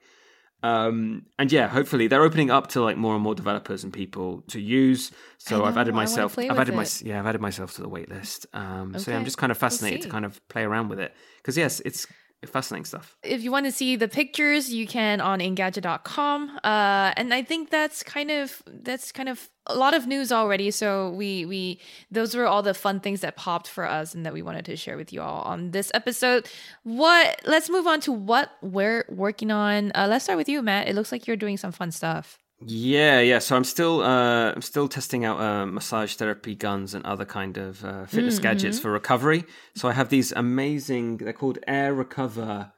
Um, 0.64 1.26
and 1.38 1.50
yeah, 1.50 1.66
hopefully 1.66 2.06
they're 2.06 2.22
opening 2.22 2.50
up 2.50 2.68
to 2.68 2.82
like 2.82 2.96
more 2.96 3.14
and 3.14 3.22
more 3.22 3.34
developers 3.34 3.82
and 3.82 3.92
people 3.92 4.42
to 4.48 4.60
use. 4.60 5.10
So 5.38 5.58
know, 5.58 5.64
I've 5.64 5.76
added 5.76 5.94
myself. 5.94 6.38
I've 6.38 6.50
added 6.50 6.74
it. 6.74 6.76
my 6.76 6.86
yeah, 7.02 7.18
I've 7.18 7.26
added 7.26 7.40
myself 7.40 7.74
to 7.74 7.82
the 7.82 7.88
wait 7.88 8.08
list. 8.08 8.46
Um, 8.52 8.96
So 8.96 9.10
yeah, 9.10 9.16
I'm 9.16 9.24
just 9.24 9.38
kind 9.38 9.50
of 9.50 9.58
fascinated 9.58 10.00
We'll 10.00 10.06
to 10.06 10.10
kind 10.10 10.24
of 10.24 10.48
play 10.48 10.62
around 10.62 10.88
with 10.88 11.00
it 11.00 11.14
because 11.38 11.56
yes, 11.56 11.80
it's 11.80 12.06
fascinating 12.47 12.84
stuff. 12.84 13.16
if 13.22 13.43
you 13.43 13.51
want 13.51 13.66
to 13.66 13.72
see 13.72 13.97
the 13.97 14.09
pictures, 14.09 14.72
you 14.72 14.86
can 14.86 15.20
on 15.20 15.38
engadget.com. 15.38 16.59
Uh, 16.64 17.12
and 17.16 17.32
I 17.32 17.43
think 17.43 17.70
that's 17.70 18.03
kind 18.03 18.30
of 18.30 18.62
that's 18.66 19.12
kind 19.12 19.28
of 19.28 19.49
a 19.66 19.76
lot 19.76 19.95
of 19.95 20.07
news 20.07 20.32
already. 20.32 20.70
So 20.70 21.11
we 21.11 21.45
we 21.45 21.80
those 22.11 22.34
were 22.34 22.47
all 22.47 22.62
the 22.62 22.74
fun 22.74 23.01
things 23.01 23.20
that 23.20 23.36
popped 23.36 23.68
for 23.68 23.86
us 23.88 24.14
and 24.14 24.26
that 24.26 24.32
we 24.32 24.43
wanted 24.43 24.64
to 24.66 24.76
share 24.76 24.97
with 24.97 25.12
you 25.12 25.22
all 25.22 25.43
on 25.43 25.70
this 25.70 25.90
episode. 25.95 26.49
What 26.82 27.40
let's 27.45 27.70
move 27.70 27.86
on 27.86 28.01
to 28.01 28.12
what 28.12 28.51
we're 28.61 29.05
working 29.09 29.51
on. 29.51 29.93
Uh, 29.95 30.07
let's 30.09 30.24
start 30.24 30.36
with 30.36 30.49
you, 30.49 30.62
Mat. 30.62 30.88
It 30.88 30.95
looks 30.95 31.12
like 31.12 31.26
you're 31.26 31.36
doing 31.36 31.57
some 31.57 31.72
fun 31.72 31.93
stuff. 31.93 32.38
Yeah, 32.66 33.20
yeah. 33.20 33.38
So 33.38 33.56
I'm 33.56 33.64
still 33.64 34.02
uh, 34.02 34.52
I'm 34.52 34.62
still 34.62 34.88
testing 34.88 35.24
out 35.24 35.40
uh, 35.40 35.66
massage 35.66 36.14
therapy 36.14 36.54
guns 36.54 36.94
and 36.94 37.04
other 37.04 37.24
kind 37.24 37.56
of 37.56 37.84
uh, 37.84 38.06
fitness 38.06 38.38
gadgets 38.38 38.78
for 38.78 38.90
recovery. 38.90 39.44
So 39.74 39.88
I 39.88 39.92
have 39.92 40.08
these 40.08 40.32
amazing. 40.32 41.18
They're 41.18 41.32
called 41.32 41.58
Air 41.66 41.92
Recover 41.94 42.72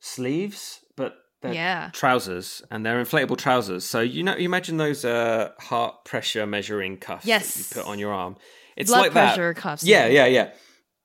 sleeves, 0.00 0.80
but 0.96 1.16
they're 1.42 1.54
Yeah. 1.54 1.90
trousers 1.92 2.62
and 2.70 2.84
they're 2.84 3.02
inflatable 3.02 3.38
trousers. 3.38 3.84
So 3.84 4.00
you 4.00 4.22
know, 4.22 4.36
you 4.36 4.44
imagine 4.44 4.76
those 4.76 5.04
uh, 5.04 5.50
heart 5.58 6.04
pressure 6.04 6.46
measuring 6.46 6.96
cuffs 6.98 7.26
Yes. 7.26 7.54
that 7.54 7.58
you 7.76 7.82
put 7.82 7.90
on 7.90 7.98
your 7.98 8.12
arm. 8.12 8.36
It's 8.76 8.90
Blood 8.90 9.00
like 9.00 9.12
that. 9.14 9.34
pressure 9.34 9.54
cuffs, 9.54 9.84
Yeah, 9.84 10.06
yeah. 10.06 10.26
yeah, 10.26 10.26
yeah. 10.26 10.50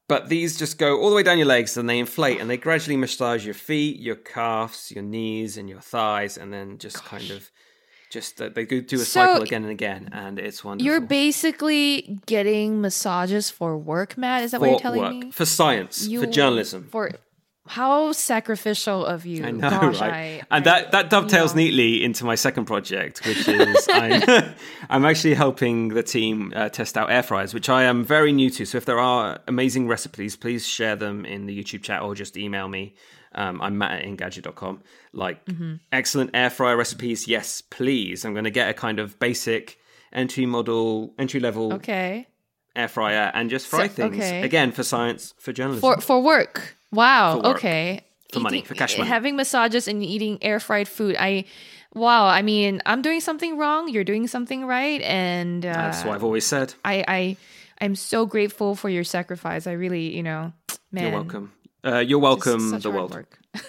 But 0.07 0.27
these 0.27 0.57
just 0.57 0.77
go 0.77 0.99
all 0.99 1.09
the 1.09 1.15
way 1.15 1.23
down 1.23 1.37
your 1.37 1.47
legs 1.47 1.77
and 1.77 1.89
they 1.89 1.97
inflate 1.97 2.41
and 2.41 2.49
they 2.49 2.57
gradually 2.57 2.97
massage 2.97 3.45
your 3.45 3.53
feet, 3.53 3.97
your 3.97 4.15
calves, 4.17 4.91
your 4.91 5.03
knees, 5.03 5.55
and 5.55 5.69
your 5.69 5.79
thighs, 5.79 6.37
and 6.37 6.51
then 6.51 6.77
just 6.79 7.03
kind 7.05 7.31
of 7.31 7.49
just 8.11 8.41
uh, 8.41 8.49
they 8.49 8.65
go 8.65 8.81
do 8.81 8.97
a 8.97 8.99
So, 8.99 9.05
cycle 9.05 9.43
again 9.43 9.63
and 9.63 9.71
again, 9.71 10.09
and 10.11 10.37
it's 10.37 10.63
wonderful. 10.63 10.85
You're 10.85 11.01
basically 11.01 12.19
getting 12.27 12.81
massages 12.81 13.49
for 13.49 13.77
work, 13.77 14.17
Mat. 14.17 14.43
Is 14.43 14.51
that 14.51 14.61
what 14.61 14.69
you're 14.69 14.79
telling 14.79 15.01
work, 15.01 15.13
me? 15.13 15.31
for 15.31 15.45
science, 15.45 16.07
for 16.07 16.25
journalism. 16.27 16.87
For 16.91 17.11
how 17.67 18.11
sacrificial 18.11 19.05
of 19.05 19.25
you. 19.25 19.45
I 19.45 19.51
know, 19.51 19.69
Gosh, 19.69 20.01
right? 20.01 20.11
I, 20.11 20.41
and 20.57 20.67
I- 20.67 20.81
that 20.81 20.91
that 20.91 21.09
dovetails 21.09 21.51
you 21.51 21.55
know. 21.55 21.63
neatly 21.67 22.03
into 22.03 22.25
my 22.25 22.35
second 22.35 22.65
project, 22.65 23.25
which 23.25 23.47
is 23.47 23.87
I'm, 23.93 24.53
I'm 24.89 25.05
actually 25.05 25.35
helping 25.35 25.89
the 25.89 26.03
team 26.03 26.51
uh, 26.55 26.69
test 26.69 26.97
out 26.97 27.09
air 27.11 27.23
fryers, 27.23 27.53
which 27.53 27.69
I 27.69 27.83
am 27.83 28.03
very 28.03 28.33
new 28.33 28.49
to. 28.51 28.65
So 28.65 28.77
if 28.77 28.85
there 28.85 28.99
are 28.99 29.39
amazing 29.47 29.87
recipes, 29.87 30.35
please 30.35 30.67
share 30.67 30.95
them 30.97 31.23
in 31.25 31.45
the 31.45 31.57
YouTube 31.57 31.83
chat 31.83 32.01
or 32.01 32.13
just 32.15 32.35
email 32.35 32.67
me. 32.67 32.93
Um, 33.33 33.61
I'm 33.61 33.77
Mat 33.77 33.91
at 34.01 34.05
engadget.com. 34.05 34.81
Like 35.13 35.43
Mm-hmm. 35.45 35.75
excellent 35.91 36.31
air 36.33 36.49
fryer 36.49 36.75
recipes, 36.77 37.27
yes, 37.27 37.61
please. 37.61 38.25
I'm 38.25 38.33
going 38.33 38.43
to 38.45 38.51
get 38.51 38.69
a 38.69 38.73
kind 38.73 38.99
of 38.99 39.17
basic 39.19 39.77
entry 40.13 40.45
model, 40.45 41.13
entry 41.17 41.39
level 41.39 41.73
Okay. 41.73 42.27
air 42.75 42.87
fryer 42.87 43.31
and 43.33 43.49
just 43.49 43.67
fry 43.67 43.87
So- 43.87 43.93
things 43.93 44.17
okay. 44.17 44.41
again 44.43 44.71
for 44.71 44.83
science, 44.83 45.33
for 45.39 45.53
journalism. 45.53 45.81
For 45.81 46.01
for 46.01 46.21
work. 46.21 46.75
Wow. 46.91 47.37
For 47.41 47.47
work. 47.49 47.55
Okay. 47.57 48.01
For 48.33 48.39
money, 48.39 48.61
for 48.63 48.75
cash 48.75 48.97
money. 48.97 49.09
Having 49.09 49.35
massages 49.35 49.87
and 49.87 50.03
eating 50.03 50.37
air 50.41 50.59
fried 50.59 50.87
food. 50.87 51.15
I 51.19 51.45
wow. 51.93 52.27
I 52.27 52.41
mean, 52.41 52.81
I'm 52.85 53.01
doing 53.01 53.19
something 53.21 53.57
wrong. 53.57 53.89
You're 53.89 54.05
doing 54.05 54.27
something 54.27 54.65
right, 54.65 55.01
and 55.01 55.65
uh, 55.65 55.73
That's 55.73 56.03
what 56.05 56.15
I've 56.15 56.23
always 56.23 56.45
said. 56.45 56.73
I 56.85 57.03
I 57.07 57.37
I'm 57.81 57.95
so 57.95 58.25
grateful 58.25 58.75
for 58.75 58.89
your 58.89 59.03
sacrifice. 59.03 59.67
I 59.67 59.73
really, 59.73 60.15
you 60.15 60.23
know, 60.23 60.53
man. 60.91 61.03
You're 61.03 61.11
welcome. 61.11 61.51
Uh, 61.83 61.99
you're 61.99 62.19
welcome, 62.19 62.79
the 62.79 62.91
world. 62.91 63.13
work. 63.13 63.39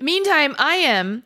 Meantime, 0.00 0.54
I 0.58 0.74
am 0.76 1.24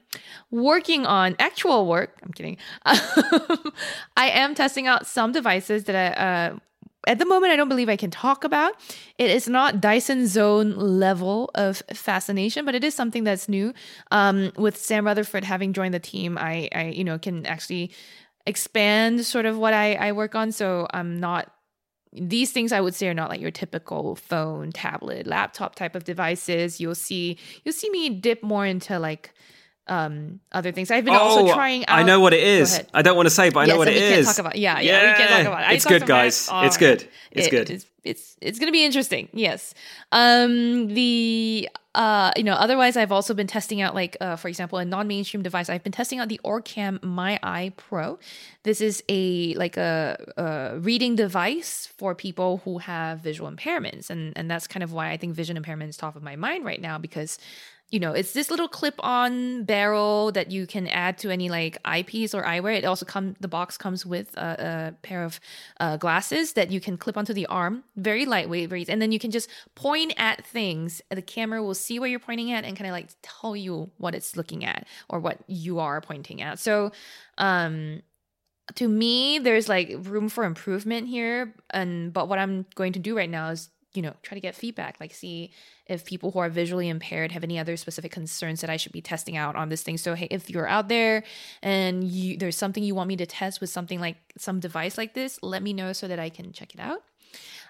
working 0.51 1.07
on 1.07 1.37
actual 1.39 1.87
work. 1.87 2.19
I'm 2.23 2.33
kidding. 2.33 2.57
I 2.85 4.29
am 4.29 4.55
testing 4.55 4.87
out 4.87 5.07
some 5.07 5.33
devices 5.33 5.85
that 5.85 5.97
I, 5.97 6.23
uh, 6.23 6.59
at 7.07 7.19
the 7.19 7.27
moment, 7.27 7.53
I 7.53 7.57
don't 7.57 7.69
believe 7.69 7.89
I 7.89 7.97
can 7.97 8.11
talk 8.11 8.45
about. 8.45 8.75
It 9.19 9.31
is 9.31 9.49
not 9.49 9.81
Dyson 9.81 10.27
Zone 10.29 10.77
level 10.77 11.51
of 11.55 11.83
fascination, 11.93 12.65
but 12.65 12.75
it 12.75 12.85
is 12.85 12.95
something 12.95 13.25
that's 13.25 13.49
new. 13.49 13.75
Um, 14.11 14.53
with 14.57 14.77
Sam 14.77 15.07
Rutherford 15.07 15.45
having 15.45 15.73
joined 15.73 15.95
the 15.95 16.01
team, 16.01 16.39
I, 16.39 16.69
I, 16.73 16.85
you 16.89 17.03
know, 17.03 17.19
can 17.19 17.45
actually 17.45 17.91
expand 18.47 19.25
sort 19.27 19.47
of 19.47 19.59
what 19.59 19.75
I, 19.75 19.95
I 19.95 20.13
work 20.13 20.35
on. 20.35 20.53
So 20.53 20.87
I'm 20.93 21.19
not 21.19 21.53
these 22.13 22.53
things 22.53 22.73
I 22.73 22.81
would 22.81 22.95
say 22.95 23.09
are 23.09 23.15
not 23.15 23.31
like 23.31 23.41
your 23.41 23.51
typical 23.51 24.17
phone, 24.17 24.71
tablet, 24.71 25.27
laptop 25.27 25.75
type 25.75 25.95
of 25.95 26.05
devices. 26.05 26.81
You'll 26.81 26.95
see 26.95 27.39
you'll 27.65 27.73
see 27.73 27.91
me 27.91 28.11
dip 28.11 28.43
more 28.43 28.67
into 28.67 28.99
like 28.99 29.33
um 29.89 30.41
other 30.53 30.73
things. 30.73 30.91
I've 30.91 31.05
been 31.05 31.15
also 31.15 31.49
Oh, 31.49 31.53
trying 31.55 31.87
out 31.87 31.99
I 31.99 32.03
know 32.05 32.21
what 32.21 32.33
it 32.35 32.43
is. 32.43 32.81
I 32.95 33.03
don't 33.03 33.17
want 33.17 33.27
to 33.27 33.31
say, 33.35 33.51
but 33.51 33.61
I 33.61 33.67
know 33.67 33.79
what 33.79 33.89
it 33.89 33.95
we 33.95 34.01
can't 34.01 34.27
talk 34.27 34.39
about- 34.39 34.57
yeah, 34.57 34.79
yeah, 34.81 35.11
we 35.13 35.17
can't 35.19 35.31
talk 35.31 35.47
about 35.47 35.71
it. 35.73 35.75
It's 35.77 35.85
good, 35.87 36.07
guys. 36.07 36.49
Mat. 36.51 36.67
it's 36.67 36.77
Oh, 36.77 36.79
good. 36.79 37.09
It's 37.33 37.47
it- 37.47 37.51
good. 37.51 37.71
It's, 37.71 37.87
it's 38.05 38.37
it's 38.41 38.59
gonna 38.59 38.73
be 38.73 38.85
interesting. 38.85 39.29
Yes. 39.33 39.75
Um. 40.11 40.89
The 40.89 41.69
uh. 41.95 42.33
You 42.37 42.43
know. 42.43 42.55
Otherwise, 42.55 42.97
I've 42.97 43.13
also 43.13 43.33
been 43.33 43.47
testing 43.47 43.81
out, 43.81 43.95
like, 43.95 44.17
uh, 44.21 44.35
for 44.35 44.49
example, 44.49 44.79
a 44.79 44.85
non-mainstream 44.85 45.43
device. 45.43 45.69
I've 45.71 45.85
been 45.85 45.93
testing 45.93 46.19
out 46.19 46.29
the 46.29 46.41
Orcam 46.45 47.01
My 47.05 47.39
Eye 47.45 47.73
Pro. 47.77 48.19
This 48.65 48.81
is 48.81 49.05
a 49.09 49.55
like 49.55 49.77
a, 49.77 50.19
a 50.37 50.79
reading 50.81 51.15
device 51.15 51.89
for 51.97 52.15
people 52.17 52.61
who 52.65 52.79
have 52.79 53.21
visual 53.21 53.49
impairments, 53.51 54.11
and 54.11 54.33
and 54.37 54.51
that's 54.51 54.67
kind 54.67 54.83
of 54.83 54.93
why 54.93 55.11
I 55.11 55.17
think 55.17 55.35
vision 55.35 55.57
impairment 55.57 55.89
is 55.91 55.97
top 55.97 56.17
of 56.17 56.23
my 56.25 56.35
mind 56.35 56.65
right 56.65 56.81
now 56.81 56.99
because 56.99 57.39
you 57.93 58.01
know, 58.01 58.13
it's 58.13 58.33
this 58.33 58.51
little 58.51 58.69
clip-on 58.69 59.65
barrel 59.65 60.33
that 60.33 60.51
you 60.51 60.67
can 60.67 60.89
add 60.89 61.19
to 61.19 61.31
any 61.31 61.51
like 61.51 61.77
eyepiece 61.85 62.35
or 62.35 62.43
eyewear. 62.43 62.75
It 62.75 62.87
also 62.87 63.05
come 63.05 63.37
the 63.39 63.49
box 63.49 63.77
comes 63.77 64.07
with 64.07 64.35
a, 64.39 64.95
a 64.95 65.07
pair 65.07 65.23
of 65.23 65.39
uh, 65.79 65.99
glasses 65.99 66.55
that 66.55 66.71
you 66.71 66.81
can 66.81 66.97
clip 66.97 67.19
onto 67.19 67.35
the 67.35 67.45
arm, 67.47 67.85
very 67.97 68.25
lightweight, 68.25 68.71
very, 68.71 68.87
and 68.89 69.03
then 69.03 69.13
you 69.13 69.19
can 69.19 69.31
just 69.31 69.51
point 69.75 70.15
at 70.17 70.43
things. 70.43 71.03
The 71.11 71.21
camera 71.21 71.63
will 71.63 71.75
see 71.75 71.99
what 71.99 72.09
you're 72.09 72.19
pointing 72.19 72.51
at 72.51 72.65
and 72.65 72.75
kind 72.79 72.89
of 72.89 72.93
like 72.93 73.11
tell 73.21 73.55
you 73.55 73.91
what 73.99 74.15
it's 74.15 74.39
looking 74.39 74.65
at 74.65 74.89
or 75.11 75.21
what 75.21 75.41
you 75.47 75.79
are 75.79 76.01
pointing 76.01 76.41
at. 76.41 76.59
So, 76.59 76.93
um, 77.37 78.01
to 78.77 78.89
me, 78.89 79.39
there's 79.39 79.69
like 79.69 79.93
room 79.99 80.31
for 80.31 80.45
improvement 80.45 81.09
here, 81.09 81.55
and 81.69 82.11
but 82.11 82.27
what 82.27 82.39
I'm 82.39 82.65
going 82.75 82.95
to 82.95 82.99
do 82.99 83.15
right 83.15 83.29
now 83.29 83.51
is 83.51 83.69
you 83.95 84.03
know 84.03 84.15
try 84.23 84.35
to 84.35 84.41
get 84.41 84.55
feedback, 84.55 84.99
like 85.01 85.15
see 85.15 85.53
if 85.87 86.05
people 86.05 86.31
who 86.31 86.39
are 86.39 86.49
visually 86.49 86.89
impaired 86.89 87.33
have 87.33 87.45
any 87.45 87.59
other 87.59 87.77
specific 87.77 88.13
concerns 88.13 88.61
that 88.61 88.71
I 88.71 88.77
should 88.77 88.93
be 88.93 89.03
testing 89.03 89.37
out 89.37 89.57
on 89.57 89.69
this 89.69 89.83
thing. 89.83 89.99
So 89.99 90.15
hey, 90.15 90.29
if 90.31 90.51
you're 90.51 90.69
out 90.69 90.89
there 90.89 91.25
and 91.63 92.05
you 92.05 92.37
there's 92.37 92.57
something 92.57 92.83
you 92.83 92.95
want 92.95 93.09
me 93.09 93.17
to 93.17 93.27
test 93.27 93.61
with 93.61 93.71
something 93.71 94.01
like 94.01 94.17
some 94.39 94.61
device 94.61 94.97
like 94.99 95.15
this, 95.15 95.39
let 95.43 95.63
me 95.63 95.73
know 95.73 95.93
so 95.93 96.09
that 96.09 96.19
I 96.19 96.29
can 96.29 96.53
check 96.53 96.75
it 96.75 96.81
out. 96.81 97.03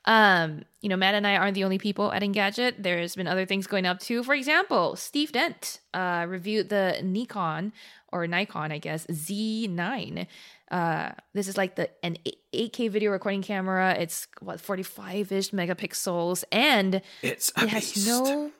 Um, 0.05 0.65
you 0.81 0.89
know, 0.89 0.97
Mat 0.97 1.15
and 1.15 1.27
I 1.27 1.37
aren't 1.37 1.55
the 1.55 1.65
only 1.65 1.79
people 1.79 2.13
at 2.13 2.23
Engadget. 2.23 2.75
There's 2.79 3.15
been 3.15 3.29
other 3.29 3.47
things 3.47 3.67
going 3.67 3.87
up 3.87 4.01
too. 4.01 4.25
For 4.25 4.35
example, 4.35 4.97
Steve 4.97 5.33
Dent 5.33 5.81
uh, 5.95 6.27
reviewed 6.29 6.71
the 6.71 7.01
Nikon 7.03 7.73
or 8.11 8.27
Nikon, 8.27 8.73
I 8.73 8.79
guess, 8.79 9.07
Z9. 9.07 10.27
Uh, 10.73 11.13
this 11.35 11.49
is 11.49 11.57
like 11.59 11.77
the 11.77 11.91
an 12.03 12.17
8K 12.55 12.91
video 12.91 13.11
recording 13.13 13.43
camera. 13.43 13.95
It's 13.99 14.27
what 14.41 14.59
45ish 14.59 15.51
megapixels, 15.53 16.45
and 16.51 17.03
It's 17.23 17.53
it 17.59 17.69
has 17.69 17.93
beast. 17.93 18.07
no 18.09 18.51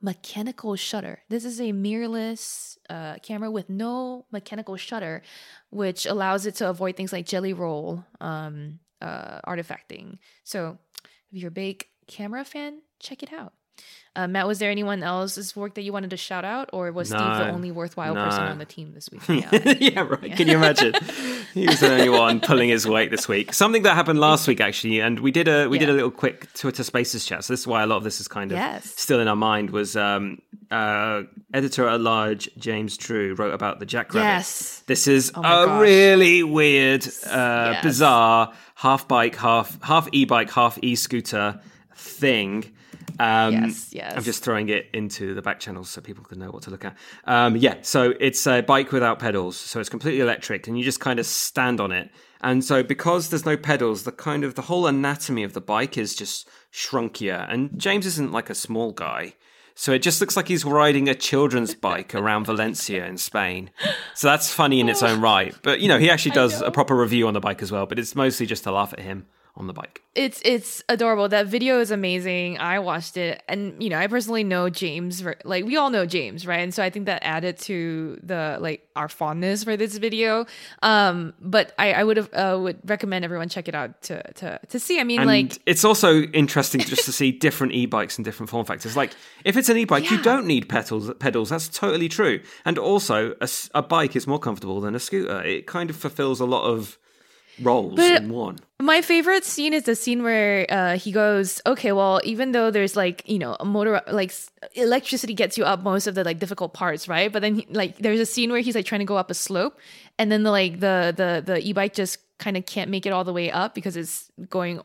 mechanical 0.00 0.74
shutter. 0.74 1.20
This 1.28 1.44
is 1.44 1.60
a 1.60 1.72
mirrorless 1.72 2.76
uh, 2.90 3.14
camera 3.22 3.48
with 3.50 3.70
no 3.70 4.26
mechanical 4.32 4.76
shutter, 4.76 5.22
which 5.70 6.04
allows 6.04 6.46
it 6.46 6.56
to 6.56 6.68
avoid 6.68 6.96
things 6.96 7.12
like 7.12 7.26
jelly 7.26 7.52
roll 7.52 8.04
um, 8.20 8.80
uh, 9.00 9.40
artifacting. 9.46 10.18
So, 10.42 10.78
if 11.30 11.38
you're 11.38 11.48
a 11.48 11.52
big 11.52 11.86
camera 12.08 12.44
fan, 12.44 12.82
check 12.98 13.22
it 13.22 13.32
out. 13.32 13.52
Uh, 14.14 14.28
Mat, 14.28 14.46
was 14.46 14.58
there 14.58 14.70
anyone 14.70 15.02
else's 15.02 15.56
work 15.56 15.72
that 15.76 15.82
you 15.84 15.92
wanted 15.92 16.10
to 16.10 16.18
shout 16.18 16.44
out, 16.44 16.68
or 16.74 16.92
was 16.92 17.08
Steve 17.08 17.18
the 17.18 17.48
only 17.48 17.70
worthwhile 17.70 18.14
person 18.14 18.42
on 18.42 18.58
the 18.58 18.66
team 18.66 18.92
this 18.92 19.08
week? 19.10 19.26
yeah, 19.26 19.72
yeah 19.80 20.00
right. 20.00 20.36
Can 20.36 20.48
you 20.48 20.56
imagine? 20.56 20.92
he 21.54 21.66
was 21.66 21.80
the 21.80 21.90
only 21.90 22.10
one 22.10 22.38
pulling 22.40 22.68
his 22.68 22.86
weight 22.86 23.10
this 23.10 23.26
week. 23.26 23.54
Something 23.54 23.84
that 23.84 23.94
happened 23.94 24.20
last 24.20 24.46
week 24.46 24.60
actually, 24.60 25.00
and 25.00 25.18
we 25.20 25.30
did 25.30 25.48
a 25.48 25.66
we 25.66 25.78
did 25.78 25.88
a 25.88 25.94
little 25.94 26.10
quick 26.10 26.52
Twitter 26.52 26.84
Spaces 26.84 27.24
chat. 27.24 27.42
So 27.44 27.54
this 27.54 27.60
is 27.60 27.66
why 27.66 27.82
a 27.82 27.86
lot 27.86 27.96
of 27.96 28.04
this 28.04 28.20
is 28.20 28.28
kind 28.28 28.52
of 28.52 28.58
Yes. 28.58 28.84
still 28.84 29.18
in 29.18 29.28
our 29.28 29.36
mind. 29.36 29.70
Was 29.70 29.96
um, 29.96 30.42
uh, 30.70 31.22
editor 31.54 31.88
at 31.88 32.02
large 32.02 32.50
James 32.58 32.98
Trew 32.98 33.32
wrote 33.34 33.54
about 33.54 33.80
the 33.80 33.86
Jackrabbit. 33.86 34.26
Yes. 34.28 34.82
This 34.88 35.08
is 35.08 35.32
Oh 35.34 35.40
a 35.40 35.42
gosh. 35.66 35.80
really 35.80 36.42
weird, 36.42 37.06
uh, 37.26 37.70
Yes. 37.72 37.82
bizarre 37.82 38.52
half 38.74 39.08
bike, 39.08 39.36
half 39.36 39.80
half 39.82 40.06
e 40.12 40.26
bike, 40.26 40.50
half 40.50 40.78
e 40.82 40.96
scooter 40.96 41.58
thing. 41.96 42.70
Um, 43.18 43.52
Yes, 43.52 43.88
yes. 43.92 44.14
I'm 44.16 44.22
just 44.22 44.42
throwing 44.42 44.68
it 44.68 44.88
into 44.92 45.34
the 45.34 45.42
back 45.42 45.60
channels 45.60 45.90
so 45.90 46.00
people 46.00 46.24
can 46.24 46.38
know 46.38 46.50
what 46.50 46.62
to 46.62 46.70
look 46.70 46.84
at. 46.84 46.96
Um, 47.24 47.56
yeah, 47.56 47.76
so 47.82 48.14
it's 48.20 48.46
a 48.46 48.60
bike 48.62 48.92
without 48.92 49.18
pedals, 49.18 49.56
so 49.56 49.80
it's 49.80 49.88
completely 49.88 50.20
electric, 50.20 50.66
and 50.66 50.78
you 50.78 50.84
just 50.84 51.00
kind 51.00 51.18
of 51.18 51.26
stand 51.26 51.80
on 51.80 51.92
it. 51.92 52.10
And 52.40 52.64
so 52.64 52.82
because 52.82 53.30
there's 53.30 53.46
no 53.46 53.56
pedals, 53.56 54.02
the 54.02 54.12
kind 54.12 54.42
of 54.44 54.56
the 54.56 54.62
whole 54.62 54.86
anatomy 54.86 55.44
of 55.44 55.52
the 55.52 55.60
bike 55.60 55.96
is 55.96 56.14
just 56.14 56.48
shrunkier. 56.72 57.46
And 57.48 57.78
James 57.78 58.04
isn't 58.06 58.32
like 58.32 58.50
a 58.50 58.54
small 58.54 58.92
guy. 58.92 59.34
So 59.74 59.92
it 59.92 60.02
just 60.02 60.20
looks 60.20 60.36
like 60.36 60.48
he's 60.48 60.64
riding 60.64 61.08
a 61.08 61.14
children's 61.14 61.74
bike 61.74 62.14
around 62.14 62.44
Valencia 62.44 63.06
in 63.06 63.16
Spain. 63.16 63.70
So 64.14 64.26
that's 64.26 64.52
funny 64.52 64.80
in 64.80 64.88
its 64.88 65.02
own 65.02 65.20
right. 65.20 65.54
But 65.62 65.80
you 65.80 65.88
know, 65.88 65.98
he 65.98 66.10
actually 66.10 66.32
does 66.32 66.60
a 66.60 66.70
proper 66.70 66.94
review 66.94 67.26
on 67.26 67.34
the 67.34 67.40
bike 67.40 67.62
as 67.62 67.72
well, 67.72 67.86
but 67.86 67.98
it's 67.98 68.14
mostly 68.14 68.44
just 68.44 68.64
to 68.64 68.72
laugh 68.72 68.92
at 68.92 69.00
him 69.00 69.26
on 69.54 69.66
the 69.66 69.72
bike. 69.74 70.00
it's 70.14 70.40
it's 70.44 70.82
adorable. 70.88 71.28
That 71.28 71.46
video 71.46 71.80
is 71.80 71.90
amazing. 71.90 72.58
I 72.58 72.78
watched 72.78 73.18
it, 73.18 73.42
and 73.48 73.82
you 73.82 73.90
know, 73.90 73.98
I 73.98 74.06
personally 74.06 74.44
know 74.44 74.70
James. 74.70 75.22
Like 75.44 75.64
we 75.64 75.76
all 75.76 75.90
know 75.90 76.06
James, 76.06 76.46
right? 76.46 76.60
And 76.60 76.72
so 76.72 76.82
I 76.82 76.88
think 76.88 77.06
that 77.06 77.22
added 77.22 77.58
to 77.60 78.18
the 78.22 78.56
like 78.60 78.88
our 78.96 79.08
fondness 79.08 79.64
for 79.64 79.76
this 79.76 79.98
video. 79.98 80.46
Um, 80.82 81.34
but 81.40 81.74
I, 81.78 81.92
I 81.92 82.04
would 82.04 82.16
have 82.16 82.30
uh, 82.32 82.58
would 82.60 82.78
recommend 82.88 83.24
everyone 83.24 83.50
check 83.50 83.68
it 83.68 83.74
out 83.74 84.00
to 84.02 84.22
to 84.34 84.58
to 84.68 84.78
see. 84.80 84.98
I 84.98 85.04
mean, 85.04 85.20
And 85.20 85.26
like 85.26 85.58
it's 85.66 85.84
also 85.84 86.22
interesting 86.22 86.80
just 86.80 87.04
to 87.04 87.12
see 87.12 87.30
different 87.46 87.74
e-bikes 87.74 88.16
and 88.16 88.24
different 88.24 88.48
form 88.48 88.64
factors. 88.64 88.96
Like 88.96 89.12
if 89.44 89.56
it's 89.58 89.68
an 89.68 89.76
e-bike, 89.76 90.10
you 90.10 90.22
don't 90.22 90.46
need 90.46 90.68
pedals. 90.68 91.10
Pedals. 91.18 91.50
That's 91.50 91.68
totally 91.68 92.08
true. 92.08 92.40
And 92.64 92.78
also, 92.78 93.34
a 93.74 93.82
bike 93.82 94.16
is 94.16 94.26
more 94.26 94.38
comfortable 94.38 94.80
than 94.80 94.94
a 94.94 95.00
scooter. 95.00 95.42
It 95.42 95.66
kind 95.66 95.90
of 95.90 95.96
fulfills 95.96 96.40
a 96.40 96.46
lot 96.46 96.64
of 96.64 96.98
roles 97.60 97.94
But- 97.96 98.22
in 98.22 98.28
one. 98.30 98.58
My 98.80 99.00
favorite 99.00 99.44
scene 99.44 99.72
is 99.74 99.84
the 99.84 99.94
scene 99.94 100.24
where 100.24 100.66
uh, 100.68 100.96
he 100.98 101.12
goes, 101.12 101.62
okay, 101.64 101.92
well, 101.92 102.20
even 102.24 102.50
though 102.50 102.72
there's 102.72 102.96
like 102.96 103.22
you 103.28 103.38
know 103.38 103.56
a 103.60 103.64
motor, 103.64 104.02
like 104.10 104.34
electricity 104.74 105.34
gets 105.34 105.56
you 105.56 105.62
up 105.64 105.84
most 105.84 106.08
of 106.08 106.16
the 106.16 106.24
like 106.24 106.40
difficult 106.40 106.74
parts, 106.74 107.06
right? 107.06 107.30
But 107.32 107.42
then 107.42 107.54
he, 107.54 107.66
like 107.70 107.98
there's 107.98 108.18
a 108.18 108.26
scene 108.26 108.50
where 108.50 108.60
he's 108.60 108.74
like 108.74 108.84
trying 108.84 108.98
to 108.98 109.04
go 109.04 109.16
up 109.16 109.30
a 109.30 109.34
slope, 109.34 109.78
and 110.18 110.32
then 110.32 110.42
the 110.42 110.50
like 110.50 110.80
the 110.80 111.14
the 111.16 111.42
the 111.46 111.60
e 111.60 111.72
bike 111.72 111.94
just 111.94 112.18
kind 112.40 112.56
of 112.56 112.66
can't 112.66 112.90
make 112.90 113.06
it 113.06 113.10
all 113.12 113.22
the 113.22 113.32
way 113.32 113.52
up 113.52 113.72
because 113.74 113.96
it's 113.96 114.30
going. 114.48 114.80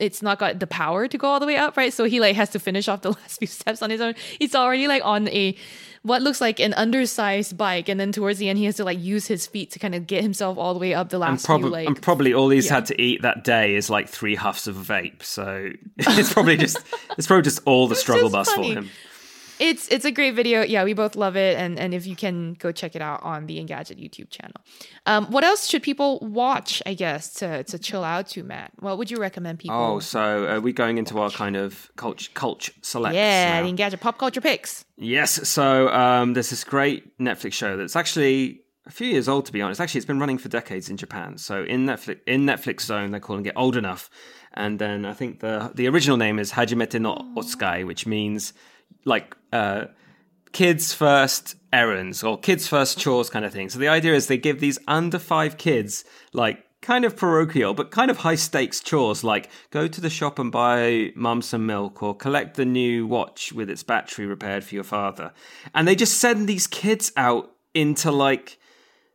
It's 0.00 0.22
not 0.22 0.38
got 0.38 0.58
the 0.58 0.66
power 0.66 1.06
to 1.06 1.18
go 1.18 1.28
all 1.28 1.38
the 1.40 1.46
way 1.46 1.56
up, 1.56 1.76
right? 1.76 1.92
So 1.92 2.04
he 2.04 2.18
like 2.20 2.34
has 2.36 2.50
to 2.50 2.58
finish 2.58 2.88
off 2.88 3.02
the 3.02 3.10
last 3.20 3.38
few 3.38 3.46
steps 3.46 3.82
on 3.82 3.90
his 3.90 4.00
own. 4.00 4.14
He's 4.38 4.54
already 4.54 4.88
like 4.88 5.04
on 5.04 5.28
a 5.28 5.54
what 6.02 6.22
looks 6.22 6.40
like 6.40 6.58
an 6.60 6.72
undersized 6.74 7.58
bike, 7.58 7.88
and 7.90 8.00
then 8.00 8.10
towards 8.10 8.38
the 8.38 8.48
end 8.48 8.58
he 8.58 8.64
has 8.64 8.76
to 8.76 8.84
like 8.84 8.98
use 8.98 9.26
his 9.26 9.46
feet 9.46 9.70
to 9.72 9.78
kind 9.78 9.94
of 9.94 10.06
get 10.06 10.22
himself 10.22 10.56
all 10.56 10.72
the 10.72 10.80
way 10.80 10.94
up 10.94 11.10
the 11.10 11.16
And, 11.16 11.32
last 11.32 11.44
prob- 11.44 11.60
few 11.60 11.68
like 11.70 11.86
and 11.86 12.00
probably 12.00 12.32
all 12.32 12.48
he's 12.48 12.68
had 12.70 12.86
to 12.86 13.00
eat 13.00 13.20
that 13.22 13.44
day 13.44 13.74
is 13.74 13.90
like 13.90 14.08
three 14.08 14.34
huffs 14.34 14.66
of 14.66 14.76
vape. 14.76 15.22
So 15.22 15.70
it's 15.98 16.32
probably 16.32 16.56
just 16.56 16.78
it's 17.18 17.26
probably 17.26 17.42
just 17.42 17.60
all 17.66 17.86
the 17.86 17.94
struggle 18.04 18.30
bus 18.30 18.50
funny. 18.50 18.74
for 18.74 18.80
him. 18.80 18.90
It's 19.60 19.88
it's 19.88 20.06
a 20.06 20.10
great 20.10 20.34
video. 20.34 20.62
Yeah, 20.62 20.84
we 20.84 20.94
both 20.94 21.14
love 21.14 21.36
it, 21.36 21.58
and 21.58 21.78
and 21.78 21.92
if 21.92 22.06
you 22.06 22.16
can 22.16 22.54
go 22.54 22.72
check 22.72 22.96
it 22.96 23.02
out 23.02 23.22
on 23.22 23.44
the 23.44 23.62
Engadget 23.62 24.02
YouTube 24.02 24.30
channel. 24.30 24.56
Um, 25.04 25.26
what 25.26 25.44
else 25.44 25.68
should 25.68 25.82
people 25.82 26.18
watch? 26.20 26.82
I 26.86 26.94
guess 26.94 27.34
to 27.34 27.62
to 27.64 27.78
chill 27.78 28.02
out 28.02 28.28
to, 28.28 28.42
Mat. 28.42 28.72
What 28.78 28.96
would 28.96 29.10
you 29.10 29.18
recommend 29.18 29.58
people? 29.58 29.76
Oh, 29.76 29.98
so 30.00 30.46
are 30.46 30.60
we 30.60 30.72
going 30.72 30.96
into 30.96 31.18
our 31.18 31.30
kind 31.30 31.56
of 31.56 31.90
culture 31.96 32.30
culture 32.32 32.72
selects? 32.80 33.16
yeah, 33.16 33.60
now? 33.60 33.66
the 33.66 33.72
Engadget 33.72 34.00
pop 34.00 34.16
culture 34.16 34.40
picks. 34.40 34.86
Yes. 34.96 35.46
So 35.46 35.88
um, 35.90 36.32
there's 36.32 36.48
this 36.48 36.64
great 36.64 37.18
Netflix 37.18 37.52
show 37.52 37.76
that's 37.76 37.96
actually 37.96 38.62
a 38.86 38.90
few 38.90 39.08
years 39.08 39.28
old, 39.28 39.44
to 39.44 39.52
be 39.52 39.60
honest. 39.60 39.78
Actually, 39.78 39.98
it's 39.98 40.06
been 40.06 40.18
running 40.18 40.38
for 40.38 40.48
decades 40.48 40.88
in 40.88 40.96
Japan. 40.96 41.36
So 41.36 41.64
in 41.64 41.84
Netflix, 41.84 42.20
in 42.26 42.46
Netflix 42.46 42.80
Zone, 42.82 43.10
they're 43.10 43.20
calling 43.20 43.44
it 43.44 43.52
Old 43.56 43.76
Enough. 43.76 44.08
And 44.54 44.78
then 44.78 45.04
I 45.04 45.12
think 45.12 45.40
the 45.40 45.70
the 45.74 45.86
original 45.86 46.16
name 46.16 46.38
is 46.38 46.52
Hajimete 46.52 46.98
no 46.98 47.14
Otsukai, 47.36 47.86
which 47.86 48.06
means 48.06 48.54
like 49.04 49.36
uh, 49.52 49.86
kids 50.52 50.92
first 50.92 51.56
errands 51.72 52.22
or 52.22 52.38
kids 52.38 52.66
first 52.66 52.98
chores 52.98 53.30
kind 53.30 53.44
of 53.44 53.52
thing. 53.52 53.68
So 53.68 53.78
the 53.78 53.88
idea 53.88 54.14
is 54.14 54.26
they 54.26 54.38
give 54.38 54.60
these 54.60 54.78
under 54.88 55.18
five 55.18 55.56
kids 55.56 56.04
like 56.32 56.64
kind 56.82 57.04
of 57.04 57.14
parochial 57.14 57.74
but 57.74 57.90
kind 57.90 58.10
of 58.10 58.16
high 58.16 58.34
stakes 58.34 58.80
chores 58.80 59.22
like 59.22 59.50
go 59.70 59.86
to 59.86 60.00
the 60.00 60.08
shop 60.08 60.38
and 60.38 60.50
buy 60.50 61.12
mum 61.14 61.42
some 61.42 61.66
milk 61.66 62.02
or 62.02 62.16
collect 62.16 62.56
the 62.56 62.64
new 62.64 63.06
watch 63.06 63.52
with 63.52 63.68
its 63.68 63.82
battery 63.82 64.26
repaired 64.26 64.64
for 64.64 64.74
your 64.74 64.84
father. 64.84 65.32
And 65.74 65.86
they 65.86 65.94
just 65.94 66.18
send 66.18 66.48
these 66.48 66.66
kids 66.66 67.12
out 67.16 67.50
into 67.74 68.10
like 68.10 68.58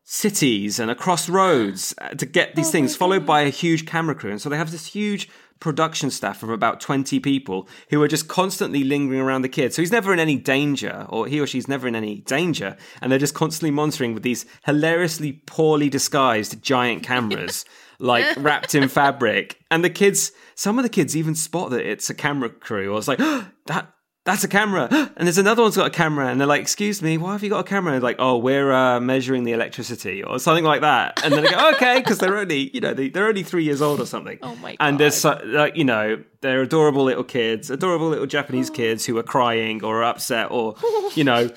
cities 0.04 0.80
and 0.80 0.92
across 0.92 1.28
roads 1.28 1.94
uh, 1.98 2.10
to 2.10 2.26
get 2.28 2.56
these 2.56 2.70
things, 2.70 2.96
followed 2.96 3.26
by 3.26 3.42
a 3.42 3.50
huge 3.50 3.88
camera 3.88 4.14
crew. 4.14 4.30
And 4.30 4.40
so 4.40 4.50
they 4.50 4.58
have 4.58 4.72
this 4.72 4.86
huge 4.86 5.28
production 5.60 6.12
staff 6.12 6.44
of 6.44 6.50
about 6.50 6.82
20 6.82 7.20
people 7.20 7.68
who 7.90 8.02
are 8.02 8.08
just 8.08 8.28
constantly 8.28 8.84
lingering 8.84 9.22
around 9.22 9.42
the 9.42 9.50
kid. 9.50 9.74
So 9.74 9.82
he's 9.82 9.92
never 9.92 10.14
in 10.14 10.20
any 10.20 10.38
danger, 10.38 11.06
or 11.10 11.28
he 11.28 11.40
or 11.40 11.48
she's 11.48 11.68
never 11.68 11.88
in 11.88 11.96
any 11.96 12.18
danger. 12.18 12.78
And 13.02 13.12
they're 13.12 13.20
just 13.20 13.34
constantly 13.34 13.72
monitoring 13.72 14.14
with 14.14 14.24
these 14.24 14.46
hilariously 14.66 15.42
poorly 15.46 15.90
disguised 15.90 16.62
giant 16.62 17.04
cameras. 17.04 17.66
like 18.00 18.26
wrapped 18.38 18.76
in 18.76 18.90
fabric, 18.90 19.64
and 19.72 19.84
the 19.84 19.90
kids. 19.90 20.32
Some 20.56 20.80
of 20.80 20.84
the 20.84 20.90
kids 20.90 21.16
even 21.16 21.36
spot 21.36 21.72
that 21.72 21.86
it's 21.86 22.10
a 22.10 22.14
camera 22.14 22.50
crew. 22.50 22.94
Or 22.94 22.98
it's 22.98 23.08
like 23.08 23.20
that 23.66 23.95
that's 24.26 24.44
a 24.44 24.48
camera. 24.48 24.90
And 25.18 25.26
there's 25.26 25.38
another 25.38 25.62
one's 25.62 25.78
got 25.78 25.88
a 25.88 25.92
camera. 25.92 26.28
And 26.28 26.42
they're 26.42 26.48
like, 26.48 26.60
excuse 26.62 27.02
me, 27.02 27.18
why 27.18 27.32
have 27.32 27.42
you 27.42 27.50
got 27.50 27.60
a 27.60 27.64
camera? 27.64 27.94
And 27.94 28.02
they're 28.02 28.10
like, 28.10 28.18
oh, 28.20 28.38
we're 28.38 28.70
uh, 28.70 29.00
measuring 29.00 29.46
the 29.46 29.54
electricity 29.54 30.24
or 30.24 30.40
something 30.40 30.66
like 30.66 30.82
that. 30.82 31.24
And 31.24 31.34
then 31.34 31.44
they 31.44 31.52
go, 31.52 31.72
okay, 31.76 32.00
because 32.00 32.18
they're 32.18 32.38
only, 32.38 32.70
you 32.74 32.82
know, 32.82 32.94
they, 32.94 33.08
they're 33.08 33.28
only 33.30 33.44
three 33.44 33.64
years 33.64 33.82
old 33.82 34.02
or 34.02 34.06
something. 34.06 34.38
Oh 34.42 34.56
my 34.58 34.76
And 34.82 35.00
there's, 35.00 35.22
God. 35.24 35.40
so- 35.42 35.48
like, 35.48 35.78
you 35.78 35.86
know, 35.86 36.22
they're 36.42 36.62
adorable 36.64 37.06
little 37.06 37.24
kids, 37.24 37.70
adorable 37.70 38.10
little 38.10 38.26
Japanese 38.26 38.70
kids 38.82 39.06
who 39.06 39.18
are 39.18 39.24
crying 39.24 39.82
or 39.86 40.02
are 40.02 40.04
upset 40.04 40.52
or, 40.52 40.76
you 41.16 41.24
know, 41.24 41.50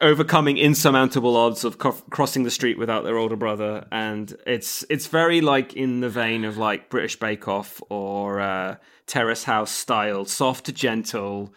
overcoming 0.00 0.58
insurmountable 0.58 1.36
odds 1.36 1.64
of 1.64 1.78
co- 1.78 1.92
crossing 2.10 2.42
the 2.42 2.50
street 2.50 2.78
without 2.78 3.04
their 3.04 3.16
older 3.16 3.36
brother. 3.36 3.86
And 3.92 4.36
it's, 4.46 4.84
it's 4.90 5.06
very 5.06 5.40
like 5.40 5.74
in 5.74 6.00
the 6.00 6.08
vein 6.08 6.44
of 6.44 6.56
like 6.56 6.90
British 6.90 7.16
Bake 7.18 7.46
Off 7.46 7.80
or 7.90 8.40
uh, 8.40 8.76
Terrace 9.06 9.44
House 9.44 9.70
style, 9.70 10.24
soft, 10.24 10.74
gentle, 10.74 11.54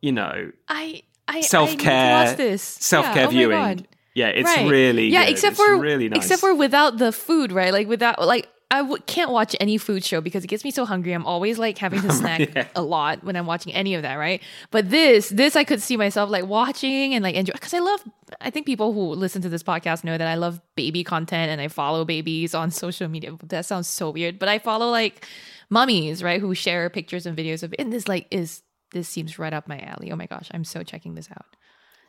you 0.00 0.12
know, 0.12 0.50
I 0.68 1.02
I 1.28 1.40
self 1.42 1.76
care, 1.78 2.24
to 2.24 2.30
watch 2.30 2.36
this 2.36 2.62
self 2.62 3.06
care 3.06 3.22
Yeah, 3.22 3.26
oh 3.26 3.30
viewing. 3.30 3.58
God. 3.58 3.88
Yeah, 4.14 4.26
it's 4.28 4.44
Right. 4.56 4.68
really 4.68 5.08
yeah. 5.08 5.24
good. 5.26 5.32
Except 5.32 5.52
It's 5.52 5.62
for 5.64 5.78
really 5.78 6.08
nice. 6.08 6.16
except 6.18 6.40
for 6.40 6.54
without 6.54 6.98
the 6.98 7.12
food, 7.12 7.52
right? 7.52 7.72
Like 7.72 7.88
without 7.88 8.20
like. 8.24 8.48
I 8.72 8.82
w- 8.82 9.02
can't 9.04 9.32
watch 9.32 9.56
any 9.58 9.78
food 9.78 10.04
show 10.04 10.20
because 10.20 10.44
it 10.44 10.46
gets 10.46 10.62
me 10.62 10.70
so 10.70 10.84
hungry. 10.86 11.10
I'm 11.12 11.26
always 11.26 11.58
like 11.58 11.76
having 11.76 12.02
to 12.02 12.12
snack 12.20 12.70
a 12.76 12.80
lot 12.82 13.24
when 13.24 13.34
I'm 13.34 13.44
watching 13.44 13.72
any 13.72 13.96
of 13.96 14.02
that, 14.02 14.14
right? 14.14 14.40
But 14.70 14.90
this, 14.90 15.28
this 15.30 15.56
I 15.56 15.64
could 15.64 15.82
see 15.82 15.96
myself 15.96 16.30
like 16.30 16.46
watching 16.46 17.12
and 17.12 17.24
like 17.24 17.34
enjoy 17.34 17.52
because 17.54 17.74
I 17.74 17.80
love. 17.80 18.00
I 18.40 18.50
think 18.50 18.66
people 18.66 18.92
who 18.92 19.00
listen 19.14 19.42
to 19.42 19.48
this 19.48 19.64
podcast 19.64 20.04
know 20.04 20.16
that 20.16 20.28
I 20.28 20.36
love 20.36 20.60
baby 20.76 21.02
content 21.02 21.50
and 21.50 21.60
I 21.60 21.66
follow 21.66 22.04
babies 22.04 22.54
on 22.54 22.70
social 22.84 23.08
media. 23.08 23.36
That 23.48 23.66
sounds 23.66 23.88
so 23.88 24.10
weird, 24.10 24.38
but 24.38 24.48
I 24.48 24.60
follow 24.60 24.88
like 24.88 25.26
mummies, 25.68 26.22
right, 26.22 26.40
who 26.40 26.54
share 26.54 26.88
pictures 26.90 27.26
and 27.26 27.36
videos 27.36 27.64
of. 27.64 27.74
And 27.76 27.92
this 27.92 28.06
like 28.06 28.28
is 28.30 28.62
this 28.92 29.08
seems 29.08 29.38
right 29.38 29.52
up 29.52 29.68
my 29.68 29.80
alley. 29.80 30.10
Oh 30.12 30.16
my 30.16 30.26
gosh, 30.26 30.48
I'm 30.52 30.64
so 30.64 30.82
checking 30.82 31.14
this 31.14 31.28
out. 31.30 31.46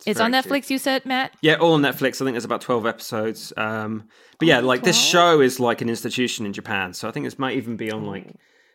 It's, 0.05 0.19
on 0.19 0.31
very 0.31 0.43
Netflix. 0.43 0.69
You 0.69 0.77
said, 0.77 1.05
Mat. 1.05 1.33
Yeah, 1.41 1.55
all 1.55 1.73
on 1.73 1.81
Netflix. 1.81 2.21
I 2.21 2.25
think 2.25 2.31
there's 2.31 2.45
about 2.45 2.61
12 2.61 2.85
episodes. 2.85 3.53
Um, 3.55 4.07
but 4.39 4.47
yeah, 4.47 4.59
like 4.59 4.83
this 4.83 4.99
show 4.99 5.41
is 5.41 5.59
like 5.59 5.81
an 5.81 5.89
institution 5.89 6.45
in 6.45 6.53
Japan. 6.53 6.93
So 6.93 7.07
I 7.07 7.11
think 7.11 7.25
this 7.25 7.37
might 7.37 7.57
even 7.57 7.77
be 7.77 7.91
on 7.91 8.05
like, 8.05 8.27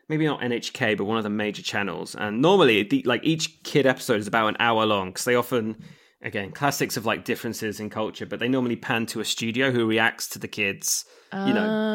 maybe 0.09 0.25
not 0.25 0.41
NHK, 0.41 0.97
but 0.97 1.05
one 1.05 1.17
of 1.17 1.25
the 1.25 1.31
major 1.31 1.63
channels. 1.63 2.15
And 2.15 2.41
normally, 2.41 2.85
the, 2.85 3.03
like 3.05 3.25
each 3.25 3.63
kid 3.65 3.87
episode 3.87 4.21
is 4.21 4.29
about 4.29 4.49
an 4.49 4.57
hour 4.61 4.87
long 4.87 5.09
because 5.09 5.25
they 5.25 5.35
often, 5.35 5.83
again, 6.23 6.51
classics 6.53 6.97
of 6.97 7.07
like 7.07 7.25
differences 7.25 7.81
in 7.81 7.91
culture, 7.91 8.27
but 8.27 8.39
they 8.41 8.49
normally 8.49 8.77
pan 8.77 9.07
to 9.07 9.21
a 9.21 9.25
studio 9.25 9.71
who 9.71 9.87
reacts 9.87 10.29
to 10.29 10.39
the 10.39 10.49
kids, 10.49 11.05
you 11.33 11.53
know, 11.53 11.93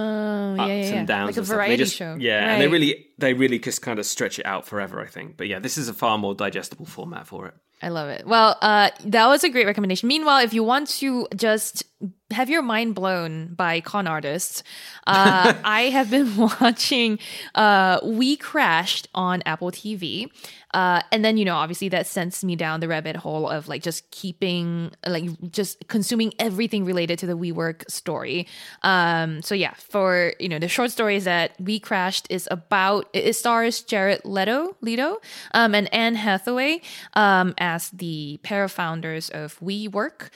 Oh, 0.52 0.56
yeah, 0.56 0.64
ups 0.64 0.90
yeah, 0.90 0.96
and 0.98 1.08
downs 1.08 1.28
like 1.30 1.38
a 1.38 1.40
and. 1.40 1.48
Variety 1.48 1.78
just- 1.84 1.96
show. 1.96 2.16
Yeah, 2.20 2.52
and 2.54 2.62
they 2.62 2.68
really, 2.68 3.08
they 3.18 3.34
really 3.34 3.58
just 3.60 3.82
kind 3.82 4.00
of 4.00 4.06
stretch 4.06 4.38
it 4.40 4.46
out 4.46 4.66
forever, 4.68 5.00
I 5.02 5.08
think. 5.08 5.38
But 5.38 5.48
yeah, 5.48 5.60
this 5.60 5.78
is 5.78 5.88
a 5.88 5.94
far 5.94 6.18
more 6.18 6.36
digestible 6.36 6.86
format 6.86 7.26
for 7.28 7.48
it. 7.48 7.54
I 7.82 7.90
love 7.90 8.10
it. 8.10 8.28
Well, 8.28 8.58
uh, 8.62 8.92
that 9.06 9.28
was 9.28 9.44
a 9.44 9.50
great 9.50 9.66
recommendation. 9.66 10.08
Meanwhile, 10.08 10.44
if 10.44 10.54
you 10.54 10.64
want 10.64 10.88
to 11.00 11.28
just 11.36 11.84
have 12.32 12.50
your 12.50 12.62
mind 12.62 12.96
blown 12.96 13.54
by 13.54 13.82
con 13.82 14.08
artists, 14.08 14.64
uh, 15.08 15.54
I 15.64 15.84
have 15.84 16.10
been 16.10 16.36
watching 16.62 17.20
uh, 17.56 18.00
We 18.04 18.38
Crashed 18.38 19.08
on 19.14 19.42
Apple 19.46 19.72
TV. 19.72 20.30
Uh, 20.74 21.02
and 21.12 21.26
then, 21.26 21.38
you 21.38 21.44
know, 21.44 21.56
obviously 21.56 21.90
that 21.90 22.08
sends 22.08 22.44
me 22.46 22.56
down 22.56 22.80
the 22.80 22.88
rabbit 22.88 23.18
hole 23.18 23.50
of 23.50 23.68
like 23.68 23.84
just 23.84 24.10
keeping, 24.12 24.92
like 25.06 25.26
just 25.52 25.86
consuming 25.90 26.34
everything 26.40 26.86
related 26.86 27.20
to 27.20 27.28
the 27.28 27.38
WeWork 27.38 27.90
story. 27.92 28.48
Um, 28.82 29.42
so 29.42 29.54
yeah, 29.54 29.74
for, 29.74 30.34
you 30.40 30.48
know, 30.48 30.60
the 30.60 30.70
short 30.70 30.92
story 30.92 31.18
is 31.18 31.26
that 31.26 31.52
We 31.60 31.80
Crashed 31.80 32.28
is 32.30 32.48
about, 32.50 33.10
it 33.14 33.34
stars 33.34 33.82
Jared 33.82 34.22
Leto, 34.24 34.78
Leto, 34.80 35.20
um, 35.54 35.76
and 35.76 35.94
Anne 35.94 36.16
Hathaway, 36.16 36.82
um, 37.16 37.54
as 37.58 37.90
the 37.90 38.40
pair 38.42 38.64
of 38.64 38.72
founders 38.72 39.30
of 39.30 39.60
WeWork. 39.60 40.30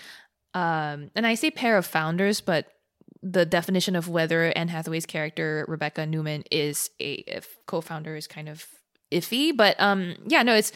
Um, 0.56 1.12
and 1.16 1.28
I 1.28 1.36
say 1.36 1.52
pair 1.52 1.78
of 1.78 1.86
founders, 1.86 2.42
but 2.42 2.66
the 3.22 3.46
definition 3.46 3.96
of 3.96 4.08
whether 4.08 4.46
Anne 4.56 4.70
Hathaway's 4.70 5.06
character 5.06 5.66
Rebekah 5.68 6.06
Neumann 6.06 6.44
is 6.50 6.90
a 7.02 7.42
co-founder 7.68 8.16
is 8.16 8.28
kind 8.28 8.50
of 8.50 8.66
iffy, 9.12 9.56
but 9.56 9.80
um, 9.80 10.16
yeah, 10.26 10.44
no, 10.44 10.56
it's 10.56 10.72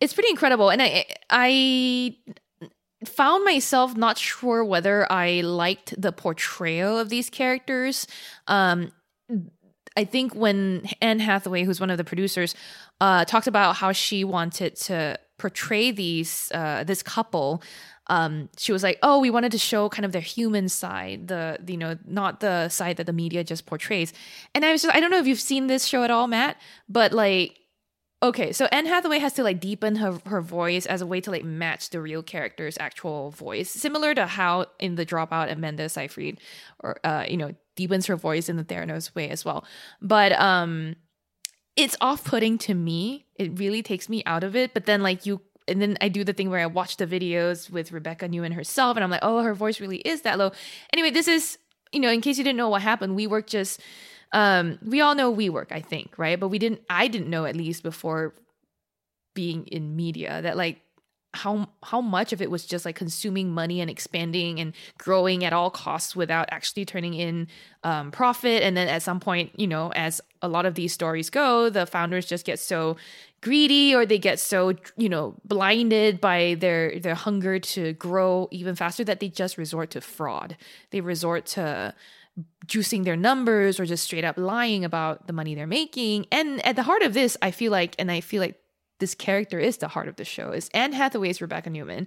it's 0.00 0.12
pretty 0.12 0.30
incredible, 0.30 0.68
and 0.70 0.82
I 0.82 1.06
I 1.30 2.16
found 3.06 3.44
myself 3.44 3.96
not 3.96 4.18
sure 4.18 4.64
whether 4.64 5.10
I 5.10 5.40
liked 5.40 6.00
the 6.00 6.12
portrayal 6.12 6.98
of 6.98 7.08
these 7.08 7.30
characters. 7.30 8.06
Um, 8.46 8.92
I 9.96 10.04
think 10.04 10.34
when 10.34 10.88
Anne 11.00 11.18
Hathaway, 11.20 11.64
who's 11.64 11.80
one 11.80 11.90
of 11.90 11.98
the 11.98 12.04
producers, 12.04 12.54
uh, 13.00 13.24
talked 13.24 13.46
about 13.46 13.76
how 13.76 13.92
she 13.92 14.24
wanted 14.24 14.76
to 14.76 15.18
portray 15.38 15.90
these 15.90 16.50
uh, 16.54 16.84
this 16.84 17.02
couple, 17.02 17.62
um, 18.12 18.50
she 18.58 18.72
was 18.72 18.82
like, 18.82 18.98
"Oh, 19.02 19.20
we 19.20 19.30
wanted 19.30 19.52
to 19.52 19.58
show 19.58 19.88
kind 19.88 20.04
of 20.04 20.12
their 20.12 20.20
human 20.20 20.68
side, 20.68 21.28
the 21.28 21.58
you 21.66 21.78
know, 21.78 21.96
not 22.06 22.40
the 22.40 22.68
side 22.68 22.98
that 22.98 23.06
the 23.06 23.12
media 23.12 23.42
just 23.42 23.64
portrays." 23.64 24.12
And 24.54 24.64
I 24.64 24.72
was 24.72 24.82
just, 24.82 24.94
I 24.94 25.00
don't 25.00 25.10
know 25.10 25.18
if 25.18 25.26
you've 25.26 25.40
seen 25.40 25.66
this 25.66 25.86
show 25.86 26.04
at 26.04 26.10
all, 26.10 26.26
Mat, 26.26 26.60
but 26.88 27.12
like 27.12 27.58
Okay, 28.22 28.52
so 28.52 28.66
Anne 28.66 28.86
Hathaway 28.86 29.18
has 29.18 29.32
to 29.32 29.42
like 29.42 29.58
deepen 29.58 29.96
her 29.96 30.18
her 30.26 30.40
voice 30.40 30.86
as 30.86 31.00
a 31.00 31.06
way 31.06 31.20
to 31.22 31.30
like 31.30 31.42
match 31.42 31.90
the 31.90 32.00
real 32.00 32.22
character's 32.22 32.76
actual 32.78 33.30
voice, 33.30 33.68
similar 33.70 34.14
to 34.14 34.26
how 34.26 34.66
in 34.78 34.94
the 34.94 35.04
Dropout 35.04 35.50
Amanda 35.50 35.88
Seyfried, 35.88 36.38
or 36.80 36.98
uh, 37.02 37.24
you 37.28 37.36
know, 37.36 37.52
deepens 37.74 38.06
her 38.06 38.14
voice 38.14 38.48
in 38.48 38.56
the 38.56 38.64
Theranos 38.64 39.12
way 39.16 39.28
as 39.28 39.44
well. 39.44 39.64
But 40.00 40.38
um, 40.38 40.94
it's 41.74 41.96
off 42.00 42.22
putting 42.22 42.58
to 42.58 42.74
me. 42.74 43.26
It 43.34 43.58
really 43.58 43.82
takes 43.82 44.08
me 44.08 44.22
out 44.24 44.44
of 44.44 44.54
it. 44.54 44.72
But 44.72 44.86
then 44.86 45.02
like 45.02 45.26
you. 45.26 45.40
And 45.68 45.80
then 45.80 45.96
I 46.00 46.08
do 46.08 46.24
the 46.24 46.32
thing 46.32 46.50
where 46.50 46.60
I 46.60 46.66
watch 46.66 46.96
the 46.96 47.06
videos 47.06 47.70
with 47.70 47.92
Rebekah 47.92 48.28
Neumann 48.28 48.52
herself, 48.52 48.96
and 48.96 49.04
I'm 49.04 49.10
like, 49.10 49.20
oh, 49.22 49.42
her 49.42 49.54
voice 49.54 49.80
really 49.80 49.98
is 49.98 50.22
that 50.22 50.38
low. 50.38 50.52
Anyway, 50.92 51.10
this 51.10 51.28
is, 51.28 51.58
you 51.92 52.00
know, 52.00 52.10
in 52.10 52.20
case 52.20 52.38
you 52.38 52.44
didn't 52.44 52.56
know 52.56 52.68
what 52.68 52.82
happened, 52.82 53.14
we 53.14 53.26
work 53.26 53.46
just 53.46 53.80
um 54.32 54.78
we 54.84 55.00
all 55.00 55.14
know 55.14 55.34
WeWork, 55.34 55.72
I 55.72 55.80
think, 55.80 56.18
right? 56.18 56.38
But 56.40 56.48
we 56.48 56.58
didn't 56.58 56.80
I 56.88 57.08
didn't 57.08 57.30
know 57.30 57.44
at 57.44 57.56
least 57.56 57.82
before 57.82 58.34
being 59.34 59.66
in 59.66 59.96
media 59.96 60.42
that 60.42 60.56
like 60.56 60.80
how 61.34 61.68
how 61.82 62.00
much 62.00 62.32
of 62.32 62.42
it 62.42 62.50
was 62.50 62.66
just 62.66 62.84
like 62.84 62.94
consuming 62.94 63.50
money 63.50 63.80
and 63.80 63.90
expanding 63.90 64.60
and 64.60 64.74
growing 64.98 65.44
at 65.44 65.52
all 65.52 65.70
costs 65.70 66.14
without 66.14 66.46
actually 66.50 66.84
turning 66.84 67.14
in 67.14 67.48
um, 67.84 68.10
profit 68.10 68.62
and 68.62 68.76
then 68.76 68.86
at 68.86 69.02
some 69.02 69.18
point 69.18 69.50
you 69.58 69.66
know 69.66 69.90
as 69.92 70.20
a 70.42 70.48
lot 70.48 70.66
of 70.66 70.74
these 70.74 70.92
stories 70.92 71.30
go 71.30 71.70
the 71.70 71.86
founders 71.86 72.26
just 72.26 72.44
get 72.44 72.58
so 72.58 72.96
greedy 73.40 73.94
or 73.94 74.04
they 74.04 74.18
get 74.18 74.38
so 74.38 74.74
you 74.96 75.08
know 75.08 75.34
blinded 75.44 76.20
by 76.20 76.54
their 76.60 76.98
their 77.00 77.14
hunger 77.14 77.58
to 77.58 77.94
grow 77.94 78.46
even 78.50 78.74
faster 78.76 79.02
that 79.02 79.20
they 79.20 79.28
just 79.28 79.56
resort 79.56 79.90
to 79.90 80.00
fraud 80.00 80.56
they 80.90 81.00
resort 81.00 81.46
to 81.46 81.94
juicing 82.66 83.04
their 83.04 83.16
numbers 83.16 83.78
or 83.78 83.86
just 83.86 84.04
straight 84.04 84.24
up 84.24 84.38
lying 84.38 84.84
about 84.84 85.26
the 85.26 85.32
money 85.32 85.54
they're 85.54 85.66
making. 85.66 86.26
And 86.32 86.64
at 86.64 86.76
the 86.76 86.82
heart 86.82 87.02
of 87.02 87.12
this, 87.12 87.36
I 87.42 87.50
feel 87.50 87.72
like, 87.72 87.94
and 87.98 88.10
I 88.10 88.20
feel 88.20 88.40
like 88.40 88.61
this 89.02 89.14
character 89.16 89.58
is 89.58 89.78
the 89.78 89.88
heart 89.88 90.06
of 90.06 90.14
the 90.14 90.24
show, 90.24 90.52
is 90.52 90.70
Anne 90.72 90.92
Hathaway's 90.92 91.40
Rebekah 91.42 91.70
Neumann. 91.70 92.06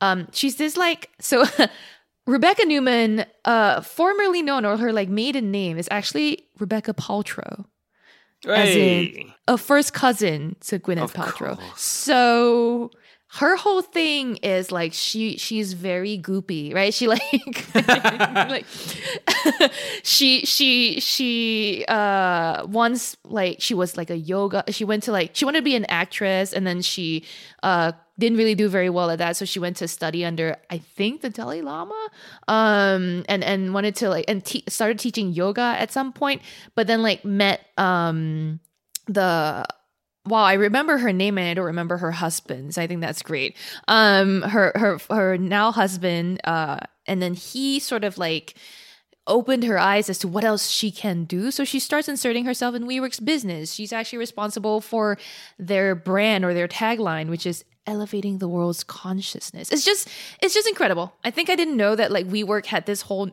Um, 0.00 0.26
she's 0.32 0.56
this 0.56 0.76
like 0.76 1.08
so 1.20 1.44
Rebekah 2.26 2.66
Neumann, 2.66 3.24
uh, 3.44 3.80
formerly 3.80 4.42
known 4.42 4.64
or 4.64 4.76
her 4.76 4.92
like 4.92 5.08
maiden 5.08 5.50
name 5.52 5.78
is 5.78 5.88
actually 5.90 6.48
Rebekah 6.58 6.94
Paltrow. 6.94 7.64
As 8.44 8.74
in 8.74 9.32
a 9.46 9.56
first 9.56 9.94
cousin 9.94 10.56
to 10.62 10.80
Gwyneth 10.80 11.02
Of 11.04 11.12
Paltrow. 11.14 11.56
course. 11.58 11.80
So 11.80 12.90
her 13.36 13.56
whole 13.56 13.80
thing 13.80 14.36
is 14.36 14.70
like 14.70 14.92
she 14.92 15.38
she's 15.38 15.72
very 15.72 16.18
goopy, 16.18 16.74
right? 16.74 16.92
She 16.92 17.06
like 17.08 17.22
like 17.74 18.66
she 20.02 20.44
she 20.44 21.00
she 21.00 21.84
uh 21.88 22.66
once 22.66 23.16
like 23.24 23.60
she 23.60 23.72
was 23.72 23.96
like 23.96 24.10
a 24.10 24.16
yoga 24.16 24.64
she 24.68 24.84
went 24.84 25.04
to 25.04 25.12
like 25.12 25.30
she 25.32 25.46
wanted 25.46 25.60
to 25.60 25.64
be 25.64 25.74
an 25.74 25.86
actress 25.86 26.52
and 26.52 26.66
then 26.66 26.82
she 26.82 27.24
uh 27.62 27.92
didn't 28.18 28.36
really 28.36 28.54
do 28.54 28.68
very 28.68 28.90
well 28.90 29.10
at 29.10 29.18
that 29.18 29.36
so 29.36 29.44
she 29.46 29.58
went 29.58 29.76
to 29.78 29.88
study 29.88 30.24
under 30.24 30.56
i 30.70 30.76
think 30.76 31.22
the 31.22 31.30
dalai 31.30 31.62
lama 31.62 32.08
um 32.48 33.24
and 33.28 33.42
and 33.42 33.72
wanted 33.72 33.96
to 33.96 34.08
like 34.10 34.26
and 34.28 34.44
te- 34.44 34.64
started 34.68 34.98
teaching 34.98 35.32
yoga 35.32 35.74
at 35.78 35.90
some 35.90 36.12
point 36.12 36.42
but 36.74 36.86
then 36.86 37.02
like 37.02 37.24
met 37.24 37.66
um 37.78 38.60
the 39.06 39.64
wow 40.26 40.42
i 40.44 40.54
remember 40.54 40.98
her 40.98 41.12
name 41.12 41.38
and 41.38 41.48
i 41.48 41.54
don't 41.54 41.66
remember 41.66 41.96
her 41.96 42.12
husband 42.12 42.74
so 42.74 42.82
i 42.82 42.86
think 42.86 43.00
that's 43.00 43.22
great 43.22 43.56
um 43.88 44.42
her 44.42 44.72
her 44.74 44.98
her 45.10 45.36
now 45.36 45.72
husband 45.72 46.40
uh 46.44 46.78
and 47.06 47.20
then 47.20 47.34
he 47.34 47.78
sort 47.78 48.04
of 48.04 48.18
like 48.18 48.54
opened 49.26 49.64
her 49.64 49.78
eyes 49.78 50.10
as 50.10 50.18
to 50.18 50.28
what 50.28 50.44
else 50.44 50.68
she 50.68 50.90
can 50.90 51.24
do. 51.24 51.50
So 51.50 51.64
she 51.64 51.78
starts 51.78 52.08
inserting 52.08 52.44
herself 52.44 52.74
in 52.74 52.84
WeWork's 52.84 53.20
business. 53.20 53.72
She's 53.72 53.92
actually 53.92 54.18
responsible 54.18 54.80
for 54.80 55.18
their 55.58 55.94
brand 55.94 56.44
or 56.44 56.54
their 56.54 56.68
tagline, 56.68 57.28
which 57.28 57.46
is 57.46 57.64
elevating 57.86 58.38
the 58.38 58.48
world's 58.48 58.84
consciousness. 58.84 59.70
It's 59.70 59.84
just 59.84 60.08
it's 60.40 60.54
just 60.54 60.68
incredible. 60.68 61.12
I 61.24 61.30
think 61.30 61.50
I 61.50 61.56
didn't 61.56 61.76
know 61.76 61.94
that 61.96 62.12
like 62.12 62.28
WeWork 62.28 62.66
had 62.66 62.86
this 62.86 63.02
whole 63.02 63.30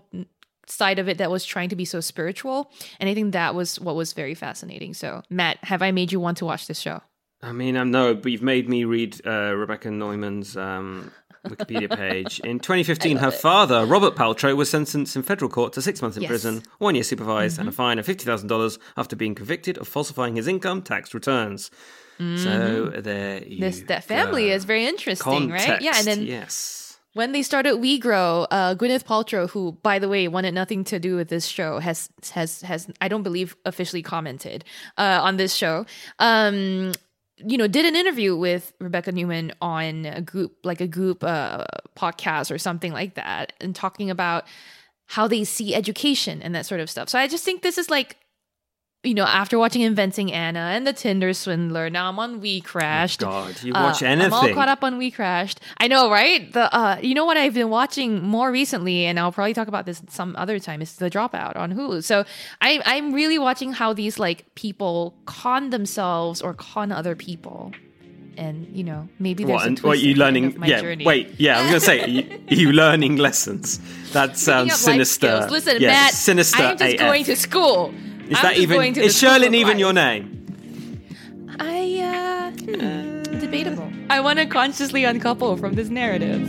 side 0.71 0.99
of 0.99 1.07
it 1.09 1.17
that 1.17 1.31
was 1.31 1.45
trying 1.45 1.69
to 1.69 1.75
be 1.75 1.85
so 1.85 1.99
spiritual, 1.99 2.71
and 2.99 3.09
I 3.09 3.13
think 3.13 3.33
that 3.33 3.55
was 3.55 3.79
what 3.79 3.95
was 3.95 4.13
very 4.13 4.35
fascinating. 4.35 4.93
So, 4.93 5.23
Mat, 5.29 5.57
have 5.63 5.81
I 5.81 5.91
made 5.91 6.11
you 6.11 6.19
want 6.19 6.37
to 6.39 6.45
watch 6.45 6.67
this 6.67 6.79
show? 6.79 7.01
I 7.41 7.51
mean, 7.53 7.77
I 7.77 7.83
know, 7.83 8.15
but 8.15 8.31
you've 8.31 8.41
made 8.41 8.67
me 8.67 8.83
read 8.83 9.21
uh, 9.25 9.55
Rebekah 9.55 9.89
Neumann's 9.91 10.57
um, 10.57 11.09
Wikipedia 11.47 11.89
page. 11.97 12.41
In 12.41 12.59
2015, 12.59 13.15
her 13.17 13.31
father, 13.31 13.85
Robert 13.85 14.15
Paltrow, 14.15 14.57
was 14.57 14.69
sentenced 14.69 15.15
in 15.15 15.23
federal 15.23 15.49
court 15.49 15.71
to 15.73 15.81
six 15.81 16.01
months 16.01 16.17
in 16.17 16.23
Yes. 16.23 16.29
prison, 16.29 16.63
one 16.79 16.95
year 16.95 17.03
supervised, 17.05 17.57
and 17.57 17.69
a 17.69 17.71
fine 17.71 17.97
of 17.97 18.05
$50,000 18.05 18.77
after 18.97 19.15
being 19.15 19.35
convicted 19.35 19.77
of 19.77 19.87
falsifying 19.87 20.35
his 20.35 20.47
income 20.47 20.81
tax 20.81 21.13
returns. 21.13 21.71
So 22.35 22.91
there 22.97 23.41
you 23.45 23.61
This 23.61 23.79
that 23.87 24.03
family 24.03 24.47
go. 24.49 24.53
is 24.55 24.65
very 24.65 24.85
interesting, 24.85 25.49
right? 25.49 25.81
Yeah, 25.81 25.93
and 25.95 26.05
then 26.05 26.23
yes. 26.23 26.88
When 27.13 27.31
they 27.31 27.41
started 27.41 27.75
WeGrow, 27.75 28.45
uh, 28.51 28.75
Gwyneth 28.75 29.03
Paltrow, 29.03 29.49
who 29.49 29.71
by 29.81 29.97
the 29.97 30.07
way 30.07 30.27
wanted 30.27 30.53
nothing 30.53 30.83
to 30.85 30.99
do 30.99 31.15
with 31.15 31.27
this 31.29 31.47
show, 31.47 31.79
has 31.79 32.09
has 32.31 32.61
has 32.61 32.87
I 33.01 33.07
don't 33.07 33.23
believe 33.23 33.55
officially 33.65 34.03
commented 34.03 34.63
uh, 34.97 35.19
on 35.21 35.37
this 35.37 35.55
show. 35.55 35.85
Um, 36.19 36.91
you 37.37 37.57
know, 37.57 37.67
did 37.67 37.85
an 37.85 37.95
interview 37.95 38.35
with 38.35 38.73
Rebekah 38.79 39.13
Neumann 39.13 39.53
on 39.59 40.05
a 40.05 40.21
group 40.21 40.57
like 40.63 40.81
a 40.81 40.87
group 40.87 41.23
uh, 41.23 41.63
podcast 41.97 42.51
or 42.51 42.59
something 42.59 42.93
like 42.93 43.15
that, 43.15 43.53
and 43.59 43.75
talking 43.75 44.11
about 44.11 44.45
how 45.07 45.27
they 45.27 45.43
see 45.43 45.73
education 45.73 46.43
and 46.43 46.53
that 46.53 46.67
sort 46.67 46.79
of 46.79 46.91
stuff. 46.91 47.09
So 47.09 47.17
I 47.17 47.27
just 47.27 47.43
think 47.43 47.63
this 47.63 47.77
is 47.77 47.89
like. 47.89 48.17
You 49.01 49.13
know, 49.13 49.23
after 49.23 49.57
watching 49.57 49.81
Inventing 49.81 50.33
Anna 50.33 50.59
and 50.59 50.85
The 50.85 50.91
Tinder 50.91 51.33
Swindler, 51.33 51.89
now 51.89 52.09
I'm 52.09 52.19
on 52.19 52.41
We 52.41 52.59
Crashed. 52.59 53.21
God, 53.21 53.55
you 53.63 53.73
Uh, 53.73 53.83
watch 53.83 54.03
anything. 54.03 54.33
I'm 54.33 54.49
all 54.49 54.53
caught 54.53 54.67
up 54.67 54.83
on 54.83 54.97
We 54.97 55.09
Crashed. 55.09 55.61
I 55.77 55.87
know, 55.87 56.11
right? 56.11 56.51
The 56.51 56.75
uh, 56.75 56.97
you 57.01 57.13
know 57.15 57.23
what 57.23 57.37
I've 57.37 57.53
been 57.53 57.69
watching 57.69 58.21
more 58.21 58.51
recently, 58.51 59.05
and 59.05 59.17
I'll 59.17 59.31
probably 59.31 59.53
talk 59.53 59.69
about 59.69 59.85
this 59.85 60.01
some 60.09 60.35
other 60.35 60.59
time. 60.59 60.81
Is 60.81 60.97
The 60.97 61.09
Dropout 61.09 61.55
on 61.55 61.71
Hulu. 61.71 62.03
So 62.03 62.25
I, 62.59 62.81
I'm 62.85 63.13
really 63.13 63.39
watching 63.39 63.71
how 63.71 63.93
these 63.93 64.19
like 64.19 64.43
people 64.55 65.13
con 65.25 65.69
themselves 65.69 66.41
or 66.41 66.53
con 66.53 66.91
other 66.91 67.15
people, 67.15 67.71
and 68.35 68.67
you 68.75 68.83
know 68.83 69.07
maybe 69.17 69.45
there's 69.45 69.61
What, 69.61 69.65
a 69.65 69.75
twist 69.75 69.83
what 69.85 69.97
at 69.99 70.03
you 70.03 70.15
learning? 70.15 70.61
Yeah, 70.61 70.81
journey. 70.81 71.05
wait, 71.05 71.35
yeah, 71.37 71.59
I 71.59 71.61
was 71.61 71.69
gonna 71.71 71.79
say, 71.79 72.09
you, 72.09 72.39
you 72.49 72.71
learning 72.73 73.15
lessons? 73.15 73.79
That 74.11 74.37
sounds 74.37 74.75
sinister. 74.75 75.47
Listen, 75.49 75.77
Yeah, 75.79 75.87
Mat, 75.93 76.11
sinister. 76.13 76.61
I'm 76.63 76.77
just 76.77 76.95
AF. 76.95 76.99
going 76.99 77.23
to 77.23 77.35
school. 77.37 77.93
Is 78.29 78.37
I'm 78.37 78.43
that 78.43 78.57
even? 78.57 78.77
going 78.77 78.93
to 78.93 79.01
Is 79.01 79.19
the 79.19 79.27
Cherlynn 79.27 79.53
even 79.55 79.73
life. 79.73 79.79
your 79.79 79.93
name? 79.93 80.35
I 81.59 81.99
uh, 81.99 82.51
hmm, 82.51 83.39
debatable. 83.39 83.91
I 84.09 84.19
want 84.21 84.39
to 84.39 84.45
consciously 84.45 85.03
uncouple 85.03 85.57
from 85.57 85.73
this 85.73 85.89
narrative. 85.89 86.47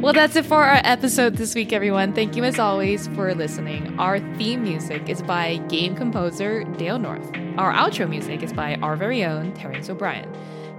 Well, 0.00 0.14
that's 0.14 0.34
it 0.36 0.46
for 0.46 0.64
our 0.64 0.80
episode 0.84 1.36
this 1.36 1.54
week, 1.54 1.72
everyone. 1.74 2.14
Thank 2.14 2.34
you 2.34 2.42
as 2.44 2.58
always 2.58 3.08
for 3.08 3.34
listening. 3.34 3.98
Our 3.98 4.18
theme 4.38 4.62
music 4.62 5.10
is 5.10 5.20
by 5.20 5.58
game 5.68 5.94
composer 5.94 6.64
Dale 6.78 6.98
North. 6.98 7.30
Our 7.58 7.72
outro 7.74 8.08
music 8.08 8.42
is 8.42 8.52
by 8.52 8.76
our 8.76 8.96
very 8.96 9.22
own 9.24 9.52
Terrence 9.52 9.90
O'Brien. 9.90 10.26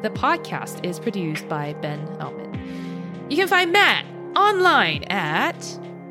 The 0.01 0.09
podcast 0.09 0.83
is 0.83 0.99
produced 0.99 1.47
by 1.47 1.73
Ben 1.73 1.99
Ellman. 2.17 2.57
You 3.29 3.37
can 3.37 3.47
find 3.47 3.71
Mat 3.71 4.05
online 4.35 5.03
at 5.03 5.61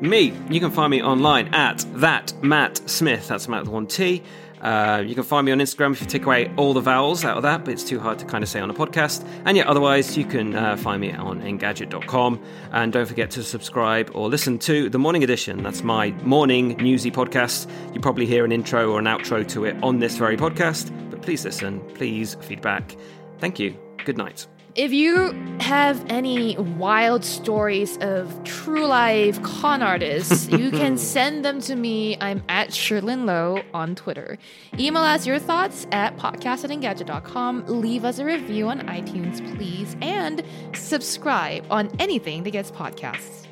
Me. 0.01 0.33
You 0.49 0.59
can 0.59 0.71
find 0.71 0.91
me 0.91 1.01
online 1.01 1.53
at 1.53 1.85
that 1.93 2.33
Mat 2.43 2.81
Smith. 2.89 3.27
That's 3.27 3.47
Mat 3.47 3.61
with 3.61 3.69
one 3.69 3.87
T. 3.87 4.23
Uh, 4.61 5.03
you 5.05 5.15
can 5.15 5.23
find 5.23 5.45
me 5.45 5.51
on 5.51 5.57
Instagram 5.57 5.91
if 5.91 6.01
you 6.01 6.07
take 6.07 6.25
away 6.25 6.51
all 6.55 6.73
the 6.73 6.81
vowels 6.81 7.25
out 7.25 7.35
of 7.35 7.43
that, 7.43 7.65
but 7.65 7.71
it's 7.71 7.83
too 7.83 7.99
hard 7.99 8.19
to 8.19 8.25
kind 8.25 8.43
of 8.43 8.49
say 8.49 8.59
on 8.59 8.69
a 8.69 8.73
podcast. 8.73 9.25
And 9.45 9.57
yeah, 9.57 9.67
otherwise, 9.67 10.15
you 10.15 10.23
can 10.23 10.55
uh, 10.55 10.77
find 10.77 11.01
me 11.01 11.11
on 11.11 11.41
engadget.com. 11.41 12.43
And 12.71 12.93
don't 12.93 13.07
forget 13.07 13.31
to 13.31 13.43
subscribe 13.43 14.11
or 14.13 14.29
listen 14.29 14.59
to 14.59 14.87
The 14.89 14.99
Morning 14.99 15.23
Edition. 15.23 15.63
That's 15.63 15.81
my 15.81 16.11
morning 16.23 16.77
newsy 16.77 17.09
podcast. 17.09 17.67
You 17.93 18.01
probably 18.01 18.27
hear 18.27 18.45
an 18.45 18.51
intro 18.51 18.91
or 18.91 18.99
an 18.99 19.05
outro 19.05 19.47
to 19.49 19.65
it 19.65 19.75
on 19.81 19.97
this 19.99 20.17
very 20.17 20.37
podcast, 20.37 20.91
but 21.09 21.23
please 21.23 21.43
listen. 21.43 21.79
Please 21.95 22.35
feedback. 22.41 22.95
Thank 23.39 23.57
you. 23.57 23.75
Good 24.05 24.17
night. 24.17 24.45
If 24.75 24.93
you 24.93 25.33
have 25.59 26.05
any 26.07 26.57
wild 26.57 27.25
stories 27.25 27.97
of 27.97 28.41
true 28.45 28.85
life 28.85 29.41
con 29.43 29.83
artists, 29.83 30.47
you 30.49 30.71
can 30.71 30.97
send 30.97 31.43
them 31.43 31.59
to 31.61 31.75
me. 31.75 32.17
I'm 32.21 32.41
at 32.47 32.69
Cherlynn 32.69 33.25
Low 33.25 33.61
on 33.73 33.95
Twitter. 33.95 34.37
Email 34.79 35.03
us 35.03 35.27
your 35.27 35.39
thoughts 35.39 35.87
at 35.91 36.15
podcast 36.15 36.63
at 36.63 36.69
engadget.com. 36.69 37.65
Leave 37.67 38.05
us 38.05 38.19
a 38.19 38.25
review 38.25 38.69
on 38.69 38.79
iTunes, 38.87 39.39
please, 39.57 39.97
and 40.01 40.41
subscribe 40.73 41.65
on 41.69 41.89
anything 41.99 42.43
that 42.43 42.51
gets 42.51 42.71
podcasts. 42.71 43.50